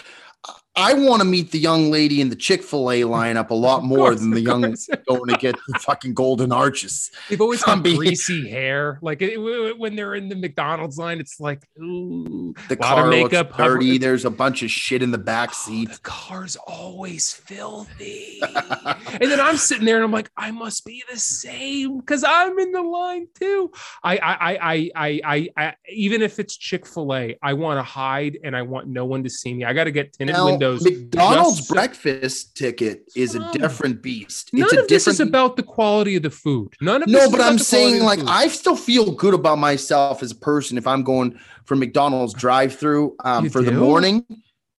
I 0.79 0.93
want 0.93 1.21
to 1.21 1.27
meet 1.27 1.51
the 1.51 1.59
young 1.59 1.91
lady 1.91 2.21
in 2.21 2.29
the 2.29 2.35
Chick 2.35 2.63
Fil 2.63 2.89
A 2.89 3.01
lineup 3.01 3.49
a 3.49 3.53
lot 3.67 3.83
more 3.83 3.97
course, 4.09 4.19
than 4.21 4.31
the 4.31 4.41
young 4.41 4.61
going 5.07 5.25
to 5.27 5.37
get 5.39 5.55
the 5.67 5.79
fucking 5.79 6.13
golden 6.13 6.51
arches. 6.51 7.11
They've 7.29 7.41
always 7.41 7.61
got 7.61 7.83
being- 7.83 7.97
greasy 7.97 8.49
hair. 8.49 8.97
Like 9.01 9.21
it, 9.21 9.35
w- 9.35 9.75
when 9.77 9.95
they're 9.95 10.15
in 10.15 10.29
the 10.29 10.35
McDonald's 10.35 10.97
line, 10.97 11.19
it's 11.19 11.39
like, 11.39 11.67
ooh, 11.81 12.53
The 12.69 12.75
of 12.75 12.79
car 12.79 13.07
makeup, 13.07 13.47
looks 13.47 13.57
hover- 13.57 13.73
dirty. 13.75 13.97
There's 13.97 14.25
a 14.25 14.29
bunch 14.29 14.63
of 14.63 14.71
shit 14.71 15.01
in 15.03 15.11
the 15.11 15.17
back 15.17 15.49
Oh, 15.51 15.53
seat. 15.53 15.89
the 15.91 15.99
car's 15.99 16.55
always 16.55 17.31
filthy. 17.33 18.39
and 18.41 19.21
then 19.31 19.39
I'm 19.39 19.57
sitting 19.57 19.85
there 19.85 19.95
and 19.97 20.03
I'm 20.05 20.11
like, 20.11 20.31
I 20.37 20.51
must 20.51 20.85
be 20.85 21.03
the 21.11 21.17
same 21.17 21.99
because 21.99 22.23
I'm 22.23 22.57
in 22.59 22.71
the 22.71 22.81
line 22.81 23.27
too. 23.39 23.71
I, 24.03 24.17
I, 24.17 24.33
I, 24.33 24.57
I, 24.61 24.91
I, 24.95 25.21
I, 25.25 25.49
I 25.57 25.73
even 25.91 26.21
if 26.21 26.39
it's 26.39 26.55
Chick 26.57 26.85
Fil 26.85 27.13
A, 27.13 27.37
I 27.41 27.53
want 27.53 27.77
to 27.79 27.83
hide 27.83 28.37
and 28.43 28.55
I 28.55 28.61
want 28.61 28.87
no 28.87 29.05
one 29.05 29.23
to 29.23 29.29
see 29.29 29.53
me. 29.53 29.65
I 29.65 29.73
got 29.73 29.85
to 29.85 29.91
get 29.91 30.13
tinted 30.13 30.35
Now, 30.35 30.45
windows. 30.45 30.68
McDonald's 30.77 31.67
breakfast 31.67 32.55
ticket 32.55 33.03
is 33.15 33.35
a 33.35 33.51
different 33.51 34.01
beast. 34.01 34.51
None 34.53 34.63
it's 34.63 34.73
a 34.73 34.81
of 34.81 34.87
this 34.87 35.05
different. 35.05 35.19
is 35.21 35.27
about 35.27 35.55
the 35.55 35.63
quality 35.63 36.15
of 36.15 36.23
the 36.23 36.29
food. 36.29 36.73
None 36.81 37.03
of 37.03 37.09
this 37.09 37.25
no, 37.25 37.31
but 37.31 37.41
I'm 37.41 37.59
saying 37.59 38.03
like. 38.03 38.19
I 38.27 38.47
still 38.47 38.75
feel 38.75 39.11
good 39.11 39.33
about 39.33 39.57
myself 39.57 40.21
as 40.23 40.31
a 40.31 40.35
person 40.35 40.77
if 40.77 40.85
I'm 40.87 41.03
going 41.03 41.39
for 41.65 41.75
McDonald's 41.75 42.33
drive-through 42.33 43.15
um, 43.23 43.49
for 43.49 43.61
the 43.61 43.71
morning. 43.71 44.25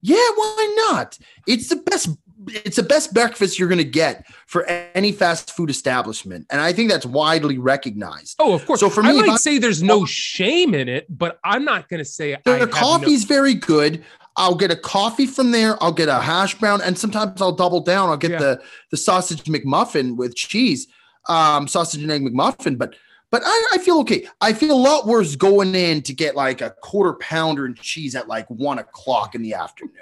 Yeah, 0.03 0.17
why 0.17 0.89
not? 0.91 1.19
It's 1.47 1.69
the 1.69 1.77
best. 1.77 2.09
It's 2.65 2.77
the 2.77 2.83
best 2.83 3.15
breakfast 3.15 3.59
you're 3.59 3.69
going 3.69 3.79
to 3.79 3.85
get 3.85 4.27
for 4.47 4.65
any 4.65 5.13
fast 5.13 5.53
food 5.53 5.71
establishment, 5.71 6.47
and 6.51 6.61
I 6.61 6.73
think 6.73 6.91
that's 6.91 7.07
widely 7.07 7.59
recognized. 7.59 8.37
Oh, 8.39 8.55
of 8.55 8.65
course. 8.67 8.81
So 8.81 8.91
for 8.91 9.03
me, 9.03 9.11
I 9.11 9.13
might 9.13 9.29
I, 9.31 9.37
say 9.37 9.59
there's 9.59 9.83
no 9.83 10.05
shame 10.05 10.75
in 10.75 10.89
it, 10.89 11.07
but 11.09 11.39
I'm 11.45 11.65
not 11.65 11.89
going 11.89 11.99
to 11.99 12.05
say 12.05 12.37
have 12.45 12.71
coffee's 12.71 13.25
very 13.25 13.55
good. 13.55 14.05
I'll 14.37 14.55
get 14.55 14.71
a 14.71 14.77
coffee 14.77 15.27
from 15.27 15.51
there. 15.51 15.83
I'll 15.83 15.93
get 15.93 16.09
a 16.09 16.19
hash 16.19 16.55
brown, 16.55 16.81
and 16.83 16.99
sometimes 16.99 17.43
I'll 17.43 17.53
double 17.53 17.81
down. 17.81 18.09
I'll 18.09 18.17
get 18.17 18.33
Yeah. 18.33 18.39
the 18.39 18.63
the 18.91 18.97
sausage 18.97 19.45
McMuffin 19.45 20.17
with 20.17 20.35
cheese, 20.35 20.87
um, 21.29 21.69
sausage 21.69 22.03
and 22.03 22.11
egg 22.11 22.23
McMuffin. 22.23 22.79
But 22.79 22.95
but 23.31 23.43
I, 23.45 23.67
I 23.75 23.79
feel 23.79 23.99
okay. 24.01 24.27
I 24.41 24.53
feel 24.53 24.73
a 24.73 24.79
lot 24.81 25.07
worse 25.07 25.37
going 25.37 25.75
in 25.75 26.03
to 26.03 26.13
get 26.13 26.37
like 26.37 26.61
a 26.61 26.71
quarter 26.71 27.15
pounder 27.15 27.65
and 27.67 27.77
cheese 27.77 28.15
at 28.15 28.29
like 28.29 28.49
one 28.49 28.79
o'clock 28.79 29.35
in 29.35 29.43
the 29.43 29.55
afternoon. 29.55 29.95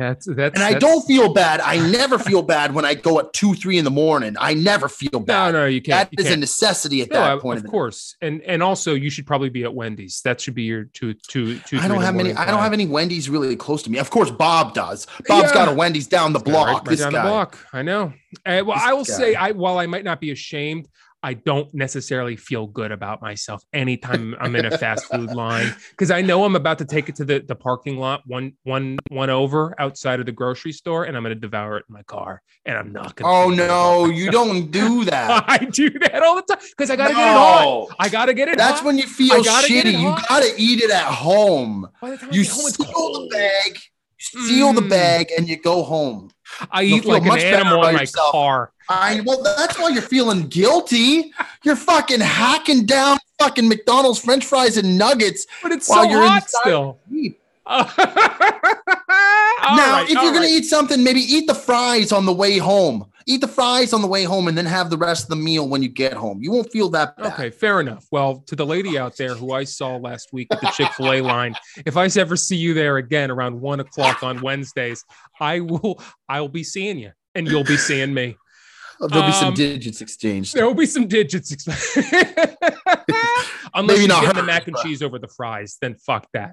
That's 0.00 0.26
that's. 0.26 0.54
And 0.54 0.62
I 0.64 0.72
that's- 0.72 0.80
don't 0.80 1.02
feel 1.06 1.32
bad. 1.34 1.60
I 1.60 1.76
never 1.90 2.18
feel 2.18 2.42
bad 2.42 2.74
when 2.74 2.84
I 2.84 2.94
go 2.94 3.18
at 3.20 3.32
two, 3.32 3.54
three 3.54 3.76
in 3.78 3.84
the 3.84 3.90
morning. 3.90 4.34
I 4.40 4.54
never 4.54 4.88
feel 4.88 5.20
bad. 5.20 5.52
no, 5.52 5.60
no, 5.60 5.66
you 5.66 5.82
can't. 5.82 6.10
That 6.10 6.18
you 6.18 6.22
is 6.22 6.26
a 6.26 6.30
can't. 6.30 6.40
necessity 6.40 7.02
at 7.02 7.10
No, 7.10 7.20
that 7.20 7.40
point. 7.40 7.62
of 7.62 7.70
course, 7.70 8.16
and 8.22 8.40
and 8.42 8.62
also 8.62 8.94
you 8.94 9.10
should 9.10 9.26
probably 9.26 9.50
be 9.50 9.62
at 9.64 9.74
Wendy's. 9.74 10.22
That 10.22 10.40
should 10.40 10.54
be 10.54 10.62
your 10.62 10.84
two, 10.84 11.12
two, 11.14 11.58
two. 11.60 11.78
I 11.78 11.86
don't 11.88 12.00
have 12.02 12.14
many. 12.14 12.32
I 12.32 12.50
don't 12.50 12.60
have 12.60 12.72
any 12.72 12.86
Wendy's 12.86 13.28
really 13.28 13.56
close 13.56 13.82
to 13.82 13.90
me. 13.90 13.98
Of 13.98 14.10
course, 14.10 14.30
Bob 14.30 14.74
does. 14.74 15.06
Bob's 15.28 15.48
Yeah. 15.50 15.54
got 15.54 15.68
a 15.68 15.72
Wendy's 15.74 16.06
down 16.06 16.32
the 16.32 16.38
block. 16.40 16.66
Right, 16.86 16.88
right 16.88 16.98
down 16.98 17.12
guy. 17.12 17.22
the 17.22 17.28
block. 17.28 17.58
I 17.72 17.82
know. 17.82 18.12
Uh, 18.46 18.62
well, 18.64 18.76
This 18.76 18.84
I 18.84 18.92
will 18.94 19.04
guy. 19.04 19.12
say, 19.12 19.34
I 19.34 19.50
while 19.52 19.78
I 19.78 19.86
might 19.86 20.04
not 20.04 20.20
be 20.20 20.30
ashamed, 20.30 20.88
I 21.22 21.34
don't 21.34 21.72
necessarily 21.74 22.36
feel 22.36 22.66
good 22.66 22.92
about 22.92 23.20
myself 23.20 23.62
anytime 23.74 24.34
I'm 24.40 24.56
in 24.56 24.64
a 24.64 24.70
fast 24.70 25.04
food 25.06 25.30
line 25.34 25.74
because 25.90 26.10
I 26.10 26.22
know 26.22 26.44
I'm 26.44 26.56
about 26.56 26.78
to 26.78 26.86
take 26.86 27.08
it 27.10 27.16
to 27.16 27.24
the, 27.26 27.40
the 27.40 27.54
parking 27.54 27.98
lot 27.98 28.22
one 28.26 28.52
one 28.64 28.98
one 29.10 29.28
over 29.28 29.74
outside 29.78 30.18
of 30.20 30.26
the 30.26 30.32
grocery 30.32 30.72
store, 30.72 31.04
and 31.04 31.16
I'm 31.16 31.22
going 31.22 31.34
to 31.34 31.40
devour 31.40 31.76
it 31.76 31.84
in 31.88 31.92
my 31.94 32.02
car, 32.04 32.40
and 32.64 32.78
I'm 32.78 32.92
not 32.92 33.16
going. 33.16 33.30
Oh 33.30 33.50
no, 33.50 34.06
you 34.06 34.30
don't 34.30 34.70
do 34.70 35.04
that. 35.10 35.44
I 35.46 35.58
do 35.58 35.90
that 35.90 36.22
all 36.22 36.36
the 36.36 36.42
time 36.42 36.64
because 36.70 36.90
I 36.90 36.96
got 36.96 37.08
to 37.08 37.14
get 37.14 37.28
it 37.28 37.32
hot. 37.36 37.88
I 37.98 38.08
got 38.08 38.26
to 38.26 38.34
get 38.34 38.48
it. 38.48 38.56
That's 38.56 38.80
hot. 38.80 38.86
when 38.86 38.96
you 38.96 39.06
feel 39.06 39.34
I 39.34 39.42
gotta 39.42 39.68
get 39.68 39.86
it 39.86 39.94
shitty. 39.94 40.00
You 40.00 40.14
gotta 40.28 40.54
eat 40.56 40.80
it 40.80 40.90
at 40.90 41.04
home. 41.04 41.86
By 42.00 42.10
the 42.10 42.16
time 42.16 42.30
I 42.30 42.34
You 42.34 42.44
get 42.44 42.52
home, 42.52 42.66
it's 42.66 42.76
the 42.78 43.28
bag. 43.30 43.78
You 44.48 44.72
the 44.74 44.80
Mm. 44.82 44.88
bag 44.90 45.30
and 45.36 45.48
you 45.48 45.56
go 45.60 45.82
home. 45.82 46.30
I 46.70 46.82
You'll 46.82 46.98
eat 46.98 47.04
like 47.04 47.22
an 47.22 47.28
much 47.28 47.40
better 47.40 47.56
animal 47.56 47.86
in 47.86 47.94
my 47.94 48.00
yourself. 48.02 48.32
car. 48.32 48.72
I 48.88 49.20
well, 49.24 49.42
that's 49.42 49.78
why 49.78 49.88
you're 49.90 50.02
feeling 50.02 50.48
guilty. 50.48 51.32
You're 51.62 51.76
fucking 51.76 52.20
hacking 52.20 52.86
down 52.86 53.18
fucking 53.38 53.68
McDonald's 53.68 54.18
French 54.18 54.44
fries 54.44 54.76
and 54.76 54.98
nuggets. 54.98 55.46
But 55.62 55.72
it's 55.72 55.88
While 55.88 56.04
so 56.04 56.10
you're 56.10 56.26
hot 56.26 56.48
still. 56.50 56.98
Now, 59.62 59.92
right, 59.92 60.06
if 60.08 60.20
you're 60.22 60.32
gonna 60.32 60.46
eat 60.46 60.64
something, 60.64 61.04
maybe 61.04 61.20
eat 61.20 61.46
the 61.46 61.54
fries 61.54 62.12
on 62.12 62.24
the 62.26 62.32
way 62.32 62.58
home. 62.58 63.09
Eat 63.26 63.40
the 63.40 63.48
fries 63.48 63.92
on 63.92 64.00
the 64.02 64.08
way 64.08 64.24
home, 64.24 64.48
and 64.48 64.56
then 64.56 64.66
have 64.66 64.90
the 64.90 64.96
rest 64.96 65.24
of 65.24 65.28
the 65.30 65.36
meal 65.36 65.68
when 65.68 65.82
you 65.82 65.88
get 65.88 66.12
home. 66.14 66.38
You 66.42 66.50
won't 66.52 66.70
feel 66.72 66.88
that 66.90 67.16
bad. 67.16 67.32
Okay, 67.32 67.50
fair 67.50 67.80
enough. 67.80 68.06
Well, 68.10 68.42
to 68.46 68.56
the 68.56 68.64
lady 68.66 68.98
out 68.98 69.16
there 69.16 69.34
who 69.34 69.52
I 69.52 69.64
saw 69.64 69.96
last 69.96 70.32
week 70.32 70.48
at 70.50 70.60
the 70.60 70.68
Chick 70.68 70.92
fil 70.94 71.12
A 71.12 71.20
line, 71.34 71.54
if 71.86 71.96
I 71.96 72.08
ever 72.16 72.36
see 72.36 72.56
you 72.56 72.74
there 72.74 72.96
again 72.96 73.30
around 73.30 73.60
one 73.60 73.80
o'clock 73.80 74.22
on 74.22 74.40
Wednesdays, 74.40 75.04
I 75.40 75.60
will 75.60 76.02
I 76.28 76.40
will 76.40 76.48
be 76.48 76.64
seeing 76.64 76.98
you 76.98 77.12
and 77.34 77.46
you'll 77.46 77.64
be 77.64 77.76
seeing 77.76 78.12
me. 78.14 78.36
There'll 79.08 79.26
be 79.26 79.32
some 79.32 79.48
Um, 79.48 79.54
digits 79.54 80.02
exchanged. 80.02 80.54
There 80.54 80.66
will 80.66 80.74
be 80.74 80.84
some 80.84 81.06
digits. 81.08 81.54
exp- 81.54 82.56
Unless 83.74 83.96
Maybe 83.96 84.02
you 84.02 84.08
not 84.08 84.24
get 84.24 84.34
the 84.34 84.42
mac 84.42 84.66
and 84.66 84.74
but- 84.74 84.82
cheese 84.82 85.02
over 85.02 85.18
the 85.18 85.28
fries, 85.28 85.78
then 85.80 85.94
fuck 85.94 86.26
that. 86.34 86.50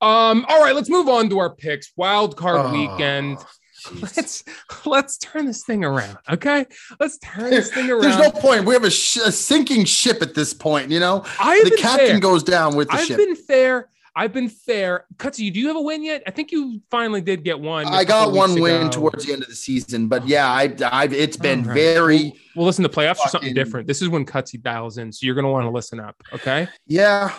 Um, 0.00 0.44
all 0.48 0.62
right, 0.62 0.74
let's 0.74 0.88
move 0.90 1.08
on 1.08 1.28
to 1.30 1.38
our 1.38 1.50
picks. 1.54 1.92
Wild 1.96 2.36
card 2.36 2.66
Oh, 2.66 2.72
weekend. 2.72 3.38
jeez. 3.86 4.16
Let's 4.16 4.44
let's 4.86 5.18
turn 5.18 5.46
this 5.46 5.64
thing 5.64 5.84
around. 5.84 6.18
Okay. 6.30 6.66
Let's 7.00 7.18
turn 7.18 7.50
this 7.50 7.72
thing 7.72 7.90
around. 7.90 8.02
There's 8.02 8.18
no 8.18 8.30
point. 8.30 8.64
We 8.64 8.74
have 8.74 8.84
a, 8.84 8.90
sh- 8.90 9.18
a 9.18 9.32
sinking 9.32 9.84
ship 9.84 10.22
at 10.22 10.34
this 10.34 10.52
point. 10.54 10.90
You 10.90 11.00
know, 11.00 11.24
I've 11.40 11.64
the 11.64 11.76
captain 11.76 12.06
fair. 12.06 12.20
goes 12.20 12.42
down 12.42 12.76
with 12.76 12.88
the 12.90 12.96
ship. 12.98 13.18
I've 13.18 13.26
been 13.26 13.36
fair. 13.36 13.88
I've 14.16 14.32
been 14.32 14.48
fair. 14.48 15.04
Cutsy, 15.16 15.52
do 15.52 15.60
you 15.60 15.68
have 15.68 15.76
a 15.76 15.80
win 15.80 16.02
yet? 16.02 16.24
I 16.26 16.32
think 16.32 16.50
you 16.50 16.80
finally 16.90 17.20
did 17.20 17.44
get 17.44 17.60
one. 17.60 17.86
I 17.86 18.02
got 18.02 18.32
one 18.32 18.60
win 18.60 18.82
ago. 18.82 18.90
towards 18.90 19.24
the 19.24 19.32
end 19.32 19.42
of 19.42 19.48
the 19.48 19.54
season, 19.54 20.08
but 20.08 20.26
yeah, 20.26 20.48
I, 20.50 20.74
I've 20.90 21.12
it's 21.12 21.36
been 21.36 21.62
right. 21.62 21.74
very 21.74 22.32
Well, 22.56 22.66
listen, 22.66 22.82
the 22.82 22.88
playoffs 22.88 23.20
are 23.20 23.28
something 23.28 23.54
different. 23.54 23.86
This 23.86 24.02
is 24.02 24.08
when 24.08 24.26
Cutsy 24.26 24.60
dials 24.60 24.98
in, 24.98 25.12
so 25.12 25.24
you're 25.24 25.36
gonna 25.36 25.52
want 25.52 25.66
to 25.66 25.70
listen 25.70 26.00
up. 26.00 26.16
Okay. 26.32 26.66
yeah. 26.88 27.32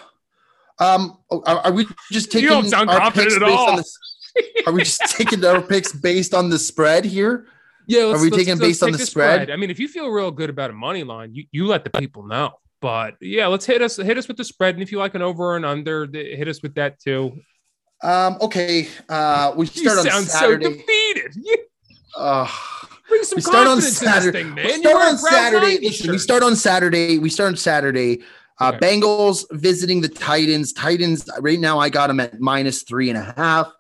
Um, 0.79 1.17
are, 1.29 1.57
are 1.57 1.71
we 1.73 1.85
just 2.09 2.31
taking? 2.31 2.43
You 2.43 2.49
don't 2.51 2.69
sound 2.69 2.89
confident 2.89 3.33
at 3.33 3.43
all. 3.43 3.75
the- 3.75 3.83
are 4.67 4.73
we 4.73 4.83
just 4.83 5.01
taking 5.17 5.43
our 5.45 5.61
picks 5.61 5.91
based 5.91 6.33
on 6.33 6.49
the 6.49 6.59
spread 6.59 7.05
here? 7.05 7.47
Yeah. 7.87 8.11
Are 8.13 8.21
we 8.21 8.29
taking 8.29 8.57
based 8.57 8.83
on 8.83 8.91
the 8.91 8.99
spread? 8.99 9.49
I 9.49 9.55
mean, 9.55 9.69
if 9.69 9.79
you 9.79 9.87
feel 9.87 10.09
real 10.09 10.31
good 10.31 10.49
about 10.49 10.69
a 10.69 10.73
money 10.73 11.03
line, 11.03 11.33
you, 11.33 11.45
you 11.51 11.65
let 11.67 11.83
the 11.83 11.89
people 11.89 12.25
know. 12.25 12.51
But 12.81 13.15
yeah, 13.19 13.47
let's 13.47 13.65
hit 13.65 13.81
us 13.81 13.97
hit 13.97 14.17
us 14.17 14.27
with 14.27 14.37
the 14.37 14.43
spread, 14.45 14.75
and 14.75 14.81
if 14.83 14.91
you 14.91 14.99
like 14.99 15.13
an 15.15 15.21
over 15.21 15.55
and 15.57 15.65
under, 15.65 16.05
hit 16.05 16.47
us 16.47 16.61
with 16.61 16.75
that 16.75 16.99
too. 16.99 17.37
Um, 18.01 18.37
okay. 18.41 18.87
Uh, 19.09 19.51
we 19.57 19.65
You 19.65 19.89
start 19.89 19.99
on 19.99 20.05
sound 20.05 20.25
so 20.27 20.39
Saturday. 20.39 20.69
defeated. 20.69 21.33
You 21.35 21.57
Uh, 22.15 22.47
bring 23.09 23.23
some 23.23 23.35
we 23.37 23.41
start 23.41 23.67
on 23.67 23.81
confidence 23.81 24.01
in 24.01 24.05
this 24.05 24.13
Saturday. 24.13 24.43
thing, 24.43 24.55
we 24.55 24.55
man. 24.55 24.65
You 24.69 24.77
start 24.79 24.95
on 25.05 25.17
Saturday. 25.17 25.79
Listen, 25.81 26.11
we 26.11 26.17
start 26.19 26.43
on 26.43 26.55
Saturday. 26.55 27.17
We 27.19 27.29
start 27.29 27.49
on 27.49 27.57
Saturday. 27.57 28.21
Uh, 28.61 28.71
Okay. 28.75 28.77
Bengals 28.99 29.45
visiting 29.51 29.99
the 30.01 30.07
Titans. 30.09 30.71
Titans 30.73 31.29
right 31.39 31.59
now. 31.59 31.79
I 31.79 31.89
got 31.89 32.07
them 32.07 32.19
at 32.21 32.39
minus 32.39 32.83
three 32.83 33.09
and 33.09 33.17
a 33.17 33.33
half. 33.35 33.71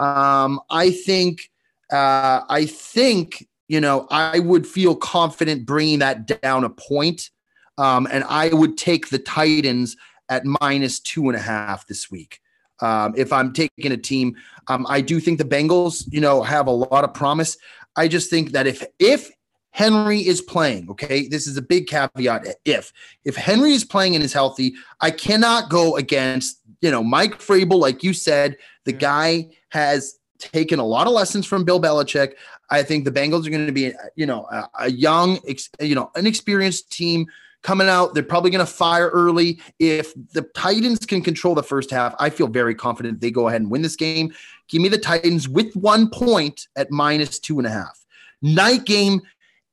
Um, 0.00 0.60
I 0.70 0.90
think. 0.90 1.50
Uh, 1.92 2.44
I 2.48 2.66
think 2.66 3.48
you 3.66 3.80
know 3.80 4.06
I 4.12 4.38
would 4.38 4.64
feel 4.64 4.94
confident 4.94 5.66
bringing 5.66 5.98
that 5.98 6.40
down 6.40 6.62
a 6.62 6.70
point, 6.70 7.30
um, 7.78 8.06
and 8.12 8.22
I 8.28 8.50
would 8.50 8.78
take 8.78 9.08
the 9.08 9.18
Titans 9.18 9.96
at 10.28 10.44
minus 10.44 11.00
two 11.00 11.28
and 11.28 11.36
a 11.36 11.40
half 11.40 11.86
this 11.88 12.10
week. 12.10 12.40
Um, 12.80 13.12
if 13.16 13.32
I'm 13.32 13.52
taking 13.52 13.92
a 13.92 13.96
team, 13.96 14.36
um, 14.68 14.86
I 14.88 15.00
do 15.02 15.20
think 15.20 15.38
the 15.38 15.44
Bengals, 15.44 16.06
you 16.10 16.20
know, 16.20 16.42
have 16.42 16.66
a 16.66 16.70
lot 16.70 17.04
of 17.04 17.12
promise. 17.12 17.58
I 17.96 18.08
just 18.08 18.30
think 18.30 18.52
that 18.52 18.66
if 18.66 18.84
if 18.98 19.30
Henry 19.72 20.20
is 20.20 20.40
playing, 20.40 20.88
okay, 20.90 21.28
this 21.28 21.46
is 21.46 21.56
a 21.56 21.62
big 21.62 21.86
caveat. 21.88 22.46
If 22.64 22.92
if 23.24 23.36
Henry 23.36 23.72
is 23.72 23.84
playing 23.84 24.14
and 24.14 24.24
is 24.24 24.32
healthy, 24.32 24.74
I 25.00 25.10
cannot 25.10 25.68
go 25.68 25.96
against 25.96 26.60
you 26.80 26.90
know 26.90 27.02
Mike 27.02 27.38
Vrabel, 27.38 27.78
like 27.78 28.02
you 28.02 28.14
said. 28.14 28.56
The 28.86 28.92
guy 28.92 29.50
has 29.70 30.18
taken 30.38 30.78
a 30.78 30.84
lot 30.84 31.06
of 31.06 31.12
lessons 31.12 31.46
from 31.46 31.64
Bill 31.64 31.80
Belichick. 31.80 32.34
I 32.70 32.82
think 32.82 33.04
the 33.04 33.10
Bengals 33.10 33.46
are 33.46 33.50
going 33.50 33.66
to 33.66 33.72
be, 33.72 33.92
you 34.16 34.26
know, 34.26 34.46
a, 34.50 34.68
a 34.80 34.90
young, 34.90 35.38
ex, 35.46 35.68
you 35.80 35.94
know, 35.94 36.10
inexperienced 36.16 36.90
team 36.90 37.26
coming 37.62 37.88
out. 37.88 38.14
They're 38.14 38.22
probably 38.22 38.50
going 38.50 38.64
to 38.64 38.72
fire 38.72 39.08
early. 39.08 39.60
If 39.78 40.14
the 40.32 40.42
Titans 40.54 41.04
can 41.04 41.22
control 41.22 41.54
the 41.54 41.62
first 41.62 41.90
half, 41.90 42.14
I 42.18 42.30
feel 42.30 42.46
very 42.46 42.74
confident 42.74 43.20
they 43.20 43.30
go 43.30 43.48
ahead 43.48 43.60
and 43.60 43.70
win 43.70 43.82
this 43.82 43.96
game. 43.96 44.32
Give 44.68 44.80
me 44.80 44.88
the 44.88 44.98
Titans 44.98 45.48
with 45.48 45.74
one 45.74 46.08
point 46.08 46.68
at 46.76 46.90
minus 46.90 47.38
two 47.38 47.58
and 47.58 47.66
a 47.66 47.70
half. 47.70 48.04
Night 48.42 48.84
game, 48.86 49.20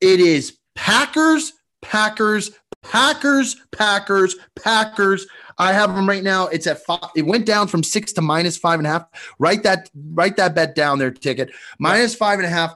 it 0.02 0.20
is 0.20 0.58
Packers, 0.76 1.54
Packers, 1.82 2.52
Packers, 2.84 3.56
Packers, 3.72 4.36
Packers. 4.56 5.28
I 5.58 5.74
have 5.74 5.96
them 5.96 6.08
right 6.08 6.24
now. 6.24 6.48
It's 6.48 6.68
at 6.68 6.84
five. 6.86 7.10
It 7.16 7.24
went 7.26 7.46
down 7.46 7.68
from 7.68 7.84
six 7.84 8.14
to 8.14 8.22
minus 8.22 8.58
five 8.58 8.80
and 8.80 8.88
a 8.88 8.92
half. 8.92 9.36
Write 9.40 9.64
that, 9.64 9.90
write 10.12 10.38
that 10.38 10.54
bet 10.56 10.76
down 10.76 11.00
there, 11.00 11.12
ticket. 11.12 11.52
Minus 11.80 12.14
five 12.16 12.40
and 12.40 12.46
a 12.46 12.50
half. 12.50 12.76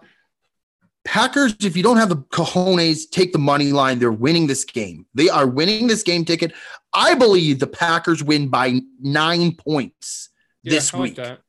Packers, 1.03 1.55
if 1.61 1.75
you 1.75 1.81
don't 1.83 1.97
have 1.97 2.09
the 2.09 2.17
cojones, 2.17 3.09
take 3.09 3.33
the 3.33 3.39
money 3.39 3.71
line. 3.71 3.97
They're 3.97 4.11
winning 4.11 4.47
this 4.47 4.63
game. 4.65 5.05
They 5.15 5.29
are 5.29 5.47
winning 5.47 5.87
this 5.87 6.03
game 6.03 6.25
ticket. 6.25 6.53
I 6.93 7.15
believe 7.15 7.59
the 7.59 7.67
Packers 7.67 8.23
win 8.23 8.49
by 8.49 8.81
nine 8.99 9.55
points 9.55 10.29
Yeah, 10.61 10.71
this 10.73 10.93
I 10.93 10.97
like 10.97 11.03
week. 11.03 11.15
that. 11.17 11.39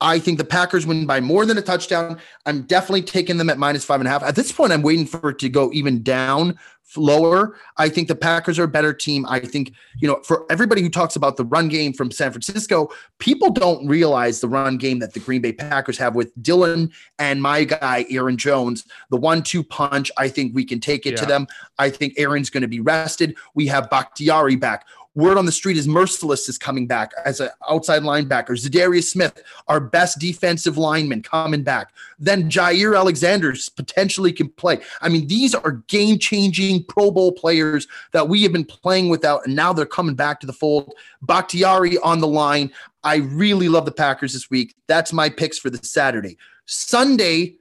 I 0.00 0.18
think 0.18 0.38
the 0.38 0.44
Packers 0.44 0.86
win 0.86 1.04
by 1.06 1.20
more 1.20 1.44
than 1.44 1.58
a 1.58 1.62
touchdown. 1.62 2.18
I'm 2.46 2.62
definitely 2.62 3.02
taking 3.02 3.36
them 3.36 3.50
at 3.50 3.58
minus 3.58 3.84
five 3.84 4.00
and 4.00 4.08
a 4.08 4.10
half. 4.10 4.22
At 4.22 4.34
this 4.34 4.50
point, 4.50 4.72
I'm 4.72 4.82
waiting 4.82 5.04
for 5.06 5.30
it 5.30 5.38
to 5.40 5.48
go 5.50 5.70
even 5.72 6.02
down 6.02 6.58
lower. 6.96 7.56
I 7.76 7.88
think 7.88 8.08
the 8.08 8.14
Packers 8.14 8.58
are 8.58 8.64
a 8.64 8.68
better 8.68 8.92
team. 8.92 9.26
I 9.26 9.40
think, 9.40 9.72
you 9.96 10.08
know, 10.08 10.20
for 10.24 10.46
everybody 10.50 10.82
who 10.82 10.88
talks 10.88 11.16
about 11.16 11.36
the 11.36 11.44
run 11.44 11.68
game 11.68 11.92
from 11.92 12.10
San 12.10 12.30
Francisco, 12.30 12.90
people 13.18 13.50
don't 13.50 13.86
realize 13.86 14.40
the 14.40 14.48
run 14.48 14.76
game 14.76 14.98
that 15.00 15.14
the 15.14 15.20
Green 15.20 15.40
Bay 15.40 15.52
Packers 15.52 15.98
have 15.98 16.14
with 16.14 16.32
Dillon 16.42 16.90
and 17.18 17.42
my 17.42 17.64
guy, 17.64 18.06
Aaron 18.10 18.36
Jones, 18.36 18.86
the 19.10 19.16
one 19.16 19.42
two 19.42 19.62
punch. 19.62 20.10
I 20.18 20.28
think 20.28 20.54
we 20.54 20.64
can 20.64 20.80
take 20.80 21.06
it 21.06 21.16
to 21.16 21.26
them. 21.26 21.46
I 21.78 21.90
think 21.90 22.14
Aaron's 22.16 22.50
going 22.50 22.62
to 22.62 22.68
be 22.68 22.80
rested. 22.80 23.36
We 23.54 23.66
have 23.68 23.90
Bakhtiari 23.90 24.56
back. 24.56 24.86
Word 25.16 25.38
on 25.38 25.44
the 25.44 25.52
street 25.52 25.76
is 25.76 25.88
Merciless 25.88 26.48
is 26.48 26.56
coming 26.56 26.86
back 26.86 27.10
as 27.24 27.40
an 27.40 27.50
outside 27.68 28.02
linebacker. 28.02 28.50
Za'Darius 28.50 29.10
Smith, 29.10 29.42
our 29.66 29.80
best 29.80 30.20
defensive 30.20 30.78
lineman, 30.78 31.22
coming 31.22 31.64
back. 31.64 31.92
Then 32.18 32.48
Jaire 32.48 32.96
Alexander 32.96 33.52
potentially 33.74 34.32
can 34.32 34.48
play. 34.50 34.78
I 35.00 35.08
mean, 35.08 35.26
these 35.26 35.52
are 35.54 35.72
game 35.88 36.18
changing 36.18 36.84
Pro 36.84 37.10
Bowl 37.10 37.32
players 37.32 37.88
that 38.12 38.28
we 38.28 38.44
have 38.44 38.52
been 38.52 38.64
playing 38.64 39.08
without, 39.08 39.44
and 39.46 39.56
now 39.56 39.72
they're 39.72 39.84
coming 39.84 40.14
back 40.14 40.38
to 40.40 40.46
the 40.46 40.52
fold. 40.52 40.94
Bakhtiari 41.22 41.98
on 41.98 42.20
the 42.20 42.28
line. 42.28 42.70
I 43.02 43.16
really 43.16 43.68
love 43.68 43.86
the 43.86 43.92
Packers 43.92 44.32
this 44.32 44.48
week. 44.48 44.76
That's 44.86 45.12
my 45.12 45.28
picks 45.28 45.58
for 45.58 45.70
the 45.70 45.78
Saturday. 45.78 46.38
Sunday, 46.66 47.56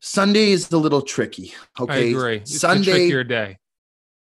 Sunday 0.00 0.50
is 0.50 0.72
a 0.72 0.78
little 0.78 1.02
tricky. 1.02 1.54
Okay. 1.78 1.92
I 1.92 1.96
agree. 2.10 2.36
It's 2.38 2.58
Sunday, 2.58 2.90
a 2.90 2.94
trickier 2.94 3.24
day. 3.24 3.58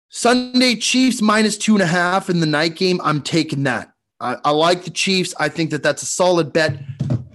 Sunday, 0.10 0.76
Chiefs 0.76 1.22
minus 1.22 1.58
two 1.58 1.74
and 1.74 1.84
a 1.84 1.88
half 1.88 2.30
in 2.30 2.40
the 2.40 2.46
night 2.46 2.76
game. 2.76 3.00
I'm 3.04 3.22
taking 3.22 3.64
that. 3.64 3.94
I, 4.20 4.38
I 4.44 4.52
like 4.52 4.84
the 4.84 4.92
Chiefs. 4.92 5.34
I 5.40 5.50
think 5.50 5.70
that 5.72 5.84
that's 5.84 6.02
a 6.02 6.08
solid 6.08 6.54
bet. 6.54 6.80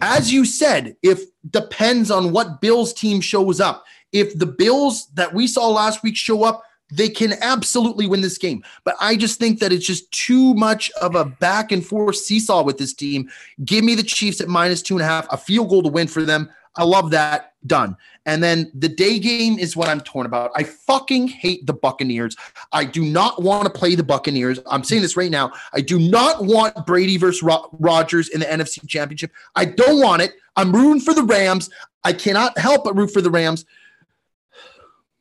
As 0.00 0.32
you 0.32 0.44
said, 0.44 0.96
if 1.02 1.22
depends 1.50 2.10
on 2.10 2.32
what 2.32 2.60
Bills 2.60 2.92
team 2.92 3.20
shows 3.20 3.60
up. 3.60 3.84
If 4.12 4.38
the 4.38 4.46
Bills 4.46 5.06
that 5.14 5.34
we 5.34 5.46
saw 5.46 5.68
last 5.68 6.02
week 6.02 6.16
show 6.16 6.44
up, 6.44 6.62
they 6.90 7.08
can 7.08 7.34
absolutely 7.40 8.06
win 8.06 8.20
this 8.20 8.36
game. 8.36 8.62
But 8.84 8.96
I 9.00 9.16
just 9.16 9.38
think 9.38 9.60
that 9.60 9.72
it's 9.72 9.86
just 9.86 10.10
too 10.12 10.54
much 10.54 10.90
of 11.00 11.14
a 11.14 11.24
back 11.24 11.72
and 11.72 11.84
forth 11.84 12.16
seesaw 12.16 12.62
with 12.62 12.76
this 12.76 12.92
team. 12.92 13.30
Give 13.64 13.82
me 13.84 13.94
the 13.94 14.02
Chiefs 14.02 14.40
at 14.40 14.48
minus 14.48 14.82
two 14.82 14.94
and 14.94 15.02
a 15.02 15.06
half, 15.06 15.26
a 15.32 15.38
field 15.38 15.70
goal 15.70 15.82
to 15.82 15.88
win 15.88 16.06
for 16.06 16.22
them. 16.22 16.50
I 16.76 16.84
love 16.84 17.10
that. 17.10 17.54
Done. 17.66 17.96
And 18.24 18.42
then 18.42 18.70
the 18.74 18.88
day 18.88 19.18
game 19.18 19.58
is 19.58 19.76
what 19.76 19.88
I'm 19.88 20.00
torn 20.00 20.26
about. 20.26 20.52
I 20.54 20.62
fucking 20.62 21.28
hate 21.28 21.66
the 21.66 21.72
Buccaneers. 21.72 22.36
I 22.72 22.84
do 22.84 23.04
not 23.04 23.42
want 23.42 23.64
to 23.64 23.70
play 23.70 23.94
the 23.94 24.04
Buccaneers. 24.04 24.60
I'm 24.66 24.84
saying 24.84 25.02
this 25.02 25.16
right 25.16 25.30
now. 25.30 25.52
I 25.72 25.80
do 25.80 25.98
not 25.98 26.44
want 26.44 26.86
Brady 26.86 27.16
versus 27.16 27.42
Ro- 27.42 27.68
Rodgers 27.72 28.28
in 28.28 28.40
the 28.40 28.46
NFC 28.46 28.86
Championship. 28.88 29.32
I 29.56 29.64
don't 29.64 30.00
want 30.00 30.22
it. 30.22 30.34
I'm 30.56 30.72
rooting 30.72 31.00
for 31.00 31.14
the 31.14 31.24
Rams. 31.24 31.68
I 32.04 32.12
cannot 32.12 32.56
help 32.58 32.84
but 32.84 32.96
root 32.96 33.10
for 33.10 33.20
the 33.20 33.30
Rams. 33.30 33.64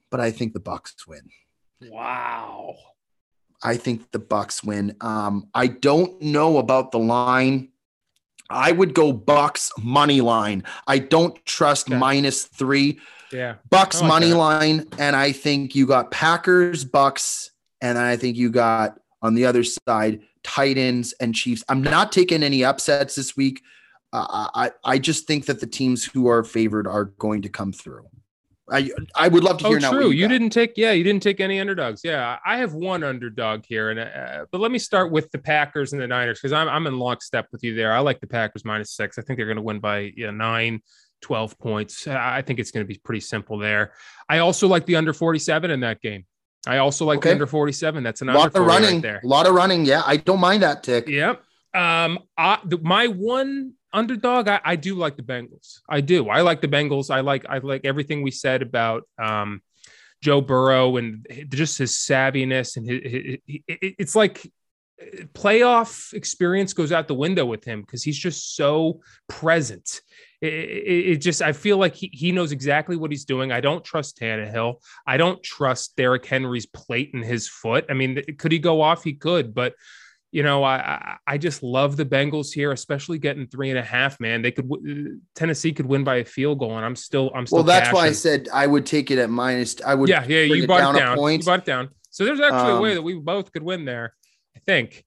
But 0.09 0.19
I 0.19 0.31
think 0.31 0.53
the 0.53 0.59
Bucks 0.59 1.07
win. 1.07 1.29
Wow. 1.81 2.75
I 3.63 3.77
think 3.77 4.11
the 4.11 4.19
Bucks 4.19 4.63
win. 4.63 4.95
Um, 5.01 5.47
I 5.53 5.67
don't 5.67 6.21
know 6.21 6.57
about 6.57 6.91
the 6.91 6.99
line. 6.99 7.69
I 8.51 8.71
would 8.71 8.93
go 8.93 9.11
Bucks 9.13 9.71
money 9.81 10.21
line. 10.21 10.63
I 10.87 10.99
don't 10.99 11.43
trust 11.45 11.87
Okay. 11.89 11.97
minus 11.97 12.43
three. 12.43 12.99
Yeah. 13.31 13.55
Bucks 13.69 14.01
like 14.01 14.09
money 14.09 14.29
that. 14.31 14.37
line, 14.37 14.85
and 14.99 15.15
I 15.15 15.31
think 15.31 15.73
you 15.73 15.85
got 15.87 16.11
Packers, 16.11 16.83
Bucks, 16.83 17.51
and 17.81 17.97
I 17.97 18.17
think 18.17 18.35
you 18.37 18.49
got 18.49 18.99
on 19.21 19.35
the 19.35 19.45
other 19.45 19.63
side 19.63 20.21
Titans 20.43 21.13
and 21.19 21.33
Chiefs. 21.33 21.63
I'm 21.69 21.81
not 21.81 22.11
taking 22.11 22.43
any 22.43 22.63
upsets 22.63 23.15
this 23.15 23.37
week. 23.37 23.61
Uh, 24.13 24.47
I 24.53 24.71
I 24.83 24.97
just 24.99 25.27
think 25.27 25.45
that 25.45 25.61
the 25.61 25.67
teams 25.67 26.03
who 26.03 26.27
are 26.27 26.43
favored 26.43 26.87
are 26.87 27.05
going 27.05 27.41
to 27.43 27.49
come 27.49 27.71
through. 27.71 28.05
I 28.71 28.89
I 29.15 29.27
would 29.27 29.43
love 29.43 29.57
to 29.59 29.65
Oh, 29.67 29.69
hear 29.71 29.79
now. 29.79 29.91
what 29.91 29.97
true. 29.97 30.11
You 30.11 30.27
got. 30.27 30.33
didn't 30.33 30.49
take, 30.51 30.73
yeah, 30.77 30.91
you 30.91 31.03
didn't 31.03 31.21
take 31.23 31.39
any 31.39 31.59
underdogs. 31.59 32.01
Yeah, 32.03 32.37
I 32.45 32.57
have 32.57 32.73
one 32.73 33.03
underdog 33.03 33.63
here, 33.67 33.89
and 33.89 33.99
uh, 33.99 34.45
but 34.51 34.61
let 34.61 34.71
me 34.71 34.79
start 34.79 35.11
with 35.11 35.29
the 35.31 35.39
Packers 35.39 35.93
and 35.93 36.01
the 36.01 36.07
Niners 36.07 36.39
because 36.39 36.53
I'm 36.53 36.69
I'm 36.69 36.87
in 36.87 36.97
lockstep 36.97 37.47
with 37.51 37.63
you 37.63 37.75
there. 37.75 37.91
I 37.93 37.99
like 37.99 38.19
the 38.21 38.27
Packers 38.27 38.63
minus 38.65 38.91
six. 38.91 39.17
I 39.17 39.21
think 39.23 39.37
they're 39.37 39.45
going 39.45 39.57
to 39.57 39.61
win 39.61 39.79
by 39.79 40.11
you 40.15 40.25
know, 40.25 40.31
nine, 40.31 40.81
12 41.21 41.59
points. 41.59 42.07
I 42.07 42.41
think 42.41 42.59
it's 42.59 42.71
going 42.71 42.83
to 42.85 42.87
be 42.87 42.99
pretty 43.03 43.19
simple 43.21 43.57
there. 43.57 43.93
I 44.29 44.39
also 44.39 44.67
like 44.67 44.85
the 44.85 44.95
under 44.95 45.13
47 45.13 45.69
in 45.69 45.81
that 45.81 46.01
game. 46.01 46.25
I 46.67 46.77
also 46.77 47.05
like 47.05 47.21
the 47.21 47.31
under 47.31 47.47
47. 47.47 48.03
That's 48.03 48.21
an 48.21 48.29
under 48.29 48.39
lot 48.39 48.47
of 48.47 48.53
40 48.53 48.67
right 48.67 48.81
running, 48.81 49.01
there. 49.01 49.19
a 49.23 49.27
lot 49.27 49.47
of 49.47 49.53
running. 49.55 49.83
Yeah, 49.85 50.03
I 50.05 50.17
don't 50.17 50.39
mind 50.39 50.63
that 50.63 50.83
tick. 50.83 51.07
Yep. 51.07 51.41
Um, 51.73 52.19
I, 52.37 52.59
the, 52.65 52.77
my 52.77 53.07
one 53.07 53.73
underdog, 53.93 54.47
I, 54.47 54.59
I 54.63 54.75
do 54.75 54.95
like 54.95 55.17
the 55.17 55.23
Bengals. 55.23 55.79
I 55.89 56.01
do. 56.01 56.29
I 56.29 56.41
like 56.41 56.61
the 56.61 56.67
Bengals. 56.67 57.09
I 57.09 57.21
like 57.21 57.45
I 57.49 57.57
like 57.59 57.85
everything 57.85 58.21
we 58.21 58.31
said 58.31 58.61
about 58.61 59.03
um, 59.21 59.61
Joe 60.21 60.41
Burrow 60.41 60.97
and 60.97 61.25
just 61.49 61.77
his 61.77 61.91
savviness 61.93 62.77
and 62.77 62.87
his, 62.89 63.01
his- 63.03 63.37
it- 63.67 63.95
it's 63.99 64.15
like 64.15 64.51
uh, 65.01 65.23
playoff 65.33 66.13
experience 66.13 66.73
goes 66.73 66.91
out 66.91 67.07
the 67.07 67.15
window 67.15 67.45
with 67.45 67.63
him 67.65 67.81
because 67.81 68.03
he's 68.03 68.17
just 68.17 68.55
so 68.55 69.01
present. 69.27 70.01
It, 70.41 70.53
it, 70.53 71.09
it 71.11 71.15
just 71.17 71.41
I 71.41 71.53
feel 71.53 71.77
like 71.77 71.93
he, 71.95 72.09
he 72.13 72.31
knows 72.31 72.51
exactly 72.51 72.95
what 72.95 73.11
he's 73.11 73.25
doing. 73.25 73.51
I 73.51 73.61
don't 73.61 73.83
trust 73.83 74.19
Tannehill. 74.19 74.75
I 75.05 75.17
don't 75.17 75.41
trust 75.43 75.95
Derrick 75.95 76.25
Henry's 76.25 76.65
plate 76.65 77.11
in 77.13 77.21
his 77.21 77.47
foot. 77.47 77.85
I 77.89 77.93
mean, 77.93 78.21
could 78.37 78.51
he 78.51 78.59
go 78.59 78.81
off? 78.81 79.03
He 79.03 79.13
could, 79.13 79.53
but 79.53 79.73
you 80.31 80.43
know, 80.43 80.63
I 80.63 81.17
I- 81.27 81.37
just 81.37 81.61
love 81.63 81.97
the 81.97 82.05
Bengals 82.05 82.53
here, 82.53 82.71
especially 82.71 83.17
getting 83.19 83.47
three 83.47 83.69
and 83.69 83.77
a 83.79 83.83
half. 83.83 84.19
Man, 84.19 84.41
they 84.41 84.51
could 84.51 84.69
Tennessee 85.35 85.71
could 85.73 85.85
win 85.85 86.03
by 86.03 86.17
a 86.17 86.25
field 86.25 86.59
goal, 86.59 86.77
and 86.77 86.85
I'm 86.85 86.95
still 86.95 87.31
I'm 87.35 87.45
still. 87.45 87.57
Well, 87.59 87.63
that's 87.65 87.91
why 87.93 88.07
I 88.07 88.11
said 88.11 88.47
I 88.53 88.67
would 88.67 88.85
take 88.85 89.11
it 89.11 89.17
at 89.19 89.29
minus. 89.29 89.75
I 89.85 89.93
would. 89.95 90.09
yeah, 90.09 90.23
yeah, 90.25 90.41
you 90.43 90.63
it 90.63 90.67
brought 90.67 90.79
down 90.79 90.95
it 90.95 90.99
a 90.99 91.01
down. 91.01 91.17
You 91.17 91.21
point. 91.21 91.45
brought 91.45 91.59
it 91.59 91.65
down. 91.65 91.89
So 92.09 92.25
there's 92.25 92.39
actually 92.41 92.73
a 92.73 92.79
way 92.79 92.89
Um, 92.91 92.95
that 92.95 93.01
we 93.03 93.13
both 93.15 93.51
could 93.51 93.63
win 93.63 93.85
there. 93.85 94.13
I 94.55 94.59
think. 94.65 95.03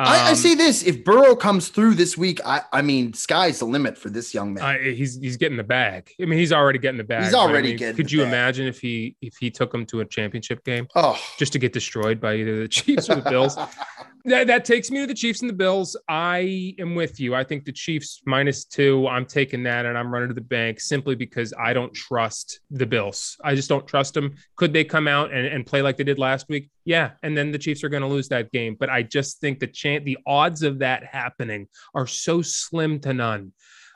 I, 0.00 0.28
I 0.28 0.30
Um, 0.30 0.36
say 0.36 0.54
this: 0.54 0.84
if 0.84 1.02
Burrow 1.02 1.34
comes 1.34 1.70
through 1.70 1.94
this 1.94 2.16
week, 2.16 2.38
I, 2.46 2.60
I 2.72 2.82
mean, 2.82 3.12
sky's 3.14 3.58
the 3.58 3.64
limit 3.64 3.98
for 3.98 4.10
this 4.10 4.32
young 4.32 4.54
man. 4.54 4.62
Uh, 4.64 4.78
he's 4.78 5.16
he's 5.20 5.36
getting 5.36 5.56
the 5.56 5.64
bag. 5.64 6.10
I 6.22 6.24
mean, 6.24 6.38
he's 6.38 6.52
already 6.52 6.78
getting 6.78 6.98
the 6.98 7.02
bag. 7.04 7.24
He's 7.24 7.32
but 7.32 7.38
I 7.38 7.42
already 7.42 7.70
mean, 7.70 7.78
getting 7.78 7.96
Could 7.96 8.12
you 8.12 8.20
bag. 8.20 8.28
imagine 8.28 8.66
if 8.68 8.80
he 8.80 9.16
if 9.20 9.34
he 9.40 9.50
took 9.50 9.74
him 9.74 9.84
to 9.86 9.98
a 10.00 10.04
championship 10.04 10.62
game 10.64 10.86
oh, 10.94 11.18
just 11.36 11.52
to 11.54 11.58
get 11.58 11.72
destroyed 11.72 12.20
by 12.20 12.36
either 12.36 12.60
the 12.60 12.68
Chiefs 12.76 13.10
or 13.10 13.16
the 13.16 13.28
Bills? 13.28 13.56
that, 14.24 14.46
that 14.48 14.64
takes 14.64 14.90
me 14.90 15.00
to 15.00 15.06
the 15.06 15.14
Chiefs 15.14 15.40
and 15.40 15.48
the 15.48 15.54
Bills. 15.54 15.96
I 16.08 16.74
am 16.78 16.94
with 16.94 17.20
you. 17.20 17.34
I 17.34 17.44
think 17.44 17.64
the 17.64 17.72
Chiefs 17.72 18.20
minus 18.26 18.64
two. 18.64 19.06
I'm 19.06 19.24
taking 19.24 19.62
that 19.64 19.86
and 19.86 19.96
I'm 19.96 20.12
running 20.12 20.28
to 20.28 20.34
the 20.34 20.40
bank 20.40 20.80
simply 20.80 21.14
because 21.14 21.52
I 21.58 21.72
don't 21.72 21.92
trust 21.94 22.60
the 22.70 22.86
Bills. 22.86 23.36
I 23.42 23.54
just 23.54 23.68
don't 23.68 23.86
trust 23.86 24.14
them. 24.14 24.34
Could 24.56 24.72
they 24.72 24.84
come 24.84 25.08
out 25.08 25.32
and, 25.32 25.46
and 25.46 25.66
play 25.66 25.82
like 25.82 25.96
they 25.96 26.04
did 26.04 26.18
last 26.18 26.48
week? 26.48 26.70
Yeah. 26.84 27.12
And 27.22 27.36
then 27.36 27.52
the 27.52 27.58
Chiefs 27.58 27.84
are 27.84 27.88
going 27.88 28.02
to 28.02 28.08
lose 28.08 28.28
that 28.28 28.50
game. 28.52 28.76
But 28.78 28.90
I 28.90 29.02
just 29.02 29.40
think 29.40 29.60
the 29.60 29.66
chance, 29.66 30.04
the 30.04 30.18
odds 30.26 30.62
of 30.62 30.80
that 30.80 31.04
happening 31.04 31.68
are 31.94 32.06
so 32.06 32.42
slim 32.42 33.00
to 33.00 33.14
none. 33.14 33.52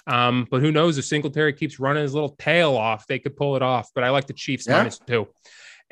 Um, 0.07 0.49
but 0.51 0.61
who 0.61 0.73
knows 0.73 0.99
if 0.99 1.05
Singletary 1.05 1.53
keeps 1.53 1.79
running 1.79 2.03
his 2.03 2.15
little 2.15 2.35
tail 2.39 2.77
off, 2.77 3.07
they 3.07 3.19
could 3.19 3.37
pull 3.37 3.57
it 3.57 3.63
off. 3.63 3.91
But 3.95 4.05
I 4.05 4.11
like 4.11 4.27
the 4.27 4.33
Chiefs 4.33 4.67
Yeah. 4.67 4.79
minus 4.79 4.99
two. 4.99 5.29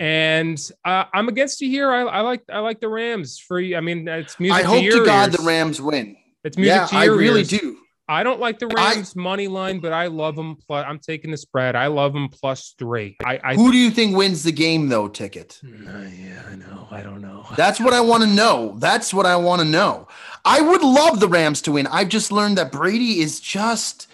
And 0.00 0.58
uh, 0.84 1.04
I'm 1.12 1.28
against 1.28 1.60
you 1.60 1.68
here. 1.68 1.90
I, 1.92 2.00
I 2.04 2.20
like 2.22 2.42
I 2.50 2.60
like 2.60 2.80
the 2.80 2.88
Rams 2.88 3.38
for 3.38 3.60
you. 3.60 3.76
I 3.76 3.80
mean 3.80 4.08
it's 4.08 4.40
music 4.40 4.56
I 4.58 4.62
to 4.62 4.68
hope 4.68 4.82
your 4.82 4.98
to 5.00 5.04
God 5.04 5.28
ears. 5.28 5.36
the 5.36 5.42
Rams 5.46 5.80
win. 5.82 6.16
It's 6.42 6.56
music 6.56 6.74
Yeah, 6.74 6.86
to 6.86 6.96
I 6.96 7.04
really 7.04 7.40
ears. 7.40 7.48
do. 7.50 7.76
I 8.08 8.24
don't 8.24 8.40
like 8.40 8.58
the 8.58 8.66
I- 8.76 8.94
Rams 8.94 9.14
money 9.14 9.46
line, 9.46 9.78
but 9.78 9.92
I 9.92 10.06
love 10.06 10.34
them. 10.36 10.56
Plus, 10.66 10.84
I'm 10.88 10.98
taking 10.98 11.30
the 11.30 11.36
spread. 11.36 11.76
I 11.76 11.86
love 11.88 12.12
them 12.14 12.28
plus 12.28 12.74
three. 12.78 13.16
I, 13.24 13.38
I 13.44 13.54
Who 13.54 13.70
do 13.70 13.78
you 13.78 13.90
think 13.90 14.16
wins 14.16 14.42
the 14.42 14.50
game, 14.50 14.88
though? 14.88 15.06
Ticket. 15.06 15.60
Uh, 15.64 15.68
yeah, 16.18 16.42
I 16.50 16.56
know. 16.56 16.88
I 16.90 17.02
don't 17.02 17.20
know. 17.20 17.46
That's 17.56 17.78
what 17.78 17.92
I 17.92 18.00
want 18.00 18.24
to 18.24 18.28
know. 18.28 18.74
That's 18.78 19.14
what 19.14 19.26
I 19.26 19.36
want 19.36 19.60
to 19.62 19.68
know. 19.68 20.08
I 20.44 20.60
would 20.60 20.82
love 20.82 21.20
the 21.20 21.28
Rams 21.28 21.62
to 21.62 21.72
win. 21.72 21.86
I've 21.86 22.08
just 22.08 22.32
learned 22.32 22.58
that 22.58 22.72
Brady 22.72 23.20
is 23.20 23.38
just 23.38 24.08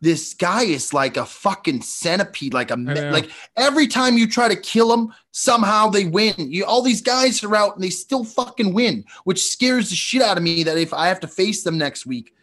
this 0.00 0.34
guy 0.34 0.62
is 0.62 0.94
like 0.94 1.16
a 1.16 1.26
fucking 1.26 1.82
centipede. 1.82 2.54
Like 2.54 2.70
a 2.70 2.76
like 2.76 3.30
every 3.56 3.86
time 3.86 4.16
you 4.16 4.26
try 4.26 4.48
to 4.48 4.56
kill 4.56 4.92
him, 4.92 5.12
somehow 5.32 5.88
they 5.88 6.06
win. 6.06 6.34
You 6.38 6.64
all 6.64 6.82
these 6.82 7.02
guys 7.02 7.44
are 7.44 7.54
out 7.54 7.74
and 7.74 7.84
they 7.84 7.90
still 7.90 8.24
fucking 8.24 8.72
win, 8.72 9.04
which 9.24 9.44
scares 9.44 9.90
the 9.90 9.96
shit 9.96 10.22
out 10.22 10.36
of 10.36 10.42
me. 10.42 10.62
That 10.62 10.78
if 10.78 10.94
I 10.94 11.08
have 11.08 11.20
to 11.20 11.28
face 11.28 11.62
them 11.62 11.76
next 11.76 12.06
week, 12.06 12.34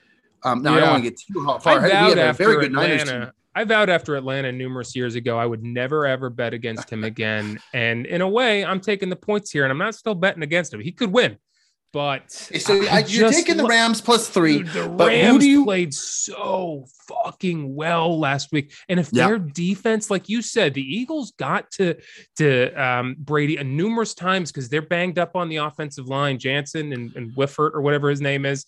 um, 0.43 0.61
no, 0.61 0.75
I 0.75 0.79
don't 0.79 0.89
want 0.89 1.03
to 1.03 1.09
get 1.09 1.19
too 1.19 1.43
far 1.59 1.79
ahead. 1.79 2.15
We 2.15 2.19
have 2.19 2.35
a 2.35 2.37
very 2.37 2.59
good 2.59 2.71
Niners 2.71 3.03
team. 3.03 3.31
I 3.55 3.63
vowed 3.63 3.89
after 3.89 4.15
Atlanta 4.15 4.51
numerous 4.51 4.95
years 4.95 5.15
ago 5.15 5.39
I 5.39 5.47
would 5.47 5.63
never 5.63 6.05
ever 6.05 6.29
bet 6.29 6.53
against 6.53 6.91
him 6.91 7.03
again. 7.03 7.59
And 7.73 8.05
in 8.05 8.21
a 8.21 8.29
way, 8.29 8.63
I'm 8.63 8.79
taking 8.79 9.09
the 9.09 9.15
points 9.15 9.49
here, 9.49 9.63
and 9.63 9.71
I'm 9.71 9.79
not 9.79 9.95
still 9.95 10.13
betting 10.13 10.43
against 10.43 10.71
him. 10.71 10.79
He 10.79 10.91
could 10.91 11.11
win, 11.11 11.39
but 11.93 12.31
So 12.31 12.85
I, 12.87 12.99
you're 13.07 13.31
taking 13.31 13.57
the 13.57 13.65
Rams 13.65 14.01
plus 14.01 14.29
three. 14.29 14.57
Dude, 14.59 14.67
the 14.67 14.87
but 14.89 15.11
who 15.13 15.17
Rams 15.19 15.39
do 15.43 15.49
you- 15.49 15.63
played 15.65 15.93
so 15.93 16.85
fucking 17.07 17.73
well 17.75 18.19
last 18.19 18.51
week, 18.51 18.73
and 18.89 18.99
if 18.99 19.09
Yeah. 19.13 19.27
their 19.27 19.39
defense, 19.39 20.11
like 20.11 20.27
you 20.29 20.41
said, 20.41 20.73
the 20.73 20.81
Eagles 20.81 21.31
got 21.39 21.71
to 21.71 21.95
to 22.37 22.73
um, 22.73 23.15
Brady 23.17 23.57
a 23.57 23.63
numerous 23.63 24.13
times 24.13 24.51
because 24.51 24.69
they're 24.69 24.81
banged 24.81 25.17
up 25.17 25.35
on 25.35 25.49
the 25.49 25.57
offensive 25.57 26.07
line, 26.07 26.37
Jensen 26.37 26.93
and, 26.93 27.15
and 27.15 27.31
Whiffert 27.33 27.71
or 27.73 27.81
whatever 27.81 28.09
his 28.09 28.21
name 28.21 28.45
is, 28.45 28.65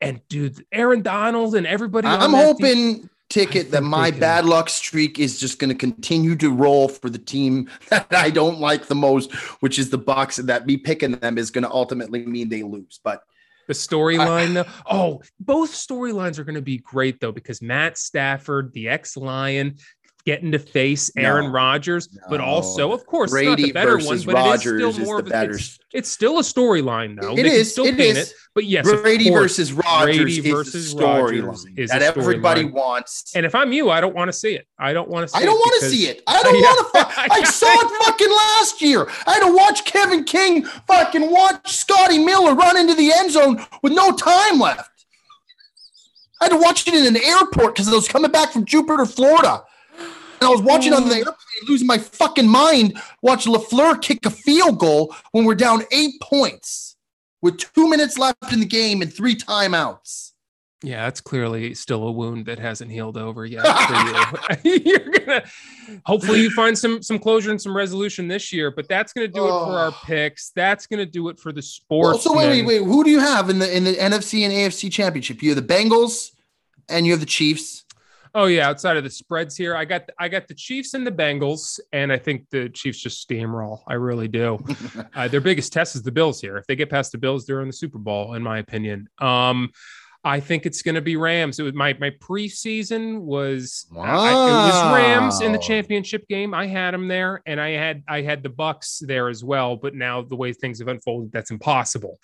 and 0.00 0.20
dude, 0.28 0.64
Aaron 0.72 1.02
Donald 1.02 1.54
and 1.56 1.66
everybody. 1.66 2.06
I'm 2.06 2.30
hoping 2.32 3.08
ticket 3.30 3.70
that 3.70 3.82
my 3.82 4.10
bad 4.10 4.44
luck 4.44 4.68
streak 4.68 5.18
is 5.18 5.40
just 5.40 5.58
going 5.58 5.70
to 5.70 5.74
continue 5.74 6.36
to 6.36 6.50
roll 6.50 6.88
for 6.88 7.08
the 7.08 7.18
team 7.18 7.70
that 7.88 8.06
I 8.10 8.28
don't 8.28 8.60
like 8.60 8.86
the 8.86 8.94
most, 8.94 9.32
which 9.62 9.78
is 9.78 9.88
the 9.88 9.98
Bucks, 9.98 10.38
and 10.38 10.48
that 10.48 10.66
me 10.66 10.76
picking 10.76 11.12
them 11.12 11.38
is 11.38 11.50
going 11.50 11.64
to 11.64 11.70
ultimately 11.70 12.26
mean 12.26 12.48
they 12.48 12.62
lose. 12.62 13.00
But 13.02 13.22
the 13.70 13.74
storyline 13.74 14.54
though. 14.54 14.66
Oh, 14.90 15.22
both 15.38 15.70
storylines 15.70 16.38
are 16.38 16.44
going 16.44 16.56
to 16.56 16.62
be 16.62 16.78
great 16.78 17.20
though 17.20 17.30
because 17.30 17.62
Matt 17.62 17.98
Stafford, 17.98 18.72
the 18.72 18.88
ex-Lion, 18.88 19.76
getting 20.24 20.52
to 20.52 20.58
face 20.58 21.10
Aaron 21.16 21.46
No. 21.46 21.50
Rodgers, 21.52 22.08
but 22.28 22.40
also, 22.40 22.92
of 22.92 23.06
course, 23.06 23.30
Brady 23.30 23.64
the 23.66 23.72
better 23.72 23.96
one, 23.96 24.06
versus 24.06 24.24
but 24.24 24.34
Rodgers 24.34 24.80
it 24.80 24.84
is 24.84 24.88
is 24.88 24.94
still 24.94 25.04
more 25.06 25.22
the 25.22 25.34
of 25.42 25.50
a, 25.50 25.50
it's, 25.54 25.78
it's 25.92 26.08
still 26.10 26.38
a 26.38 26.42
storyline 26.42 27.20
though. 27.20 27.32
It 27.32 27.42
They 27.44 27.50
is. 27.50 27.72
still 27.72 27.86
It 27.86 27.98
is. 27.98 28.30
it, 28.30 28.34
but 28.54 28.64
yes, 28.64 28.84
Brady 28.90 29.30
versus 29.30 29.72
Rodgers 29.72 30.16
Brady 30.16 30.38
is 30.38 30.46
versus 30.46 30.94
storyline 30.94 31.88
that 31.88 32.02
everybody 32.02 32.64
storyline. 32.64 32.72
wants. 32.72 33.32
And 33.34 33.46
if 33.46 33.54
I'm 33.54 33.72
you, 33.72 33.90
I 33.90 34.00
don't 34.00 34.14
want 34.14 34.28
to 34.28 34.32
see 34.32 34.54
it. 34.54 34.66
I 34.78 34.92
don't 34.92 35.08
want 35.08 35.28
to. 35.28 35.36
See 35.36 35.42
I 35.42 35.46
don't 35.46 35.58
want 35.58 35.80
to 35.82 35.88
see 35.88 36.06
it. 36.06 36.22
I 36.26 36.42
don't 36.42 36.54
want 36.60 36.94
to. 36.94 37.20
I 37.32 37.44
saw 37.44 37.66
it 37.70 38.04
fucking 38.04 38.30
last 38.30 38.82
year. 38.82 39.08
I 39.26 39.34
had 39.34 39.46
to 39.46 39.54
watch 39.56 39.84
Kevin 39.84 40.24
King 40.24 40.64
fucking 40.64 41.30
watch 41.30 41.70
Scotty 41.76 42.18
Miller 42.18 42.54
run 42.54 42.76
into 42.76 42.94
the 42.94 43.12
end 43.12 43.30
zone 43.30 43.64
with 43.82 43.92
no 43.92 44.12
time 44.12 44.58
left. 44.58 44.88
I 46.40 46.46
had 46.46 46.52
to 46.52 46.58
watch 46.58 46.86
it 46.88 46.94
in 46.94 47.06
an 47.14 47.22
airport 47.22 47.74
because 47.74 47.88
I 47.88 47.94
was 47.94 48.08
coming 48.08 48.30
back 48.30 48.52
from 48.52 48.64
Jupiter, 48.64 49.04
Florida. 49.04 49.62
And 50.40 50.48
I 50.48 50.50
was 50.50 50.62
watching 50.62 50.92
on 50.94 51.08
the 51.08 51.16
airplane, 51.16 51.34
losing 51.68 51.86
my 51.86 51.98
fucking 51.98 52.48
mind, 52.48 52.98
watch 53.22 53.44
LaFleur 53.44 54.00
kick 54.00 54.24
a 54.24 54.30
field 54.30 54.78
goal 54.78 55.14
when 55.32 55.44
we're 55.44 55.54
down 55.54 55.82
eight 55.92 56.14
points 56.22 56.96
with 57.42 57.58
two 57.58 57.88
minutes 57.90 58.16
left 58.18 58.52
in 58.52 58.60
the 58.60 58.66
game 58.66 59.02
and 59.02 59.12
three 59.12 59.34
timeouts. 59.36 60.32
Yeah, 60.82 61.08
it's 61.08 61.20
clearly 61.20 61.74
still 61.74 62.04
a 62.08 62.10
wound 62.10 62.46
that 62.46 62.58
hasn't 62.58 62.90
healed 62.90 63.18
over 63.18 63.44
yet 63.44 63.66
for 64.48 64.58
you. 64.66 64.80
You're 64.82 65.10
gonna 65.10 65.42
hopefully 66.06 66.40
you 66.40 66.48
find 66.50 66.78
some 66.78 67.02
some 67.02 67.18
closure 67.18 67.50
and 67.50 67.60
some 67.60 67.76
resolution 67.76 68.28
this 68.28 68.50
year, 68.50 68.70
but 68.70 68.88
that's 68.88 69.12
gonna 69.12 69.28
do 69.28 69.44
it 69.44 69.48
for 69.50 69.78
our 69.78 69.88
Oh. 69.88 69.96
picks. 70.04 70.52
That's 70.56 70.86
gonna 70.86 71.04
do 71.04 71.28
it 71.28 71.38
for 71.38 71.52
the 71.52 71.58
Well, 71.90 72.14
sports. 72.14 72.24
so 72.24 72.34
wait, 72.34 72.48
wait, 72.48 72.64
wait. 72.80 72.82
Who 72.86 73.04
do 73.04 73.10
you 73.10 73.18
have 73.20 73.50
in 73.50 73.58
the 73.58 73.76
in 73.76 73.84
the 73.84 73.92
NFC 73.92 74.42
and 74.44 74.54
AFC 74.54 74.90
championship? 74.90 75.42
You 75.42 75.54
have 75.54 75.66
the 75.66 75.74
Bengals 75.74 76.30
and 76.88 77.04
you 77.04 77.12
have 77.12 77.20
the 77.20 77.26
Chiefs. 77.26 77.84
Oh 78.34 78.46
yeah, 78.46 78.68
outside 78.68 78.96
of 78.96 79.04
the 79.04 79.10
spreads 79.10 79.56
here, 79.56 79.74
I 79.74 79.84
got 79.84 80.08
I 80.18 80.28
got 80.28 80.46
the 80.46 80.54
Chiefs 80.54 80.94
and 80.94 81.06
the 81.06 81.10
Bengals, 81.10 81.80
and 81.92 82.12
I 82.12 82.18
think 82.18 82.48
the 82.50 82.68
Chiefs 82.68 83.00
just 83.00 83.28
steamroll. 83.28 83.82
I 83.88 83.94
really 83.94 84.28
do. 84.28 84.58
uh, 85.14 85.28
their 85.28 85.40
biggest 85.40 85.72
test 85.72 85.96
is 85.96 86.02
the 86.02 86.12
Bills 86.12 86.40
here. 86.40 86.56
If 86.56 86.66
they 86.66 86.76
get 86.76 86.90
past 86.90 87.12
the 87.12 87.18
Bills, 87.18 87.46
they're 87.46 87.60
in 87.60 87.68
the 87.68 87.72
Super 87.72 87.98
Bowl, 87.98 88.34
in 88.34 88.42
my 88.42 88.58
opinion. 88.58 89.08
Um, 89.18 89.70
I 90.22 90.38
think 90.38 90.66
it's 90.66 90.82
going 90.82 90.96
to 90.96 91.00
be 91.00 91.16
Rams. 91.16 91.58
It 91.58 91.62
was 91.62 91.72
my 91.74 91.96
my 91.98 92.10
preseason 92.10 93.20
was 93.22 93.86
I- 93.96 94.30
it 94.30 94.34
was 94.34 94.94
Rams 94.94 95.40
in 95.40 95.52
the 95.52 95.58
championship 95.58 96.28
game. 96.28 96.52
I 96.54 96.66
had 96.66 96.92
them 96.92 97.08
there, 97.08 97.42
and 97.46 97.60
I 97.60 97.70
had 97.70 98.02
I 98.06 98.20
had 98.22 98.42
the 98.42 98.50
Bucks 98.50 99.02
there 99.04 99.28
as 99.28 99.42
well. 99.42 99.76
But 99.76 99.94
now 99.94 100.22
the 100.22 100.36
way 100.36 100.52
things 100.52 100.78
have 100.78 100.88
unfolded, 100.88 101.32
that's 101.32 101.50
impossible. 101.50 102.20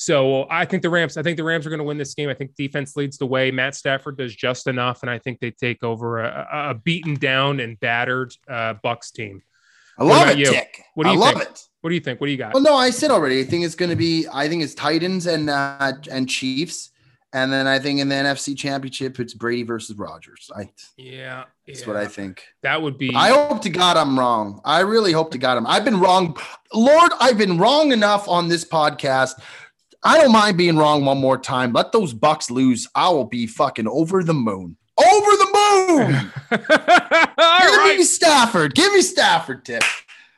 So 0.00 0.46
I 0.48 0.64
think 0.64 0.82
the 0.82 0.88
Rams. 0.88 1.18
I 1.18 1.22
think 1.22 1.36
the 1.36 1.44
Rams 1.44 1.66
are 1.66 1.68
going 1.68 1.78
to 1.78 1.84
win 1.84 1.98
this 1.98 2.14
game. 2.14 2.30
I 2.30 2.34
think 2.34 2.54
defense 2.54 2.96
leads 2.96 3.18
the 3.18 3.26
way. 3.26 3.50
Matt 3.50 3.74
Stafford 3.74 4.16
does 4.16 4.34
just 4.34 4.66
enough, 4.66 5.02
and 5.02 5.10
I 5.10 5.18
think 5.18 5.40
they 5.40 5.50
take 5.50 5.84
over 5.84 6.20
a, 6.20 6.70
a- 6.70 6.74
beaten 6.74 7.16
down 7.16 7.60
and 7.60 7.78
battered 7.80 8.32
uh, 8.48 8.72
Bucks 8.82 9.10
team. 9.10 9.42
I 9.98 10.04
love 10.04 10.30
it, 10.30 10.38
you? 10.38 10.50
What 10.94 11.04
do 11.04 11.10
I 11.10 11.12
you 11.12 11.18
love 11.18 11.34
think? 11.34 11.50
it. 11.50 11.68
What 11.82 11.90
do 11.90 11.94
you 11.94 12.00
think? 12.00 12.18
What 12.18 12.28
do 12.28 12.30
you 12.32 12.38
got? 12.38 12.54
Well, 12.54 12.62
no, 12.62 12.76
I 12.76 12.88
said 12.88 13.10
already. 13.10 13.40
I 13.40 13.44
think 13.44 13.66
it's 13.66 13.74
going 13.74 13.90
to 13.90 13.96
be. 13.96 14.26
I 14.32 14.48
think 14.48 14.62
it's 14.62 14.72
Titans 14.72 15.26
and 15.26 15.50
uh, 15.50 15.92
and 16.10 16.26
Chiefs, 16.26 16.92
and 17.34 17.52
then 17.52 17.66
I 17.66 17.78
think 17.78 18.00
in 18.00 18.08
the 18.08 18.14
NFC 18.14 18.56
Championship 18.56 19.20
it's 19.20 19.34
Brady 19.34 19.64
versus 19.64 19.98
Rodgers. 19.98 20.50
I, 20.56 20.70
yeah, 20.96 21.44
that's 21.66 21.82
yeah. 21.82 21.86
what 21.86 21.96
I 21.98 22.06
think. 22.06 22.42
That 22.62 22.80
would 22.80 22.96
be. 22.96 23.14
I 23.14 23.32
hope 23.32 23.60
to 23.60 23.70
God 23.70 23.98
I'm 23.98 24.18
wrong. 24.18 24.62
I 24.64 24.80
really 24.80 25.12
hope 25.12 25.30
to 25.32 25.38
God 25.38 25.58
I'm. 25.58 25.66
I've 25.66 25.84
been 25.84 26.00
wrong, 26.00 26.38
Lord. 26.72 27.12
I've 27.20 27.36
been 27.36 27.58
wrong 27.58 27.92
enough 27.92 28.26
on 28.30 28.48
this 28.48 28.64
podcast. 28.64 29.32
I 30.02 30.18
don't 30.18 30.32
mind 30.32 30.56
being 30.56 30.76
wrong 30.76 31.04
one 31.04 31.18
more 31.18 31.38
time. 31.38 31.72
Let 31.72 31.92
those 31.92 32.12
Bucks 32.14 32.50
lose. 32.50 32.88
I 32.94 33.10
will 33.10 33.26
be 33.26 33.46
fucking 33.46 33.86
over 33.86 34.24
the 34.24 34.34
moon. 34.34 34.76
Over 34.96 35.30
the 35.30 35.48
moon. 35.54 36.32
Give 36.50 36.68
right. 36.68 37.94
me 37.98 38.04
Stafford. 38.04 38.74
Give 38.74 38.92
me 38.92 39.02
Stafford, 39.02 39.64
Tip. 39.64 39.82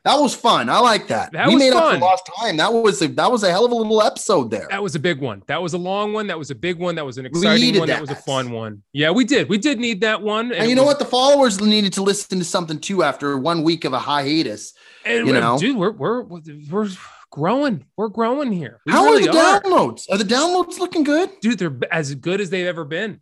That 0.04 0.16
was 0.16 0.34
fun. 0.34 0.68
I 0.68 0.80
like 0.80 1.06
that. 1.08 1.30
That 1.32 1.46
we 1.46 1.54
was 1.54 1.62
made 1.62 1.72
up 1.72 1.84
fun. 1.84 1.94
for 1.94 2.00
lost 2.00 2.28
time. 2.40 2.56
That 2.56 2.72
was 2.72 3.00
a 3.02 3.08
that 3.08 3.30
was 3.30 3.44
a 3.44 3.50
hell 3.50 3.64
of 3.64 3.70
a 3.70 3.74
little 3.74 4.02
episode 4.02 4.50
there. 4.50 4.66
That 4.68 4.82
was 4.82 4.96
a 4.96 4.98
big 4.98 5.20
one. 5.20 5.44
That 5.46 5.62
was 5.62 5.74
a 5.74 5.78
long 5.78 6.12
one. 6.12 6.26
That 6.26 6.38
was 6.38 6.50
a 6.50 6.56
big 6.56 6.78
one. 6.78 6.96
That 6.96 7.06
was 7.06 7.18
an 7.18 7.26
exciting 7.26 7.78
one. 7.78 7.86
That. 7.86 8.00
was 8.00 8.10
a 8.10 8.16
fun 8.16 8.50
one. 8.50 8.82
Yeah, 8.92 9.12
we 9.12 9.24
did. 9.24 9.48
We 9.48 9.58
did 9.58 9.78
need 9.78 10.00
that 10.00 10.20
one. 10.20 10.50
and 10.52 10.64
it 10.64 10.68
you 10.70 10.74
know 10.74 10.82
was- 10.82 10.94
what? 10.94 10.98
The 10.98 11.04
followers 11.04 11.60
needed 11.60 11.92
to 11.94 12.02
listen 12.02 12.40
to 12.40 12.44
something 12.44 12.80
too 12.80 13.04
after 13.04 13.38
one 13.38 13.62
week 13.62 13.84
of 13.84 13.92
a 13.92 14.00
hiatus. 14.00 14.74
And 15.04 15.28
you 15.28 15.34
know? 15.34 15.56
dude, 15.56 15.76
we're 15.76 15.92
we're 15.92 16.22
we're 16.22 16.88
growing. 17.32 17.84
We're 17.96 18.08
growing 18.08 18.52
here. 18.52 18.80
We 18.86 18.92
How 18.92 19.04
really 19.04 19.28
are 19.28 19.32
the 19.32 19.38
are. 19.38 19.60
downloads? 19.60 20.04
Are 20.10 20.18
the 20.18 20.24
downloads 20.24 20.78
looking 20.78 21.02
good? 21.02 21.30
dude 21.40 21.58
they're 21.58 21.76
as 21.90 22.14
good 22.14 22.40
as 22.40 22.50
they've 22.50 22.66
ever 22.66 22.84
been 22.84 23.20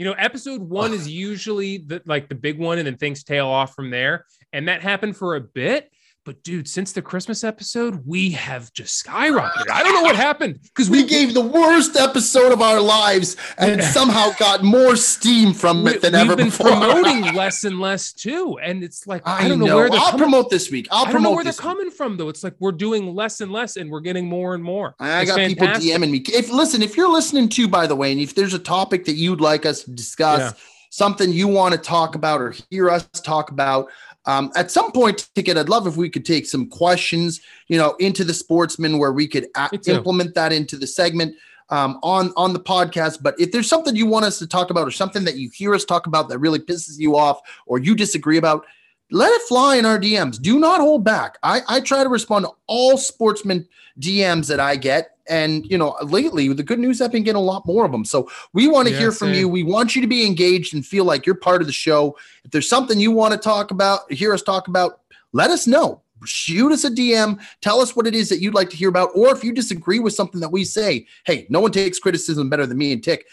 you 0.00 0.04
know 0.06 0.12
episode 0.14 0.62
one 0.62 0.92
is 0.94 1.06
usually 1.06 1.78
the 1.78 2.02
like 2.06 2.28
the 2.28 2.34
big 2.34 2.58
one 2.58 2.78
and 2.78 2.86
then 2.86 2.96
things 2.96 3.22
tail 3.22 3.46
off 3.46 3.74
from 3.74 3.90
there 3.90 4.24
and 4.52 4.66
that 4.66 4.80
happened 4.80 5.14
for 5.16 5.36
a 5.36 5.40
bit 5.40 5.92
but 6.24 6.42
dude 6.42 6.68
since 6.68 6.92
the 6.92 7.00
christmas 7.02 7.42
episode 7.44 8.02
we 8.06 8.30
have 8.30 8.72
just 8.72 9.04
skyrocketed 9.04 9.70
i 9.70 9.82
don't 9.82 9.94
know 9.94 10.02
what 10.02 10.16
happened 10.16 10.58
because 10.62 10.90
We 10.90 11.04
gave 11.04 11.34
the 11.34 11.40
worst 11.40 11.96
episode 11.96 12.52
of 12.52 12.60
our 12.62 12.80
lives 12.80 13.36
and 13.58 13.82
somehow 13.82 14.30
got 14.38 14.62
more 14.62 14.96
steam 14.96 15.54
from 15.54 15.84
we, 15.84 15.92
it 15.92 16.02
than 16.02 16.14
ever 16.14 16.36
before. 16.36 16.66
We've 16.70 16.80
been 16.80 16.90
promoting 17.02 17.34
less 17.42 17.64
and 17.64 17.80
less 17.80 18.12
too 18.12 18.58
and 18.62 18.82
it's 18.84 19.06
like 19.06 19.22
i, 19.26 19.44
I, 19.44 19.48
don't 19.48 19.58
know, 19.58 19.66
know. 19.66 19.76
where 19.76 19.90
they're 19.90 19.98
I'll 19.98 20.10
coming 20.10 20.20
promote 20.20 20.50
this 20.50 20.70
week. 20.70 20.88
I'll 20.90 21.02
I 21.02 21.04
don't 21.04 21.08
know 21.08 21.12
promote 21.30 21.34
where 21.36 21.44
they're 21.44 21.52
week. 21.52 21.58
coming 21.58 21.90
from 21.90 22.16
though. 22.16 22.28
It's 22.28 22.44
like 22.44 22.54
we're 22.58 22.72
doing 22.72 23.14
less 23.14 23.40
and 23.40 23.50
less, 23.52 23.76
and 23.76 23.90
we're 23.90 24.00
getting 24.00 24.26
more 24.26 24.54
and 24.54 24.62
more. 24.62 24.94
I 25.00 25.22
It's 25.22 25.30
got 25.30 25.36
fantastic. 25.38 25.82
people 25.82 26.06
DMing 26.06 26.10
me. 26.10 26.18
If 26.32 26.50
listen, 26.50 26.82
if 26.82 26.96
you're 26.96 27.08
listening 27.10 27.48
too, 27.48 27.68
by 27.68 27.86
the 27.86 27.96
way, 27.96 28.12
and 28.12 28.20
if 28.20 28.34
there's 28.34 28.54
a 28.54 28.58
topic 28.58 29.04
that 29.06 29.14
you'd 29.14 29.40
like 29.40 29.64
us 29.66 29.84
to 29.84 29.90
discuss, 29.90 30.40
Yeah. 30.40 30.52
something 30.90 31.32
you 31.32 31.48
want 31.48 31.72
to 31.74 31.78
talk 31.80 32.14
about 32.14 32.40
or 32.40 32.54
hear 32.70 32.90
us 32.90 33.08
talk 33.22 33.50
about, 33.50 33.90
um, 34.26 34.50
at 34.54 34.70
some 34.70 34.92
point, 34.92 35.28
ticket, 35.34 35.56
I'd 35.56 35.68
love 35.68 35.86
if 35.86 35.96
we 35.96 36.10
could 36.10 36.24
take 36.24 36.46
some 36.46 36.68
questions, 36.68 37.40
you 37.68 37.78
know, 37.78 37.94
into 37.98 38.24
the 38.24 38.34
Sportsmen 38.34 38.98
where 38.98 39.12
we 39.12 39.26
could 39.26 39.48
a- 39.56 39.70
implement 39.86 40.34
that 40.34 40.52
into 40.52 40.76
the 40.76 40.86
segment 40.86 41.34
um, 41.70 41.98
on 42.02 42.32
on 42.36 42.52
the 42.52 42.60
podcast. 42.60 43.22
But 43.22 43.34
if 43.40 43.52
there's 43.52 43.68
something 43.68 43.96
you 43.96 44.06
want 44.06 44.26
us 44.26 44.38
to 44.40 44.46
talk 44.46 44.70
about 44.70 44.86
or 44.86 44.90
something 44.90 45.24
that 45.24 45.36
you 45.36 45.50
hear 45.54 45.74
us 45.74 45.84
talk 45.84 46.06
about 46.06 46.28
that 46.28 46.38
really 46.38 46.58
pisses 46.58 46.98
you 46.98 47.16
off 47.16 47.40
or 47.66 47.78
you 47.78 47.94
disagree 47.94 48.36
about, 48.36 48.66
let 49.10 49.32
it 49.32 49.42
fly 49.42 49.76
in 49.76 49.86
our 49.86 49.98
DMs. 49.98 50.40
Do 50.40 50.58
not 50.58 50.80
hold 50.80 51.04
back. 51.04 51.38
I, 51.42 51.62
I 51.68 51.80
try 51.80 52.02
to 52.02 52.08
respond 52.08 52.44
to 52.44 52.52
all 52.66 52.98
Sportsmen 52.98 53.66
DMs 53.98 54.48
that 54.48 54.60
I 54.60 54.76
get. 54.76 55.16
And, 55.30 55.64
you 55.70 55.78
know, 55.78 55.96
lately 56.02 56.52
the 56.52 56.62
good 56.62 56.80
news, 56.80 57.00
I've 57.00 57.12
been 57.12 57.22
getting 57.22 57.40
a 57.40 57.44
lot 57.44 57.64
more 57.64 57.86
of 57.86 57.92
them. 57.92 58.04
So 58.04 58.28
we 58.52 58.66
want 58.66 58.88
to 58.88 58.92
Yeah, 58.92 59.00
hear 59.00 59.12
from 59.12 59.28
same. 59.28 59.36
you. 59.36 59.48
We 59.48 59.62
want 59.62 59.94
you 59.94 60.02
to 60.02 60.08
be 60.08 60.26
engaged 60.26 60.74
and 60.74 60.84
feel 60.84 61.04
like 61.04 61.24
you're 61.24 61.36
part 61.36 61.62
of 61.62 61.66
the 61.68 61.72
show. 61.72 62.16
If 62.44 62.50
there's 62.50 62.68
something 62.68 62.98
you 63.00 63.12
want 63.12 63.32
to 63.32 63.38
talk 63.38 63.70
about, 63.70 64.12
hear 64.12 64.34
us 64.34 64.42
talk 64.42 64.68
about, 64.68 65.00
let 65.32 65.50
us 65.50 65.66
know. 65.66 66.02
Shoot 66.26 66.72
us 66.72 66.84
a 66.84 66.90
DM. 66.90 67.40
Tell 67.62 67.80
us 67.80 67.96
what 67.96 68.06
it 68.06 68.14
is 68.14 68.28
that 68.28 68.42
you'd 68.42 68.52
like 68.54 68.68
to 68.70 68.76
hear 68.76 68.90
about. 68.90 69.10
Or 69.14 69.34
if 69.34 69.42
you 69.42 69.52
disagree 69.52 70.00
with 70.00 70.12
something 70.12 70.40
that 70.40 70.50
we 70.50 70.64
say, 70.64 71.06
hey, 71.24 71.46
no 71.48 71.60
one 71.60 71.72
takes 71.72 71.98
criticism 71.98 72.50
better 72.50 72.66
than 72.66 72.76
me 72.76 72.92
and 72.92 73.02
Tick. 73.02 73.24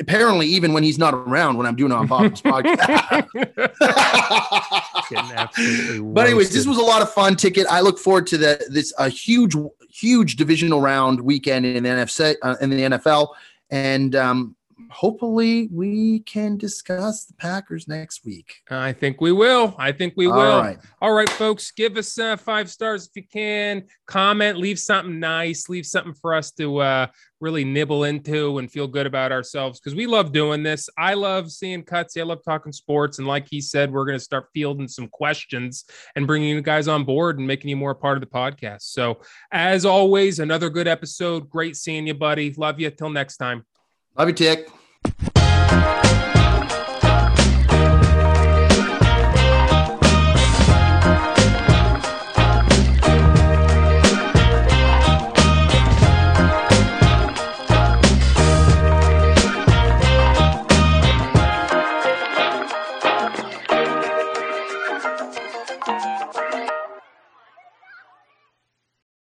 Apparently, 0.00 0.46
even 0.48 0.72
when 0.72 0.82
he's 0.82 0.98
not 0.98 1.14
around 1.14 1.56
when 1.56 1.66
I'm 1.66 1.76
doing 1.76 1.92
on 1.92 2.06
Bob's 2.06 2.42
podcast. 2.42 3.28
But 6.14 6.26
anyways, 6.26 6.52
this 6.52 6.66
was 6.66 6.78
a 6.78 6.82
lot 6.82 7.02
of 7.02 7.12
fun. 7.12 7.36
Ticket. 7.36 7.66
I 7.68 7.80
look 7.80 7.98
forward 7.98 8.26
to 8.28 8.38
the 8.38 8.64
this 8.70 8.92
a 8.98 9.08
huge, 9.08 9.54
huge 9.94 10.36
divisional 10.36 10.80
round 10.80 11.20
weekend 11.20 11.64
in 11.64 11.84
the 11.84 11.88
NFC 11.88 12.34
uh, 12.42 12.56
in 12.60 12.70
the 12.70 12.80
NFL, 12.80 13.28
and 13.70 14.16
um, 14.16 14.56
hopefully 14.90 15.68
we 15.72 16.20
can 16.20 16.56
discuss 16.56 17.24
the 17.24 17.34
Packers 17.34 17.88
next 17.88 18.24
week. 18.24 18.62
I 18.70 18.92
think 18.92 19.20
we 19.20 19.32
will. 19.32 19.74
I 19.78 19.92
think 19.92 20.14
we 20.16 20.26
will. 20.26 20.34
All 20.34 20.62
right. 20.62 20.78
All 21.00 21.12
right, 21.12 21.28
folks, 21.30 21.70
give 21.70 21.96
us 21.96 22.18
uh, 22.18 22.36
five 22.36 22.70
stars 22.70 23.06
if 23.06 23.16
you 23.16 23.26
can. 23.26 23.84
Comment, 24.06 24.58
leave 24.58 24.78
something 24.78 25.18
nice, 25.18 25.68
leave 25.68 25.86
something 25.86 26.14
for 26.14 26.34
us 26.34 26.50
to 26.52 26.78
uh, 26.78 27.06
really 27.40 27.64
nibble 27.64 28.04
into 28.04 28.58
and 28.58 28.72
feel 28.72 28.86
good 28.86 29.06
about 29.06 29.30
ourselves 29.30 29.78
because 29.78 29.94
we 29.94 30.06
love 30.06 30.32
doing 30.32 30.62
this. 30.62 30.88
I 30.96 31.14
love 31.14 31.52
seeing 31.52 31.82
cuts. 31.82 32.16
I 32.16 32.22
love 32.22 32.42
talking 32.42 32.72
sports. 32.72 33.18
And 33.18 33.28
like 33.28 33.46
he 33.48 33.60
said, 33.60 33.92
we're 33.92 34.06
going 34.06 34.18
to 34.18 34.24
start 34.24 34.48
fielding 34.54 34.88
some 34.88 35.08
questions 35.08 35.84
and 36.16 36.26
bringing 36.26 36.48
you 36.48 36.62
guys 36.62 36.88
on 36.88 37.04
board 37.04 37.38
and 37.38 37.46
making 37.46 37.68
you 37.68 37.76
more 37.76 37.90
a 37.90 37.94
part 37.94 38.16
of 38.16 38.22
the 38.22 38.26
podcast. 38.26 38.82
So, 38.82 39.20
as 39.52 39.84
always, 39.84 40.38
another 40.38 40.70
good 40.70 40.88
episode. 40.88 41.50
Great 41.50 41.76
seeing 41.76 42.06
you, 42.06 42.14
buddy. 42.14 42.52
Love 42.54 42.80
you. 42.80 42.90
Till 42.90 43.10
next 43.10 43.36
time. 43.36 43.64
Love 44.16 44.28
you, 44.28 44.34
Tick. 44.34 44.68